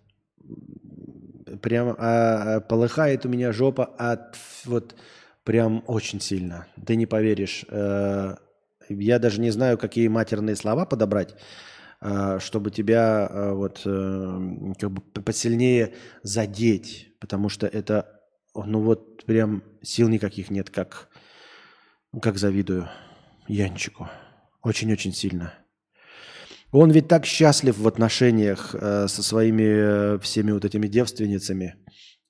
Прям 1.62 1.94
а, 1.98 2.56
а, 2.56 2.60
полыхает 2.60 3.24
у 3.24 3.28
меня 3.28 3.52
жопа 3.52 3.84
от 3.84 4.36
вот 4.64 4.96
прям 5.44 5.84
очень 5.86 6.20
сильно. 6.20 6.66
Ты 6.84 6.96
не 6.96 7.06
поверишь. 7.06 7.64
Э, 7.68 8.36
я 8.88 9.18
даже 9.18 9.40
не 9.40 9.50
знаю, 9.50 9.78
какие 9.78 10.08
матерные 10.08 10.56
слова 10.56 10.86
подобрать, 10.86 11.34
э, 12.00 12.38
чтобы 12.40 12.70
тебя 12.70 13.28
э, 13.30 13.52
вот 13.52 13.82
э, 13.84 14.40
как 14.78 14.90
бы 14.90 15.02
посильнее 15.22 15.94
задеть, 16.22 17.12
потому 17.20 17.48
что 17.48 17.66
это 17.66 18.20
ну 18.54 18.80
вот 18.80 19.24
прям 19.24 19.62
сил 19.82 20.08
никаких 20.08 20.50
нет, 20.50 20.70
как 20.70 21.08
как 22.20 22.38
завидую 22.38 22.88
Янчику. 23.48 24.09
Очень-очень 24.62 25.12
сильно. 25.12 25.55
Он 26.72 26.90
ведь 26.90 27.09
так 27.09 27.24
счастлив 27.24 27.78
в 27.78 27.86
отношениях 27.86 28.74
э, 28.74 29.06
со 29.09 29.22
своими 29.22 30.14
э, 30.16 30.18
всеми 30.18 30.51
вот 30.52 30.64
этими 30.64 30.88
девственницами 30.88 31.76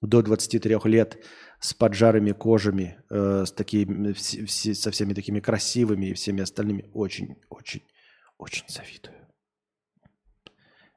до 0.03 0.23
23 0.23 0.77
лет 0.85 1.25
с 1.59 1.73
поджарыми 1.73 2.33
кожами, 2.33 2.99
э, 3.11 3.45
с 3.47 3.53
такими, 3.53 4.11
вс- 4.11 4.45
все- 4.45 4.75
со 4.75 4.91
всеми 4.91 5.15
такими 5.15 5.41
красивыми 5.41 6.07
и 6.07 6.15
всеми 6.15 6.43
остальными. 6.43 6.91
Очень, 6.93 7.37
очень, 7.49 7.83
очень 8.37 8.65
завидую. 8.69 9.17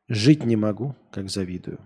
Жить 0.09 0.43
не 0.43 0.57
могу, 0.57 0.95
как 1.11 1.29
завидую. 1.29 1.79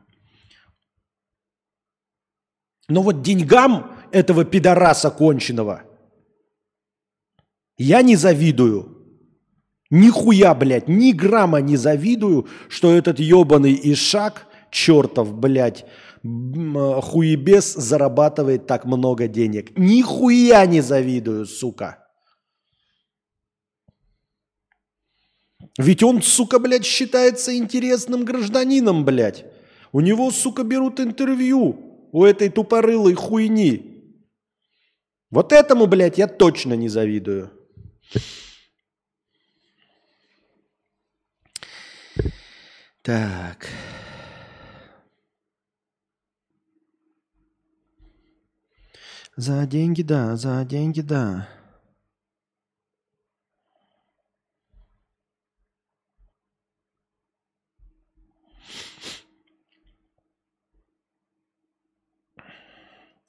Но 2.88 3.04
вот 3.04 3.22
деньгам 3.22 3.96
этого 4.12 4.44
пидораса 4.44 5.12
конченого 5.12 5.84
я 7.78 8.02
не 8.02 8.16
завидую. 8.16 8.90
Нихуя, 9.90 10.56
блядь, 10.56 10.88
ни 10.88 11.12
грамма 11.12 11.62
не 11.62 11.78
завидую, 11.78 12.48
что 12.68 12.92
этот 12.92 13.20
ебаный 13.20 13.80
Ишак 13.84 14.48
чертов, 14.72 15.34
блядь, 15.36 15.86
э, 16.24 17.02
хуебес 17.02 17.76
зарабатывает 17.76 18.66
так 18.66 18.86
много 18.86 19.28
денег. 19.28 19.78
Нихуя 19.78 20.66
не 20.66 20.82
завидую, 20.82 21.46
сука. 21.46 22.00
Ведь 25.78 26.04
он, 26.04 26.22
сука, 26.22 26.60
блядь, 26.60 26.86
считается 26.86 27.56
интересным 27.56 28.26
гражданином, 28.26 29.06
блядь. 29.06 29.46
У 29.92 30.02
него, 30.02 30.32
сука, 30.32 30.64
берут 30.64 31.00
интервью 31.00 32.10
у 32.12 32.24
этой 32.24 32.50
тупорылой 32.50 33.14
хуйни. 33.14 33.94
Вот 35.32 35.52
этому, 35.52 35.88
блядь, 35.88 36.18
я 36.18 36.28
точно 36.28 36.74
не 36.74 36.90
завидую. 36.90 37.52
Так. 43.02 43.68
За 49.36 49.66
деньги, 49.66 50.04
да, 50.04 50.38
за 50.38 50.64
деньги, 50.64 51.02
да. 51.02 51.48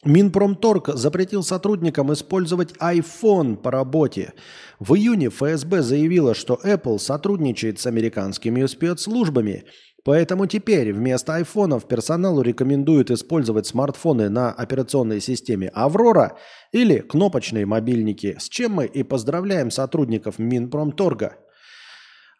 Минпромторг 0.04 0.90
запретил 0.94 1.42
сотрудникам 1.42 2.12
использовать 2.12 2.72
iPhone 2.72 3.56
по 3.56 3.70
работе. 3.70 4.34
В 4.78 4.94
июне 4.94 5.30
ФСБ 5.30 5.80
заявила, 5.82 6.34
что 6.34 6.60
Apple 6.62 6.98
сотрудничает 6.98 7.80
с 7.80 7.86
американскими 7.86 8.66
спецслужбами, 8.66 9.64
поэтому 10.04 10.46
теперь 10.46 10.92
вместо 10.92 11.36
айфонов 11.36 11.88
персоналу 11.88 12.42
рекомендуют 12.42 13.10
использовать 13.10 13.66
смартфоны 13.66 14.28
на 14.28 14.52
операционной 14.52 15.22
системе 15.22 15.68
Аврора 15.68 16.36
или 16.72 16.98
кнопочные 16.98 17.64
мобильники, 17.64 18.36
с 18.38 18.50
чем 18.50 18.72
мы 18.72 18.84
и 18.84 19.02
поздравляем 19.02 19.70
сотрудников 19.70 20.38
Минпромторга. 20.38 21.38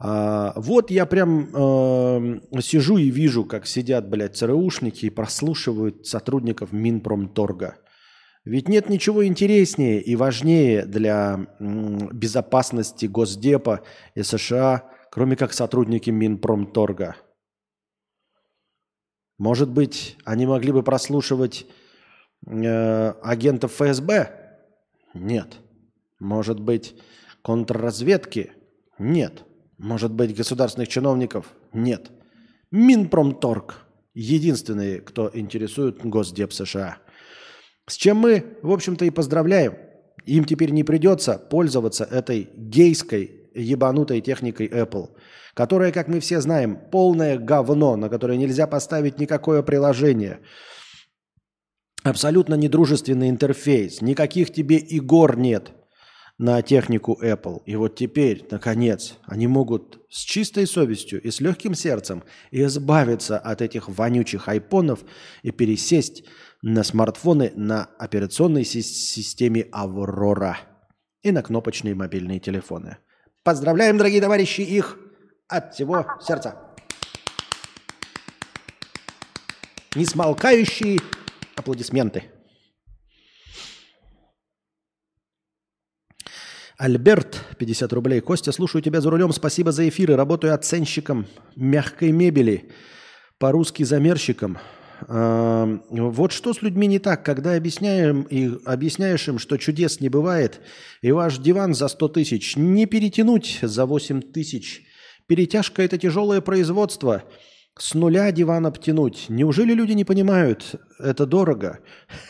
А, 0.06 0.52
вот 0.56 0.90
я 0.90 1.06
прям 1.06 1.48
э, 1.54 2.60
сижу 2.60 2.98
и 2.98 3.08
вижу, 3.08 3.46
как 3.46 3.66
сидят, 3.66 4.06
блядь, 4.06 4.36
ЦРУшники 4.36 5.06
и 5.06 5.10
прослушивают 5.10 6.06
сотрудников 6.06 6.72
Минпромторга. 6.72 7.78
Ведь 8.44 8.68
нет 8.68 8.90
ничего 8.90 9.26
интереснее 9.26 10.02
и 10.02 10.14
важнее 10.14 10.84
для 10.84 11.46
безопасности 11.58 13.06
Госдепа 13.06 13.80
и 14.14 14.22
США, 14.22 14.90
кроме 15.10 15.36
как 15.36 15.54
сотрудники 15.54 16.10
Минпромторга. 16.10 17.16
Может 19.38 19.70
быть, 19.70 20.18
они 20.26 20.44
могли 20.44 20.72
бы 20.72 20.82
прослушивать 20.82 21.66
э, 22.46 23.08
агентов 23.22 23.72
ФСБ? 23.72 24.58
Нет. 25.14 25.60
Может 26.20 26.60
быть, 26.60 26.94
контрразведки? 27.40 28.52
Нет. 28.98 29.44
Может 29.78 30.12
быть, 30.12 30.36
государственных 30.36 30.88
чиновников? 30.88 31.46
Нет. 31.72 32.10
Минпромторг. 32.70 33.86
Единственный, 34.14 35.00
кто 35.00 35.30
интересует 35.32 36.04
Госдеп 36.04 36.52
США. 36.52 36.98
С 37.86 37.96
чем 37.96 38.18
мы, 38.18 38.56
в 38.62 38.70
общем-то, 38.70 39.04
и 39.04 39.10
поздравляем. 39.10 39.74
Им 40.24 40.44
теперь 40.44 40.70
не 40.70 40.84
придется 40.84 41.38
пользоваться 41.38 42.04
этой 42.04 42.48
гейской 42.54 43.50
ебанутой 43.54 44.20
техникой 44.20 44.68
Apple, 44.68 45.10
которая, 45.52 45.92
как 45.92 46.08
мы 46.08 46.20
все 46.20 46.40
знаем, 46.40 46.78
полное 46.90 47.36
говно, 47.36 47.96
на 47.96 48.08
которое 48.08 48.38
нельзя 48.38 48.66
поставить 48.66 49.18
никакое 49.18 49.62
приложение. 49.62 50.40
Абсолютно 52.04 52.54
недружественный 52.54 53.28
интерфейс, 53.28 54.00
никаких 54.00 54.52
тебе 54.52 54.76
игр 54.76 55.36
нет– 55.36 55.72
на 56.38 56.62
технику 56.62 57.18
Apple. 57.22 57.62
И 57.64 57.76
вот 57.76 57.94
теперь, 57.96 58.46
наконец, 58.50 59.14
они 59.24 59.46
могут 59.46 60.04
с 60.10 60.20
чистой 60.20 60.66
совестью 60.66 61.22
и 61.22 61.30
с 61.30 61.40
легким 61.40 61.74
сердцем 61.74 62.24
избавиться 62.50 63.38
от 63.38 63.62
этих 63.62 63.88
вонючих 63.88 64.48
айпонов 64.48 65.04
и 65.42 65.52
пересесть 65.52 66.24
на 66.62 66.82
смартфоны 66.82 67.52
на 67.54 67.84
операционной 67.98 68.64
си- 68.64 68.82
системе 68.82 69.66
Aurora 69.72 70.56
и 71.22 71.30
на 71.30 71.42
кнопочные 71.42 71.94
мобильные 71.94 72.40
телефоны. 72.40 72.98
Поздравляем, 73.44 73.98
дорогие 73.98 74.20
товарищи, 74.20 74.62
их 74.62 74.98
от 75.48 75.74
всего 75.74 76.04
сердца. 76.20 76.58
Несмолкающие 79.94 80.98
аплодисменты. 81.54 82.33
Альберт, 86.76 87.40
50 87.58 87.92
рублей. 87.92 88.20
Костя, 88.20 88.50
слушаю 88.50 88.82
тебя 88.82 89.00
за 89.00 89.08
рулем. 89.08 89.32
Спасибо 89.32 89.70
за 89.70 89.88
эфиры. 89.88 90.16
Работаю 90.16 90.54
оценщиком 90.54 91.26
мягкой 91.54 92.10
мебели. 92.10 92.70
По-русски 93.38 93.84
замерщиком. 93.84 94.58
А, 95.02 95.66
Вот 95.88 96.32
что 96.32 96.52
с 96.52 96.62
людьми 96.62 96.88
не 96.88 96.98
так, 96.98 97.24
когда 97.24 97.54
объясняем 97.54 98.22
и 98.22 98.58
объясняешь 98.64 99.28
им, 99.28 99.38
что 99.38 99.56
чудес 99.56 100.00
не 100.00 100.08
бывает, 100.08 100.60
и 101.00 101.12
ваш 101.12 101.38
диван 101.38 101.74
за 101.74 101.86
100 101.86 102.08
тысяч 102.08 102.56
не 102.56 102.86
перетянуть 102.86 103.60
за 103.62 103.86
8 103.86 104.20
тысяч. 104.20 104.82
Перетяжка– 105.28 105.82
это 105.84 105.96
тяжелое 105.96 106.40
производство. 106.40 107.22
С 107.76 107.94
нуля 107.94 108.30
диван 108.30 108.66
обтянуть. 108.66 109.26
Неужели 109.28 109.74
люди 109.74 109.92
не 109.92 110.04
понимают? 110.04 110.76
Это 111.00 111.26
дорого. 111.26 111.80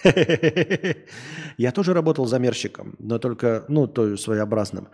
Я 1.59 1.71
тоже 1.73 1.93
работал 1.93 2.25
замерщиком, 2.25 2.95
но 2.99 3.19
только, 3.19 3.65
ну, 3.69 3.87
то 3.87 4.17
своеобразным. 4.17 4.89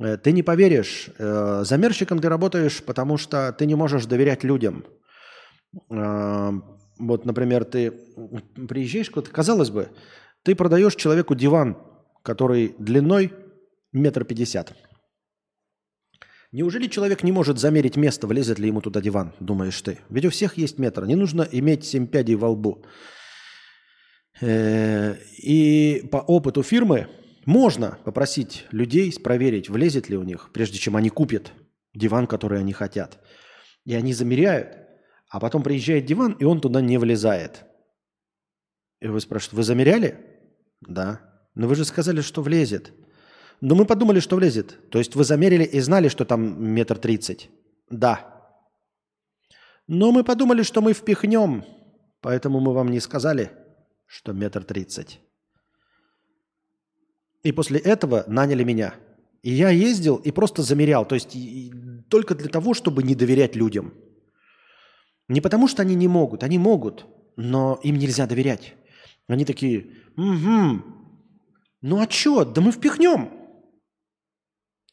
Э, 0.00 0.16
Ты 0.16 0.32
не 0.32 0.42
поверишь, 0.42 1.08
э, 1.18 1.62
замерщиком 1.64 2.18
ты 2.18 2.28
работаешь, 2.28 2.82
потому 2.82 3.16
что 3.16 3.52
ты 3.52 3.64
не 3.66 3.76
можешь 3.76 4.06
доверять 4.06 4.42
людям. 4.44 4.84
Э, 5.90 6.50
Вот, 6.98 7.24
например, 7.24 7.64
ты 7.64 7.92
приезжаешь 8.68 9.10
куда-то, 9.10 9.30
казалось 9.30 9.70
бы, 9.70 9.90
ты 10.42 10.54
продаешь 10.54 10.96
человеку 10.96 11.34
диван, 11.34 11.76
который 12.22 12.74
длиной 12.78 13.32
метр 13.92 14.24
пятьдесят. 14.24 14.74
Неужели 16.56 16.86
человек 16.86 17.22
не 17.22 17.32
может 17.32 17.58
замерить 17.58 17.96
место, 17.96 18.26
влезет 18.26 18.58
ли 18.58 18.68
ему 18.68 18.80
туда 18.80 19.02
диван, 19.02 19.34
думаешь 19.40 19.82
ты? 19.82 19.98
Ведь 20.08 20.24
у 20.24 20.30
всех 20.30 20.56
есть 20.56 20.78
метр. 20.78 21.04
Не 21.04 21.14
нужно 21.14 21.42
иметь 21.42 21.84
семь 21.84 22.06
пядей 22.06 22.34
во 22.34 22.48
лбу. 22.48 22.82
Э, 24.40 25.16
И 25.36 26.08
по 26.10 26.16
опыту 26.16 26.62
фирмы 26.62 27.08
можно 27.44 27.98
попросить 28.06 28.64
людей 28.70 29.12
проверить, 29.22 29.68
влезет 29.68 30.08
ли 30.08 30.16
у 30.16 30.22
них, 30.22 30.48
прежде 30.54 30.78
чем 30.78 30.96
они 30.96 31.10
купят 31.10 31.52
диван, 31.92 32.26
который 32.26 32.58
они 32.58 32.72
хотят. 32.72 33.18
И 33.84 33.94
они 33.94 34.14
замеряют, 34.14 34.78
а 35.28 35.40
потом 35.40 35.62
приезжает 35.62 36.06
диван, 36.06 36.36
и 36.40 36.44
он 36.44 36.62
туда 36.62 36.80
не 36.80 36.96
влезает. 36.96 37.66
И 39.02 39.08
вы 39.08 39.20
спрашиваете, 39.20 39.56
вы 39.56 39.62
замеряли? 39.62 40.16
Да. 40.80 41.20
Но 41.54 41.68
вы 41.68 41.74
же 41.74 41.84
сказали, 41.84 42.22
что 42.22 42.40
влезет. 42.40 42.94
Но 43.60 43.74
мы 43.74 43.84
подумали, 43.84 44.20
что 44.20 44.36
влезет. 44.36 44.78
То 44.90 44.98
есть 44.98 45.14
вы 45.14 45.24
замерили 45.24 45.64
и 45.64 45.80
знали, 45.80 46.08
что 46.08 46.24
там 46.24 46.62
метр 46.62 46.98
тридцать? 46.98 47.50
Да. 47.90 48.52
Но 49.86 50.12
мы 50.12 50.24
подумали, 50.24 50.62
что 50.62 50.80
мы 50.80 50.92
впихнем, 50.92 51.64
поэтому 52.20 52.60
мы 52.60 52.72
вам 52.72 52.90
не 52.90 53.00
сказали, 53.00 53.52
что 54.06 54.32
метр 54.32 54.64
тридцать. 54.64 55.20
И 57.42 57.52
после 57.52 57.78
этого 57.78 58.24
наняли 58.26 58.64
меня. 58.64 58.94
И 59.42 59.52
я 59.52 59.70
ездил 59.70 60.16
и 60.16 60.32
просто 60.32 60.62
замерял. 60.62 61.06
То 61.06 61.14
есть 61.14 61.36
только 62.08 62.34
для 62.34 62.48
того, 62.48 62.74
чтобы 62.74 63.04
не 63.04 63.14
доверять 63.14 63.54
людям. 63.54 63.94
Не 65.28 65.40
потому, 65.40 65.68
что 65.68 65.82
они 65.82 65.94
не 65.94 66.08
могут. 66.08 66.42
Они 66.42 66.58
могут, 66.58 67.06
но 67.36 67.78
им 67.82 67.96
нельзя 67.96 68.26
доверять. 68.26 68.74
Они 69.28 69.44
такие, 69.44 69.86
угу, 70.16 70.82
ну 71.82 72.00
а 72.00 72.06
чё, 72.06 72.44
да 72.44 72.60
мы 72.60 72.72
впихнем. 72.72 73.30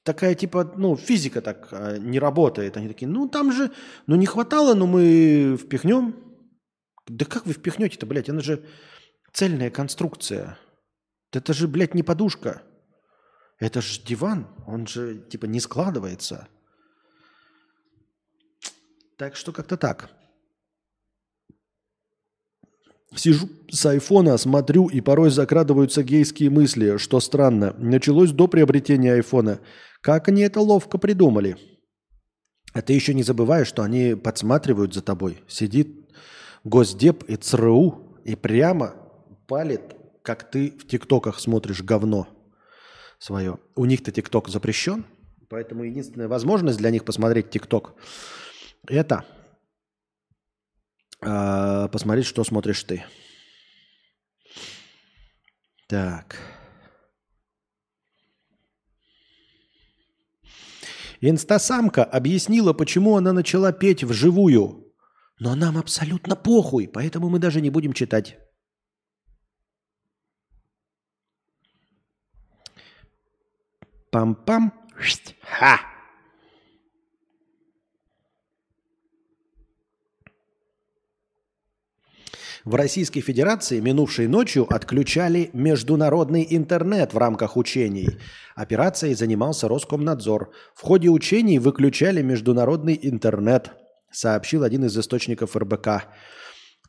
Такая 0.04 0.36
типа, 0.36 0.74
ну, 0.76 0.98
физика 0.98 1.42
так 1.42 1.70
а, 1.72 1.98
не 1.98 2.20
работает. 2.20 2.76
Они 2.76 2.90
такие, 2.90 3.08
ну 3.08 3.30
там 3.30 3.52
же, 3.52 3.72
ну 4.06 4.16
не 4.16 4.26
хватало, 4.26 4.74
но 4.74 4.86
мы 4.86 5.58
впихнем. 5.58 6.16
Да 7.08 7.26
как 7.26 7.46
вы 7.46 7.54
впихнете-то, 7.54 8.06
блядь, 8.06 8.30
она 8.30 8.42
же 8.42 8.66
цельная 9.32 9.72
конструкция. 9.72 10.58
Это 11.32 11.54
же, 11.54 11.68
блядь, 11.68 11.96
не 11.96 12.04
подушка. 12.04 12.62
Это 13.60 13.82
же 13.82 14.02
диван, 14.02 14.48
он 14.68 14.88
же 14.88 15.20
типа 15.30 15.46
не 15.46 15.62
складывается. 15.62 16.48
Так 19.18 19.38
что 19.38 19.54
как-то 19.54 19.78
так. 19.78 20.10
Сижу 23.16 23.50
с 23.70 23.86
айфона, 23.86 24.38
смотрю, 24.38 24.88
и 24.88 25.02
порой 25.02 25.30
закрадываются 25.30 26.04
гейские 26.04 26.50
мысли, 26.50 26.98
что 26.98 27.20
странно. 27.20 27.76
Началось 27.78 28.32
до 28.32 28.48
приобретения 28.48 29.14
айфона. 29.14 29.60
Как 30.02 30.28
они 30.28 30.42
это 30.42 30.60
ловко 30.62 30.98
придумали? 30.98 31.58
А 32.74 32.82
ты 32.82 32.94
еще 32.94 33.14
не 33.14 33.24
забываешь, 33.24 33.68
что 33.68 33.84
они 33.84 34.16
подсматривают 34.16 34.94
за 34.94 35.02
тобой. 35.02 35.44
Сидит 35.48 36.10
Госдеп 36.64 37.24
и 37.26 37.36
ЦРУ 37.36 38.20
и 38.26 38.36
прямо 38.36 38.96
палит, 39.48 39.96
как 40.24 40.50
ты 40.50 40.72
в 40.72 40.88
ТикТоках 40.88 41.40
смотришь 41.40 41.84
говно 41.84 42.28
свое. 43.20 43.60
У 43.76 43.86
них-то 43.86 44.12
ТикТок 44.12 44.50
запрещен, 44.50 45.06
поэтому 45.50 45.84
единственная 45.84 46.28
возможность 46.28 46.80
для 46.80 46.90
них 46.90 47.06
посмотреть 47.06 47.50
ТикТок– 47.50 47.94
это 48.88 49.26
посмотреть, 51.24 52.26
что 52.26 52.44
смотришь 52.44 52.84
ты. 52.84 53.06
Так. 55.88 56.38
Инстасамка 61.22 62.04
объяснила, 62.04 62.74
почему 62.74 63.16
она 63.16 63.32
начала 63.32 63.72
петь 63.72 64.04
вживую. 64.04 64.94
Но 65.40 65.56
нам 65.56 65.78
абсолютно 65.78 66.36
похуй, 66.36 66.88
поэтому 66.88 67.30
мы 67.30 67.40
даже 67.40 67.62
не 67.62 67.70
будем 67.70 67.94
читать. 67.94 68.38
Пам-пам. 74.12 74.72
Ха! 75.42 75.93
В 82.66 82.76
Российской 82.76 83.20
Федерации 83.20 83.82
минувшей 83.82 84.28
ночью 84.28 84.66
отключали 84.74 85.50
международный 85.52 86.48
интернет 86.50 87.14
в 87.14 87.18
рамках 87.18 87.58
учений. 87.58 88.08
Операцией 88.56 89.16
занимался 89.16 89.68
Роскомнадзор. 89.68 90.50
В 90.74 90.82
ходе 90.82 91.10
учений 91.10 91.60
выключали 91.60 92.22
международный 92.22 92.98
интернет, 93.02 93.72
сообщил 94.12 94.64
один 94.64 94.86
из 94.86 94.98
источников 94.98 95.58
РБК. 95.58 96.06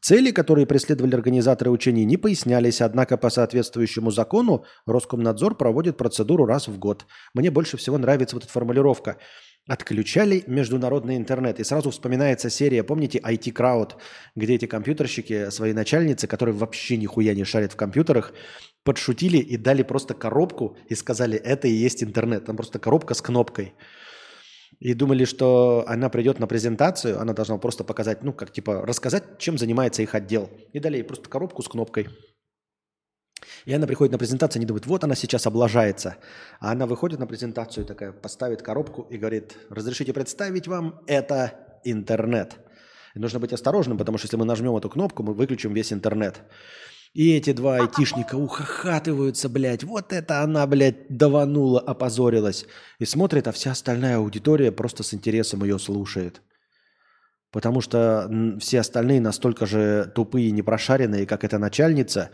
Цели, 0.06 0.32
которые 0.32 0.66
преследовали 0.66 1.14
организаторы 1.14 1.70
учений, 1.70 2.04
не 2.04 2.18
пояснялись, 2.18 2.82
однако 2.82 3.16
по 3.16 3.30
соответствующему 3.30 4.10
закону 4.10 4.66
Роскомнадзор 4.84 5.54
проводит 5.54 5.96
процедуру 5.96 6.44
раз 6.44 6.68
в 6.68 6.78
год. 6.78 7.06
Мне 7.32 7.50
больше 7.50 7.78
всего 7.78 7.96
нравится 7.96 8.36
вот 8.36 8.44
эта 8.44 8.52
формулировка. 8.52 9.16
Отключали 9.66 10.44
международный 10.46 11.16
интернет. 11.16 11.58
И 11.58 11.64
сразу 11.64 11.90
вспоминается 11.90 12.50
серия, 12.50 12.84
помните, 12.84 13.18
IT 13.18 13.54
Crowd, 13.54 13.92
где 14.36 14.56
эти 14.56 14.66
компьютерщики, 14.66 15.48
свои 15.48 15.72
начальницы, 15.72 16.26
которые 16.26 16.54
вообще 16.54 16.98
нихуя 16.98 17.34
не 17.34 17.44
шарят 17.44 17.72
в 17.72 17.76
компьютерах, 17.76 18.34
подшутили 18.82 19.38
и 19.38 19.56
дали 19.56 19.82
просто 19.82 20.12
коробку 20.12 20.76
и 20.86 20.94
сказали, 20.94 21.38
это 21.38 21.66
и 21.66 21.72
есть 21.72 22.04
интернет. 22.04 22.44
Там 22.44 22.56
просто 22.56 22.78
коробка 22.78 23.14
с 23.14 23.22
кнопкой. 23.22 23.72
И 24.84 24.92
думали, 24.92 25.24
что 25.24 25.82
она 25.88 26.10
придет 26.10 26.38
на 26.38 26.46
презентацию, 26.46 27.18
она 27.18 27.32
должна 27.32 27.56
просто 27.56 27.84
показать, 27.84 28.22
ну, 28.22 28.34
как 28.34 28.52
типа, 28.52 28.82
рассказать, 28.82 29.38
чем 29.38 29.56
занимается 29.56 30.02
их 30.02 30.14
отдел. 30.14 30.50
И 30.74 30.78
дали 30.78 30.98
ей 30.98 31.02
просто 31.02 31.30
коробку 31.30 31.62
с 31.62 31.68
кнопкой. 31.68 32.10
И 33.64 33.72
она 33.72 33.86
приходит 33.86 34.12
на 34.12 34.18
презентацию, 34.18 34.60
они 34.60 34.66
думают, 34.66 34.84
вот 34.84 35.02
она 35.02 35.14
сейчас 35.14 35.46
облажается. 35.46 36.16
А 36.60 36.72
она 36.72 36.84
выходит 36.84 37.18
на 37.18 37.26
презентацию, 37.26 37.86
такая, 37.86 38.12
поставит 38.12 38.60
коробку 38.60 39.06
и 39.08 39.16
говорит, 39.16 39.56
разрешите 39.70 40.12
представить 40.12 40.68
вам, 40.68 41.00
это 41.06 41.80
интернет. 41.84 42.58
И 43.14 43.18
нужно 43.18 43.40
быть 43.40 43.54
осторожным, 43.54 43.96
потому 43.96 44.18
что 44.18 44.26
если 44.26 44.36
мы 44.36 44.44
нажмем 44.44 44.76
эту 44.76 44.90
кнопку, 44.90 45.22
мы 45.22 45.32
выключим 45.32 45.72
весь 45.72 45.94
интернет. 45.94 46.42
И 47.14 47.32
эти 47.32 47.52
два 47.52 47.76
айтишника 47.76 48.34
ухахатываются, 48.34 49.48
блядь. 49.48 49.84
Вот 49.84 50.12
это 50.12 50.42
она, 50.42 50.66
блядь, 50.66 51.06
даванула, 51.08 51.78
опозорилась. 51.78 52.66
И 52.98 53.04
смотрит, 53.04 53.46
а 53.46 53.52
вся 53.52 53.70
остальная 53.70 54.16
аудитория 54.16 54.72
просто 54.72 55.04
с 55.04 55.14
интересом 55.14 55.62
ее 55.62 55.78
слушает. 55.78 56.42
Потому 57.52 57.80
что 57.80 58.28
все 58.58 58.80
остальные 58.80 59.20
настолько 59.20 59.64
же 59.64 60.10
тупые 60.12 60.48
и 60.48 60.50
непрошаренные, 60.50 61.24
как 61.24 61.44
эта 61.44 61.58
начальница, 61.58 62.32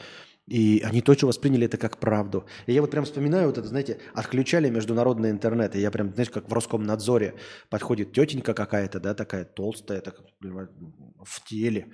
и 0.51 0.81
они 0.81 1.01
точно 1.01 1.29
восприняли 1.29 1.67
это 1.67 1.77
как 1.77 1.99
правду. 1.99 2.45
И 2.67 2.73
я 2.73 2.81
вот 2.81 2.91
прям 2.91 3.05
вспоминаю 3.05 3.47
вот 3.47 3.59
это, 3.59 3.69
знаете, 3.69 4.01
отключали 4.15 4.69
международный 4.69 5.31
интернет. 5.31 5.77
И 5.77 5.81
я 5.81 5.93
прям, 5.93 6.13
знаешь, 6.13 6.29
как 6.29 6.51
в 6.51 6.53
Роскомнадзоре 6.53 7.37
подходит 7.69 8.13
тетенька 8.13 8.53
какая-то, 8.53 8.99
да, 8.99 9.15
такая 9.15 9.45
толстая, 9.45 10.01
так, 10.01 10.21
в 10.41 11.45
теле, 11.49 11.93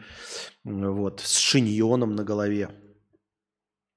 вот, 0.65 1.21
с 1.21 1.37
шиньоном 1.37 2.15
на 2.17 2.25
голове. 2.25 2.71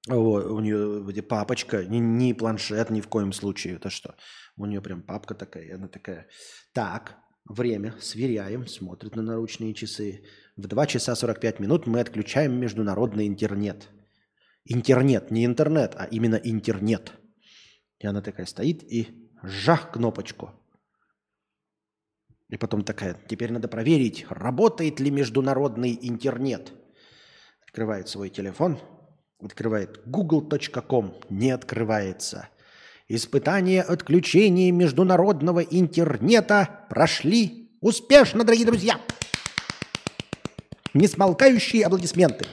Вот, 0.08 0.46
у 0.46 0.60
нее 0.60 1.04
вроде 1.04 1.22
папочка, 1.22 1.86
не, 1.86 2.00
не 2.00 2.34
планшет 2.34 2.90
ни 2.90 3.00
в 3.00 3.08
коем 3.08 3.32
случае, 3.32 3.76
это 3.76 3.90
что? 3.90 4.16
У 4.58 4.66
нее 4.66 4.82
прям 4.82 5.04
папка 5.04 5.36
такая, 5.36 5.64
и 5.64 5.72
она 5.72 5.88
такая, 5.88 6.28
так, 6.74 7.16
время, 7.46 7.96
сверяем, 8.02 8.68
смотрит 8.68 9.16
на 9.16 9.22
наручные 9.22 9.74
часы. 9.74 10.26
В 10.58 10.68
2 10.68 10.86
часа 10.88 11.16
45 11.16 11.62
минут 11.62 11.88
мы 11.88 12.02
отключаем 12.02 12.60
международный 12.60 13.26
интернет. 13.26 13.90
Интернет, 14.66 15.32
не 15.32 15.46
интернет, 15.46 15.96
а 15.98 16.06
именно 16.06 16.36
интернет. 16.36 17.12
И 18.00 18.08
она 18.08 18.22
такая 18.22 18.46
стоит 18.46 18.84
и 18.84 19.30
жах 19.44 19.92
кнопочку. 19.92 20.52
И 22.50 22.58
потом 22.58 22.84
такая, 22.84 23.16
теперь 23.28 23.52
надо 23.52 23.68
проверить, 23.68 24.26
работает 24.30 25.00
ли 25.00 25.12
международный 25.12 25.98
интернет. 26.02 26.74
Открывает 27.64 28.10
свой 28.10 28.30
телефон, 28.30 28.80
открывает 29.40 30.02
google.com, 30.06 31.16
не 31.30 31.52
открывается. 31.52 32.50
Испытания 33.08 33.82
отключения 33.82 34.72
международного 34.72 35.62
интернета 35.62 36.86
прошли 36.90 37.72
успешно, 37.82 38.44
дорогие 38.44 38.66
друзья. 38.66 39.00
Несмолкающие 40.94 41.86
аплодисменты. 41.86 42.46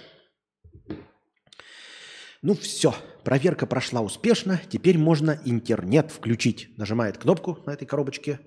Ну 2.47 2.55
все, 2.55 2.95
проверка 3.25 3.67
прошла 3.67 4.03
успешно, 4.03 4.61
теперь 4.69 4.99
можно 4.99 5.41
интернет 5.45 6.13
включить. 6.13 6.69
Нажимает 6.79 7.19
кнопку 7.19 7.59
на 7.67 7.73
этой 7.73 7.87
коробочке, 7.87 8.39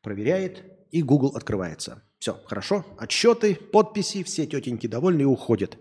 проверяет, 0.00 0.62
и 0.92 1.02
Google 1.02 1.34
открывается. 1.34 2.04
Все, 2.20 2.40
хорошо, 2.46 2.86
отчеты, 2.98 3.56
подписи, 3.56 4.22
все 4.22 4.46
тетеньки 4.46 4.86
довольны 4.86 5.22
и 5.22 5.24
уходят. 5.24 5.76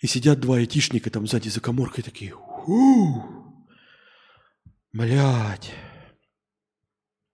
И 0.00 0.06
сидят 0.06 0.40
два 0.40 0.56
айтишника 0.56 1.10
там 1.10 1.26
сзади 1.26 1.50
за 1.50 1.60
коморкой 1.60 2.02
такие. 2.02 2.32
Фу, 2.64 3.22
блядь. 4.94 5.74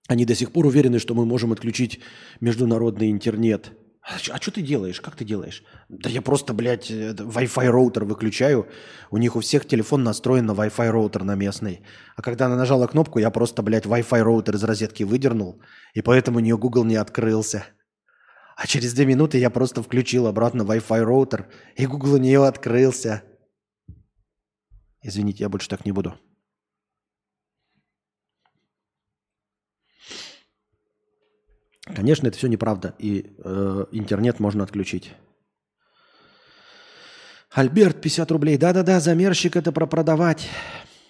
Они 0.09 0.25
до 0.25 0.35
сих 0.35 0.51
пор 0.51 0.67
уверены, 0.67 0.99
что 0.99 1.15
мы 1.15 1.25
можем 1.25 1.53
отключить 1.53 2.01
международный 2.41 3.13
интернет. 3.13 3.71
А 4.07 4.19
что 4.19 4.51
ты 4.51 4.61
делаешь? 4.61 5.01
Как 5.01 5.17
ты 5.17 5.25
делаешь? 5.25 5.63
Да 5.89 6.11
я 6.11 6.21
просто, 6.21 6.53
блядь, 6.53 6.91
Wi-Fi 6.91 7.69
роутер 7.69 8.05
выключаю. 8.05 8.69
У 9.11 9.17
них 9.17 9.35
у 9.35 9.41
всех 9.41 9.67
телефон 9.67 10.05
настроен 10.05 10.45
на 10.45 10.53
Wi-Fi 10.53 10.91
роутер 10.91 11.25
на 11.25 11.37
местный. 11.37 11.81
А 12.15 12.21
когда 12.21 12.47
она 12.47 12.57
нажала 12.57 12.87
кнопку, 12.87 13.19
я 13.19 13.31
просто, 13.31 13.63
блядь, 13.63 13.87
Wi-Fi 13.87 14.21
роутер 14.21 14.57
из 14.57 14.65
розетки 14.65 15.05
выдернул. 15.05 15.63
И 15.95 16.03
поэтому 16.03 16.37
у 16.37 16.41
нее 16.41 16.59
Google 16.59 16.85
не 16.85 16.97
открылся. 16.97 17.65
А 18.57 18.67
через 18.67 18.93
две 18.93 19.07
минуты 19.07 19.39
я 19.39 19.49
просто 19.49 19.83
включил 19.83 20.27
обратно 20.27 20.63
Wi-Fi 20.63 21.03
роутер, 21.03 21.49
и 21.75 21.87
Google 21.87 22.15
у 22.15 22.19
нее 22.19 22.47
открылся. 22.47 23.23
Извините, 25.03 25.45
я 25.45 25.49
больше 25.49 25.69
так 25.69 25.87
не 25.87 25.93
буду. 25.93 26.15
Конечно, 31.86 32.28
это 32.28 32.39
все 32.39 32.48
неправда, 32.48 32.94
и 32.98 33.35
э, 33.39 33.85
интернет 33.93 34.40
можно 34.40 34.65
отключить. 34.65 35.12
Альберт, 37.51 38.01
50 38.01 38.31
рублей. 38.32 38.56
Да-да-да, 38.56 39.01
замерщик 39.01 39.55
это 39.56 39.70
про 39.70 39.86
продавать. 39.86 40.48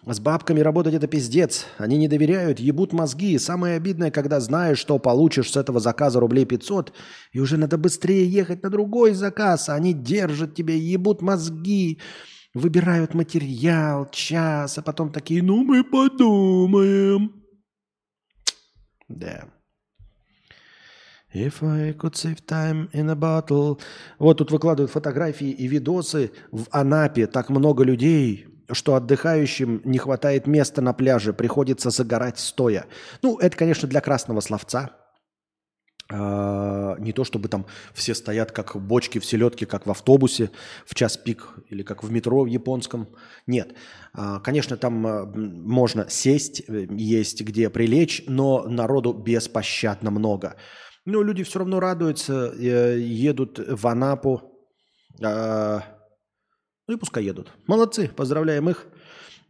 С 0.06 0.20
бабками 0.20 0.60
работать 0.60 0.92
это 0.92 1.06
пиздец. 1.06 1.64
Они 1.78 1.96
не 1.96 2.08
доверяют, 2.08 2.60
ебут 2.60 2.92
мозги. 2.92 3.38
Самое 3.38 3.76
обидное, 3.76 4.10
когда 4.10 4.38
знаешь, 4.40 4.78
что 4.78 4.98
получишь 4.98 5.52
с 5.52 5.56
этого 5.56 5.80
заказа 5.80 6.20
рублей 6.20 6.44
500, 6.44 6.92
и 7.32 7.40
уже 7.40 7.56
надо 7.56 7.78
быстрее 7.78 8.28
ехать 8.28 8.62
на 8.62 8.68
другой 8.68 9.14
заказ. 9.14 9.70
А 9.70 9.74
они 9.74 9.94
держат 9.94 10.54
тебя, 10.54 10.74
ебут 10.74 11.22
мозги, 11.22 12.00
выбирают 12.52 13.14
материал, 13.14 14.10
час, 14.10 14.76
а 14.76 14.82
потом 14.82 15.10
такие, 15.10 15.42
ну 15.42 15.64
мы 15.64 15.82
подумаем. 15.82 17.42
Да. 19.08 19.44
If 21.34 21.64
I 21.64 21.92
could 21.94 22.14
save 22.14 22.46
time 22.46 22.88
in 22.92 23.10
a 23.10 23.16
bottle. 23.16 23.80
Вот 24.20 24.38
тут 24.38 24.52
выкладывают 24.52 24.92
фотографии 24.92 25.50
и 25.50 25.66
видосы. 25.66 26.30
В 26.52 26.66
Анапе 26.70 27.26
так 27.26 27.50
много 27.50 27.82
людей, 27.82 28.46
что 28.70 28.94
отдыхающим 28.94 29.82
не 29.84 29.98
хватает 29.98 30.46
места 30.46 30.80
на 30.80 30.92
пляже, 30.92 31.32
приходится 31.32 31.90
загорать 31.90 32.38
стоя. 32.38 32.86
Ну, 33.22 33.36
это, 33.38 33.56
конечно, 33.56 33.88
для 33.88 34.00
красного 34.00 34.40
словца. 34.40 34.90
А, 36.12 36.96
не 36.98 37.12
то, 37.12 37.24
чтобы 37.24 37.48
там 37.48 37.66
все 37.94 38.14
стоят 38.14 38.52
как 38.52 38.76
бочки 38.76 39.18
в 39.18 39.24
селедке, 39.24 39.66
как 39.66 39.86
в 39.86 39.90
автобусе 39.90 40.50
в 40.86 40.94
час 40.94 41.16
пик 41.16 41.48
или 41.70 41.82
как 41.82 42.04
в 42.04 42.12
метро 42.12 42.42
в 42.42 42.46
японском. 42.46 43.08
Нет. 43.46 43.74
А, 44.12 44.38
конечно, 44.38 44.76
там 44.76 45.06
а, 45.06 45.24
можно 45.26 46.08
сесть, 46.10 46.62
э, 46.68 46.86
есть 46.90 47.40
где 47.40 47.70
прилечь, 47.70 48.22
но 48.28 48.64
народу 48.68 49.14
беспощадно 49.14 50.10
много. 50.10 50.56
Но 51.04 51.22
люди 51.22 51.42
все 51.44 51.58
равно 51.58 51.80
радуются, 51.80 52.54
э, 52.56 52.98
едут 52.98 53.58
в 53.58 53.86
Анапу. 53.86 54.42
а, 55.22 55.82
ну 56.86 56.94
и 56.94 56.98
пускай 56.98 57.24
едут. 57.24 57.52
Молодцы, 57.66 58.08
поздравляем 58.08 58.68
их. 58.68 58.86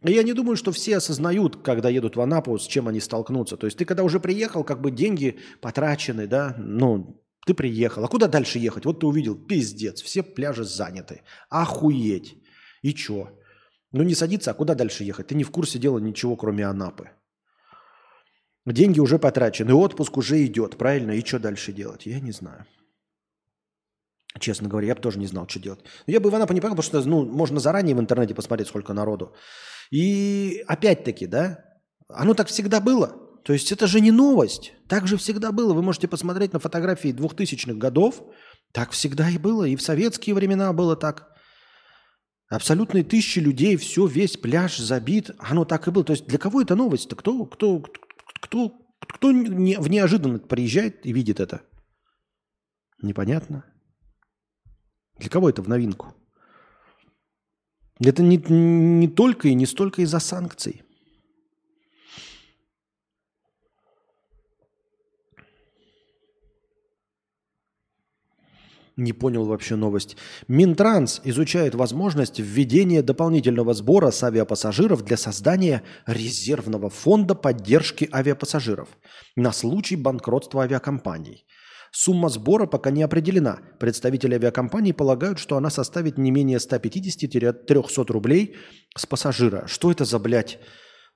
Я 0.03 0.23
не 0.23 0.33
думаю, 0.33 0.57
что 0.57 0.71
все 0.71 0.97
осознают, 0.97 1.63
когда 1.63 1.89
едут 1.89 2.15
в 2.15 2.21
Анапу, 2.21 2.57
с 2.59 2.67
чем 2.67 2.87
они 2.87 2.99
столкнутся. 2.99 3.57
То 3.57 3.65
есть 3.65 3.77
ты 3.77 3.85
когда 3.85 4.03
уже 4.03 4.19
приехал, 4.19 4.63
как 4.63 4.81
бы 4.81 4.91
деньги 4.91 5.39
потрачены, 5.61 6.27
да, 6.27 6.55
ну, 6.59 7.23
ты 7.45 7.53
приехал. 7.53 8.03
А 8.03 8.07
куда 8.07 8.27
дальше 8.27 8.59
ехать? 8.59 8.85
Вот 8.85 8.99
ты 8.99 9.07
увидел, 9.07 9.35
пиздец, 9.35 10.01
все 10.01 10.23
пляжи 10.23 10.63
заняты. 10.63 11.21
Охуеть. 11.49 12.37
И 12.83 12.93
чё? 12.93 13.29
Ну 13.91 14.03
не 14.03 14.13
садиться, 14.13 14.51
а 14.51 14.53
куда 14.53 14.75
дальше 14.75 15.03
ехать? 15.03 15.27
Ты 15.27 15.35
не 15.35 15.43
в 15.43 15.51
курсе 15.51 15.79
дела 15.79 15.99
ничего, 15.99 16.35
кроме 16.35 16.65
Анапы. 16.65 17.09
Деньги 18.65 18.99
уже 18.99 19.19
потрачены, 19.19 19.73
отпуск 19.73 20.17
уже 20.17 20.43
идет, 20.45 20.77
правильно? 20.77 21.11
И 21.11 21.23
что 21.23 21.39
дальше 21.39 21.71
делать? 21.71 22.05
Я 22.05 22.19
не 22.19 22.31
знаю. 22.31 22.65
Честно 24.39 24.67
говоря, 24.67 24.87
я 24.87 24.95
бы 24.95 25.01
тоже 25.01 25.19
не 25.19 25.27
знал, 25.27 25.47
что 25.47 25.59
делать. 25.59 25.83
Но 26.07 26.13
я 26.13 26.19
бы 26.19 26.29
не 26.29 26.61
поехал, 26.61 26.75
потому 26.75 26.81
что 26.81 27.01
ну, 27.03 27.25
можно 27.25 27.59
заранее 27.59 27.95
в 27.95 27.99
интернете 27.99 28.33
посмотреть, 28.33 28.67
сколько 28.67 28.93
народу. 28.93 29.33
И 29.91 30.63
опять-таки, 30.67 31.27
да, 31.27 31.63
оно 32.09 32.33
так 32.33 32.47
всегда 32.47 32.81
было. 32.81 33.15
То 33.43 33.53
есть 33.53 33.71
это 33.71 33.85
же 33.87 34.01
не 34.01 34.11
новость. 34.11 34.73
Так 34.89 35.07
же 35.07 35.17
всегда 35.17 35.51
было. 35.51 35.73
Вы 35.73 35.83
можете 35.83 36.07
посмотреть 36.07 36.53
на 36.53 36.59
фотографии 36.59 37.13
2000-х 37.13 37.73
годов. 37.75 38.23
Так 38.73 38.91
всегда 38.91 39.29
и 39.29 39.37
было. 39.37 39.65
И 39.65 39.75
в 39.75 39.81
советские 39.81 40.33
времена 40.33 40.73
было 40.73 40.95
так. 40.95 41.29
Абсолютные 42.49 43.03
тысячи 43.03 43.39
людей, 43.39 43.75
все, 43.77 44.05
весь 44.05 44.37
пляж 44.37 44.77
забит. 44.77 45.29
Оно 45.37 45.63
так 45.63 45.87
и 45.87 45.91
было. 45.91 46.03
То 46.03 46.13
есть 46.13 46.25
для 46.25 46.39
кого 46.39 46.61
это 46.61 46.75
новость-то? 46.75 47.15
Кто, 47.15 47.45
кто, 47.45 47.83
кто, 48.45 48.69
кто 48.99 49.31
не, 49.31 49.77
в 49.79 49.89
неожиданно 49.89 50.37
приезжает 50.37 51.03
и 51.03 51.11
видит 51.11 51.39
это? 51.39 51.63
Непонятно. 53.01 53.65
Для 55.17 55.29
кого 55.29 55.49
это 55.49 55.63
в 55.63 55.67
новинку? 55.67 56.13
Это 57.99 58.21
не, 58.21 58.37
не 58.37 59.07
только 59.07 59.47
и 59.47 59.55
не 59.55 59.65
столько 59.65 60.03
из-за 60.03 60.19
санкций. 60.19 60.83
Не 68.97 69.11
понял 69.11 69.43
вообще 69.45 69.75
новость. 69.75 70.15
Минтранс 70.47 71.19
изучает 71.25 71.75
возможность 71.75 72.39
введения 72.39 73.01
дополнительного 73.01 73.73
сбора 73.73 74.09
с 74.09 74.23
авиапассажиров 74.23 75.03
для 75.03 75.17
создания 75.17 75.83
резервного 76.05 76.89
фонда 76.89 77.35
поддержки 77.35 78.07
авиапассажиров 78.13 78.87
на 79.35 79.51
случай 79.51 79.97
банкротства 79.97 80.63
авиакомпаний. 80.63 81.45
Сумма 81.91 82.29
сбора 82.29 82.67
пока 82.67 82.89
не 82.89 83.03
определена. 83.03 83.59
Представители 83.79 84.35
авиакомпаний 84.35 84.93
полагают, 84.93 85.39
что 85.39 85.57
она 85.57 85.69
составит 85.69 86.17
не 86.17 86.31
менее 86.31 86.59
150-300 86.59 88.11
рублей 88.11 88.55
с 88.95 89.05
пассажира. 89.05 89.67
Что 89.67 89.91
это 89.91 90.05
за, 90.05 90.19
блядь, 90.19 90.59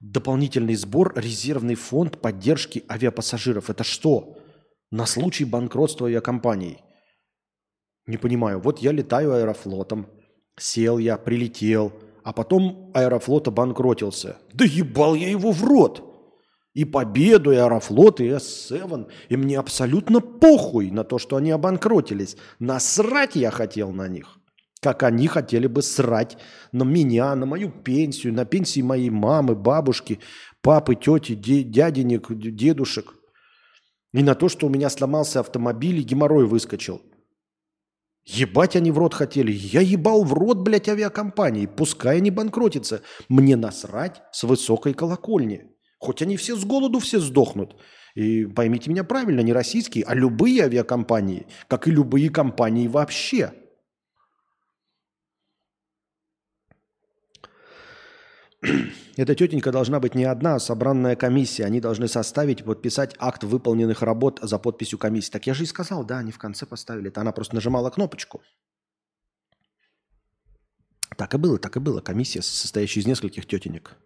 дополнительный 0.01 0.75
сбор, 0.75 1.13
резервный 1.15 1.75
фонд 1.75 2.21
поддержки 2.21 2.83
авиапассажиров? 2.89 3.69
Это 3.69 3.85
что? 3.85 4.37
На 4.91 5.05
случай 5.05 5.45
банкротства 5.45 6.07
авиакомпаний? 6.07 6.79
Не 8.09 8.17
понимаю. 8.17 8.59
Вот 8.59 8.79
я 8.79 8.91
летаю 8.91 9.33
аэрофлотом, 9.33 10.07
сел 10.57 10.97
я, 10.97 11.15
прилетел, 11.15 11.93
а 12.23 12.33
потом 12.33 12.89
аэрофлот 12.95 13.47
обанкротился. 13.47 14.37
Да 14.51 14.65
ебал 14.65 15.13
я 15.13 15.29
его 15.29 15.51
в 15.51 15.63
рот! 15.63 16.03
И 16.73 16.85
Победу, 16.85 17.51
и 17.51 17.57
Аэрофлот, 17.57 18.19
и 18.19 18.29
С-7. 18.29 19.07
И 19.29 19.37
мне 19.37 19.59
абсолютно 19.59 20.21
похуй 20.21 20.89
на 20.89 21.03
то, 21.03 21.19
что 21.19 21.35
они 21.35 21.51
обанкротились. 21.51 22.35
Насрать 22.57 23.35
я 23.35 23.51
хотел 23.51 23.91
на 23.91 24.07
них. 24.07 24.39
Как 24.81 25.03
они 25.03 25.27
хотели 25.27 25.67
бы 25.67 25.83
срать 25.83 26.37
на 26.71 26.85
меня, 26.85 27.35
на 27.35 27.45
мою 27.45 27.69
пенсию, 27.69 28.33
на 28.33 28.45
пенсии 28.45 28.81
моей 28.81 29.11
мамы, 29.11 29.53
бабушки, 29.53 30.19
папы, 30.61 30.95
тети, 30.95 31.35
дяденек, 31.35 32.25
дедушек. 32.31 33.13
И 34.13 34.23
на 34.23 34.33
то, 34.33 34.49
что 34.49 34.65
у 34.65 34.69
меня 34.69 34.89
сломался 34.89 35.41
автомобиль 35.41 35.99
и 35.99 36.03
геморрой 36.03 36.45
выскочил. 36.45 37.03
Ебать 38.31 38.75
они 38.75 38.91
в 38.91 38.97
рот 38.99 39.15
хотели. 39.15 39.51
Я 39.51 39.81
ебал 39.81 40.23
в 40.23 40.33
рот, 40.33 40.59
блядь, 40.59 40.87
авиакомпании. 40.87 41.65
Пускай 41.65 42.17
они 42.17 42.29
банкротятся. 42.29 43.01
Мне 43.27 43.55
насрать 43.55 44.21
с 44.31 44.43
высокой 44.43 44.93
колокольни. 44.93 45.71
Хоть 45.97 46.21
они 46.21 46.37
все 46.37 46.55
с 46.55 46.63
голоду 46.63 46.99
все 46.99 47.19
сдохнут. 47.19 47.75
И 48.13 48.45
поймите 48.45 48.91
меня 48.91 49.03
правильно, 49.03 49.39
не 49.41 49.51
российские, 49.51 50.03
а 50.05 50.13
любые 50.13 50.65
авиакомпании, 50.65 51.47
как 51.67 51.87
и 51.87 51.91
любые 51.91 52.29
компании 52.29 52.87
вообще. 52.87 53.51
Эта 59.19 59.35
тетенька 59.35 59.73
должна 59.73 59.99
быть 59.99 60.15
не 60.15 60.23
одна, 60.23 60.55
а 60.55 60.59
собранная 60.59 61.17
комиссия. 61.17 61.65
Они 61.65 61.81
должны 61.81 62.07
составить 62.07 62.61
и 62.61 62.63
подписать 62.63 63.15
акт 63.19 63.43
выполненных 63.43 64.01
работ 64.01 64.39
за 64.41 64.57
подписью 64.57 64.97
комиссии. 64.97 65.29
Так 65.29 65.45
я 65.45 65.53
же 65.53 65.63
и 65.63 65.65
сказал, 65.65 66.05
да, 66.05 66.19
они 66.19 66.31
в 66.31 66.37
конце 66.37 66.65
поставили. 66.65 67.09
Это 67.09 67.19
она 67.19 67.33
просто 67.33 67.55
нажимала 67.55 67.89
кнопочку. 67.89 68.41
Так 71.17 71.33
и 71.33 71.37
было, 71.37 71.59
так 71.59 71.75
и 71.75 71.81
было. 71.81 71.99
Комиссия, 71.99 72.41
состоящая 72.41 73.01
из 73.01 73.07
нескольких 73.07 73.45
тетенек. 73.45 73.97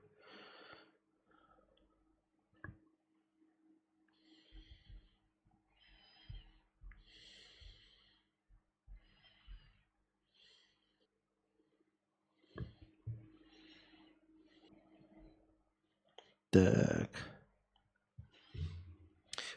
Так. 16.54 17.10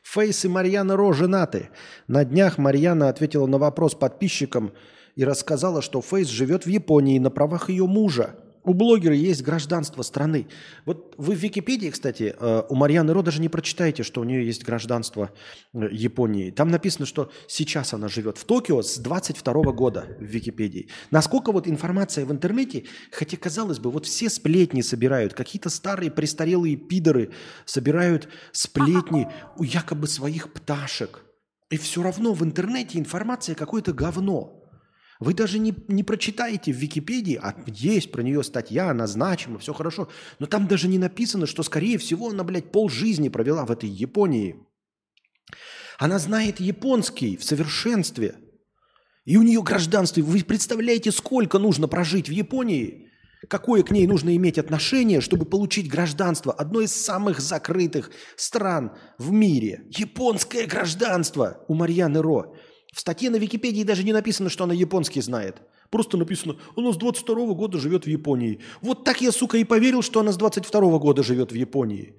Фейс 0.03 0.47
и 0.47 0.49
Марьяна 0.49 0.97
Ро 0.97 1.13
женаты. 1.13 1.69
На 2.09 2.25
днях 2.25 2.57
Марьяна 2.57 3.11
ответила 3.11 3.47
на 3.47 3.59
вопрос 3.59 3.95
подписчикам 3.95 4.73
и 5.15 5.23
рассказала, 5.23 5.83
что 5.83 6.01
Фейс 6.01 6.29
живет 6.29 6.65
в 6.65 6.71
Японии 6.71 7.19
на 7.19 7.29
правах 7.29 7.69
ее 7.69 7.87
мужа. 7.87 8.35
У 8.67 8.75
блогера 8.75 9.15
есть 9.15 9.43
гражданство 9.43 10.03
страны. 10.03 10.49
Вот 10.87 11.15
вы 11.19 11.37
в 11.37 11.39
Википедии, 11.39 11.89
кстати, 11.89 12.35
э, 12.37 12.63
у 12.69 12.75
Марьяны 12.75 13.13
Ро 13.13 13.23
даже 13.23 13.41
не 13.41 13.49
прочитаете, 13.49 14.03
что 14.03 14.21
у 14.21 14.25
нее 14.25 14.45
есть 14.45 14.65
гражданство 14.65 15.31
э, 15.73 15.89
Японии. 15.93 16.51
Там 16.51 16.71
написано, 16.71 17.07
что 17.07 17.31
сейчас 17.47 17.95
она 17.95 18.09
живет 18.09 18.39
в 18.39 18.45
Токио 18.45 18.83
с 18.83 18.99
22 18.99 19.53
года 19.71 20.09
в 20.19 20.25
Википедии. 20.25 20.89
Насколько 21.13 21.53
вот 21.53 21.69
информация 21.69 22.27
в 22.27 22.33
интернете, 22.33 22.87
хотя 23.13 23.37
казалось 23.37 23.79
бы, 23.79 23.93
вот 23.93 24.05
все 24.05 24.29
сплетни 24.29 24.81
собирают, 24.81 25.33
какие-то 25.33 25.71
старые 25.71 26.11
престарелые 26.11 26.75
пидоры 26.75 27.31
собирают 27.67 28.29
сплетни 28.51 29.29
у 29.57 29.63
якобы 29.63 30.09
своих 30.09 30.53
пташек. 30.53 31.23
И 31.71 31.77
все 31.77 32.03
равно 32.03 32.33
в 32.33 32.43
интернете 32.43 32.99
информация 32.99 33.55
какое-то 33.55 33.93
говно. 33.93 34.66
Вы 35.19 35.35
даже 35.35 35.59
не, 35.59 35.75
не 35.89 36.03
прочитаете 36.03 36.73
в 36.73 36.77
Википедии, 36.77 37.39
а 37.43 37.55
есть 37.67 38.13
про 38.13 38.23
нее 38.23 38.43
статья, 38.43 38.91
она 38.91 39.07
значима, 39.07 39.59
все 39.59 39.73
хорошо, 39.73 40.09
но 40.39 40.47
там 40.47 40.67
даже 40.67 40.89
не 40.89 40.99
написано, 40.99 41.47
что, 41.47 41.63
скорее 41.63 41.97
всего, 41.99 42.29
она, 42.29 42.45
блядь, 42.45 42.71
полжизни 42.71 43.29
провела 43.29 43.65
в 43.65 43.71
этой 43.71 43.89
Японии. 43.89 44.57
Она 45.99 46.19
знает 46.19 46.61
японский 46.61 47.37
в 47.37 47.45
совершенстве. 47.45 48.37
И 49.25 49.37
у 49.37 49.43
нее 49.43 49.63
гражданство. 49.63 50.21
Вы 50.21 50.45
представляете, 50.45 51.11
сколько 51.11 51.59
нужно 51.59 51.89
прожить 51.89 52.29
в 52.29 52.33
Японии? 52.33 53.11
Какое 53.49 53.83
к 53.83 53.91
ней 53.91 54.07
нужно 54.07 54.35
иметь 54.37 54.59
отношение, 54.59 55.21
чтобы 55.21 55.45
получить 55.45 55.89
гражданство 55.89 56.53
одной 56.53 56.85
из 56.85 56.93
самых 56.93 57.41
закрытых 57.41 58.11
стран 58.37 58.93
в 59.19 59.31
мире? 59.33 59.85
Японское 59.91 60.67
гражданство 60.67 61.65
у 61.69 61.75
Марьяны 61.75 62.23
Ро. 62.23 62.55
В 62.97 63.01
статье 63.01 63.29
на 63.29 63.37
Википедии 63.37 63.83
даже 63.83 64.05
не 64.05 64.15
написано, 64.15 64.49
что 64.49 64.65
она 64.65 64.73
японский 64.73 65.21
знает. 65.21 65.61
Просто 65.91 66.17
написано, 66.17 66.57
она 66.77 66.93
с 66.93 66.97
22 66.97 67.45
-го 67.45 67.55
года 67.55 67.79
живет 67.79 68.05
в 68.07 68.09
Японии. 68.09 68.61
Вот 68.81 69.05
так 69.05 69.21
я, 69.21 69.33
сука, 69.33 69.59
и 69.59 69.65
поверил, 69.65 70.01
что 70.01 70.21
она 70.21 70.33
с 70.33 70.39
22 70.39 70.81
-го 70.81 70.99
года 70.99 71.23
живет 71.23 71.53
в 71.53 71.55
Японии. 71.55 72.15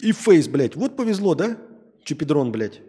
И 0.00 0.12
фейс, 0.12 0.46
блядь. 0.46 0.76
Вот 0.76 0.96
повезло, 0.96 1.34
да? 1.34 1.58
Чепедрон, 2.04 2.52
блядь. 2.52 2.82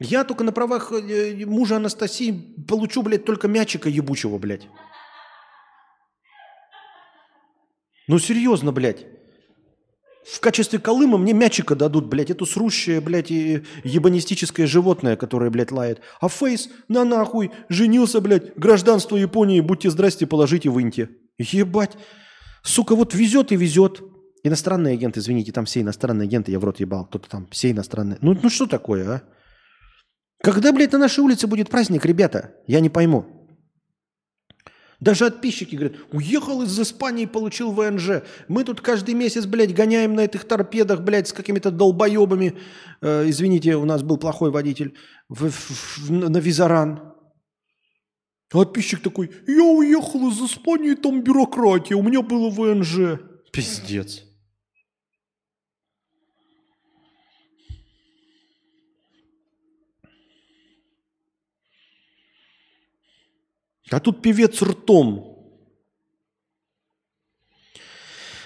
Я 0.00 0.24
только 0.24 0.44
на 0.44 0.52
правах 0.52 0.92
э, 0.92 1.46
мужа 1.46 1.76
Анастасии 1.76 2.32
получу, 2.68 3.02
блядь, 3.02 3.24
только 3.24 3.48
мячика 3.48 3.88
ебучего, 3.88 4.36
блядь. 4.36 4.68
Ну 8.06 8.18
серьезно, 8.18 8.72
блядь. 8.72 9.06
В 10.30 10.40
качестве 10.40 10.78
колыма 10.78 11.16
мне 11.16 11.32
мячика 11.32 11.74
дадут, 11.74 12.06
блядь, 12.06 12.30
эту 12.30 12.44
срущее, 12.44 13.00
блядь, 13.00 13.30
и 13.30 13.62
ебанистическое 13.82 14.66
животное, 14.66 15.16
которое, 15.16 15.50
блядь, 15.50 15.72
лает. 15.72 16.00
А 16.20 16.28
Фейс, 16.28 16.68
на 16.88 17.04
нахуй, 17.04 17.50
женился, 17.70 18.20
блядь, 18.20 18.54
гражданство 18.54 19.16
Японии, 19.16 19.60
будьте 19.60 19.90
здрасте, 19.90 20.26
положите 20.26 20.68
в 20.68 20.80
инте. 20.82 21.08
Ебать. 21.38 21.96
Сука, 22.62 22.94
вот 22.94 23.14
везет 23.14 23.52
и 23.52 23.56
везет. 23.56 24.02
Иностранный 24.42 24.92
агент, 24.92 25.16
извините, 25.16 25.50
там 25.52 25.64
все 25.64 25.80
иностранные 25.80 26.26
агенты, 26.26 26.52
я 26.52 26.60
в 26.60 26.64
рот 26.64 26.78
ебал, 26.78 27.06
кто-то 27.06 27.28
там, 27.28 27.48
все 27.50 27.70
иностранные. 27.70 28.18
Ну, 28.20 28.38
ну 28.40 28.50
что 28.50 28.66
такое, 28.66 29.08
а? 29.08 29.22
Когда, 30.42 30.72
блядь, 30.72 30.92
на 30.92 30.98
нашей 30.98 31.20
улице 31.20 31.46
будет 31.46 31.70
праздник, 31.70 32.04
ребята? 32.04 32.52
Я 32.66 32.80
не 32.80 32.90
пойму. 32.90 33.37
Даже 35.00 35.30
подписчики 35.30 35.76
говорят, 35.76 35.96
уехал 36.12 36.62
из 36.62 36.78
Испании, 36.80 37.26
получил 37.26 37.70
ВНЖ. 37.70 38.22
Мы 38.48 38.64
тут 38.64 38.80
каждый 38.80 39.14
месяц, 39.14 39.46
блядь, 39.46 39.72
гоняем 39.72 40.14
на 40.14 40.20
этих 40.22 40.44
торпедах, 40.44 41.02
блядь, 41.02 41.28
с 41.28 41.32
какими-то 41.32 41.70
долбоебами. 41.70 42.54
Э, 43.00 43.24
извините, 43.28 43.76
у 43.76 43.84
нас 43.84 44.02
был 44.02 44.16
плохой 44.16 44.50
водитель. 44.50 44.96
В, 45.28 45.50
в- 45.50 45.98
в- 45.98 46.10
на 46.10 46.38
Визаран. 46.38 47.14
Подписчик 48.50 49.00
такой, 49.00 49.30
я 49.46 49.62
уехал 49.62 50.30
из 50.30 50.40
Испании, 50.42 50.94
там 50.94 51.22
бюрократия, 51.22 51.94
у 51.94 52.02
меня 52.02 52.22
было 52.22 52.48
ВНЖ. 52.50 53.20
Пиздец. 53.52 54.22
А 63.90 64.00
тут 64.00 64.22
певец 64.22 64.60
ртом. 64.62 65.34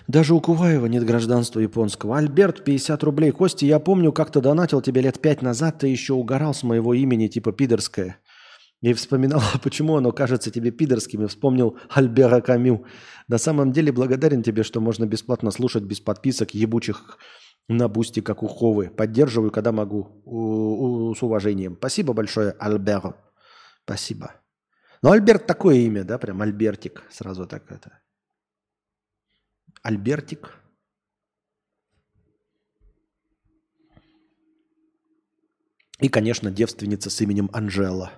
Даже 0.09 0.35
у 0.35 0.40
Куваева 0.40 0.86
нет 0.86 1.05
гражданства 1.05 1.60
японского. 1.60 2.19
Альберт, 2.19 2.64
50 2.64 3.02
рублей. 3.05 3.31
Костя, 3.31 3.66
я 3.66 3.78
помню, 3.78 4.12
как-то 4.12 4.40
донатил 4.40 4.82
тебе 4.82 5.01
лет 5.01 5.20
пять 5.20 5.43
назад, 5.43 5.78
ты 5.78 5.89
еще 5.89 6.12
угорал 6.14 6.55
с 6.55 6.62
моего 6.64 6.93
имени, 6.93 7.28
типа 7.28 7.52
пидорское. 7.52 8.19
И 8.81 8.93
вспоминал, 8.94 9.40
почему 9.62 9.97
оно 9.97 10.12
кажется 10.12 10.51
тебе 10.51 10.70
пидорским, 10.73 11.23
и 11.23 11.28
вспомнил 11.28 11.78
Альбера 11.89 12.40
Камю. 12.40 12.85
На 13.28 13.39
самом 13.39 13.73
деле 13.73 13.93
благодарен 13.93 14.43
тебе, 14.43 14.64
что 14.64 14.81
можно 14.81 15.06
бесплатно 15.06 15.51
слушать 15.52 15.85
без 15.85 16.01
подписок 16.01 16.52
ебучих 16.52 17.19
на 17.69 17.89
Boosty, 17.88 18.20
как 18.20 18.43
у 18.43 18.48
Ховы. 18.48 18.90
Поддерживаю, 18.90 19.52
когда 19.52 19.70
могу. 19.70 20.20
У- 20.24 21.10
у- 21.10 21.14
с 21.14 21.23
уважением. 21.23 21.77
Спасибо 21.78 22.12
большое, 22.12 22.51
Альбер. 22.59 23.14
Спасибо. 23.85 24.41
Ну, 25.02 25.10
Альберт 25.10 25.46
такое 25.46 25.76
имя, 25.76 26.04
да, 26.04 26.16
прям 26.16 26.40
Альбертик. 26.42 27.02
Сразу 27.10 27.46
так 27.46 27.70
это. 27.72 28.00
Альбертик. 29.82 30.54
И, 35.98 36.08
конечно, 36.08 36.50
девственница 36.50 37.10
с 37.10 37.20
именем 37.20 37.50
Анжела. 37.52 38.12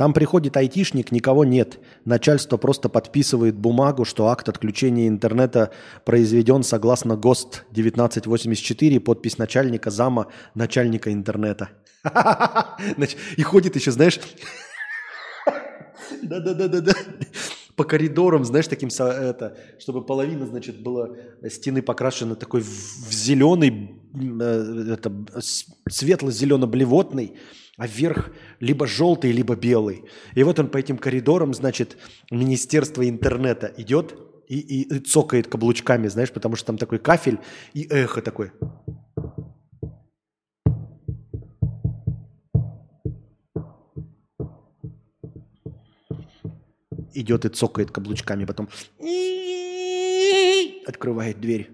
Там 0.00 0.14
приходит 0.14 0.56
айтишник, 0.56 1.12
никого 1.12 1.44
нет. 1.44 1.78
Начальство 2.06 2.56
просто 2.56 2.88
подписывает 2.88 3.54
бумагу, 3.54 4.06
что 4.06 4.28
акт 4.28 4.48
отключения 4.48 5.06
интернета 5.06 5.72
произведен 6.06 6.62
согласно 6.62 7.18
ГОСТ 7.18 7.66
1984, 7.72 8.98
подпись 9.00 9.36
начальника, 9.36 9.90
зама, 9.90 10.28
начальника 10.54 11.12
интернета. 11.12 11.68
И 13.36 13.42
ходит 13.42 13.76
еще, 13.76 13.90
знаешь, 13.90 14.18
да-да-да-да-да. 16.22 16.94
По 17.76 17.84
коридорам, 17.84 18.46
знаешь, 18.46 18.68
таким, 18.68 18.88
это, 18.88 19.58
чтобы 19.78 20.02
половина, 20.06 20.46
значит, 20.46 20.82
была 20.82 21.10
стены 21.50 21.82
покрашена 21.82 22.36
такой 22.36 22.62
в, 22.62 23.12
зеленый, 23.12 24.00
э, 24.14 24.94
это, 24.94 25.12
светло-зелено-блевотный, 25.90 27.36
а 27.80 27.86
вверх 27.86 28.30
либо 28.60 28.86
желтый, 28.86 29.32
либо 29.32 29.56
белый. 29.56 30.04
И 30.34 30.42
вот 30.42 30.58
он 30.58 30.68
по 30.68 30.76
этим 30.76 30.98
коридорам, 30.98 31.54
значит, 31.54 31.96
Министерство 32.30 33.08
интернета 33.08 33.72
идет 33.78 34.14
и, 34.48 34.58
и- 34.58 34.96
и 34.96 34.98
цокает 34.98 35.46
каблучками, 35.46 36.08
знаешь, 36.08 36.30
потому 36.30 36.56
что 36.56 36.66
там 36.66 36.76
такой 36.76 36.98
кафель 36.98 37.38
и 37.72 37.86
эхо 37.90 38.20
такое. 38.20 38.52
идет 47.14 47.44
и 47.44 47.48
цокает 47.48 47.90
каблучками, 47.90 48.44
потом 48.44 48.68
открывает 50.86 51.40
дверь. 51.40 51.70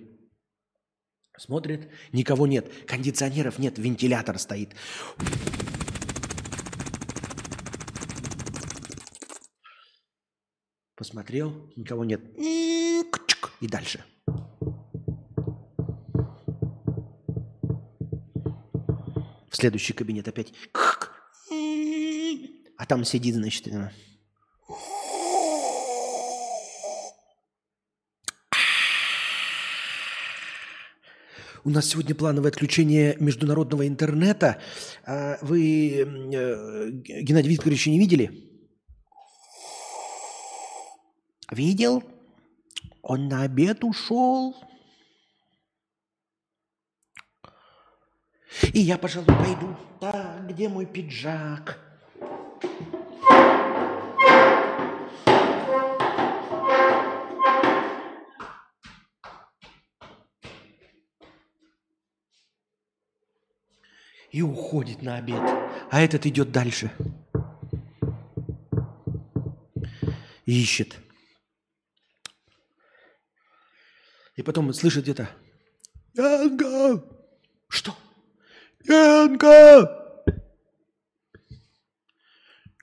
Смотрит, 1.36 1.88
никого 2.12 2.46
нет, 2.46 2.70
кондиционеров 2.86 3.58
нет, 3.58 3.78
вентилятор 3.78 4.38
стоит. 4.38 4.70
Посмотрел, 10.96 11.52
никого 11.76 12.06
нет. 12.06 12.22
И 12.38 13.68
дальше. 13.68 14.02
В 19.50 19.56
следующий 19.56 19.92
кабинет 19.92 20.26
опять. 20.26 20.54
А 22.78 22.86
там 22.86 23.04
сидит, 23.04 23.34
значит, 23.34 23.68
э, 23.68 23.90
У 31.64 31.70
нас 31.70 31.86
сегодня 31.86 32.14
плановое 32.14 32.50
отключение 32.50 33.16
международного 33.18 33.88
интернета. 33.88 34.60
А 35.04 35.36
Вы 35.42 36.00
э, 36.00 36.90
Геннадия 36.90 37.50
Викторовича 37.50 37.90
не 37.90 37.98
видели? 37.98 38.55
Видел? 41.50 42.02
Он 43.02 43.28
на 43.28 43.42
обед 43.42 43.84
ушел. 43.84 44.56
И 48.72 48.80
я, 48.80 48.98
пожалуй, 48.98 49.26
пойду. 49.26 49.76
Так, 50.00 50.48
где 50.48 50.68
мой 50.68 50.86
пиджак? 50.86 51.78
И 64.32 64.42
уходит 64.42 65.00
на 65.00 65.16
обед. 65.16 65.40
А 65.90 66.00
этот 66.00 66.26
идет 66.26 66.50
дальше. 66.50 66.90
Ищет. 70.44 71.05
И 74.36 74.42
потом 74.42 74.72
слышит 74.72 75.04
где-то 75.04 75.28
«Янка!» 76.14 77.02
Что? 77.68 77.96
«Янка!» 78.84 80.24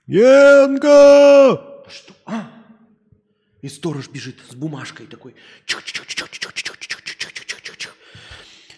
«Янка!» 0.06 1.74
Что? 1.88 2.14
А? 2.26 2.50
И 3.62 3.68
сторож 3.68 4.08
бежит 4.08 4.40
с 4.50 4.54
бумажкой 4.54 5.06
такой. 5.06 5.34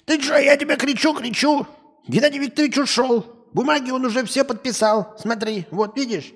Ты 0.05 0.23
что, 0.23 0.39
я 0.39 0.57
тебя 0.57 0.77
кричу, 0.77 1.15
кричу. 1.15 1.67
Геннадий 2.07 2.39
Викторович 2.39 2.79
ушел. 2.79 3.49
Бумаги 3.53 3.91
он 3.91 4.05
уже 4.05 4.25
все 4.25 4.45
подписал. 4.45 5.17
Смотри, 5.19 5.67
вот 5.71 5.97
видишь. 5.97 6.33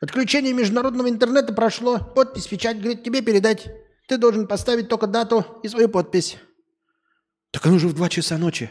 Отключение 0.00 0.52
международного 0.54 1.10
интернета 1.10 1.52
прошло. 1.52 1.98
Подпись, 1.98 2.46
печать, 2.46 2.78
говорит, 2.78 3.02
тебе 3.02 3.20
передать. 3.20 3.68
Ты 4.08 4.16
должен 4.16 4.46
поставить 4.46 4.88
только 4.88 5.06
дату 5.06 5.44
и 5.62 5.68
свою 5.68 5.90
подпись. 5.90 6.38
Так 7.50 7.66
он 7.66 7.74
уже 7.74 7.88
в 7.88 7.94
два 7.94 8.08
часа 8.08 8.38
ночи. 8.38 8.70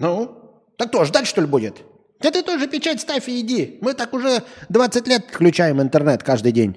Ну, 0.00 0.64
так 0.76 0.88
что, 0.88 1.04
ждать 1.04 1.28
что 1.28 1.40
ли 1.40 1.46
будет? 1.46 1.84
Да 2.20 2.32
ты 2.32 2.42
тоже 2.42 2.66
печать 2.66 3.00
ставь 3.00 3.28
и 3.28 3.40
иди. 3.40 3.78
Мы 3.82 3.94
так 3.94 4.12
уже 4.14 4.42
20 4.68 5.06
лет 5.06 5.26
включаем 5.30 5.80
интернет 5.80 6.24
каждый 6.24 6.50
день. 6.50 6.76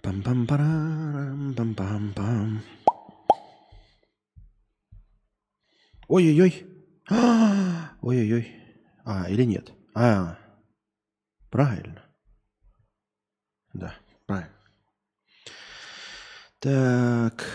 Пам-пам-парам, 0.00 1.54
пам-пам-пам. 1.56 2.81
Ой-ой-ой. 6.12 6.66
Ой-ой-ой. 8.02 8.52
А, 9.02 9.30
или 9.30 9.44
нет? 9.44 9.72
А, 9.94 10.36
правильно. 11.50 12.04
Да, 13.72 13.94
правильно. 14.26 14.52
Так. 16.58 17.46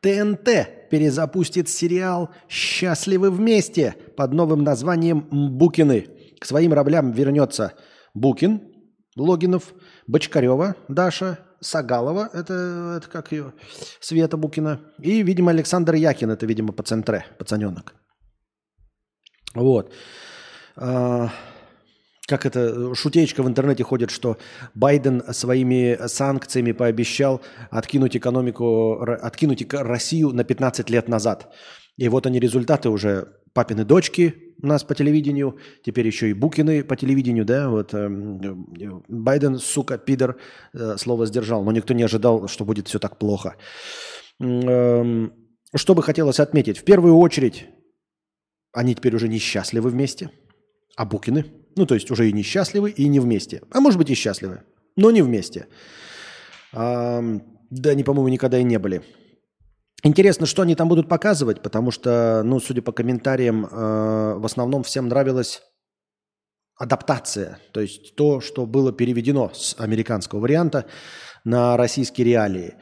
ТНТ 0.00 0.88
перезапустит 0.90 1.68
сериал 1.68 2.30
«Счастливы 2.48 3.30
вместе» 3.30 3.94
под 4.16 4.32
новым 4.32 4.64
названием 4.64 5.20
«Букины». 5.30 6.08
К 6.40 6.46
своим 6.46 6.72
раблям 6.72 7.12
вернется 7.12 7.74
Букин, 8.14 8.72
Логинов, 9.16 9.74
Бочкарева, 10.08 10.74
Даша, 10.88 11.38
Сагалова, 11.60 12.30
это, 12.32 12.98
это 12.98 13.08
как 13.12 13.32
ее, 13.32 13.52
Света 14.00 14.36
Букина, 14.36 14.80
и, 14.98 15.22
видимо, 15.22 15.50
Александр 15.50 15.94
Якин, 15.94 16.30
это, 16.30 16.46
видимо, 16.46 16.72
по 16.72 16.82
центре, 16.82 17.26
пацаненок. 17.38 17.94
Вот. 19.54 19.92
А, 20.76 21.30
как 22.26 22.46
это, 22.46 22.94
шутеечка 22.94 23.42
в 23.42 23.48
интернете 23.48 23.84
ходит, 23.84 24.10
что 24.10 24.38
Байден 24.74 25.22
своими 25.32 25.98
санкциями 26.06 26.72
пообещал 26.72 27.42
откинуть 27.70 28.16
экономику, 28.16 29.02
откинуть 29.02 29.72
Россию 29.74 30.32
на 30.32 30.44
15 30.44 30.90
лет 30.90 31.08
назад. 31.08 31.52
И 31.98 32.08
вот 32.08 32.26
они 32.26 32.40
результаты 32.40 32.88
уже 32.88 33.28
папины 33.58 33.84
дочки 33.84 34.34
у 34.62 34.66
нас 34.68 34.84
по 34.84 34.94
телевидению, 34.94 35.58
теперь 35.82 36.06
еще 36.06 36.30
и 36.30 36.32
Букины 36.32 36.84
по 36.84 36.94
телевидению, 36.94 37.44
да, 37.44 37.68
вот 37.68 37.92
эм, 37.92 38.40
э, 38.80 39.00
Байден, 39.08 39.58
сука, 39.58 39.98
пидор, 39.98 40.36
э, 40.74 40.96
слово 40.96 41.26
сдержал, 41.26 41.64
но 41.64 41.72
никто 41.72 41.92
не 41.92 42.04
ожидал, 42.04 42.46
что 42.46 42.64
будет 42.64 42.86
все 42.86 43.00
так 43.00 43.18
плохо. 43.18 43.56
Эм, 44.40 45.32
Что 45.74 45.94
бы 45.96 46.04
хотелось 46.04 46.38
отметить? 46.38 46.78
В 46.78 46.84
первую 46.84 47.16
очередь, 47.16 47.66
они 48.72 48.94
теперь 48.94 49.16
уже 49.16 49.26
несчастливы 49.26 49.90
вместе, 49.90 50.30
а 50.96 51.04
Букины, 51.04 51.44
ну, 51.74 51.84
то 51.84 51.94
есть 51.96 52.12
уже 52.12 52.28
и 52.28 52.32
несчастливы, 52.32 52.90
и 52.90 53.08
не 53.08 53.18
вместе. 53.18 53.62
А 53.72 53.80
может 53.80 53.98
быть 53.98 54.10
и 54.10 54.14
счастливы, 54.14 54.62
но 54.94 55.10
не 55.10 55.22
вместе. 55.22 55.66
Ам, 56.72 57.42
да, 57.70 57.90
они, 57.90 58.04
по-моему, 58.04 58.28
никогда 58.28 58.58
и 58.58 58.64
не 58.64 58.78
были. 58.78 59.02
Интересно, 60.04 60.46
что 60.46 60.62
они 60.62 60.76
там 60.76 60.88
будут 60.88 61.08
показывать, 61.08 61.62
потому 61.62 61.90
что, 61.90 62.42
ну, 62.44 62.60
судя 62.60 62.82
по 62.82 62.92
комментариям, 62.92 63.66
э, 63.66 64.34
в 64.38 64.44
основном 64.44 64.84
всем 64.84 65.08
нравилась 65.08 65.62
адаптация, 66.76 67.58
то 67.72 67.80
есть 67.80 68.14
то, 68.14 68.40
что 68.40 68.64
было 68.64 68.92
переведено 68.92 69.50
с 69.52 69.74
американского 69.78 70.38
варианта 70.38 70.86
на 71.44 71.76
российские 71.76 72.26
реалии. 72.26 72.74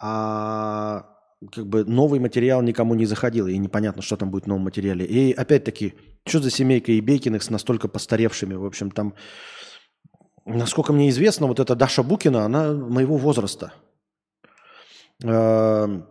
А 0.00 1.06
как 1.52 1.66
бы 1.66 1.84
новый 1.84 2.20
материал 2.20 2.62
никому 2.62 2.94
не 2.94 3.04
заходил, 3.04 3.46
и 3.48 3.58
непонятно, 3.58 4.00
что 4.00 4.16
там 4.16 4.30
будет 4.30 4.44
в 4.44 4.46
новом 4.46 4.62
материале. 4.62 5.04
И 5.04 5.32
опять-таки, 5.32 5.94
что 6.26 6.40
за 6.40 6.50
семейка 6.50 6.92
Ебейкиных 6.92 7.42
с 7.42 7.50
настолько 7.50 7.88
постаревшими? 7.88 8.54
В 8.54 8.64
общем, 8.64 8.90
там, 8.90 9.14
насколько 10.46 10.94
мне 10.94 11.10
известно, 11.10 11.46
вот 11.46 11.60
эта 11.60 11.74
Даша 11.74 12.02
Букина, 12.02 12.44
она 12.44 12.72
моего 12.72 13.18
возраста. 13.18 13.72
Эм, 15.22 16.06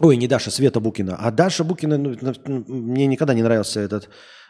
Ой, 0.00 0.16
не 0.16 0.28
Даша, 0.28 0.50
Света 0.50 0.80
Букина. 0.80 1.16
А 1.18 1.30
Даша 1.30 1.64
Букина, 1.64 1.98
ну, 1.98 2.14
на- 2.20 2.34
мне 2.68 3.06
никогда 3.06 3.34
не 3.34 3.42
нравился 3.42 3.80
этот 3.80 4.08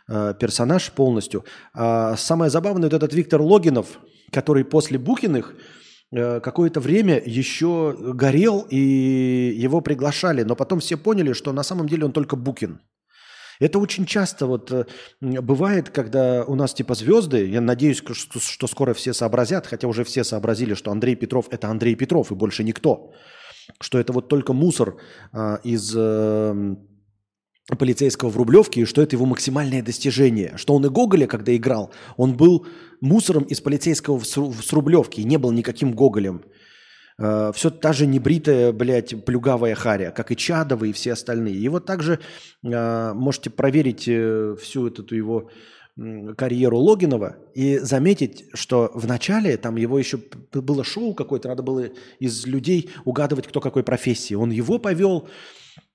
э, 0.08 0.34
персонаж 0.40 0.90
полностью. 0.92 1.44
А 1.74 2.16
самое 2.16 2.50
забавное, 2.50 2.90
вот 2.90 2.94
этот 2.94 3.14
Виктор 3.14 3.40
Логинов, 3.40 3.86
который 4.32 4.64
после 4.64 4.98
Букиных 4.98 5.54
э, 6.12 6.40
какое-то 6.40 6.80
время 6.80 7.22
еще 7.24 7.96
горел, 8.14 8.66
и 8.70 8.76
его 8.76 9.80
приглашали, 9.80 10.42
но 10.42 10.56
потом 10.56 10.80
все 10.80 10.96
поняли, 10.96 11.32
что 11.32 11.52
на 11.52 11.62
самом 11.62 11.88
деле 11.88 12.04
он 12.04 12.12
только 12.12 12.36
Букин. 12.36 12.80
Это 13.60 13.78
очень 13.78 14.04
часто 14.04 14.46
вот 14.46 14.72
э, 14.72 14.84
бывает, 15.20 15.90
когда 15.90 16.44
у 16.44 16.56
нас 16.56 16.74
типа 16.74 16.94
звезды, 16.94 17.46
я 17.46 17.60
надеюсь, 17.60 17.98
что, 17.98 18.40
что 18.40 18.66
скоро 18.66 18.94
все 18.94 19.12
сообразят, 19.14 19.66
хотя 19.66 19.86
уже 19.86 20.02
все 20.02 20.24
сообразили, 20.24 20.74
что 20.74 20.90
Андрей 20.90 21.14
Петров– 21.14 21.46
это 21.52 21.68
Андрей 21.68 21.94
Петров 21.94 22.32
и 22.32 22.34
больше 22.34 22.64
никто 22.64 23.12
что 23.80 23.98
это 23.98 24.12
вот 24.12 24.28
только 24.28 24.52
мусор 24.52 24.96
а, 25.32 25.60
из 25.64 25.92
э, 25.96 26.76
полицейского 27.78 28.30
в 28.30 28.36
Рублевке, 28.36 28.82
и 28.82 28.84
что 28.84 29.02
это 29.02 29.16
его 29.16 29.26
максимальное 29.26 29.82
достижение. 29.82 30.52
Что 30.56 30.74
он 30.74 30.86
и 30.86 30.88
Гоголя, 30.88 31.26
когда 31.26 31.54
играл, 31.54 31.90
он 32.16 32.36
был 32.36 32.66
мусором 33.00 33.44
из 33.44 33.60
полицейского 33.60 34.18
в 34.18 34.24
Сру- 34.24 34.50
в 34.50 34.62
с 34.64 34.72
Рублевки 34.72 35.20
и 35.20 35.24
не 35.24 35.36
был 35.36 35.52
никаким 35.52 35.92
Гоголем. 35.92 36.44
все 37.18 37.70
та 37.70 37.92
же 37.92 38.06
небритая, 38.06 38.72
блядь, 38.72 39.24
плюгавая 39.24 39.74
харя, 39.74 40.10
как 40.10 40.30
и 40.30 40.36
Чадова 40.36 40.84
и 40.84 40.92
все 40.92 41.12
остальные. 41.12 41.56
И 41.56 41.68
вот 41.68 41.86
также 41.86 42.20
э, 42.62 43.12
можете 43.14 43.50
проверить 43.50 44.04
э, 44.06 44.54
всю 44.60 44.86
эту 44.86 45.14
его 45.14 45.38
м, 45.38 45.48
карьеру 46.36 46.78
Логинова 46.78 47.36
и 47.54 47.78
заметить, 47.78 48.44
что 48.52 48.90
в 48.94 49.06
начале 49.06 49.56
там 49.56 49.76
его 49.76 49.98
еще 49.98 50.18
было 50.52 50.84
шоу 50.84 51.14
какое-то, 51.14 51.48
надо 51.48 51.62
было 51.62 51.88
из 52.18 52.46
людей 52.46 52.90
угадывать, 53.04 53.46
кто 53.46 53.60
какой 53.60 53.82
профессии. 53.82 54.34
Он 54.34 54.50
его 54.50 54.78
повел, 54.78 55.28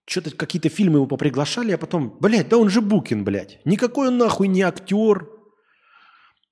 что-то 0.05 0.31
какие-то 0.31 0.69
фильмы 0.69 0.97
его 0.97 1.07
поприглашали, 1.07 1.71
а 1.71 1.77
потом, 1.77 2.17
блядь, 2.19 2.49
да 2.49 2.57
он 2.57 2.69
же 2.69 2.81
Букин, 2.81 3.23
блядь. 3.23 3.59
Никакой 3.63 4.07
он 4.07 4.17
нахуй 4.17 4.47
не 4.47 4.61
актер, 4.61 5.27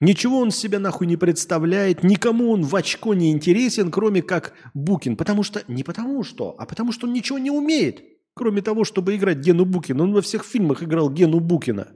Ничего 0.01 0.39
он 0.39 0.51
себя 0.51 0.79
нахуй 0.79 1.07
не 1.07 1.17
представляет, 1.17 2.03
никому 2.03 2.51
он 2.51 2.63
в 2.63 2.73
очко 2.73 3.13
не 3.13 3.31
интересен, 3.31 3.91
кроме 3.91 4.21
как 4.21 4.53
Букин. 4.73 5.17
Потому 5.17 5.43
что, 5.43 5.61
не 5.67 5.83
потому 5.83 6.23
что, 6.23 6.55
а 6.57 6.65
потому 6.65 6.93
что 6.93 7.05
он 7.05 7.11
ничего 7.11 7.37
не 7.37 7.51
умеет, 7.51 8.01
кроме 8.33 8.61
того, 8.61 8.85
чтобы 8.85 9.17
играть 9.17 9.39
Гену 9.39 9.65
Букина. 9.65 10.03
Он 10.03 10.13
во 10.13 10.21
всех 10.21 10.45
фильмах 10.45 10.83
играл 10.83 11.09
Гену 11.09 11.41
Букина. 11.41 11.89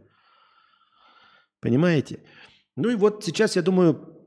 Понимаете? 1.63 2.19
Ну 2.75 2.89
и 2.89 2.95
вот 2.95 3.23
сейчас, 3.23 3.55
я 3.55 3.61
думаю, 3.61 4.19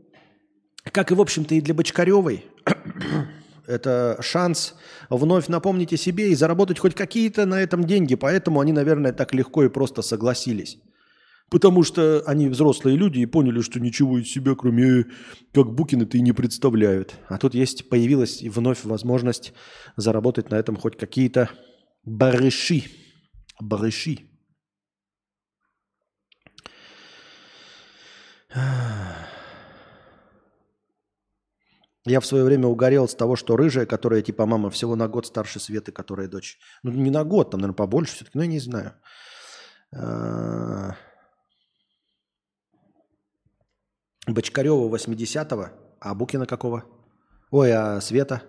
как 0.91 1.13
и, 1.13 1.15
в 1.15 1.21
общем-то, 1.21 1.55
и 1.55 1.61
для 1.61 1.75
Бочкаревой, 1.75 2.47
это 3.67 4.17
шанс 4.23 4.75
вновь 5.11 5.49
напомнить 5.49 5.93
о 5.93 5.99
себе 5.99 6.31
и 6.31 6.35
заработать 6.35 6.79
хоть 6.79 6.95
какие-то 6.95 7.45
на 7.45 7.61
этом 7.61 7.85
деньги. 7.85 8.15
Поэтому 8.15 8.61
они, 8.61 8.73
наверное, 8.73 9.13
так 9.13 9.35
легко 9.35 9.65
и 9.65 9.69
просто 9.69 10.01
согласились. 10.01 10.79
Потому 11.51 11.83
что 11.83 12.23
они 12.27 12.49
взрослые 12.49 12.97
люди 12.97 13.19
и 13.19 13.27
поняли, 13.27 13.61
что 13.61 13.79
ничего 13.79 14.19
из 14.19 14.29
себя, 14.29 14.55
кроме 14.55 15.05
как 15.53 15.75
Букины-то 15.75 16.17
и 16.17 16.23
не 16.23 16.33
представляют. 16.33 17.17
А 17.29 17.37
тут 17.37 17.55
есть, 17.55 17.91
появилась 17.91 18.41
и 18.41 18.49
вновь 18.49 18.83
возможность 18.85 19.53
заработать 19.97 20.51
на 20.51 20.55
этом 20.55 20.77
хоть 20.77 20.97
какие-то 20.97 21.51
барыши. 22.03 22.85
Барыши. 23.61 24.36
Я 32.07 32.21
в 32.21 32.27
свое 32.27 32.45
время 32.45 32.69
угорел 32.69 33.09
с 33.09 33.15
того, 33.15 33.35
что 33.35 33.57
рыжая, 33.57 33.85
которая 33.85 34.23
типа 34.23 34.47
мама, 34.47 34.71
всего 34.71 34.95
на 34.95 35.09
год 35.09 35.27
старше 35.27 35.59
Светы, 35.59 35.91
которая 35.91 36.29
дочь. 36.29 36.59
Ну, 36.85 36.93
не 36.93 37.11
на 37.11 37.25
год, 37.25 37.51
там, 37.51 37.61
наверное, 37.61 37.77
побольше 37.77 38.15
все-таки, 38.15 38.39
но 38.39 38.45
я 38.45 38.49
не 38.49 38.61
знаю. 38.61 38.95
А, 39.93 40.95
Бочкарева 44.29 44.89
80-го, 44.89 45.69
а 46.01 46.15
Букина 46.15 46.47
какого? 46.47 46.85
Ой, 47.51 47.73
а 47.73 48.01
Света? 48.01 48.43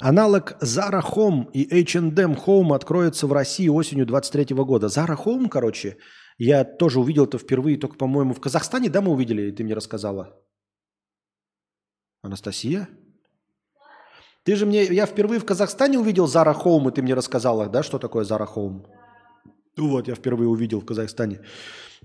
Аналог 0.00 0.56
Zara 0.62 1.02
Home 1.02 1.50
и 1.52 1.82
H&M 1.82 2.32
Home 2.46 2.74
откроется 2.74 3.26
в 3.26 3.34
России 3.34 3.68
осенью 3.68 4.06
23 4.06 4.56
года. 4.56 4.86
Zara 4.86 5.14
Home, 5.14 5.50
короче, 5.50 5.98
я 6.38 6.64
тоже 6.64 7.00
увидел 7.00 7.26
это 7.26 7.36
впервые 7.36 7.76
только, 7.76 7.96
по-моему, 7.96 8.32
в 8.32 8.40
Казахстане, 8.40 8.88
да, 8.88 9.02
мы 9.02 9.12
увидели, 9.12 9.50
ты 9.50 9.62
мне 9.62 9.74
рассказала? 9.74 10.40
Анастасия? 12.22 12.88
Ты 14.44 14.56
же 14.56 14.64
мне, 14.64 14.84
я 14.84 15.04
впервые 15.04 15.38
в 15.38 15.44
Казахстане 15.44 15.98
увидел 15.98 16.24
Zara 16.26 16.56
Home, 16.64 16.88
и 16.88 16.94
ты 16.94 17.02
мне 17.02 17.12
рассказала, 17.12 17.68
да, 17.68 17.82
что 17.82 17.98
такое 17.98 18.24
Zara 18.24 18.48
Home? 18.54 18.86
Ну 19.76 19.88
Вот, 19.88 20.08
я 20.08 20.14
впервые 20.14 20.48
увидел 20.48 20.80
в 20.80 20.86
Казахстане. 20.86 21.42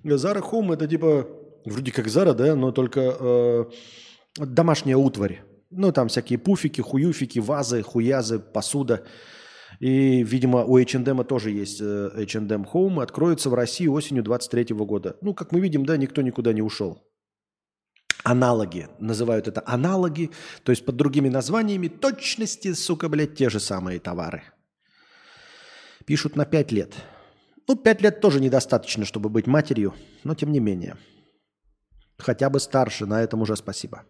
Zara 0.04 0.44
Home 0.52 0.74
это 0.74 0.86
типа, 0.86 1.30
вроде 1.64 1.94
как 1.94 2.08
Zara, 2.08 2.34
да, 2.34 2.56
но 2.56 2.74
только 2.74 3.16
э, 3.18 3.66
домашняя 4.36 4.98
утварь. 4.98 5.55
Ну, 5.78 5.92
там 5.92 6.08
всякие 6.08 6.40
пуфики, 6.40 6.82
хуюфики, 6.82 7.40
вазы, 7.40 7.82
хуязы, 7.84 8.40
посуда. 8.40 9.06
И, 9.82 10.24
видимо, 10.24 10.64
у 10.64 10.78
H&M 10.78 11.24
тоже 11.26 11.52
есть 11.52 11.82
H&M 11.82 12.66
Home. 12.74 13.04
Откроется 13.04 13.50
в 13.50 13.54
России 13.54 13.88
осенью 13.88 14.24
23 14.24 14.74
года. 14.76 15.18
Ну, 15.22 15.34
как 15.34 15.52
мы 15.52 15.60
видим, 15.60 15.86
да, 15.86 15.98
никто 15.98 16.22
никуда 16.22 16.54
не 16.54 16.62
ушел. 16.62 17.04
Аналоги. 18.24 18.88
Называют 19.00 19.48
это 19.48 19.62
аналоги. 19.66 20.32
То 20.64 20.72
есть 20.72 20.86
под 20.86 20.96
другими 20.96 21.30
названиями 21.30 21.90
точности, 21.90 22.74
сука, 22.74 23.10
блядь, 23.10 23.36
те 23.36 23.50
же 23.50 23.60
самые 23.60 24.00
товары. 24.00 24.44
Пишут 26.06 26.38
на 26.38 26.46
5 26.46 26.72
лет. 26.72 26.94
Ну, 27.68 27.76
5 27.76 28.02
лет 28.02 28.22
тоже 28.22 28.40
недостаточно, 28.40 29.04
чтобы 29.04 29.30
быть 29.30 29.48
матерью, 29.48 29.94
но 30.24 30.36
тем 30.36 30.52
не 30.52 30.60
менее. 30.60 30.96
Хотя 32.18 32.50
бы 32.50 32.60
старше, 32.60 33.06
на 33.06 33.22
этом 33.22 33.42
уже 33.42 33.58
спасибо. 33.58 34.04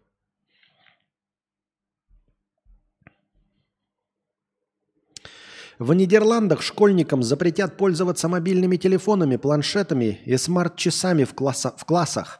В 5.79 5.93
Нидерландах 5.93 6.61
школьникам 6.61 7.21
запретят 7.21 7.75
пользоваться 7.77 8.29
мобильными 8.29 8.77
телефонами, 8.77 9.35
планшетами 9.35 10.21
и 10.25 10.37
смарт-часами 10.37 11.25
в, 11.25 11.33
класса- 11.33 11.73
в 11.77 11.83
классах, 11.83 12.39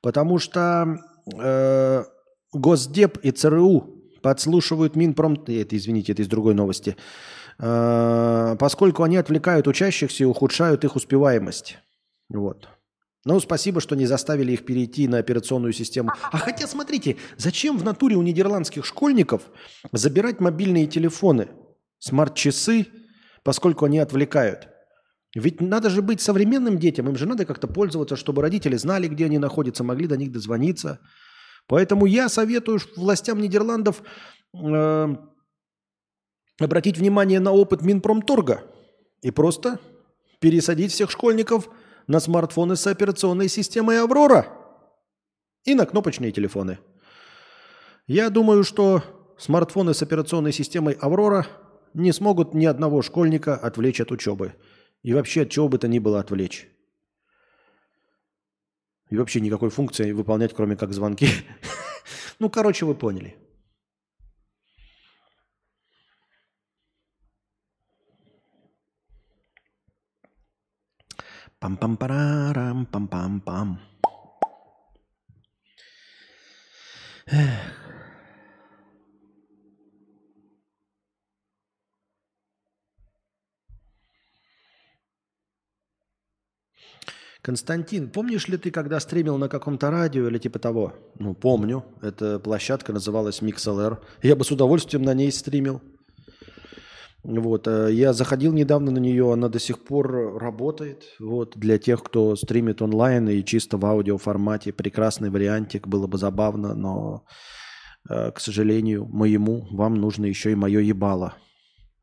потому 0.00 0.38
что 0.38 0.98
э, 1.38 2.04
Госдеп 2.52 3.18
и 3.18 3.30
ЦРУ 3.30 4.02
подслушивают 4.22 4.96
Минпром... 4.96 5.34
Это, 5.46 5.76
извините, 5.76 6.12
это 6.12 6.22
из 6.22 6.28
другой 6.28 6.54
новости. 6.54 6.96
э, 7.58 8.56
поскольку 8.58 9.02
они 9.02 9.16
отвлекают 9.16 9.66
учащихся 9.68 10.24
и 10.24 10.26
ухудшают 10.26 10.84
их 10.84 10.96
успеваемость. 10.96 11.78
Вот. 12.30 12.68
Ну, 13.24 13.38
спасибо, 13.38 13.80
что 13.80 13.94
не 13.94 14.06
заставили 14.06 14.52
их 14.52 14.64
перейти 14.64 15.06
на 15.06 15.18
операционную 15.18 15.72
систему. 15.72 16.10
А 16.32 16.38
хотя, 16.38 16.66
смотрите, 16.66 17.16
зачем 17.36 17.78
в 17.78 17.84
натуре 17.84 18.16
у 18.16 18.22
нидерландских 18.22 18.84
школьников 18.84 19.42
забирать 19.92 20.40
мобильные 20.40 20.86
телефоны, 20.86 21.48
смарт-часы, 22.02 22.86
поскольку 23.42 23.84
они 23.84 23.98
отвлекают? 23.98 24.68
Ведь 25.34 25.60
надо 25.60 25.88
же 25.88 26.02
быть 26.02 26.20
современным 26.20 26.78
детям, 26.78 27.08
им 27.08 27.16
же 27.16 27.26
надо 27.26 27.46
как-то 27.46 27.66
пользоваться, 27.66 28.16
чтобы 28.16 28.42
родители 28.42 28.76
знали, 28.76 29.08
где 29.08 29.24
они 29.24 29.38
находятся, 29.38 29.82
могли 29.82 30.06
до 30.06 30.16
них 30.16 30.30
дозвониться. 30.30 31.00
Поэтому 31.66 32.06
я 32.06 32.28
советую 32.28 32.80
властям 32.96 33.40
Нидерландов 33.40 34.02
э, 34.54 35.16
обратить 36.60 36.98
внимание 36.98 37.40
на 37.40 37.52
опыт 37.52 37.82
Минпромторга 37.82 38.62
и 39.22 39.30
просто 39.30 39.78
пересадить 40.40 40.92
всех 40.92 41.10
школьников– 41.10 41.68
на 42.06 42.20
смартфоны 42.20 42.76
с 42.76 42.86
операционной 42.86 43.48
системой 43.48 44.00
«Аврора» 44.00 44.46
и 45.64 45.74
на 45.74 45.86
кнопочные 45.86 46.32
телефоны. 46.32 46.78
Я 48.06 48.30
думаю, 48.30 48.64
что 48.64 49.02
смартфоны 49.38 49.94
с 49.94 50.02
операционной 50.02 50.52
системой 50.52 50.94
«Аврора» 50.94 51.46
не 51.94 52.12
смогут 52.12 52.54
ни 52.54 52.66
одного 52.66 53.02
школьника 53.02 53.56
отвлечь 53.56 54.00
от 54.00 54.12
учебы. 54.12 54.54
И 55.02 55.12
вообще 55.14 55.42
от 55.42 55.50
чего 55.50 55.68
бы 55.68 55.78
то 55.78 55.88
ни 55.88 55.98
было 55.98 56.20
отвлечь. 56.20 56.68
И 59.10 59.16
вообще 59.16 59.40
никакой 59.40 59.70
функции 59.70 60.12
выполнять, 60.12 60.54
кроме 60.54 60.76
как 60.76 60.92
звонки. 60.92 61.28
Ну, 62.38 62.50
короче, 62.50 62.84
вы 62.84 62.96
поняли. 62.96 63.36
Пам-пам-парарам, 71.60 72.86
пам-пам-пам. 72.86 73.78
Константин, 87.42 88.08
помнишь 88.08 88.46
ли 88.46 88.56
ты, 88.56 88.70
когда 88.70 89.00
стримил 89.00 89.36
на 89.36 89.48
каком-то 89.48 89.90
радио 89.90 90.28
или 90.28 90.38
типа 90.38 90.60
того? 90.60 90.92
Ну, 91.18 91.34
помню. 91.34 91.84
Эта 92.00 92.38
площадка 92.38 92.92
называлась 92.92 93.42
MixLR. 93.42 93.98
Я 94.22 94.36
бы 94.36 94.44
с 94.44 94.52
удовольствием 94.52 95.02
на 95.02 95.12
ней 95.12 95.32
стримил. 95.32 95.82
Вот, 97.24 97.66
э, 97.66 97.88
я 97.92 98.12
заходил 98.12 98.52
недавно 98.52 98.90
на 98.90 98.98
нее, 98.98 99.32
она 99.32 99.48
до 99.48 99.58
сих 99.58 99.84
пор 99.84 100.38
работает. 100.38 101.04
Вот, 101.20 101.56
для 101.56 101.78
тех, 101.78 102.02
кто 102.02 102.34
стримит 102.36 102.82
онлайн 102.82 103.28
и 103.28 103.44
чисто 103.44 103.76
в 103.76 103.86
аудиоформате, 103.86 104.72
прекрасный 104.72 105.30
вариантик, 105.30 105.86
было 105.86 106.08
бы 106.08 106.18
забавно, 106.18 106.74
но, 106.74 107.24
э, 108.08 108.32
к 108.32 108.40
сожалению, 108.40 109.06
моему 109.06 109.68
вам 109.70 109.94
нужно 109.94 110.26
еще 110.26 110.50
и 110.50 110.56
мое 110.56 110.80
ебало. 110.80 111.34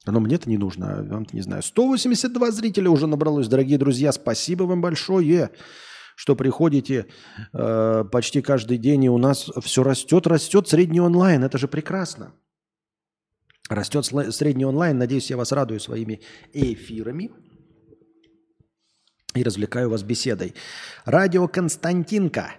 Оно 0.09 0.19
мне-то 0.19 0.49
не 0.49 0.57
нужно, 0.57 0.99
а 0.99 1.03
вам-то 1.03 1.35
не 1.35 1.41
знаю. 1.41 1.61
182 1.61 2.51
зрителя 2.51 2.89
уже 2.89 3.05
набралось, 3.05 3.47
дорогие 3.47 3.77
друзья. 3.77 4.11
Спасибо 4.11 4.63
вам 4.63 4.81
большое, 4.81 5.51
что 6.15 6.35
приходите 6.35 7.05
э, 7.53 8.03
почти 8.11 8.41
каждый 8.41 8.79
день, 8.79 9.03
и 9.03 9.09
у 9.09 9.19
нас 9.19 9.51
все 9.61 9.83
растет, 9.83 10.25
растет 10.25 10.67
средний 10.67 10.99
онлайн. 10.99 11.43
Это 11.43 11.59
же 11.59 11.67
прекрасно. 11.67 12.33
Растет 13.69 14.05
средний 14.05 14.65
онлайн. 14.65 14.97
Надеюсь, 14.97 15.29
я 15.29 15.37
вас 15.37 15.51
радую 15.51 15.79
своими 15.79 16.21
эфирами 16.53 17.29
и 19.35 19.43
развлекаю 19.43 19.91
вас 19.91 20.01
беседой. 20.01 20.55
Радио 21.05 21.47
Константинка. 21.47 22.55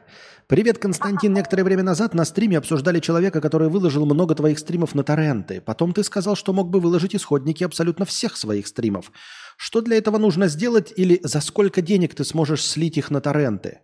Привет, 0.51 0.79
Константин. 0.79 1.33
Некоторое 1.33 1.63
время 1.63 1.85
назад 1.85 2.13
на 2.13 2.25
стриме 2.25 2.59
обсуждали 2.59 2.99
человека, 2.99 3.41
который 3.41 3.69
выложил 3.69 4.05
много 4.05 4.35
твоих 4.35 4.59
стримов 4.59 4.97
на 4.97 5.05
торренты. 5.05 5.61
Потом 5.61 5.93
ты 5.93 6.03
сказал, 6.03 6.35
что 6.35 6.53
мог 6.53 6.71
бы 6.71 6.81
выложить 6.81 7.15
исходники 7.15 7.63
абсолютно 7.63 8.05
всех 8.05 8.37
своих 8.37 8.67
стримов. 8.67 9.13
Что 9.57 9.81
для 9.81 9.97
этого 9.97 10.19
нужно 10.19 10.49
сделать 10.49 10.93
или 10.97 11.21
за 11.23 11.41
сколько 11.41 11.83
денег 11.83 12.17
ты 12.17 12.25
сможешь 12.25 12.65
слить 12.65 12.99
их 12.99 13.13
на 13.13 13.21
торренты? 13.21 13.79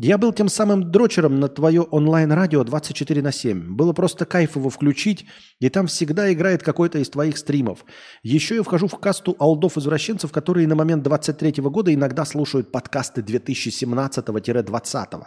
Я 0.00 0.16
был 0.16 0.32
тем 0.32 0.48
самым 0.48 0.92
дрочером 0.92 1.40
на 1.40 1.48
твое 1.48 1.82
онлайн-радио 1.82 2.62
24 2.62 3.20
на 3.20 3.32
7. 3.32 3.74
Было 3.74 3.92
просто 3.92 4.26
кайф 4.26 4.54
его 4.54 4.70
включить, 4.70 5.26
и 5.58 5.68
там 5.70 5.88
всегда 5.88 6.32
играет 6.32 6.62
какой-то 6.62 7.00
из 7.00 7.10
твоих 7.10 7.36
стримов. 7.36 7.84
Еще 8.22 8.54
я 8.54 8.62
вхожу 8.62 8.86
в 8.86 8.96
касту 9.00 9.34
алдов-извращенцев, 9.40 10.30
которые 10.30 10.68
на 10.68 10.76
момент 10.76 11.02
23 11.02 11.64
года 11.64 11.92
иногда 11.92 12.24
слушают 12.24 12.70
подкасты 12.70 13.22
2017-2020. 13.22 15.24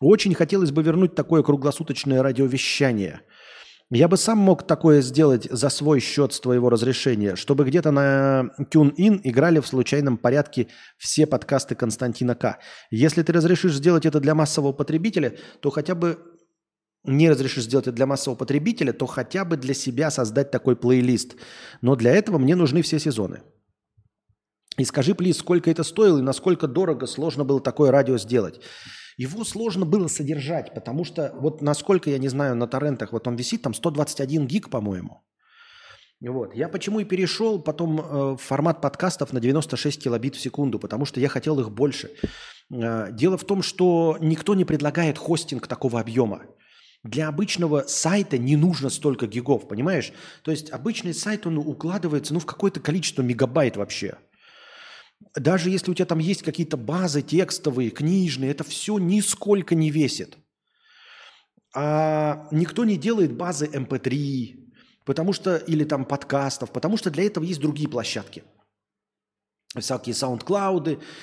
Очень 0.00 0.34
хотелось 0.34 0.70
бы 0.70 0.82
вернуть 0.82 1.14
такое 1.14 1.42
круглосуточное 1.42 2.22
радиовещание– 2.22 3.22
я 3.94 4.08
бы 4.08 4.16
сам 4.16 4.38
мог 4.38 4.66
такое 4.66 5.00
сделать 5.02 5.46
за 5.50 5.68
свой 5.68 6.00
счет 6.00 6.32
с 6.32 6.40
твоего 6.40 6.68
разрешения, 6.68 7.36
чтобы 7.36 7.64
где-то 7.64 7.92
на 7.92 8.50
TuneIn 8.58 9.20
играли 9.22 9.60
в 9.60 9.66
случайном 9.66 10.18
порядке 10.18 10.66
все 10.98 11.26
подкасты 11.26 11.74
Константина 11.74 12.34
К. 12.34 12.58
Если 12.90 13.22
ты 13.22 13.32
разрешишь 13.32 13.74
сделать 13.74 14.04
это 14.04 14.20
для 14.20 14.34
массового 14.34 14.72
потребителя, 14.72 15.36
то 15.60 15.70
хотя 15.70 15.94
бы 15.94 16.18
не 17.04 17.30
разрешишь 17.30 17.64
сделать 17.64 17.86
это 17.86 17.94
для 17.94 18.06
массового 18.06 18.36
потребителя, 18.36 18.92
то 18.92 19.06
хотя 19.06 19.44
бы 19.44 19.56
для 19.56 19.74
себя 19.74 20.10
создать 20.10 20.50
такой 20.50 20.74
плейлист. 20.74 21.36
Но 21.80 21.96
для 21.96 22.12
этого 22.12 22.38
мне 22.38 22.56
нужны 22.56 22.82
все 22.82 22.98
сезоны. 22.98 23.42
И 24.76 24.84
скажи, 24.84 25.14
плиз, 25.14 25.38
сколько 25.38 25.70
это 25.70 25.84
стоило 25.84 26.18
и 26.18 26.22
насколько 26.22 26.66
дорого, 26.66 27.06
сложно 27.06 27.44
было 27.44 27.60
такое 27.60 27.90
радио 27.90 28.18
сделать. 28.18 28.60
Его 29.16 29.44
сложно 29.44 29.86
было 29.86 30.08
содержать, 30.08 30.74
потому 30.74 31.04
что, 31.04 31.32
вот 31.38 31.62
насколько 31.62 32.10
я 32.10 32.18
не 32.18 32.28
знаю, 32.28 32.56
на 32.56 32.66
торрентах, 32.66 33.12
вот 33.12 33.28
он 33.28 33.36
висит 33.36 33.62
там 33.62 33.74
121 33.74 34.46
гиг, 34.46 34.70
по-моему. 34.70 35.22
Вот. 36.20 36.54
Я 36.54 36.68
почему 36.68 37.00
и 37.00 37.04
перешел 37.04 37.60
потом 37.60 38.00
э, 38.00 38.02
в 38.34 38.38
формат 38.38 38.80
подкастов 38.80 39.32
на 39.32 39.40
96 39.40 40.02
килобит 40.02 40.36
в 40.36 40.40
секунду, 40.40 40.78
потому 40.78 41.04
что 41.04 41.20
я 41.20 41.28
хотел 41.28 41.60
их 41.60 41.70
больше. 41.70 42.12
Э, 42.72 43.08
дело 43.12 43.36
в 43.36 43.44
том, 43.44 43.62
что 43.62 44.16
никто 44.20 44.54
не 44.54 44.64
предлагает 44.64 45.18
хостинг 45.18 45.66
такого 45.66 46.00
объема. 46.00 46.42
Для 47.02 47.28
обычного 47.28 47.84
сайта 47.86 48.38
не 48.38 48.56
нужно 48.56 48.88
столько 48.88 49.26
гигов, 49.26 49.68
понимаешь? 49.68 50.12
То 50.42 50.50
есть 50.50 50.70
обычный 50.70 51.12
сайт, 51.12 51.46
он 51.46 51.58
укладывается 51.58 52.32
ну, 52.32 52.40
в 52.40 52.46
какое-то 52.46 52.80
количество 52.80 53.22
мегабайт 53.22 53.76
вообще– 53.76 54.16
даже 55.34 55.70
если 55.70 55.90
у 55.90 55.94
тебя 55.94 56.06
там 56.06 56.18
есть 56.18 56.42
какие-то 56.42 56.76
базы 56.76 57.22
текстовые, 57.22 57.90
книжные, 57.90 58.50
это 58.50 58.64
все 58.64 58.98
нисколько 58.98 59.74
не 59.74 59.90
весит. 59.90 60.38
А 61.74 62.46
никто 62.50 62.84
не 62.84 62.96
делает 62.96 63.36
базы 63.36 63.66
MP3, 63.66 64.52
эм 64.52 64.72
потому 65.04 65.32
что, 65.32 65.56
или 65.56 65.84
там 65.84 66.04
подкастов, 66.04 66.72
потому 66.72 66.96
что 66.96 67.10
для 67.10 67.24
этого 67.24 67.44
есть 67.44 67.60
другие 67.60 67.88
площадки. 67.88 68.44
Всякие 69.78 70.14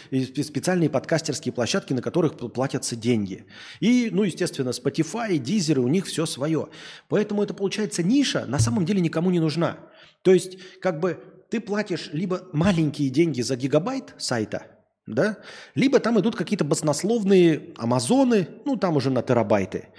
и 0.09 0.43
специальные 0.43 0.89
подкастерские 0.89 1.53
площадки, 1.53 1.93
на 1.93 2.01
которых 2.01 2.35
платятся 2.35 2.97
деньги. 2.97 3.45
И, 3.79 4.09
ну, 4.11 4.23
естественно, 4.23 4.69
Spotify, 4.69 5.37
Deezer, 5.37 5.79
у 5.79 5.87
них 5.87 6.05
все 6.05 6.25
свое. 6.25 6.67
Поэтому 7.07 7.43
это 7.43 7.53
получается 7.53 8.03
ниша, 8.03 8.45
на 8.45 8.59
самом 8.59 8.85
деле 8.85 8.99
никому 8.99 9.31
не 9.31 9.39
нужна. 9.39 9.77
То 10.21 10.33
есть, 10.33 10.57
как 10.81 10.99
бы 10.99 11.23
ты 11.51 11.59
платишь 11.59 12.09
либо 12.13 12.47
маленькие 12.53 13.09
деньги 13.09 13.41
за 13.41 13.57
гигабайт 13.57 14.15
сайта, 14.17 14.67
да, 15.05 15.37
либо 15.75 15.99
там 15.99 16.17
идут 16.19 16.37
какие-то 16.37 16.63
баснословные 16.63 17.73
амазоны, 17.77 18.47
ну 18.65 18.77
там 18.77 18.95
уже 18.95 19.09
на 19.11 19.21
терабайты, 19.21 19.89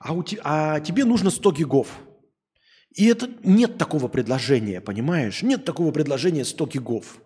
а, 0.00 0.12
у 0.12 0.22
te, 0.22 0.40
а 0.42 0.80
тебе 0.80 1.04
нужно 1.04 1.30
100 1.30 1.52
гигов. 1.52 1.88
И 2.96 3.06
это 3.06 3.30
нет 3.44 3.78
такого 3.78 4.08
предложения, 4.08 4.80
понимаешь? 4.80 5.42
Нет 5.42 5.64
такого 5.64 5.92
предложения 5.92 6.44
100 6.44 6.66
гигов. 6.66 7.20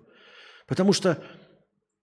Потому 0.66 0.92
что 0.92 1.24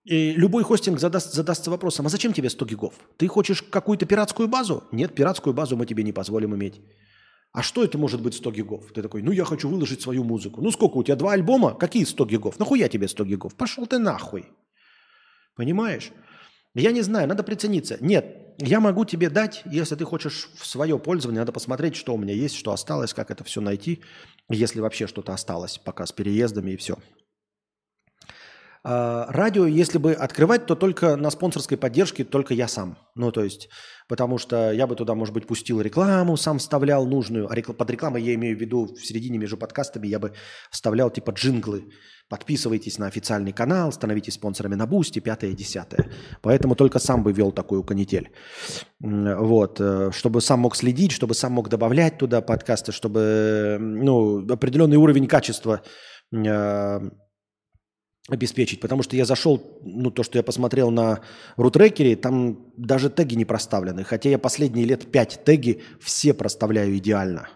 и 0.04 0.32
любой 0.32 0.64
хостинг 0.64 1.00
задаст, 1.00 1.32
задастся 1.32 1.70
вопросом, 1.70 2.08
а 2.08 2.10
зачем 2.10 2.34
тебе 2.34 2.50
100 2.50 2.66
гигов? 2.66 2.94
Ты 3.18 3.28
хочешь 3.28 3.62
какую-то 3.62 4.08
пиратскую 4.08 4.48
базу? 4.48 4.84
Нет, 4.92 5.14
пиратскую 5.14 5.54
базу 5.54 5.78
мы 5.78 5.86
тебе 5.86 6.04
не 6.04 6.12
позволим 6.12 6.56
иметь. 6.56 6.82
А 7.53 7.64
что 7.64 7.84
это 7.84 7.98
может 7.98 8.22
быть 8.22 8.34
100 8.34 8.52
гигов? 8.52 8.91
Ты 8.94 9.02
такой, 9.02 9.22
ну 9.22 9.32
я 9.32 9.44
хочу 9.44 9.68
выложить 9.68 10.02
свою 10.02 10.23
музыку. 10.23 10.61
Ну 10.61 10.72
сколько 10.72 10.98
у 10.98 11.03
тебя, 11.03 11.18
два 11.18 11.34
альбома? 11.34 11.73
Какие 11.73 12.06
100 12.06 12.26
гигов? 12.26 12.60
Нахуя 12.60 12.88
тебе 12.88 13.07
100 13.07 13.26
гигов? 13.26 13.56
Пошел 13.56 13.86
ты 13.86 13.99
нахуй. 13.99 14.45
Понимаешь? 15.56 16.11
Я 16.73 16.91
не 16.91 17.02
знаю, 17.02 17.28
надо 17.28 17.44
прицениться. 17.44 17.98
Нет, 17.99 18.56
я 18.57 18.80
могу 18.80 19.03
тебе 19.03 19.30
дать, 19.30 19.64
если 19.65 19.95
ты 19.95 20.06
хочешь 20.06 20.49
в 20.56 20.65
свое 20.65 20.98
пользование, 20.98 21.41
надо 21.41 21.52
посмотреть, 21.52 21.98
что 21.98 22.14
у 22.14 22.18
меня 22.18 22.34
есть, 22.34 22.56
что 22.56 22.72
осталось, 22.72 23.14
как 23.14 23.30
это 23.30 23.44
все 23.44 23.60
найти, 23.60 24.02
если 24.49 24.80
вообще 24.80 25.07
что-то 25.07 25.34
осталось 25.34 25.78
пока 25.78 26.06
с 26.06 26.14
переездами 26.14 26.72
и 26.72 26.78
все. 26.78 26.98
А, 28.84 29.28
радио, 29.30 29.68
если 29.68 29.99
бы 29.99 30.14
открывать, 30.14 30.66
то 30.66 30.76
только 30.76 31.16
на 31.16 31.30
спонсорской 31.30 31.78
поддержке, 31.78 32.24
только 32.24 32.53
я 32.53 32.68
сам. 32.68 32.98
Ну, 33.16 33.32
то 33.32 33.44
есть, 33.44 33.70
потому 34.08 34.40
что 34.40 34.72
я 34.72 34.88
бы 34.88 34.95
туда, 34.95 35.14
может 35.14 35.34
быть, 35.34 35.45
пустил 35.45 35.82
рекламу, 35.82 36.36
сам 36.36 36.58
вставлял 36.58 37.06
нужную. 37.06 37.48
А 37.48 37.74
под 37.74 37.90
рекламой 37.90 38.24
я 38.24 38.34
имею 38.34 38.58
в 38.58 38.62
виду 38.62 38.86
в 38.86 39.06
середине 39.06 39.38
между 39.38 39.58
подкастами 39.58 40.08
я 40.08 40.18
бы 40.18 40.34
вставлял 40.72 41.12
типа 41.12 41.32
джинглы. 41.32 41.90
Подписывайтесь 42.28 42.98
на 42.98 43.08
официальный 43.08 43.52
канал, 43.52 43.91
становитесь 43.91 44.36
спонсорами 44.36 44.76
на 44.76 44.88
Boosty, 44.88 45.19
пятое, 45.20 45.52
десятое. 45.52 46.10
Поэтому 46.41 46.76
только 46.76 46.98
сам 46.98 47.24
бы 47.24 47.34
вел 47.34 47.52
такую 47.52 47.84
канитель. 47.84 48.32
Вот. 48.99 49.82
э, 49.82 50.12
Чтобы 50.14 50.41
сам 50.41 50.62
мог 50.62 50.76
следить, 50.76 51.12
чтобы 51.12 51.34
сам 51.34 51.52
мог 51.52 51.68
добавлять 51.68 52.18
туда 52.18 52.41
подкасты, 52.41 52.94
чтобы 52.94 53.78
ну, 53.80 54.48
определенный 54.49 54.95
уровень 54.98 55.28
качества 55.28 55.82
э, 56.34 56.99
обеспечить, 58.30 58.80
потому 58.80 59.03
что 59.03 59.15
я 59.15 59.26
зашел, 59.26 59.80
ну, 59.84 60.11
то, 60.11 60.23
что 60.23 60.38
я 60.38 60.43
посмотрел 60.43 60.91
на 60.91 61.22
рутрекере, 61.57 62.15
там 62.15 62.72
даже 62.77 63.10
теги 63.10 63.35
не 63.35 63.45
проставлены, 63.45 64.03
хотя 64.03 64.30
я 64.30 64.38
последние 64.38 64.85
лет 64.85 65.11
пять 65.11 65.41
теги 65.43 65.81
все 65.99 66.34
проставляю 66.34 66.95
идеально. 66.98 67.49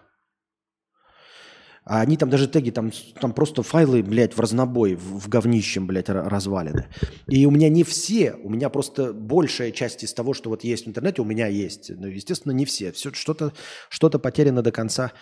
А 1.88 2.00
они 2.00 2.16
там 2.16 2.28
даже 2.28 2.48
теги, 2.48 2.70
там, 2.70 2.90
там 3.20 3.32
просто 3.32 3.62
файлы, 3.62 4.02
блядь, 4.02 4.36
в 4.36 4.40
разнобой, 4.40 4.96
в, 4.96 5.20
в 5.20 5.28
говнищем, 5.28 5.86
блядь, 5.86 6.08
ра- 6.08 6.28
развалины. 6.28 6.88
И 7.28 7.46
у 7.46 7.52
меня 7.52 7.68
не 7.68 7.84
все, 7.84 8.34
у 8.42 8.50
меня 8.50 8.70
просто 8.70 9.12
большая 9.12 9.70
часть 9.70 10.02
из 10.02 10.12
того, 10.12 10.34
что 10.34 10.50
вот 10.50 10.64
есть 10.64 10.86
в 10.86 10.88
интернете, 10.88 11.22
у 11.22 11.24
меня 11.24 11.46
есть. 11.46 11.90
Ну, 11.96 12.08
естественно, 12.08 12.50
не 12.50 12.64
все. 12.64 12.90
Все 12.90 13.12
что-то 13.12 13.52
что 13.88 14.10
потеряно 14.10 14.62
до 14.62 14.72
конца 14.72 15.12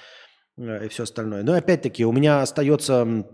э, 0.56 0.86
и 0.86 0.88
все 0.88 1.02
остальное. 1.02 1.42
Но 1.42 1.52
опять-таки 1.52 2.02
у 2.06 2.12
меня 2.12 2.40
остается 2.40 3.26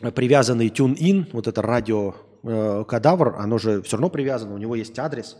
привязанный 0.00 0.68
TuneIn, 0.68 1.30
вот 1.32 1.46
это 1.46 1.62
радио 1.62 2.14
э, 2.42 2.84
кадавр, 2.86 3.36
оно 3.38 3.58
же 3.58 3.82
все 3.82 3.96
равно 3.96 4.10
привязано, 4.10 4.54
у 4.54 4.58
него 4.58 4.74
есть 4.74 4.98
адрес. 4.98 5.36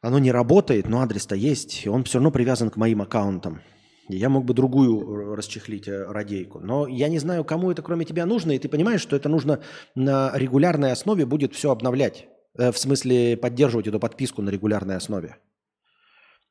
Оно 0.00 0.18
не 0.18 0.32
работает, 0.32 0.88
но 0.88 1.00
адрес-то 1.00 1.36
есть, 1.36 1.86
и 1.86 1.88
он 1.88 2.04
все 2.04 2.18
равно 2.18 2.30
привязан 2.30 2.70
к 2.70 2.76
моим 2.76 3.02
аккаунтам. 3.02 3.62
И 4.08 4.16
я 4.16 4.28
мог 4.28 4.44
бы 4.44 4.52
другую 4.52 5.00
э, 5.00 5.34
расчехлить 5.36 5.88
э, 5.88 6.04
радейку. 6.04 6.58
Но 6.58 6.86
я 6.86 7.08
не 7.08 7.18
знаю, 7.18 7.44
кому 7.44 7.70
это 7.70 7.82
кроме 7.82 8.04
тебя 8.04 8.26
нужно, 8.26 8.52
и 8.52 8.58
ты 8.58 8.68
понимаешь, 8.68 9.00
что 9.00 9.16
это 9.16 9.28
нужно 9.28 9.62
на 9.94 10.32
регулярной 10.34 10.92
основе 10.92 11.24
будет 11.24 11.54
все 11.54 11.70
обновлять. 11.70 12.26
Э, 12.58 12.72
В 12.72 12.78
смысле, 12.78 13.36
поддерживать 13.36 13.86
эту 13.86 14.00
подписку 14.00 14.42
на 14.42 14.50
регулярной 14.50 14.96
основе. 14.96 15.38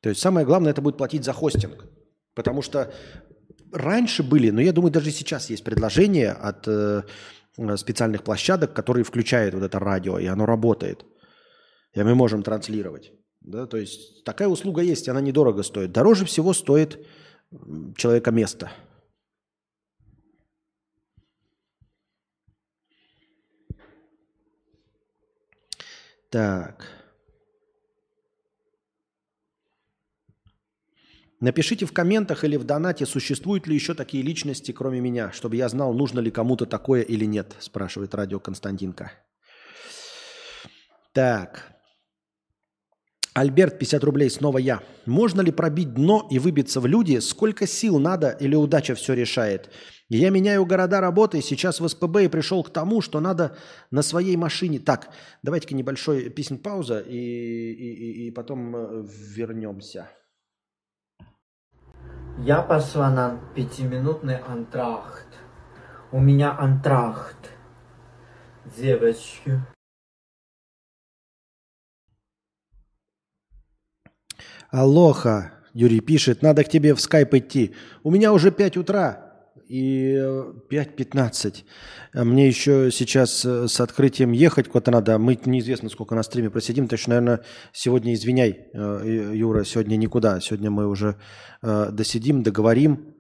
То 0.02 0.10
есть 0.10 0.22
самое 0.22 0.46
главное, 0.46 0.72
это 0.72 0.82
будет 0.82 0.98
платить 0.98 1.26
за 1.26 1.34
хостинг. 1.34 1.86
Потому 2.34 2.62
что 2.62 2.94
раньше 3.72 4.24
были, 4.24 4.50
но 4.52 4.62
я 4.62 4.72
думаю, 4.72 4.92
даже 4.92 5.12
сейчас 5.12 5.50
есть 5.50 5.64
предложения 5.64 6.32
от 6.32 6.68
э, 6.68 7.04
э, 7.58 7.78
специальных 7.78 8.24
площадок, 8.24 8.74
которые 8.74 9.04
включают 9.04 9.54
вот 9.54 9.64
это 9.64 9.80
радио, 9.80 10.20
и 10.20 10.26
оно 10.26 10.46
работает. 10.46 11.06
И 11.94 12.04
мы 12.04 12.16
можем 12.16 12.44
транслировать. 12.44 13.12
Да? 13.42 13.66
То 13.66 13.78
есть 13.78 14.24
такая 14.24 14.48
услуга 14.48 14.82
есть, 14.82 15.10
она 15.10 15.22
недорого 15.22 15.64
стоит. 15.64 15.92
Дороже 15.92 16.26
всего 16.26 16.54
стоит 16.54 17.06
человека 17.98 18.32
место. 18.32 18.72
Так. 26.30 27.01
Напишите 31.42 31.88
в 31.88 31.92
комментах 31.92 32.44
или 32.44 32.56
в 32.56 32.64
донате, 32.64 33.08
существуют 33.08 33.66
ли 33.66 33.74
еще 33.74 33.96
такие 33.96 34.24
личности, 34.24 34.72
кроме 34.72 35.00
меня, 35.02 35.32
чтобы 35.32 35.56
я 35.56 35.68
знал, 35.70 35.92
нужно 35.92 36.20
ли 36.20 36.30
кому-то 36.30 36.68
такое 36.68 37.02
или 37.02 37.26
нет, 37.26 37.56
спрашивает 37.60 38.14
радио 38.14 38.40
Константинка. 38.40 39.12
Так. 41.14 41.74
Альберт, 43.34 43.80
50 43.80 44.04
рублей, 44.04 44.30
снова 44.30 44.60
я. 44.60 44.84
Можно 45.08 45.42
ли 45.42 45.52
пробить 45.52 45.96
дно 45.96 46.28
и 46.30 46.38
выбиться 46.38 46.80
в 46.80 46.86
люди? 46.86 47.18
Сколько 47.20 47.66
сил 47.66 47.98
надо 47.98 48.30
или 48.40 48.54
удача 48.56 48.94
все 48.94 49.14
решает? 49.14 49.72
Я 50.10 50.30
меняю 50.30 50.66
города 50.66 51.02
работы, 51.02 51.42
сейчас 51.42 51.80
в 51.80 51.88
СПБ 51.88 52.26
и 52.26 52.28
пришел 52.28 52.64
к 52.64 52.70
тому, 52.70 53.02
что 53.02 53.20
надо 53.20 53.58
на 53.90 54.04
своей 54.04 54.36
машине... 54.36 54.80
Так, 54.80 55.10
давайте-ка 55.42 55.74
небольшой 55.74 56.30
песен 56.30 56.60
пауза 56.60 57.00
и, 57.00 57.16
и, 57.16 57.94
и- 57.94 58.28
и 58.28 58.32
потом 58.32 58.76
э, 58.76 59.08
вернемся. 59.08 60.10
Я 62.44 62.64
пошла 62.64 63.12
на 63.12 63.40
пятиминутный 63.54 64.38
антрахт. 64.38 65.28
У 66.12 66.20
меня 66.20 66.58
антрахт. 66.58 67.52
Девочки. 68.76 69.62
Алоха, 74.72 75.54
Юрий 75.74 76.00
пишет, 76.00 76.42
надо 76.42 76.64
к 76.64 76.70
тебе 76.70 76.96
в 76.96 77.02
скайп 77.02 77.36
идти. 77.36 77.76
У 78.02 78.10
меня 78.10 78.34
уже 78.34 78.50
5 78.50 78.78
утра 78.78 79.31
и 79.72 80.16
э, 80.20 80.54
5.15. 80.70 81.64
А 82.14 82.26
Мне 82.26 82.48
еще 82.48 82.92
сейчас 82.92 83.46
э, 83.46 83.68
с 83.70 83.80
открытием 83.80 84.34
ехать 84.34 84.68
куда-то 84.68 84.92
надо. 84.92 85.18
Мы 85.18 85.40
неизвестно, 85.46 85.90
сколько 85.90 86.14
на 86.14 86.24
стриме 86.24 86.50
просидим. 86.50 86.90
Так 86.90 87.00
что, 87.00 87.12
наверное, 87.12 87.40
сегодня 87.72 88.14
извиняй, 88.14 88.68
э, 88.74 89.32
Юра, 89.34 89.64
сегодня 89.64 89.96
никуда. 89.96 90.42
Сегодня 90.42 90.70
мы 90.70 90.88
уже 90.88 91.16
э, 91.64 91.90
досидим, 91.92 92.44
договорим 92.44 93.16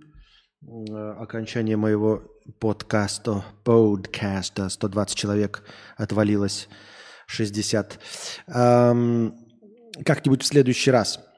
э, 0.61 0.93
окончание 1.19 1.77
моего 1.77 2.21
подкаста, 2.59 3.45
подкаста. 3.63 4.67
120 4.67 5.15
человек 5.15 5.63
отвалилось, 5.95 6.67
60. 7.27 7.97
Ам, 8.47 9.35
как-нибудь 10.05 10.43
в 10.43 10.47
следующий 10.47 10.91
раз. 10.91 11.30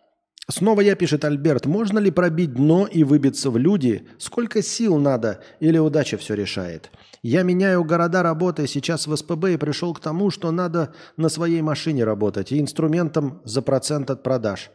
Снова 0.50 0.82
я, 0.82 0.96
пишет 0.96 1.24
Альберт, 1.24 1.66
можно 1.66 2.00
ли 2.00 2.12
пробить 2.12 2.54
дно 2.54 2.86
и 2.86 3.04
выбиться 3.04 3.50
в 3.50 3.58
люди? 3.58 4.08
Сколько 4.18 4.62
сил 4.62 4.98
надо 4.98 5.42
или 5.62 5.78
удача 5.78 6.18
все 6.18 6.34
решает? 6.34 6.92
Я 7.22 7.44
меняю 7.44 7.86
города 7.86 8.24
работы 8.24 8.68
сейчас 8.68 9.08
в 9.08 9.16
СПБ 9.16 9.54
и 9.54 9.58
пришел 9.58 9.94
к 9.94 10.02
тому, 10.02 10.30
что 10.32 10.52
надо 10.52 10.94
на 11.16 11.30
своей 11.30 11.62
машине 11.62 12.04
работать 12.04 12.52
и 12.52 12.60
инструментом 12.60 13.42
за 13.46 13.62
процент 13.62 14.10
от 14.10 14.22
продаж. 14.22 14.70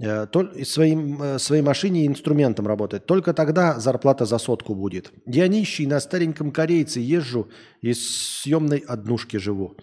Э, 0.00 0.26
Своим, 0.64 1.22
э, 1.22 1.38
своей 1.38 1.62
машине 1.62 2.04
и 2.04 2.06
инструментом 2.06 2.66
работать. 2.66 3.04
Только 3.04 3.34
тогда 3.34 3.78
зарплата 3.78 4.24
за 4.24 4.38
сотку 4.38 4.74
будет. 4.74 5.12
Я 5.26 5.46
нищий, 5.46 5.86
на 5.86 6.00
стареньком 6.00 6.50
корейце 6.50 7.00
езжу 7.00 7.48
и 7.82 7.92
съемной 7.92 8.78
однушки 8.78 9.36
живу. 9.36 9.76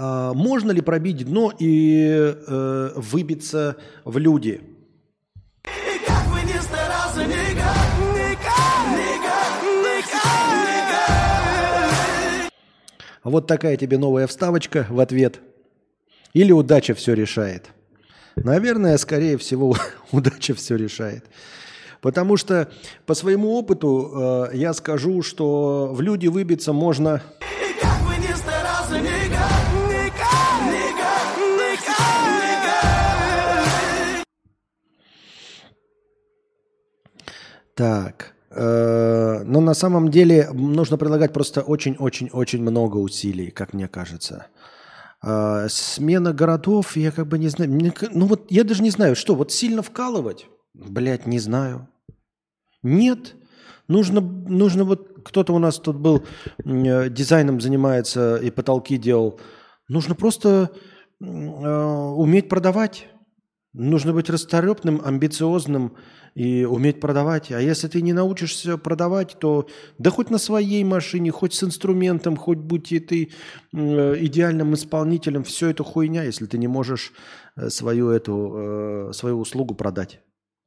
А, 0.00 0.32
Можно 0.32 0.70
ли 0.70 0.80
пробить 0.80 1.24
дно 1.26 1.52
и 1.58 2.06
э, 2.06 2.90
выбиться 2.94 3.76
в 4.04 4.16
люди? 4.16 4.60
Вот 13.24 13.46
такая 13.48 13.76
тебе 13.76 13.98
новая 13.98 14.28
вставочка 14.28 14.86
в 14.88 15.00
ответ. 15.00 15.40
Или 16.32 16.52
удача 16.52 16.94
все 16.94 17.14
решает? 17.14 17.66
Наверное, 18.36 18.96
скорее 18.98 19.36
всего, 19.36 19.76
удача 20.12 20.54
все 20.54 20.76
решает. 20.76 21.24
Потому 22.00 22.36
что 22.36 22.70
по 23.04 23.14
своему 23.14 23.54
опыту 23.54 24.48
э, 24.52 24.56
я 24.56 24.72
скажу, 24.74 25.22
что 25.22 25.90
в 25.92 26.00
люди 26.00 26.28
выбиться 26.28 26.72
можно 26.72 27.20
Так. 37.78 38.34
э, 38.50 39.42
Но 39.44 39.60
на 39.60 39.74
самом 39.74 40.10
деле 40.10 40.50
нужно 40.52 40.96
прилагать 40.98 41.32
просто 41.32 41.60
очень-очень-очень 41.60 42.60
много 42.60 42.96
усилий, 42.96 43.50
как 43.50 43.72
мне 43.72 43.86
кажется. 43.86 44.46
А, 45.22 45.68
Смена 45.68 46.32
городов, 46.32 46.96
я 46.96 47.12
как 47.12 47.28
бы 47.28 47.38
не 47.38 47.48
знаю. 47.48 47.70
Ну 48.12 48.26
вот 48.26 48.50
я 48.50 48.64
даже 48.64 48.82
не 48.82 48.90
знаю, 48.90 49.14
что, 49.14 49.36
вот 49.36 49.52
сильно 49.52 49.82
вкалывать? 49.82 50.46
Блять, 50.74 51.26
не 51.26 51.38
знаю. 51.38 51.88
Нет. 52.82 53.36
Нужно, 53.86 54.20
нужно 54.20 54.84
вот, 54.84 55.22
кто-то 55.24 55.54
у 55.54 55.58
нас 55.58 55.78
тут 55.78 55.96
был, 55.96 56.24
э, 56.64 57.08
дизайном 57.10 57.60
занимается 57.60 58.36
и 58.36 58.50
потолки 58.50 58.98
делал. 58.98 59.38
Нужно 59.88 60.16
просто 60.16 60.70
э, 61.20 61.24
уметь 61.24 62.48
продавать. 62.48 63.06
Нужно 63.78 64.12
быть 64.12 64.28
расторопным, 64.28 65.00
амбициозным 65.04 65.96
и 66.34 66.64
уметь 66.64 66.98
продавать. 66.98 67.52
А 67.52 67.60
если 67.60 67.86
ты 67.86 68.02
не 68.02 68.12
научишься 68.12 68.76
продавать, 68.76 69.36
то 69.38 69.68
да 69.98 70.10
хоть 70.10 70.30
на 70.30 70.38
своей 70.38 70.82
машине, 70.82 71.30
хоть 71.30 71.54
с 71.54 71.62
инструментом, 71.62 72.36
хоть 72.36 72.58
будь 72.58 72.90
и 72.90 72.98
ты 72.98 73.30
э, 73.72 74.16
идеальным 74.24 74.74
исполнителем, 74.74 75.44
все 75.44 75.68
это 75.68 75.84
хуйня, 75.84 76.24
если 76.24 76.46
ты 76.46 76.58
не 76.58 76.66
можешь 76.66 77.12
э, 77.54 77.70
свою 77.70 78.10
эту 78.10 78.52
э, 78.56 79.12
свою 79.12 79.38
услугу 79.38 79.76
продать. 79.76 80.22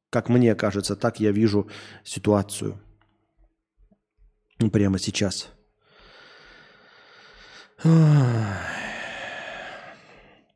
Как 0.08 0.30
мне 0.30 0.54
кажется, 0.54 0.96
так 0.96 1.20
я 1.20 1.32
вижу 1.32 1.68
ситуацию. 2.04 2.80
Прямо 4.72 4.98
сейчас. 4.98 5.50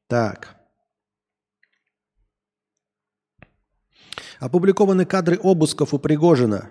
Так. 0.08 0.55
Опубликованы 4.40 5.04
кадры 5.04 5.38
обысков 5.42 5.94
у 5.94 5.98
Пригожина. 5.98 6.70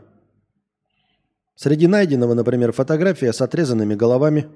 Среди 1.56 1.88
найденного, 1.88 2.34
например, 2.34 2.72
фотография 2.74 3.32
с 3.32 3.42
отрезанными 3.42 3.96
головами. 3.96 4.48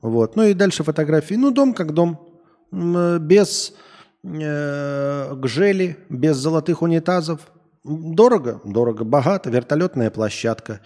Вот. 0.00 0.36
Ну 0.36 0.44
и 0.44 0.54
дальше 0.54 0.84
фотографии. 0.84 1.34
Ну, 1.34 1.50
дом 1.50 1.74
как 1.74 1.92
дом. 1.92 2.28
Э, 2.72 3.18
Без 3.18 3.74
э, 4.22 5.34
гжели, 5.34 5.96
без 6.08 6.36
золотых 6.36 6.82
унитазов. 6.82 7.52
Дорого? 7.84 8.60
Дорого. 8.64 9.04
Богато. 9.04 9.50
Вертолетная 9.50 10.10
площадка. 10.10 10.80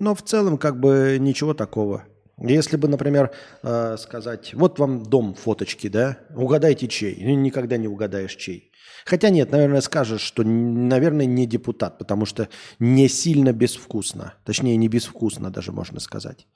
Но 0.00 0.14
в 0.14 0.22
целом 0.22 0.58
как 0.58 0.80
бы 0.80 1.16
ничего 1.20 1.54
такого. 1.54 2.04
Если 2.38 2.76
бы, 2.76 2.88
например, 2.88 3.30
э, 3.62 3.96
сказать, 3.96 4.52
вот 4.54 4.80
вам 4.80 5.04
дом, 5.04 5.34
фоточки, 5.34 5.88
да, 5.88 6.18
угадайте 6.34 6.88
чей. 6.88 7.14
Никогда 7.36 7.76
не 7.76 7.86
угадаешь 7.86 8.34
чей. 8.34 8.72
Хотя 9.04 9.30
нет, 9.30 9.52
наверное, 9.52 9.82
скажешь, 9.82 10.22
что, 10.22 10.42
наверное, 10.44 11.26
не 11.26 11.46
депутат, 11.46 11.98
потому 11.98 12.26
что 12.26 12.48
не 12.78 13.08
сильно 13.08 13.52
безвкусно. 13.52 14.34
Точнее, 14.44 14.76
не 14.76 14.88
безвкусно 14.88 15.50
даже 15.50 15.72
можно 15.72 16.00
сказать. 16.00 16.46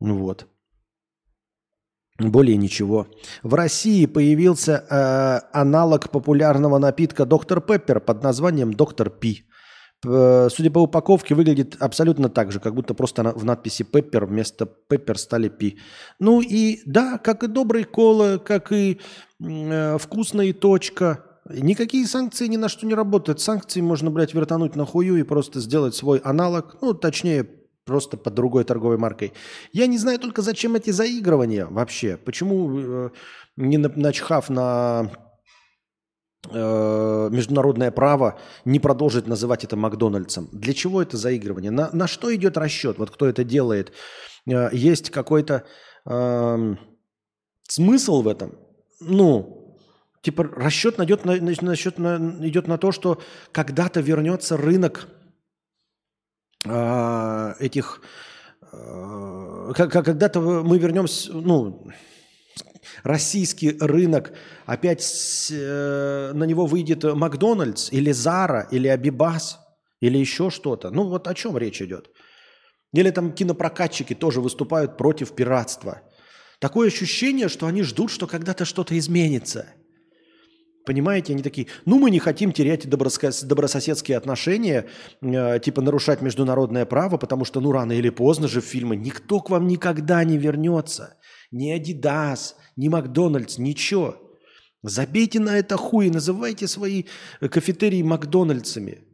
Вот. 0.00 0.46
Более 2.18 2.56
ничего. 2.56 3.06
В 3.42 3.54
России 3.54 4.06
появился 4.06 4.84
э, 4.88 5.58
аналог 5.58 6.10
популярного 6.10 6.78
напитка 6.78 7.26
Доктор 7.26 7.60
Пеппер 7.60 8.00
под 8.00 8.22
названием 8.22 8.72
Доктор 8.72 9.10
Пи. 9.10 9.44
Судя 10.04 10.70
по 10.72 10.80
упаковке, 10.80 11.34
выглядит 11.36 11.76
абсолютно 11.78 12.28
так 12.28 12.50
же, 12.50 12.58
как 12.58 12.74
будто 12.74 12.92
просто 12.92 13.22
в 13.22 13.44
надписи 13.44 13.84
Пеппер 13.84 14.26
вместо 14.26 14.66
Пеппер 14.66 15.16
стали 15.16 15.48
Пи. 15.48 15.78
Ну 16.18 16.40
и 16.40 16.80
да, 16.86 17.18
как 17.18 17.44
и 17.44 17.46
добрый 17.46 17.84
кола, 17.84 18.38
как 18.38 18.72
и 18.72 18.98
э, 19.40 19.98
вкусная 19.98 20.52
точка. 20.52 21.24
Никакие 21.48 22.06
санкции 22.06 22.46
ни 22.46 22.56
на 22.56 22.68
что 22.68 22.86
не 22.86 22.94
работают. 22.94 23.40
Санкции 23.40 23.80
можно, 23.80 24.10
блядь, 24.10 24.32
вертануть 24.34 24.76
на 24.76 24.86
хую 24.86 25.16
и 25.16 25.22
просто 25.24 25.60
сделать 25.60 25.94
свой 25.94 26.18
аналог, 26.18 26.76
ну, 26.80 26.94
точнее, 26.94 27.48
просто 27.84 28.16
под 28.16 28.34
другой 28.34 28.64
торговой 28.64 28.96
маркой. 28.96 29.32
Я 29.72 29.86
не 29.86 29.98
знаю 29.98 30.18
только, 30.20 30.42
зачем 30.42 30.76
эти 30.76 30.90
заигрывания 30.90 31.66
вообще. 31.66 32.16
Почему, 32.16 32.78
э, 32.78 33.10
не 33.56 33.76
на- 33.78 33.92
начхав 33.94 34.50
на 34.50 35.10
э, 36.50 37.28
международное 37.30 37.90
право, 37.90 38.38
не 38.64 38.78
продолжить 38.80 39.26
называть 39.26 39.64
это 39.64 39.76
Макдональдсом? 39.76 40.48
Для 40.52 40.74
чего 40.74 41.02
это 41.02 41.16
заигрывание? 41.16 41.70
На, 41.70 41.90
на 41.92 42.06
что 42.06 42.34
идет 42.34 42.56
расчет? 42.56 42.98
Вот 42.98 43.10
кто 43.10 43.26
это 43.26 43.42
делает? 43.42 43.92
Э, 44.46 44.68
есть 44.72 45.10
какой-то 45.10 45.64
эм, 46.06 46.78
смысл 47.68 48.22
в 48.22 48.28
этом? 48.28 48.54
Ну, 49.00 49.61
типа 50.22 50.44
расчет 50.44 50.98
идет 51.00 51.24
на, 51.24 51.36
на- 51.36 51.52
насчет 51.60 51.98
на- 51.98 52.34
идет 52.46 52.66
на 52.66 52.78
то, 52.78 52.92
что 52.92 53.20
когда-то 53.52 54.00
вернется 54.00 54.56
рынок 54.56 55.08
а, 56.64 57.54
этих 57.58 58.00
э, 58.72 59.72
когда-то 59.74 60.40
мы 60.40 60.78
вернемся, 60.78 61.32
ну, 61.32 61.88
российский 63.02 63.76
рынок, 63.80 64.32
опять 64.66 65.02
с, 65.02 65.50
э, 65.50 66.32
на 66.34 66.44
него 66.44 66.66
выйдет 66.66 67.04
Макдональдс 67.04 67.92
или 67.92 68.12
Зара 68.12 68.68
или 68.70 68.88
Абибас 68.88 69.58
или 70.00 70.18
еще 70.18 70.50
что-то. 70.50 70.90
Ну 70.90 71.08
вот 71.08 71.28
о 71.28 71.34
чем 71.34 71.58
речь 71.58 71.82
идет. 71.82 72.10
Или 72.92 73.10
там 73.10 73.32
кинопрокатчики 73.32 74.14
тоже 74.14 74.40
выступают 74.40 74.96
против 74.96 75.34
пиратства. 75.34 76.02
Такое 76.58 76.88
ощущение, 76.88 77.48
что 77.48 77.66
они 77.66 77.82
ждут, 77.82 78.10
что 78.10 78.26
когда-то 78.26 78.64
что-то 78.64 78.96
изменится. 78.98 79.66
Понимаете, 80.84 81.32
они 81.32 81.42
такие, 81.42 81.68
ну 81.84 81.98
мы 81.98 82.10
не 82.10 82.18
хотим 82.18 82.52
терять 82.52 82.88
добрососедские 82.88 84.16
отношения, 84.16 84.86
э, 85.20 85.60
типа 85.60 85.80
нарушать 85.80 86.22
международное 86.22 86.84
право, 86.86 87.18
потому 87.18 87.44
что 87.44 87.60
ну 87.60 87.70
рано 87.70 87.92
или 87.92 88.10
поздно 88.10 88.48
же 88.48 88.60
в 88.60 88.64
фильмы 88.64 88.96
никто 88.96 89.40
к 89.40 89.50
вам 89.50 89.68
никогда 89.68 90.24
не 90.24 90.38
вернется. 90.38 91.18
Ни 91.52 91.70
Адидас, 91.70 92.56
ни 92.76 92.88
Макдональдс, 92.88 93.58
ничего. 93.58 94.16
Забейте 94.82 95.38
на 95.38 95.56
это 95.56 95.76
хуй 95.76 96.08
и 96.08 96.10
называйте 96.10 96.66
свои 96.66 97.04
э, 97.40 97.48
кафетерии 97.48 98.02
Макдональдсами. 98.02 99.04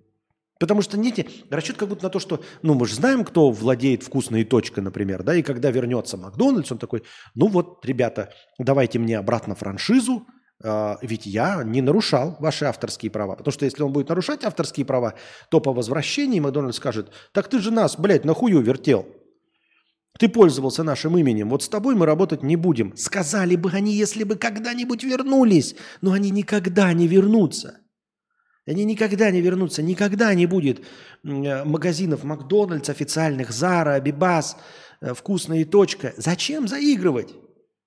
Потому 0.59 0.83
что, 0.83 0.97
знаете, 0.97 1.27
расчет 1.51 1.77
как 1.77 1.89
будто 1.89 2.05
на 2.05 2.11
то, 2.11 2.19
что, 2.19 2.43
ну, 2.63 2.75
мы 2.75 2.87
же 2.87 2.95
знаем, 2.95 3.25
кто 3.25 3.51
владеет 3.51 4.03
вкусной 4.03 4.45
точкой, 4.45 4.81
например, 4.81 5.23
да, 5.23 5.35
и 5.35 5.43
когда 5.43 5.71
вернется 5.71 6.17
Макдональдс, 6.17 6.73
он 6.73 6.79
такой, 6.79 7.05
ну 7.35 7.47
вот, 7.47 7.85
ребята, 7.85 8.33
давайте 8.59 8.99
мне 8.99 9.19
обратно 9.19 9.55
франшизу, 9.55 10.27
ведь 10.61 11.27
я 11.27 11.63
не 11.63 11.81
нарушал 11.81 12.37
ваши 12.41 12.65
авторские 12.65 13.13
права. 13.13 13.37
Потому 13.37 13.53
что 13.53 13.65
если 13.65 13.83
он 13.83 13.93
будет 13.93 14.09
нарушать 14.09 14.45
авторские 14.45 14.85
права, 14.85 15.15
то 15.51 15.61
по 15.61 15.73
возвращении 15.73 16.41
Макдональдс 16.41 16.79
скажет, 16.79 17.13
так 17.33 17.49
ты 17.49 17.61
же 17.61 17.71
нас, 17.71 17.97
блядь, 17.97 18.25
на 18.25 18.35
хую 18.35 18.61
вертел. 18.61 19.07
Ты 20.19 20.29
пользовался 20.29 20.83
нашим 20.83 21.17
именем, 21.17 21.49
вот 21.49 21.63
с 21.63 21.69
тобой 21.69 21.95
мы 21.95 22.05
работать 22.05 22.43
не 22.43 22.57
будем. 22.57 22.97
Сказали 22.97 23.55
бы 23.55 23.71
они, 23.71 23.95
если 23.95 24.25
бы 24.25 24.35
когда-нибудь 24.35 25.05
вернулись, 25.05 25.77
но 26.01 26.13
они 26.13 26.31
никогда 26.31 26.93
не 26.93 27.07
вернутся. 27.07 27.79
Они 28.67 28.85
никогда 28.85 29.31
не 29.31 29.41
вернутся, 29.41 29.81
никогда 29.81 30.35
не 30.35 30.47
будет 30.47 30.81
э, 31.25 31.65
магазинов 31.65 32.25
Макдональдс 32.25 32.91
официальных, 32.91 33.51
Зара, 33.51 33.95
Абибас, 33.95 34.57
э, 35.01 35.15
Вкусная 35.15 35.65
точка. 35.65 36.13
Зачем 36.17 36.69
заигрывать? 36.69 37.33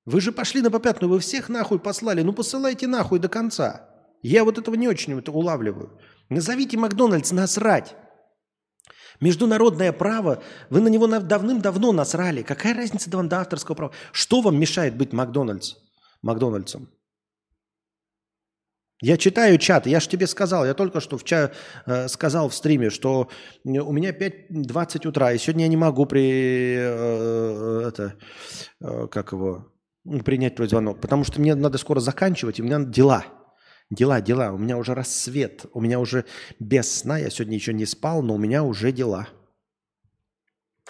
Вы 0.06 0.22
же 0.22 0.32
пошли 0.32 0.62
на 0.62 0.72
попятную, 0.72 1.12
вы 1.12 1.20
всех 1.20 1.50
нахуй 1.50 1.80
послали. 1.80 2.22
Ну 2.22 2.34
посылайте 2.34 2.88
нахуй 2.88 3.20
до 3.20 3.30
конца. 3.30 3.90
Я 4.22 4.44
вот 4.44 4.58
этого 4.58 4.76
не 4.76 4.88
очень 4.88 5.18
это 5.18 5.32
улавливаю. 5.32 6.00
Назовите 6.30 6.78
Макдональдс 6.78 7.32
насрать. 7.32 7.96
Международное 9.20 9.92
право, 9.92 10.42
вы 10.72 10.82
на 10.82 10.88
него 10.88 11.08
давным-давно 11.08 11.92
насрали. 11.92 12.42
Какая 12.42 12.74
разница 12.74 13.10
вам 13.16 13.30
до 13.30 13.42
авторского 13.42 13.76
права? 13.76 13.94
Что 14.12 14.42
вам 14.42 14.60
мешает 14.60 14.98
быть 14.98 15.14
Макдональдс? 15.14 15.76
Макдональдсом? 16.24 16.90
Я 19.04 19.18
читаю 19.18 19.58
чат, 19.58 19.88
я 19.88 20.00
же 20.00 20.08
тебе 20.08 20.28
сказал, 20.28 20.64
я 20.64 20.76
только 20.76 21.00
что 21.00 21.18
в 21.18 21.24
ча- 21.24 21.52
э, 21.88 22.08
сказал 22.08 22.50
в 22.50 22.54
стриме, 22.54 22.92
что 22.92 23.30
у 23.64 23.92
меня 23.92 24.12
5.20 24.12 25.08
утра, 25.08 25.34
и 25.34 25.40
сегодня 25.40 25.66
я 25.66 25.70
не 25.70 25.78
могу 25.78 26.06
при, 26.06 26.76
э, 26.78 27.88
это, 27.88 28.14
э, 28.80 29.08
как 29.08 29.32
его, 29.32 29.74
принять 30.04 30.56
твой 30.56 30.68
звонок, 30.68 31.00
потому 31.00 31.24
что 31.24 31.40
мне 31.40 31.56
надо 31.56 31.78
скоро 31.78 32.00
заканчивать, 32.00 32.60
и 32.60 32.62
у 32.62 32.66
меня 32.66 32.80
дела. 32.80 33.26
Дела, 33.90 34.22
дела. 34.22 34.54
У 34.54 34.58
меня 34.58 34.78
уже 34.78 34.94
рассвет, 34.94 35.66
у 35.74 35.82
меня 35.82 36.00
уже 36.00 36.26
без 36.60 36.92
сна, 36.92 37.18
я 37.18 37.30
сегодня 37.30 37.56
еще 37.56 37.74
не 37.74 37.86
спал, 37.86 38.22
но 38.22 38.36
у 38.36 38.38
меня 38.38 38.64
уже 38.64 38.92
дела. 38.92 39.28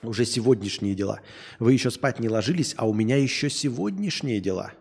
Уже 0.04 0.26
сегодняшние 0.26 0.96
дела. 0.96 1.22
Вы 1.60 1.74
еще 1.74 1.92
спать 1.92 2.20
не 2.20 2.30
ложились, 2.30 2.74
а 2.78 2.88
у 2.88 2.94
меня 2.94 3.18
еще 3.18 3.50
сегодняшние 3.50 4.40
дела. 4.40 4.74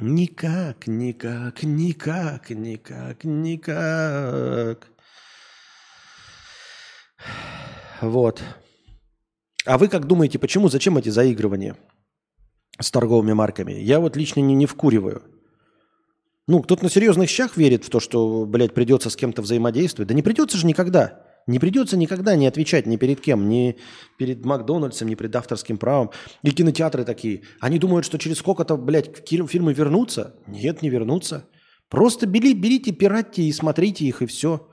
Никак, 0.00 0.86
никак, 0.86 1.64
никак, 1.64 2.50
никак, 2.50 3.24
никак. 3.24 4.88
Вот. 8.00 8.40
А 9.66 9.76
вы 9.76 9.88
как 9.88 10.06
думаете, 10.06 10.38
почему, 10.38 10.68
зачем 10.68 10.96
эти 10.98 11.08
заигрывания 11.08 11.76
с 12.80 12.92
торговыми 12.92 13.32
марками? 13.32 13.72
Я 13.72 13.98
вот 13.98 14.16
лично 14.16 14.38
не, 14.38 14.54
не 14.54 14.66
вкуриваю. 14.66 15.22
Ну, 16.46 16.62
кто-то 16.62 16.84
на 16.84 16.90
серьезных 16.90 17.28
щах 17.28 17.56
верит 17.56 17.84
в 17.84 17.90
то, 17.90 17.98
что, 17.98 18.46
блядь, 18.46 18.74
придется 18.74 19.10
с 19.10 19.16
кем-то 19.16 19.42
взаимодействовать. 19.42 20.08
Да 20.08 20.14
не 20.14 20.22
придется 20.22 20.56
же 20.56 20.66
никогда. 20.66 21.27
Не 21.48 21.58
придется 21.58 21.96
никогда 21.96 22.36
не 22.36 22.46
отвечать 22.46 22.86
ни 22.86 22.96
перед 22.96 23.22
кем, 23.22 23.48
ни 23.48 23.78
перед 24.18 24.44
Макдональдсом, 24.44 25.08
ни 25.08 25.14
перед 25.14 25.34
авторским 25.34 25.78
правом. 25.78 26.10
И 26.42 26.50
кинотеатры 26.50 27.04
такие. 27.04 27.42
Они 27.58 27.78
думают, 27.78 28.04
что 28.04 28.18
через 28.18 28.38
сколько-то, 28.38 28.76
блядь, 28.76 29.26
фильмы 29.26 29.72
вернутся. 29.72 30.36
Нет, 30.46 30.82
не 30.82 30.90
вернутся. 30.90 31.48
Просто 31.88 32.26
бери, 32.26 32.52
берите, 32.52 32.92
пиратьте 32.92 33.42
и 33.42 33.52
смотрите 33.52 34.04
их, 34.04 34.20
и 34.20 34.26
все. 34.26 34.68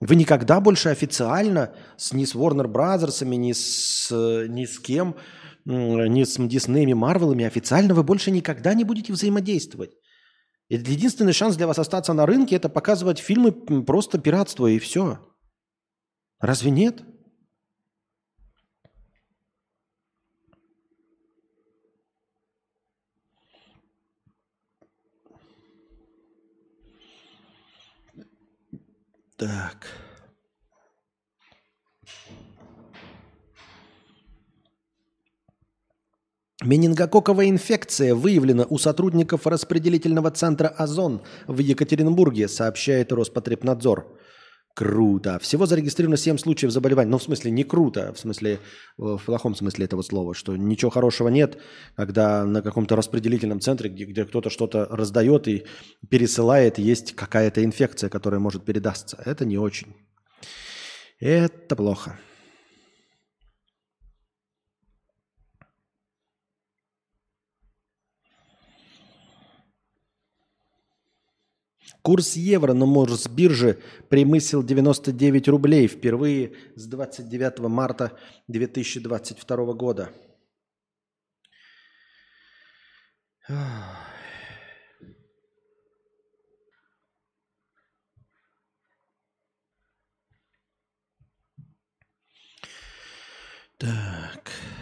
Вы 0.00 0.16
никогда 0.16 0.60
больше 0.60 0.88
официально 0.88 1.76
с, 1.96 2.12
ни 2.12 2.24
с 2.24 2.34
Warner 2.34 2.66
Brothers, 2.66 3.24
ни 3.24 3.52
с, 3.52 4.10
ни 4.10 4.64
с 4.64 4.80
кем, 4.80 5.14
ни 5.64 6.24
с 6.24 6.36
Диснеями, 6.38 6.92
Марвелами, 6.92 7.44
официально 7.44 7.94
вы 7.94 8.02
больше 8.02 8.32
никогда 8.32 8.74
не 8.74 8.82
будете 8.82 9.12
взаимодействовать. 9.12 9.92
Единственный 10.68 11.32
шанс 11.32 11.54
для 11.54 11.68
вас 11.68 11.78
остаться 11.78 12.12
на 12.14 12.26
рынке– 12.26 12.56
это 12.56 12.68
показывать 12.68 13.20
фильмы 13.20 13.52
просто 13.52 14.18
пиратство, 14.18 14.66
и 14.66 14.80
все. 14.80 15.20
Разве 16.40 16.70
нет? 16.70 17.02
Так. 29.36 29.86
Менингококковая 36.64 37.48
инфекция 37.50 38.14
выявлена 38.14 38.64
у 38.68 38.78
сотрудников 38.78 39.46
распределительного 39.46 40.30
центра 40.30 40.68
«Озон» 40.68 41.22
в 41.46 41.58
Екатеринбурге, 41.58 42.48
сообщает 42.48 43.12
Роспотребнадзор. 43.12 44.18
Круто. 44.76 45.38
Всего 45.38 45.64
зарегистрировано 45.64 46.18
7 46.18 46.36
случаев 46.36 46.70
заболевания. 46.70 47.10
Ну, 47.10 47.16
в 47.16 47.22
смысле, 47.22 47.50
не 47.50 47.64
круто, 47.64 48.12
в 48.12 48.18
смысле, 48.18 48.52
э, 48.52 48.58
в 48.98 49.22
плохом 49.24 49.54
смысле 49.54 49.86
этого 49.86 50.02
слова, 50.02 50.34
что 50.34 50.54
ничего 50.54 50.90
хорошего 50.90 51.28
нет, 51.28 51.56
когда 51.96 52.44
на 52.44 52.60
каком-то 52.60 52.94
распределительном 52.94 53.60
центре, 53.60 53.88
где, 53.88 54.04
где 54.04 54.26
кто-то 54.26 54.50
что-то 54.50 54.84
раздает 54.90 55.48
и 55.48 55.64
пересылает, 56.10 56.76
есть 56.76 57.14
какая-то 57.16 57.64
инфекция, 57.64 58.10
которая 58.10 58.38
может 58.38 58.66
передастся. 58.66 59.16
Это 59.24 59.46
не 59.46 59.56
очень. 59.56 59.94
Это 61.20 61.74
плохо. 61.74 62.18
Курс 72.06 72.36
евро 72.36 72.72
на 72.72 72.86
Мосбирже 72.86 73.80
превысил 74.08 74.62
99 74.62 75.48
рублей 75.48 75.88
впервые 75.88 76.52
с 76.76 76.86
29 76.86 77.58
марта 77.68 78.16
2022 78.46 79.72
года. 79.72 80.12
Так. 93.78 94.75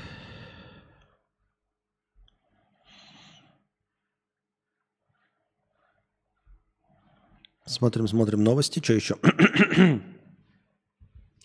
Смотрим, 7.66 8.06
смотрим 8.08 8.44
новости. 8.44 8.80
Что 8.82 8.92
еще? 8.92 9.16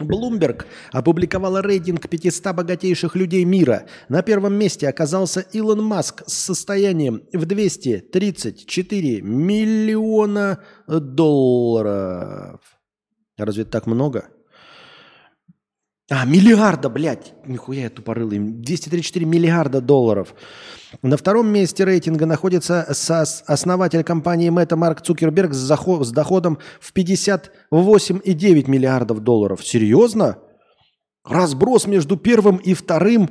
Bloomberg 0.02 0.66
опубликовала 0.92 1.62
рейтинг 1.62 2.08
500 2.08 2.56
богатейших 2.56 3.16
людей 3.16 3.44
мира. 3.44 3.86
На 4.08 4.22
первом 4.22 4.54
месте 4.54 4.88
оказался 4.88 5.42
Илон 5.42 5.84
Маск 5.84 6.24
с 6.26 6.34
состоянием 6.34 7.24
в 7.34 7.46
234 7.46 9.22
миллиона 9.22 10.64
долларов. 10.88 12.62
Разве 13.38 13.66
так 13.66 13.88
много? 13.88 14.30
А, 16.10 16.26
миллиарда, 16.26 16.90
блядь. 16.90 17.34
Нихуя 17.46 17.84
я 17.84 17.90
тупорылый. 17.90 18.40
234 18.40 19.26
миллиарда 19.26 19.80
долларов. 19.80 20.34
На 21.04 21.18
втором 21.18 21.48
месте 21.50 21.84
рейтинга 21.84 22.26
находится 22.26 22.82
основатель 23.46 24.04
компании 24.04 24.50
Мета 24.50 24.76
Марк 24.76 25.02
Цукерберг 25.02 25.54
с, 25.54 25.72
захо- 25.72 26.04
с 26.04 26.12
доходом 26.12 26.58
в 26.80 26.92
58,9 26.94 28.70
миллиардов 28.70 29.20
долларов. 29.20 29.64
Серьезно? 29.66 30.40
Разброс 31.24 31.86
между 31.86 32.18
первым 32.18 32.58
и 32.58 32.74
вторым 32.74 33.30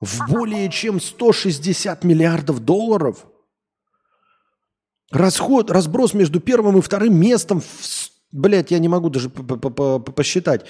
в 0.00 0.28
более 0.28 0.68
чем 0.68 1.00
160 1.00 2.02
миллиардов 2.02 2.58
долларов? 2.58 3.26
Расход, 5.12 5.70
разброс 5.70 6.12
между 6.14 6.40
первым 6.40 6.78
и 6.78 6.80
вторым 6.80 7.14
местом, 7.14 7.60
в, 7.60 8.10
блядь, 8.32 8.70
я 8.72 8.78
не 8.80 8.88
могу 8.88 9.10
даже 9.10 9.28
посчитать. 9.28 10.66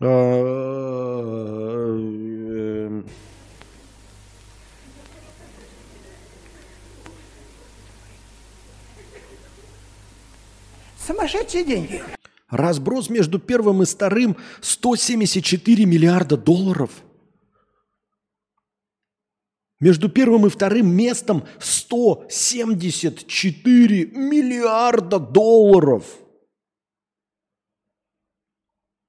Э, 0.00 0.06
Сумасшедшие 11.06 11.64
деньги. 11.64 12.02
Разброс 12.48 13.10
между 13.10 13.38
первым 13.38 13.82
и 13.82 13.84
вторым 13.84 14.38
174 14.62 15.84
миллиарда 15.84 16.38
долларов. 16.38 16.90
Между 19.80 20.08
первым 20.08 20.46
и 20.46 20.50
вторым 20.50 20.88
местом 20.88 21.44
174 21.58 24.06
миллиарда 24.06 25.18
долларов. 25.18 26.19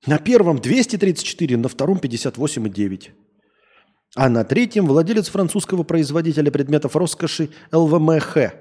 На 0.08 0.18
первом 0.18 0.60
234, 0.60 1.58
на 1.58 1.68
втором 1.68 1.98
58,9. 1.98 3.12
А 4.16 4.30
на 4.30 4.44
третьем 4.44 4.88
владелец 4.88 5.30
французского 5.30 5.84
производителя 5.84 6.52
предметов 6.52 6.96
роскоши 6.96 7.50
ЛВМХ 7.72 8.54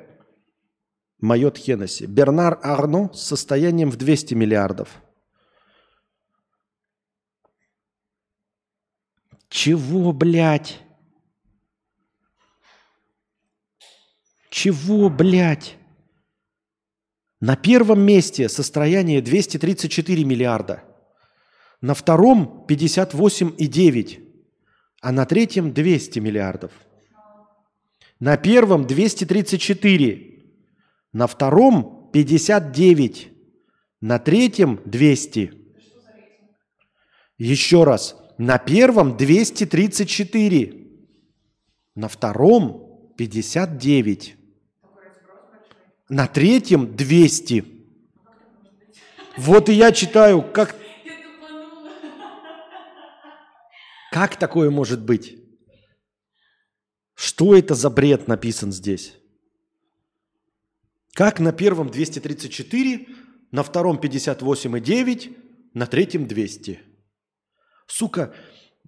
Майот 1.21 1.59
Хеннесси. 1.59 2.07
Бернар 2.07 2.59
Арно 2.63 3.11
с 3.13 3.23
состоянием 3.23 3.91
в 3.91 3.97
200 3.97 4.35
миллиардов. 4.35 5.03
Чего, 9.49 10.13
блядь? 10.13 10.79
Чего, 14.51 15.09
блядь? 15.09 15.77
На 17.41 17.57
первом 17.57 18.01
месте 18.03 18.49
состояние 18.49 19.23
234 19.23 20.25
миллиарда. 20.25 20.85
На 21.81 21.95
втором 21.95 22.67
58,9. 22.69 24.21
А 25.01 25.13
на 25.13 25.25
третьем 25.25 25.73
200 25.73 26.19
миллиардов. 26.19 26.73
На 28.19 28.37
первом 28.37 28.87
234. 28.87 30.43
На 31.13 31.27
втором 31.27 32.11
59. 32.13 33.29
На 34.03 34.19
третьем 34.19 34.81
200. 34.85 35.53
Еще 37.39 37.85
раз. 37.85 38.17
На 38.37 38.59
первом 38.59 39.17
234. 39.17 40.87
На 41.95 42.09
втором 42.09 43.13
59. 43.17 44.37
На 46.11 46.27
третьем 46.27 46.95
200. 46.95 47.65
Вот 49.39 49.69
и 49.71 49.73
я 49.73 49.93
читаю, 49.93 50.43
как... 50.43 50.80
Как 54.11 54.37
такое 54.37 54.71
может 54.71 55.05
быть? 55.05 55.39
Что 57.15 57.55
это 57.55 57.75
за 57.75 57.91
бред 57.91 58.29
написан 58.29 58.73
здесь? 58.73 59.15
Как 61.13 61.39
на 61.39 61.53
первом 61.53 61.91
234, 61.91 63.07
на 63.53 63.63
втором 63.63 63.99
58,9, 63.99 65.37
на 65.75 65.87
третьем 65.87 66.27
200? 66.27 66.81
Сука, 67.87 68.35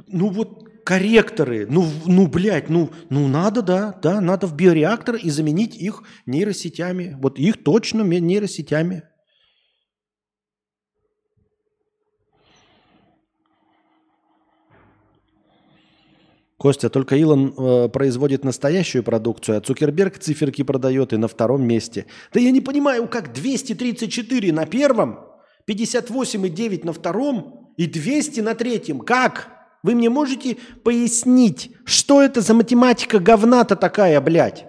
ну 0.06 0.28
вот 0.30 0.68
корректоры, 0.84 1.66
ну, 1.68 1.88
ну 2.06 2.26
блядь, 2.26 2.68
ну, 2.68 2.90
ну 3.10 3.28
надо, 3.28 3.62
да, 3.62 3.92
да, 3.92 4.20
надо 4.20 4.46
в 4.46 4.56
биореактор 4.56 5.16
и 5.16 5.30
заменить 5.30 5.76
их 5.76 6.02
нейросетями. 6.26 7.16
Вот 7.20 7.38
их 7.38 7.62
точно 7.62 8.02
нейросетями. 8.02 9.04
Костя, 16.62 16.90
только 16.90 17.16
Илон 17.16 17.52
э, 17.58 17.88
производит 17.88 18.44
настоящую 18.44 19.02
продукцию, 19.02 19.58
а 19.58 19.60
Цукерберг 19.60 20.20
циферки 20.20 20.62
продает 20.62 21.12
и 21.12 21.16
на 21.16 21.26
втором 21.26 21.66
месте. 21.66 22.06
Да 22.32 22.38
я 22.38 22.52
не 22.52 22.60
понимаю, 22.60 23.08
как 23.08 23.32
234 23.32 24.52
на 24.52 24.64
первом, 24.64 25.18
58,9 25.68 26.86
на 26.86 26.92
втором 26.92 27.74
и 27.76 27.86
200 27.86 28.42
на 28.42 28.54
третьем. 28.54 29.00
Как? 29.00 29.48
Вы 29.82 29.96
мне 29.96 30.08
можете 30.08 30.56
пояснить, 30.84 31.72
что 31.84 32.22
это 32.22 32.40
за 32.40 32.54
математика 32.54 33.18
говна-то 33.18 33.74
такая, 33.74 34.20
блядь? 34.20 34.64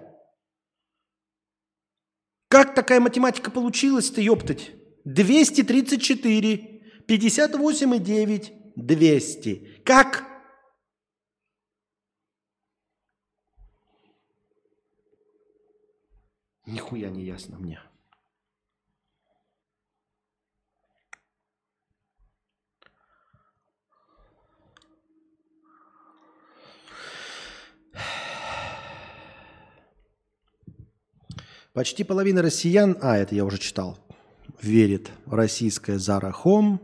Как 2.50 2.74
такая 2.74 3.02
математика 3.02 3.52
получилась-то, 3.52 4.20
ёптать? 4.20 4.72
234, 5.06 6.82
58,9, 7.08 8.46
200. 8.78 9.82
Как? 9.86 10.33
Нихуя 16.66 17.10
не 17.10 17.24
ясно 17.24 17.58
мне. 17.58 17.80
Почти 31.74 32.04
половина 32.04 32.44
россиян, 32.44 32.98
а 33.02 33.18
это 33.18 33.34
я 33.34 33.44
уже 33.44 33.58
читал, 33.58 33.98
верит 34.62 35.10
российская 35.26 35.98
Зара 35.98 36.32
Хом. 36.32 36.80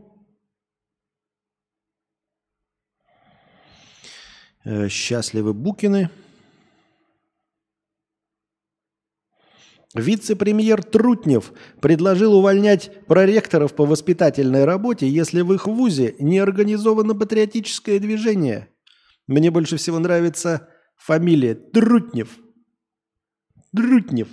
Э, 4.66 4.90
Счастливы 4.90 5.54
Букины. 5.54 6.10
Вице-премьер 9.96 10.84
Трутнев 10.84 11.52
предложил 11.82 12.36
увольнять 12.36 12.92
проректоров 13.08 13.74
по 13.74 13.86
воспитательной 13.86 14.64
работе, 14.64 15.10
если 15.10 15.42
в 15.42 15.52
их 15.52 15.66
вузе 15.66 16.16
не 16.20 16.38
организовано 16.38 17.16
патриотическое 17.16 18.00
движение. 18.00 18.70
Мне 19.26 19.50
больше 19.50 19.78
всего 19.78 19.98
нравится 19.98 20.70
фамилия 20.96 21.56
Трутнев. 21.56 22.38
Трутнев. 23.76 24.28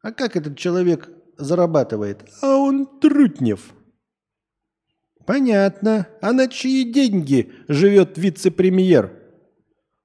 А 0.00 0.12
как 0.12 0.36
этот 0.36 0.56
человек 0.56 1.10
зарабатывает? 1.36 2.26
А 2.40 2.56
он 2.56 2.86
Трутнев. 3.00 3.74
Понятно. 5.26 6.08
А 6.22 6.32
на 6.32 6.48
чьи 6.48 6.90
деньги 6.90 7.52
живет 7.68 8.16
вице-премьер? 8.16 9.12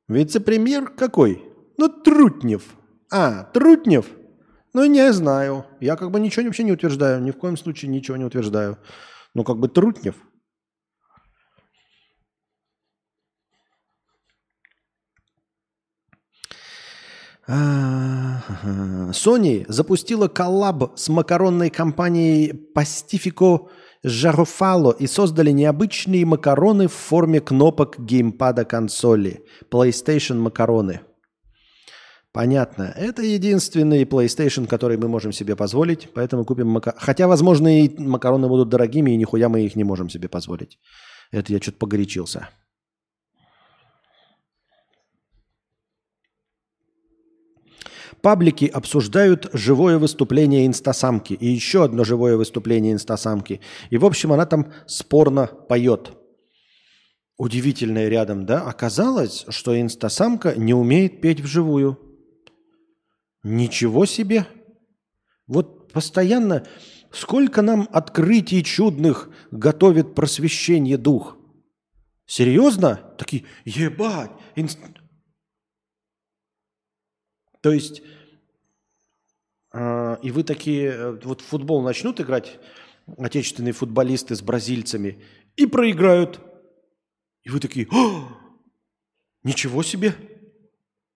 Вице-премьер 0.10 0.90
какой? 0.90 1.44
Ну, 1.78 1.88
Трутнев. 1.88 2.64
А, 3.12 3.44
Трутнев? 3.46 4.06
Ну, 4.74 4.86
не 4.86 5.12
знаю. 5.14 5.66
Я 5.80 5.96
как 5.96 6.12
бы 6.12 6.20
ничего 6.20 6.46
вообще 6.46 6.64
не 6.64 6.72
утверждаю. 6.72 7.22
Ни 7.22 7.32
в 7.32 7.38
коем 7.38 7.58
случае 7.58 7.90
ничего 7.90 8.18
не 8.18 8.26
утверждаю. 8.26 8.78
Ну, 9.34 9.44
как 9.44 9.58
бы 9.58 9.68
Трутнев. 9.68 10.16
А, 17.48 18.42
Sony 19.12 19.66
запустила 19.68 20.28
коллаб 20.28 20.96
с 20.96 21.10
макаронной 21.10 21.72
компанией 21.72 22.72
Pacifico 22.76 23.70
Жарофало 24.04 24.92
и 24.92 25.08
создали 25.08 25.50
необычные 25.50 26.28
макароны 26.28 26.88
в 26.88 26.94
форме 26.94 27.42
кнопок 27.42 28.00
геймпада 28.00 28.66
консоли. 28.66 29.44
PlayStation 29.72 30.36
макароны. 30.36 31.02
Понятно. 32.32 32.94
Это 32.96 33.24
единственный 33.24 34.04
PlayStation, 34.04 34.68
который 34.68 34.98
мы 34.98 35.08
можем 35.08 35.32
себе 35.32 35.56
позволить, 35.56 36.10
поэтому 36.14 36.46
купим 36.46 36.68
макароны. 36.68 37.02
Хотя, 37.02 37.28
возможно, 37.28 37.84
и 37.84 37.90
макароны 38.00 38.48
будут 38.48 38.70
дорогими, 38.70 39.12
и 39.12 39.18
нихуя 39.18 39.50
мы 39.50 39.66
их 39.66 39.76
не 39.76 39.84
можем 39.84 40.10
себе 40.10 40.30
позволить. 40.30 40.78
Это 41.32 41.52
я 41.54 41.60
что-то 41.60 41.80
погорячился. 41.80 42.50
Паблики 48.22 48.66
обсуждают 48.66 49.50
живое 49.54 49.98
выступление 49.98 50.68
инстасамки 50.68 51.34
и 51.34 51.48
еще 51.48 51.86
одно 51.86 52.04
живое 52.04 52.36
выступление 52.36 52.94
инстасамки. 52.94 53.62
И, 53.90 53.98
в 53.98 54.06
общем, 54.06 54.34
она 54.34 54.46
там 54.46 54.74
спорно 54.88 55.48
поет. 55.48 56.12
Удивительное 57.38 58.10
рядом, 58.10 58.46
да? 58.46 58.64
Оказалось, 58.64 59.46
что 59.48 59.80
инстасамка 59.80 60.54
не 60.56 60.74
умеет 60.74 61.22
петь 61.22 61.40
вживую. 61.40 62.09
Ничего 63.44 64.06
себе! 64.06 64.48
Вот 65.48 65.92
постоянно 65.92 66.66
сколько 67.12 67.62
нам 67.62 67.88
открытий 67.92 68.64
чудных 68.64 69.30
готовит 69.52 70.16
просвещение 70.16 70.98
дух. 70.98 71.38
Серьезно? 72.26 72.96
Такие, 73.18 73.46
ебать, 73.66 74.32
инст... 74.56 74.80
То 77.62 77.72
есть, 77.72 78.02
э, 79.74 80.18
и 80.22 80.32
вы 80.32 80.44
такие, 80.44 80.92
э, 80.92 81.12
вот 81.24 81.42
в 81.42 81.46
футбол 81.46 81.82
начнут 81.82 82.22
играть 82.22 82.60
отечественные 83.18 83.74
футболисты 83.74 84.36
с 84.36 84.42
бразильцами 84.42 85.24
и 85.56 85.66
проиграют. 85.66 86.40
И 87.44 87.50
вы 87.50 87.60
такие, 87.60 87.88
«О, 87.92 88.28
ничего 89.44 89.82
себе. 89.84 90.14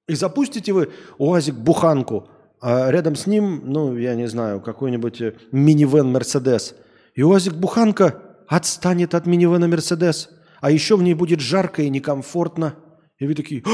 И 0.07 0.15
запустите 0.15 0.73
вы 0.73 0.91
УАЗик-буханку, 1.17 2.29
а 2.61 2.91
рядом 2.91 3.15
с 3.15 3.27
ним, 3.27 3.61
ну, 3.65 3.97
я 3.97 4.15
не 4.15 4.27
знаю, 4.27 4.61
какой-нибудь 4.61 5.21
э, 5.21 5.35
минивэн 5.51 6.11
Мерседес. 6.11 6.75
И 7.15 7.21
УАЗик-буханка 7.21 8.21
отстанет 8.47 9.15
от 9.15 9.25
минивэна 9.25 9.67
Мерседес. 9.67 10.29
А 10.61 10.71
еще 10.71 10.97
в 10.97 11.03
ней 11.03 11.13
будет 11.13 11.39
жарко 11.39 11.81
и 11.81 11.89
некомфортно. 11.89 12.75
И 13.17 13.27
вы 13.27 13.35
такие, 13.35 13.63
«О, 13.65 13.69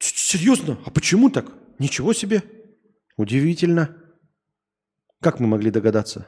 Серьезно? 0.00 0.78
А 0.86 0.90
почему 0.90 1.28
так? 1.28 1.52
Ничего 1.78 2.12
себе. 2.12 2.42
Удивительно. 3.16 3.96
Как 5.20 5.40
мы 5.40 5.46
могли 5.46 5.70
догадаться? 5.70 6.26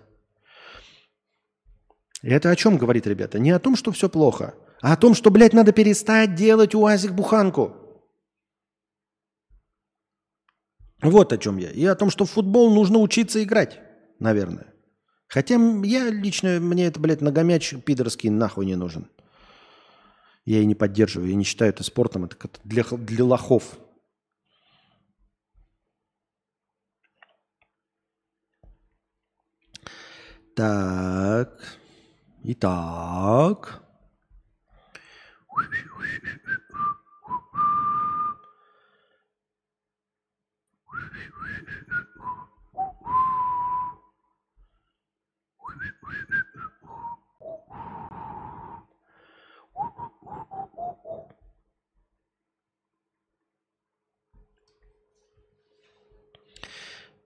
И 2.23 2.28
это 2.28 2.51
о 2.51 2.56
чем 2.56 2.77
говорит, 2.77 3.06
ребята? 3.06 3.39
Не 3.39 3.51
о 3.51 3.59
том, 3.59 3.74
что 3.74 3.90
все 3.90 4.09
плохо, 4.09 4.55
а 4.81 4.93
о 4.93 4.97
том, 4.97 5.14
что, 5.14 5.31
блядь, 5.31 5.55
надо 5.55 5.73
перестать 5.73 6.35
делать 6.35 6.74
УАЗик-буханку. 6.74 7.82
Вот 11.03 11.33
о 11.33 11.39
чем 11.39 11.59
я. 11.59 11.70
И 11.70 11.85
о 11.85 11.95
том, 11.95 12.11
что 12.11 12.24
в 12.24 12.31
футбол 12.31 12.73
нужно 12.73 12.99
учиться 12.99 13.43
играть, 13.43 13.81
наверное. 14.19 14.66
Хотя 15.27 15.55
я 15.85 16.11
лично, 16.11 16.61
мне 16.61 16.87
это, 16.87 17.01
блядь, 17.01 17.21
ногомяч 17.21 17.74
пидорский 17.85 18.31
нахуй 18.31 18.66
не 18.66 18.77
нужен. 18.77 19.09
Я 20.45 20.61
и 20.61 20.66
не 20.66 20.74
поддерживаю, 20.74 21.31
я 21.31 21.37
не 21.37 21.45
считаю 21.45 21.71
это 21.71 21.82
спортом, 21.85 22.24
это 22.24 22.37
для, 22.64 22.85
для 22.85 23.24
лохов. 23.24 23.79
Так. 30.55 31.79
Итак. 32.45 33.82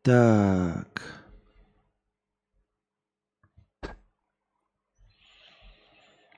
Так. 0.07 1.03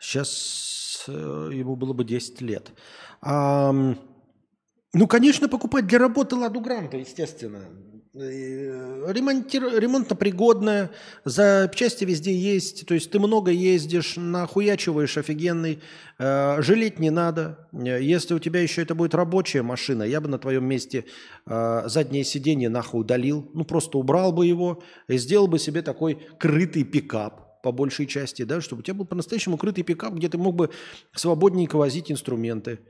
Сейчас 0.00 0.81
э, 1.08 1.50
ему 1.52 1.76
было 1.76 1.92
бы 1.92 2.04
10 2.04 2.40
лет. 2.40 2.72
А, 3.20 3.72
ну, 3.72 5.06
конечно, 5.06 5.48
покупать 5.48 5.86
для 5.86 5.98
работы 5.98 6.36
Ладу 6.36 6.60
Гранта, 6.60 6.96
естественно. 6.98 7.68
Ремонтир... 8.14 9.78
Ремонтно-пригодная, 9.78 10.90
запчасти 11.24 12.04
везде 12.04 12.34
есть, 12.36 12.86
то 12.86 12.92
есть 12.92 13.10
ты 13.10 13.18
много 13.18 13.50
ездишь, 13.50 14.16
нахуячиваешь 14.16 15.16
офигенный, 15.16 15.80
э, 16.18 16.60
жалеть 16.60 16.98
не 16.98 17.08
надо. 17.08 17.68
Если 17.72 18.34
у 18.34 18.38
тебя 18.38 18.60
еще 18.60 18.82
это 18.82 18.94
будет 18.94 19.14
рабочая 19.14 19.62
машина, 19.62 20.02
я 20.02 20.20
бы 20.20 20.28
на 20.28 20.38
твоем 20.38 20.66
месте 20.66 21.06
э, 21.46 21.82
заднее 21.86 22.24
сиденье 22.24 22.68
нахуй 22.68 23.00
удалил, 23.00 23.50
ну 23.54 23.64
просто 23.64 23.96
убрал 23.96 24.30
бы 24.30 24.44
его 24.44 24.82
и 25.08 25.16
сделал 25.16 25.46
бы 25.46 25.58
себе 25.58 25.80
такой 25.80 26.18
крытый 26.38 26.84
пикап 26.84 27.51
по 27.62 27.72
большей 27.72 28.06
части, 28.06 28.42
да, 28.42 28.60
чтобы 28.60 28.80
у 28.80 28.82
тебя 28.82 28.94
был 28.94 29.06
по-настоящему 29.06 29.56
крытый 29.56 29.84
пикап, 29.84 30.14
где 30.14 30.28
ты 30.28 30.36
мог 30.36 30.54
бы 30.54 30.70
свободненько 31.14 31.76
возить 31.76 32.10
инструменты. 32.10 32.80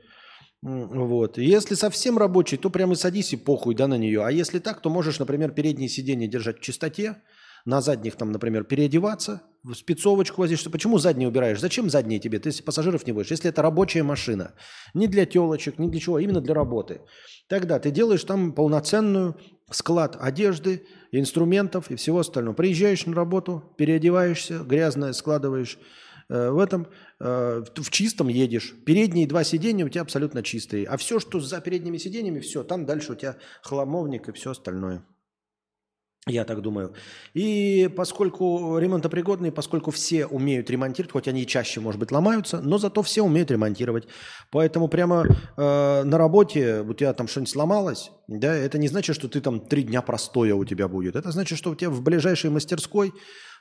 Вот. 0.61 1.37
Если 1.37 1.75
совсем 1.75 2.17
рабочий, 2.17 2.57
то 2.57 2.69
прямо 2.69 2.95
садись 2.95 3.33
и 3.33 3.37
похуй, 3.37 3.75
да, 3.75 3.87
на 3.87 3.97
нее. 3.97 4.23
А 4.25 4.31
если 4.31 4.59
так, 4.59 4.81
то 4.81 4.89
можешь, 4.89 5.19
например, 5.19 5.51
передние 5.51 5.89
сиденья 5.89 6.27
держать 6.27 6.59
в 6.59 6.61
чистоте, 6.61 7.17
на 7.65 7.81
задних 7.81 8.15
там, 8.15 8.31
например, 8.31 8.63
переодеваться, 8.63 9.41
в 9.63 9.73
спецовочку 9.73 10.41
возишься. 10.41 10.69
Почему 10.69 10.97
задние 10.97 11.29
убираешь? 11.29 11.59
Зачем 11.59 11.89
задние 11.89 12.19
тебе? 12.19 12.39
Ты 12.39 12.49
если 12.49 12.63
пассажиров 12.63 13.05
не 13.07 13.13
будешь. 13.13 13.31
Если 13.31 13.49
это 13.49 13.61
рабочая 13.61 14.03
машина, 14.03 14.53
не 14.93 15.07
для 15.07 15.25
телочек, 15.25 15.79
не 15.79 15.89
для 15.89 15.99
чего, 15.99 16.17
а 16.17 16.21
именно 16.21 16.41
для 16.41 16.53
работы. 16.53 17.01
Тогда 17.47 17.79
ты 17.79 17.91
делаешь 17.91 18.23
там 18.23 18.53
полноценную 18.53 19.37
склад 19.75 20.17
одежды, 20.19 20.85
инструментов 21.11 21.91
и 21.91 21.95
всего 21.95 22.19
остального. 22.19 22.55
Приезжаешь 22.55 23.05
на 23.05 23.15
работу, 23.15 23.63
переодеваешься, 23.77 24.59
грязное 24.59 25.13
складываешь 25.13 25.77
э, 26.29 26.49
в 26.49 26.59
этом, 26.59 26.87
э, 27.19 27.63
в 27.75 27.89
чистом 27.91 28.27
едешь. 28.27 28.73
Передние 28.85 29.27
два 29.27 29.43
сиденья 29.43 29.85
у 29.85 29.89
тебя 29.89 30.01
абсолютно 30.01 30.43
чистые. 30.43 30.85
А 30.85 30.97
все, 30.97 31.19
что 31.19 31.39
за 31.39 31.61
передними 31.61 31.97
сиденьями, 31.97 32.39
все, 32.39 32.63
там 32.63 32.85
дальше 32.85 33.13
у 33.13 33.15
тебя 33.15 33.37
хламовник 33.61 34.29
и 34.29 34.31
все 34.31 34.51
остальное. 34.51 35.03
Я 36.25 36.45
так 36.45 36.61
думаю. 36.61 36.93
И 37.33 37.89
поскольку 37.97 38.77
ремонтопригодные, 38.77 39.51
поскольку 39.51 39.91
все 39.91 40.25
умеют 40.25 40.69
ремонтировать, 40.69 41.11
хоть 41.11 41.27
они 41.27 41.41
и 41.41 41.47
чаще, 41.47 41.81
может 41.81 41.99
быть, 41.99 42.11
ломаются, 42.11 42.61
но 42.61 42.77
зато 42.77 43.01
все 43.01 43.23
умеют 43.23 43.51
ремонтировать. 43.51 44.07
Поэтому 44.49 44.87
прямо 44.87 45.25
э, 45.25 46.03
на 46.03 46.17
работе 46.17 46.79
у 46.79 46.93
тебя 46.93 47.13
там 47.13 47.27
что-нибудь 47.27 47.51
сломалось, 47.51 48.11
да, 48.29 48.55
это 48.55 48.77
не 48.77 48.87
значит, 48.87 49.17
что 49.17 49.27
ты 49.27 49.41
там 49.41 49.59
три 49.59 49.83
дня 49.83 50.01
простоя 50.01 50.55
у 50.55 50.63
тебя 50.63 50.87
будет. 50.87 51.17
Это 51.17 51.29
значит, 51.31 51.57
что 51.57 51.71
у 51.71 51.75
тебя 51.75 51.89
в 51.89 52.01
ближайшей 52.01 52.49
мастерской 52.49 53.13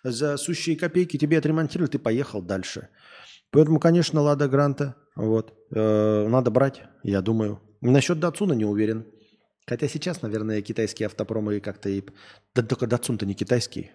за 0.04 0.36
сущие 0.36 0.76
копейки 0.76 1.16
тебе 1.16 1.38
отремонтировали, 1.38 1.90
ты 1.90 1.98
поехал 1.98 2.42
дальше. 2.42 2.90
Поэтому, 3.50 3.80
конечно, 3.80 4.20
Лада 4.20 4.48
Гранта, 4.48 4.94
вот, 5.16 5.52
э, 5.74 6.28
надо 6.28 6.52
брать, 6.52 6.82
я 7.02 7.22
думаю. 7.22 7.60
Насчет 7.80 8.20
Датсуна 8.20 8.52
не 8.52 8.64
уверен. 8.64 9.04
Хотя 9.66 9.88
сейчас, 9.88 10.22
наверное, 10.22 10.60
китайские 10.62 11.06
автопромы 11.06 11.60
как-то 11.60 11.88
и... 11.88 12.02
Да 12.54 12.62
только 12.62 12.86
Датсун-то 12.86 13.26
не 13.26 13.34
китайский. 13.34 13.92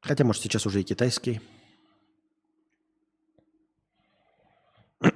Хотя, 0.00 0.24
может, 0.24 0.42
сейчас 0.42 0.66
уже 0.66 0.80
и 0.80 0.84
китайский. 0.84 1.40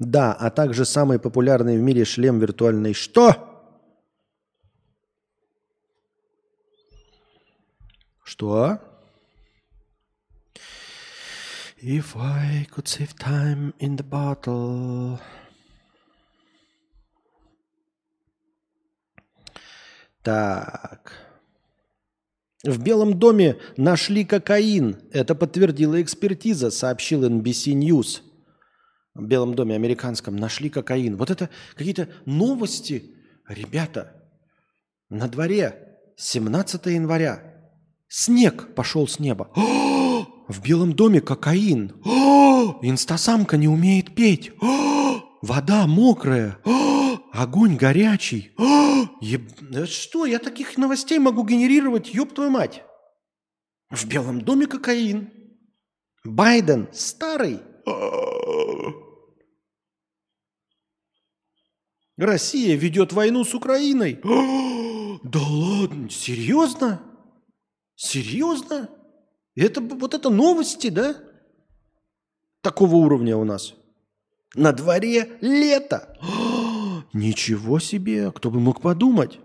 Да, 0.00 0.32
а 0.32 0.50
также 0.50 0.84
самый 0.84 1.18
популярный 1.18 1.76
в 1.76 1.80
мире 1.80 2.04
шлем 2.04 2.38
виртуальный 2.38 2.94
что? 2.94 3.34
Что? 8.22 8.87
If 11.80 12.16
I 12.16 12.66
could 12.74 12.88
save 12.88 13.14
time 13.16 13.72
in 13.78 13.96
the 13.96 14.02
bottle. 14.02 15.20
Так. 20.24 21.12
В 22.64 22.82
Белом 22.82 23.16
доме 23.20 23.58
нашли 23.76 24.24
кокаин. 24.24 24.96
Это 25.12 25.36
подтвердила 25.36 26.02
экспертиза, 26.02 26.72
сообщил 26.72 27.24
NBC 27.24 27.74
News. 27.74 28.22
В 29.14 29.24
Белом 29.24 29.54
доме 29.54 29.76
американском 29.76 30.34
нашли 30.34 30.70
кокаин. 30.70 31.16
Вот 31.16 31.30
это 31.30 31.48
какие-то 31.76 32.08
новости. 32.26 33.14
Ребята, 33.46 34.20
на 35.10 35.28
дворе 35.28 35.96
17 36.16 36.86
января. 36.86 37.40
Снег 38.08 38.74
пошел 38.74 39.06
с 39.06 39.20
неба. 39.20 39.48
О, 39.54 39.97
в 40.48 40.62
Белом 40.62 40.94
доме 40.94 41.20
кокаин. 41.20 41.92
О, 42.04 42.78
инстасамка 42.82 43.56
не 43.56 43.68
умеет 43.68 44.14
петь. 44.14 44.52
О, 44.60 45.20
вода 45.42 45.86
мокрая. 45.86 46.58
О, 46.64 47.18
огонь 47.32 47.76
горячий. 47.76 48.52
О, 48.56 49.06
еб- 49.20 49.52
да 49.60 49.86
Что, 49.86 50.26
я 50.26 50.38
таких 50.38 50.76
новостей 50.76 51.18
могу 51.18 51.44
генерировать, 51.44 52.12
ёб 52.14 52.34
твою 52.34 52.50
мать. 52.50 52.82
В 53.90 54.06
Белом 54.06 54.40
доме 54.40 54.66
кокаин. 54.66 55.32
Байден 56.24 56.88
старый. 56.92 57.60
Россия 62.16 62.76
ведет 62.76 63.12
войну 63.12 63.44
с 63.44 63.54
Украиной. 63.54 64.20
Да 65.22 65.40
ладно, 65.40 66.10
серьезно? 66.10 67.00
Серьезно? 67.94 68.90
Это 69.58 69.80
вот 69.80 70.14
это 70.14 70.30
новости, 70.30 70.88
да? 70.88 71.16
Такого 72.62 72.94
уровня 72.96 73.36
у 73.36 73.44
нас. 73.44 73.74
На 74.54 74.72
дворе 74.72 75.36
лето. 75.40 76.16
Ничего 77.12 77.80
себе, 77.80 78.30
кто 78.30 78.50
бы 78.50 78.60
мог 78.60 78.80
подумать. 78.80 79.40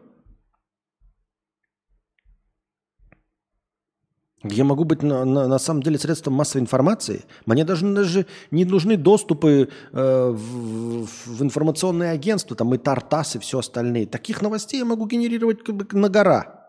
Я 4.43 4.65
могу 4.65 4.83
быть 4.83 5.01
на, 5.01 5.25
на- 5.25 5.47
на 5.47 5.57
самом 5.57 5.81
деле 5.81 5.97
средством 5.97 6.33
массовой 6.33 6.61
информации. 6.61 7.23
Мне 7.45 7.63
даже, 7.65 7.91
даже 7.93 8.27
не 8.51 8.65
нужны 8.65 8.97
доступы 8.97 9.69
э, 9.93 10.29
в, 10.29 11.05
в 11.25 11.41
информационные 11.41 12.11
агентства, 12.11 12.55
там 12.55 12.73
и 12.75 12.77
Тартас, 12.77 13.37
и 13.37 13.39
все 13.39 13.59
остальные. 13.59 14.05
Таких 14.07 14.41
новостей 14.41 14.79
я 14.79 14.85
могу 14.85 15.07
генерировать 15.07 15.63
как 15.63 15.75
бы 15.75 15.87
на 15.97 16.09
гора. 16.09 16.62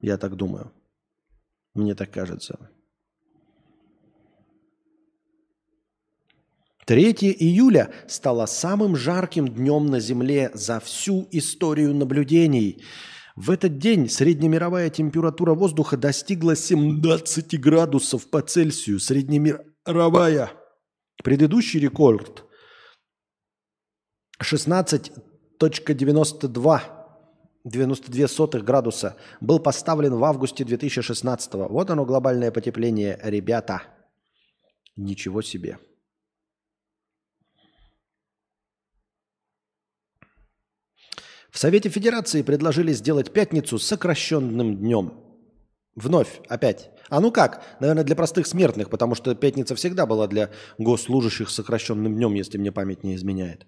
Я 0.00 0.16
так 0.16 0.36
думаю. 0.36 0.72
Мне 1.74 1.94
так 1.94 2.10
кажется. 2.10 2.70
3 6.86 7.12
июля 7.12 7.92
стало 8.08 8.46
самым 8.46 8.96
жарким 8.96 9.46
днем 9.46 9.84
на 9.86 10.00
Земле 10.00 10.50
за 10.54 10.80
всю 10.80 11.28
историю 11.30 11.94
наблюдений. 11.94 12.82
В 13.36 13.50
этот 13.50 13.78
день 13.78 14.08
среднемировая 14.08 14.90
температура 14.90 15.54
воздуха 15.54 15.96
достигла 15.96 16.56
17 16.56 17.60
градусов 17.60 18.28
по 18.28 18.42
Цельсию. 18.42 18.98
Среднемировая. 18.98 20.50
Предыдущий 21.22 21.78
рекорд 21.78 22.44
16.92 24.42 26.99
92 27.64 28.28
сотых 28.28 28.64
градуса 28.64 29.16
был 29.40 29.58
поставлен 29.58 30.14
в 30.14 30.24
августе 30.24 30.64
2016 30.64 31.54
Вот 31.54 31.90
оно, 31.90 32.04
глобальное 32.04 32.50
потепление, 32.50 33.18
ребята. 33.22 33.82
Ничего 34.96 35.42
себе. 35.42 35.78
В 41.50 41.58
Совете 41.58 41.88
Федерации 41.88 42.42
предложили 42.42 42.92
сделать 42.92 43.32
пятницу 43.32 43.78
сокращенным 43.78 44.76
днем. 44.76 45.24
Вновь, 45.96 46.40
опять. 46.48 46.90
А 47.08 47.20
ну 47.20 47.32
как? 47.32 47.64
Наверное, 47.80 48.04
для 48.04 48.14
простых 48.14 48.46
смертных, 48.46 48.88
потому 48.88 49.16
что 49.16 49.34
пятница 49.34 49.74
всегда 49.74 50.06
была 50.06 50.28
для 50.28 50.50
госслужащих 50.78 51.50
сокращенным 51.50 52.14
днем, 52.14 52.34
если 52.34 52.56
мне 52.56 52.70
память 52.70 53.02
не 53.02 53.16
изменяет. 53.16 53.66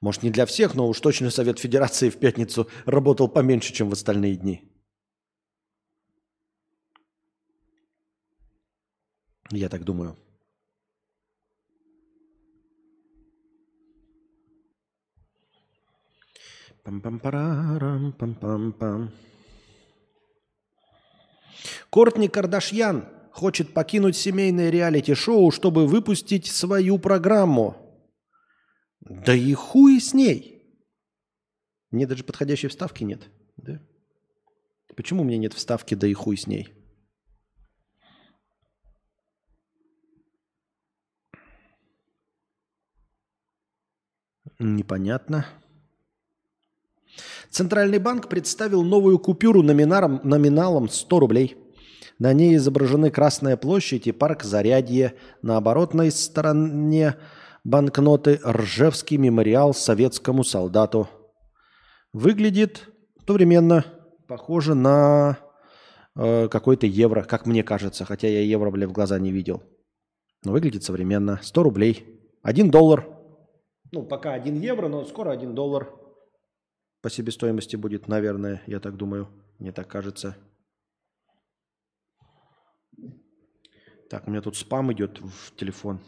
Может, 0.00 0.22
не 0.22 0.30
для 0.30 0.46
всех, 0.46 0.74
но 0.74 0.88
уж 0.88 1.00
точно 1.00 1.30
Совет 1.30 1.58
Федерации 1.58 2.10
в 2.10 2.18
пятницу 2.18 2.68
работал 2.84 3.28
поменьше, 3.28 3.72
чем 3.72 3.90
в 3.90 3.92
остальные 3.92 4.36
дни. 4.36 4.70
Я 9.50 9.68
так 9.68 9.84
думаю. 9.84 10.16
Пам-пам-парарам, 16.84 18.12
пам-пам-пам. 18.12 19.10
Кортни 21.88 22.28
Кардашьян 22.28 23.08
хочет 23.32 23.72
покинуть 23.72 24.16
семейное 24.16 24.68
реалити-шоу, 24.68 25.50
чтобы 25.50 25.86
выпустить 25.86 26.46
свою 26.46 26.98
программу. 26.98 27.83
Да 29.04 29.34
и 29.34 29.52
хуй 29.52 30.00
с 30.00 30.14
ней. 30.14 30.62
Мне 31.90 32.06
даже 32.06 32.24
подходящей 32.24 32.68
вставки 32.68 33.04
нет. 33.04 33.30
Да? 33.56 33.80
Почему 34.96 35.22
у 35.22 35.24
меня 35.24 35.38
нет 35.38 35.54
вставки 35.54 35.94
«да 35.94 36.06
и 36.06 36.12
хуй 36.12 36.36
с 36.36 36.46
ней»? 36.46 36.68
Непонятно. 44.58 45.46
Центральный 47.50 47.98
банк 47.98 48.28
представил 48.28 48.82
новую 48.82 49.18
купюру 49.18 49.62
номиналом, 49.62 50.20
номиналом 50.24 50.88
100 50.88 51.18
рублей. 51.20 51.56
На 52.18 52.32
ней 52.32 52.56
изображены 52.56 53.10
Красная 53.10 53.56
площадь 53.56 54.06
и 54.06 54.12
парк 54.12 54.44
Зарядье. 54.44 55.14
На 55.42 55.56
оборотной 55.56 56.10
стороне 56.10 57.16
банкноты 57.64 58.40
Ржевский 58.44 59.16
мемориал 59.16 59.74
советскому 59.74 60.44
солдату. 60.44 61.08
Выглядит 62.12 62.88
одновременно 63.20 63.84
похоже 64.28 64.74
на 64.74 65.38
э, 66.14 66.48
какой-то 66.48 66.86
евро, 66.86 67.24
как 67.24 67.46
мне 67.46 67.64
кажется, 67.64 68.04
хотя 68.04 68.28
я 68.28 68.42
евро, 68.42 68.70
бля, 68.70 68.86
в 68.86 68.92
глаза 68.92 69.18
не 69.18 69.32
видел. 69.32 69.62
Но 70.44 70.52
выглядит 70.52 70.84
современно. 70.84 71.40
100 71.42 71.62
рублей. 71.62 72.20
1 72.42 72.70
доллар. 72.70 73.08
Ну, 73.90 74.04
пока 74.04 74.34
1 74.34 74.60
евро, 74.60 74.88
но 74.88 75.04
скоро 75.04 75.30
1 75.30 75.54
доллар 75.54 75.90
по 77.00 77.10
себестоимости 77.10 77.76
будет, 77.76 78.08
наверное, 78.08 78.62
я 78.66 78.80
так 78.80 78.96
думаю. 78.96 79.28
Мне 79.58 79.72
так 79.72 79.88
кажется. 79.88 80.36
Так, 84.10 84.26
у 84.26 84.30
меня 84.30 84.42
тут 84.42 84.56
спам 84.56 84.92
идет 84.92 85.20
в 85.20 85.56
телефон. 85.56 86.00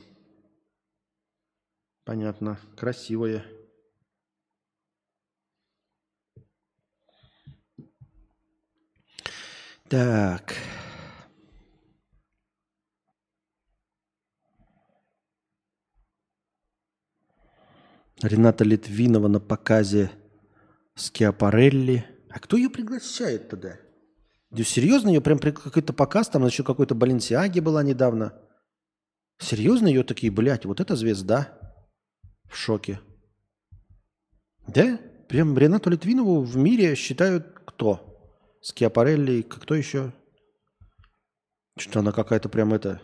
Понятно. 2.07 2.57
Красивое. 2.77 3.45
Так. 9.89 10.55
Рената 18.23 18.63
Литвинова 18.63 19.27
на 19.27 19.41
показе 19.41 20.13
Скиапарелли. 20.95 22.07
А 22.31 22.39
кто 22.39 22.57
ее 22.57 22.71
приглашает 22.71 23.49
тогда? 23.49 23.79
Да 24.51 24.63
серьезно, 24.63 25.09
ее 25.09 25.21
прям 25.21 25.41
какой-то 25.41 25.93
показ, 25.93 26.29
там 26.29 26.47
еще 26.47 26.63
какой-то 26.63 26.95
Баленсиаги 26.95 27.59
была 27.59 27.83
недавно. 27.83 28.41
Серьезно 29.39 29.89
ее 29.89 30.05
такие, 30.05 30.31
блядь, 30.33 30.67
вот 30.67 30.79
это 30.79 30.95
звезда. 30.95 31.66
В 32.49 32.57
шоке. 32.57 33.01
Да? 34.67 34.99
Прям 35.29 35.57
Ренату 35.59 35.91
Литвинову 35.91 36.43
в 36.43 36.57
мире 36.57 36.95
считают 36.95 37.61
кто? 37.65 38.03
Скиапарелли, 38.61 39.43
кто 39.43 39.75
еще? 39.75 40.13
Что 41.77 42.01
она 42.01 42.13
какая-то 42.13 42.49
прям 42.49 42.73
это 42.73 43.03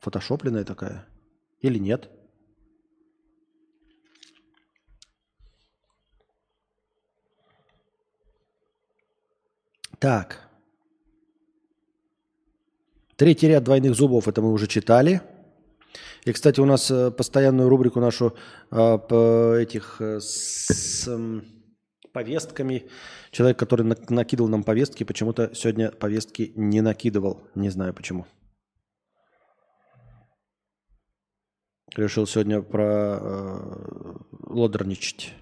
фотошопленная 0.00 0.64
такая? 0.64 1.06
Или 1.60 1.78
нет? 1.78 2.10
Так. 9.98 10.40
Третий 13.16 13.48
ряд 13.48 13.64
двойных 13.64 13.94
зубов, 13.94 14.28
это 14.28 14.42
мы 14.42 14.52
уже 14.52 14.66
читали. 14.66 15.22
И, 16.24 16.32
кстати, 16.32 16.60
у 16.60 16.64
нас 16.64 16.90
э, 16.90 17.10
постоянную 17.10 17.68
рубрику 17.68 18.00
нашу 18.00 18.34
э, 18.70 18.98
по 18.98 19.54
этих 19.56 20.00
э, 20.00 20.20
с 20.20 21.06
м, 21.06 21.44
повестками. 22.12 22.88
Человек, 23.30 23.58
который 23.58 23.84
нак- 23.86 24.10
накидывал 24.10 24.48
нам 24.48 24.64
повестки, 24.64 25.04
почему-то 25.04 25.54
сегодня 25.54 25.90
повестки 25.90 26.52
не 26.56 26.80
накидывал. 26.80 27.42
Не 27.54 27.68
знаю 27.68 27.92
почему. 27.92 28.26
Решил 31.94 32.26
сегодня 32.26 32.62
про 32.62 33.18
э, 33.20 34.14
лодерничать. 34.48 35.34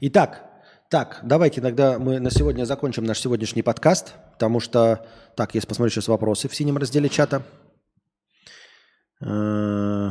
Итак, 0.00 0.49
так, 0.90 1.20
давайте 1.22 1.60
тогда 1.60 2.00
мы 2.00 2.18
на 2.18 2.30
сегодня 2.30 2.64
закончим 2.64 3.04
наш 3.04 3.20
сегодняшний 3.20 3.62
подкаст, 3.62 4.14
потому 4.32 4.58
что, 4.58 5.06
так, 5.36 5.54
если 5.54 5.68
посмотрю 5.68 5.90
сейчас 5.90 6.08
вопросы 6.08 6.48
в 6.48 6.54
синем 6.54 6.78
разделе 6.78 7.08
чата. 7.08 7.44
Э, 9.24 10.10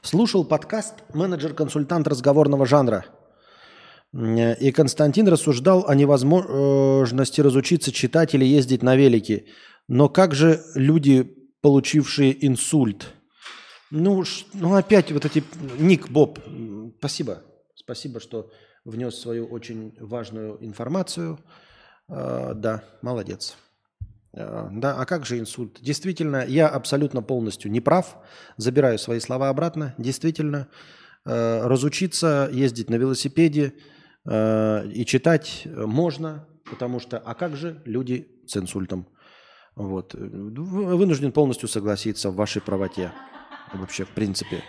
Слушал 0.00 0.44
подкаст 0.46 0.94
«Менеджер-консультант 1.12 2.08
разговорного 2.08 2.64
жанра». 2.64 3.04
И 4.14 4.72
Константин 4.72 5.28
рассуждал 5.28 5.84
о 5.86 5.94
невозможности 5.94 7.42
разучиться 7.42 7.92
читать 7.92 8.34
или 8.34 8.46
ездить 8.46 8.82
на 8.82 8.96
велике. 8.96 9.44
Но 9.88 10.08
как 10.08 10.34
же 10.34 10.62
люди, 10.74 11.36
получившие 11.60 12.46
инсульт? 12.46 13.12
Ну, 13.90 14.24
ну 14.54 14.74
опять 14.74 15.12
вот 15.12 15.26
эти... 15.26 15.44
Ник, 15.78 16.08
Боб, 16.08 16.38
спасибо. 16.98 17.42
Спасибо, 17.86 18.18
что 18.18 18.50
внес 18.84 19.14
свою 19.14 19.46
очень 19.46 19.96
важную 20.00 20.58
информацию. 20.60 21.38
Э, 22.08 22.52
да, 22.52 22.82
молодец. 23.00 23.56
Э, 24.32 24.68
Да, 24.72 24.96
а 24.96 25.06
как 25.06 25.24
же 25.24 25.38
инсульт? 25.38 25.78
Действительно, 25.80 26.44
я 26.44 26.66
абсолютно 26.66 27.22
полностью 27.22 27.70
не 27.70 27.80
прав. 27.80 28.16
Забираю 28.56 28.98
свои 28.98 29.20
слова 29.20 29.50
обратно. 29.50 29.94
Действительно, 29.98 30.66
э, 31.24 31.64
разучиться 31.64 32.50
ездить 32.52 32.90
на 32.90 32.96
велосипеде 32.96 33.74
э, 34.24 34.88
и 34.88 35.06
читать 35.06 35.68
можно, 35.72 36.48
потому 36.68 36.98
что, 36.98 37.18
а 37.18 37.34
как 37.34 37.54
же 37.54 37.80
люди 37.84 38.26
с 38.48 38.56
инсультом? 38.56 39.06
Вот. 39.76 40.12
Вынужден 40.14 41.30
полностью 41.30 41.68
согласиться 41.68 42.30
в 42.30 42.34
вашей 42.34 42.62
правоте. 42.62 43.12
Вообще, 43.72 44.04
в 44.04 44.10
принципе. 44.10 44.64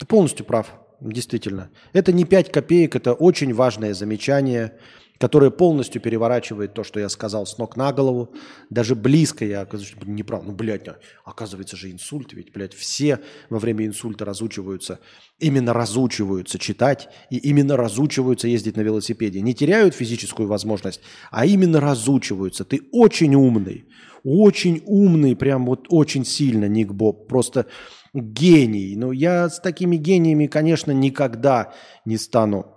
Ты 0.00 0.06
полностью 0.06 0.46
прав, 0.46 0.72
действительно. 1.02 1.68
Это 1.92 2.10
не 2.10 2.24
5 2.24 2.50
копеек, 2.50 2.96
это 2.96 3.12
очень 3.12 3.52
важное 3.52 3.92
замечание, 3.92 4.78
которое 5.18 5.50
полностью 5.50 6.00
переворачивает 6.00 6.72
то, 6.72 6.84
что 6.84 7.00
я 7.00 7.10
сказал 7.10 7.44
с 7.44 7.58
ног 7.58 7.76
на 7.76 7.92
голову. 7.92 8.34
Даже 8.70 8.94
близко 8.94 9.44
я 9.44 9.60
оказываюсь 9.60 9.94
не 10.06 10.22
прав. 10.22 10.42
Ну, 10.46 10.52
блядь, 10.52 10.88
а, 10.88 10.96
оказывается 11.26 11.76
же 11.76 11.90
инсульт, 11.92 12.32
ведь, 12.32 12.50
блядь, 12.50 12.72
все 12.72 13.20
во 13.50 13.58
время 13.58 13.84
инсульта 13.84 14.24
разучиваются, 14.24 15.00
именно 15.38 15.74
разучиваются 15.74 16.58
читать 16.58 17.10
и 17.28 17.36
именно 17.36 17.76
разучиваются 17.76 18.48
ездить 18.48 18.78
на 18.78 18.80
велосипеде. 18.80 19.42
Не 19.42 19.52
теряют 19.52 19.94
физическую 19.94 20.48
возможность, 20.48 21.02
а 21.30 21.44
именно 21.44 21.78
разучиваются. 21.78 22.64
Ты 22.64 22.88
очень 22.90 23.34
умный, 23.34 23.84
очень 24.24 24.82
умный, 24.86 25.36
прям 25.36 25.66
вот 25.66 25.88
очень 25.90 26.24
сильно, 26.24 26.64
Ник 26.64 26.90
Боб. 26.90 27.28
Просто 27.28 27.66
гений. 28.14 28.96
Но 28.96 29.12
я 29.12 29.48
с 29.48 29.60
такими 29.60 29.96
гениями, 29.96 30.46
конечно, 30.46 30.92
никогда 30.92 31.72
не 32.04 32.16
стану 32.16 32.76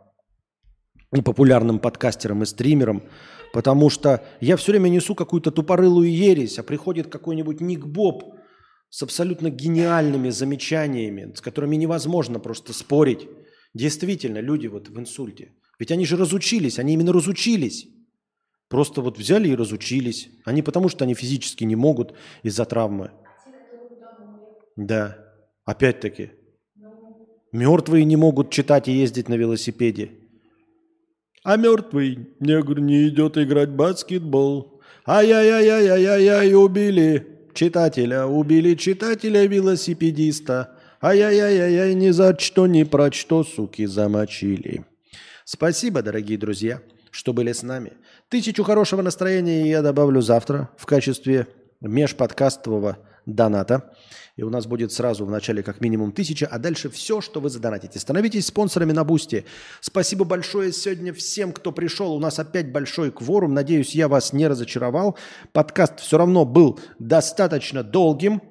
популярным 1.24 1.80
подкастером 1.80 2.44
и 2.44 2.46
стримером, 2.46 3.04
потому 3.54 3.90
что 3.90 4.24
я 4.42 4.58
все 4.58 4.72
время 4.72 4.90
несу 4.90 5.14
какую-то 5.16 5.52
тупорылую 5.52 6.12
ересь, 6.12 6.58
а 6.58 6.64
приходит 6.64 7.08
какой-нибудь 7.08 7.62
Ник 7.62 7.86
Боб 7.86 8.36
с 8.90 9.04
абсолютно 9.04 9.50
гениальными 9.50 10.30
замечаниями, 10.30 11.34
с 11.36 11.42
которыми 11.42 11.76
невозможно 11.76 12.40
просто 12.40 12.74
спорить. 12.74 13.28
Действительно, 13.74 14.40
люди 14.40 14.68
вот 14.68 14.90
в 14.90 15.00
инсульте. 15.00 15.54
Ведь 15.80 15.92
они 15.92 16.06
же 16.06 16.18
разучились, 16.18 16.80
они 16.80 16.94
именно 16.94 17.12
разучились. 17.12 17.88
Просто 18.70 19.02
вот 19.02 19.18
взяли 19.20 19.50
и 19.50 19.56
разучились. 19.56 20.30
Они 20.46 20.62
потому, 20.62 20.90
что 20.90 21.04
они 21.04 21.14
физически 21.14 21.64
не 21.64 21.76
могут 21.76 22.16
из-за 22.44 22.66
травмы. 22.66 23.12
Да, 24.76 25.23
опять-таки. 25.66 26.32
Мертвые 27.52 28.06
не 28.06 28.16
могут 28.16 28.50
читать 28.50 28.88
и 28.88 28.92
ездить 28.92 29.30
на 29.30 29.36
велосипеде. 29.36 30.12
А 31.44 31.58
мертвый 31.58 32.30
негр 32.40 32.80
не 32.80 33.10
идет 33.10 33.38
играть 33.38 33.70
в 33.70 33.76
баскетбол. 33.76 34.82
Ай-яй-яй-яй-яй-яй, 35.06 36.56
убили 36.56 37.28
читателя, 37.54 38.26
убили 38.26 38.76
читателя-велосипедиста. 38.76 40.78
Ай-яй-яй-яй, 41.02 41.94
ни 41.96 42.12
за 42.12 42.40
что, 42.40 42.66
ни 42.66 42.84
про 42.84 43.12
что, 43.12 43.44
суки, 43.44 43.86
замочили. 43.86 44.86
Спасибо, 45.44 46.02
дорогие 46.02 46.38
друзья, 46.38 46.82
что 47.12 47.34
были 47.34 47.52
с 47.52 47.62
нами. 47.62 47.92
Тысячу 48.30 48.64
хорошего 48.64 49.02
настроения 49.02 49.70
я 49.70 49.82
добавлю 49.82 50.22
завтра 50.22 50.70
в 50.78 50.86
качестве 50.86 51.48
межподкастового 51.82 52.98
доната. 53.26 53.94
И 54.36 54.44
у 54.44 54.50
нас 54.50 54.66
будет 54.66 54.92
сразу 54.92 55.26
в 55.26 55.30
начале 55.30 55.62
как 55.62 55.80
минимум 55.80 56.12
тысяча, 56.12 56.48
а 56.48 56.58
дальше 56.58 56.90
все, 56.90 57.22
что 57.22 57.40
вы 57.40 57.50
задонатите. 57.50 58.00
Становитесь 58.00 58.48
спонсорами 58.48 58.92
на 58.92 59.04
Boosty. 59.04 59.46
Спасибо 59.80 60.26
большое 60.26 60.72
сегодня 60.72 61.14
всем, 61.14 61.52
кто 61.52 61.72
пришел. 61.72 62.14
У 62.14 62.20
нас 62.20 62.40
опять 62.40 62.72
большой 62.72 63.12
кворум. 63.12 63.54
Надеюсь, 63.54 63.94
я 63.94 64.08
вас 64.08 64.34
не 64.34 64.48
разочаровал. 64.48 65.18
Подкаст 65.52 66.00
все 66.00 66.18
равно 66.18 66.46
был 66.46 66.80
достаточно 66.98 67.84
долгим. 67.84 68.42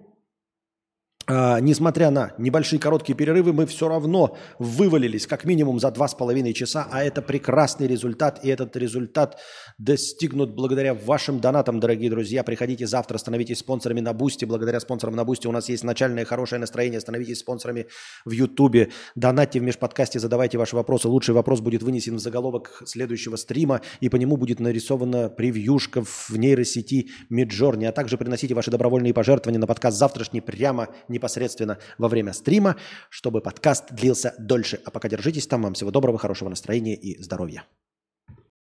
А, 1.27 1.61
несмотря 1.61 2.11
на 2.11 2.33
небольшие 2.39 2.81
короткие 2.81 3.15
перерывы, 3.15 3.53
мы 3.53 3.67
все 3.67 3.89
равно 3.89 4.37
вывалились 4.59 5.27
как 5.27 5.45
минимум 5.45 5.79
за 5.79 5.91
два 5.91 6.09
с 6.09 6.15
половиной 6.15 6.53
часа, 6.53 6.89
а 6.91 7.05
это 7.05 7.23
прекрасный 7.23 7.87
результат, 7.87 8.41
и 8.43 8.49
этот 8.49 8.77
результат 8.77 9.39
достигнут 9.79 10.55
благодаря 10.55 10.95
вашим 10.95 11.41
донатам, 11.41 11.79
дорогие 11.79 12.11
друзья. 12.11 12.43
Приходите 12.43 12.87
завтра, 12.87 13.19
становитесь 13.19 13.59
спонсорами 13.59 14.01
на 14.01 14.13
Boosty. 14.13 14.45
Благодаря 14.45 14.81
спонсорам 14.81 15.15
на 15.15 15.25
Boosty 15.25 15.47
у 15.47 15.53
нас 15.53 15.69
есть 15.69 15.85
начальное 15.85 16.25
хорошее 16.25 16.59
настроение. 16.59 17.01
Становитесь 17.01 17.39
спонсорами 17.39 17.87
в 18.25 18.33
Ютубе. 18.33 18.91
Донатьте 19.15 19.61
в 19.61 19.63
межподкасте, 19.63 20.19
задавайте 20.19 20.59
ваши 20.59 20.75
вопросы. 20.75 21.09
Лучший 21.09 21.35
вопрос 21.35 21.61
будет 21.61 21.83
вынесен 21.83 22.17
в 22.17 22.21
заголовок 22.21 22.83
следующего 22.85 23.37
стрима, 23.37 23.81
и 24.01 24.09
по 24.09 24.17
нему 24.17 24.37
будет 24.37 24.59
нарисована 24.59 25.29
превьюшка 25.29 26.03
в 26.03 26.31
нейросети 26.37 27.11
Midjourney. 27.31 27.85
А 27.85 27.93
также 27.93 28.19
приносите 28.19 28.55
ваши 28.55 28.71
добровольные 28.71 29.15
пожертвования 29.15 29.61
на 29.61 29.67
подкаст 29.67 29.99
завтрашний 29.99 30.41
прямо 30.41 30.89
непосредственно 31.13 31.79
во 31.99 32.09
время 32.09 32.33
стрима, 32.33 32.77
чтобы 33.09 33.41
подкаст 33.41 33.93
длился 33.93 34.35
дольше. 34.39 34.81
А 34.85 34.91
пока 34.91 35.09
держитесь 35.09 35.47
там. 35.47 35.63
Вам 35.63 35.75
всего 35.75 35.91
доброго, 35.91 36.19
хорошего 36.19 36.49
настроения 36.49 36.97
и 36.97 37.23
здоровья. 37.23 37.65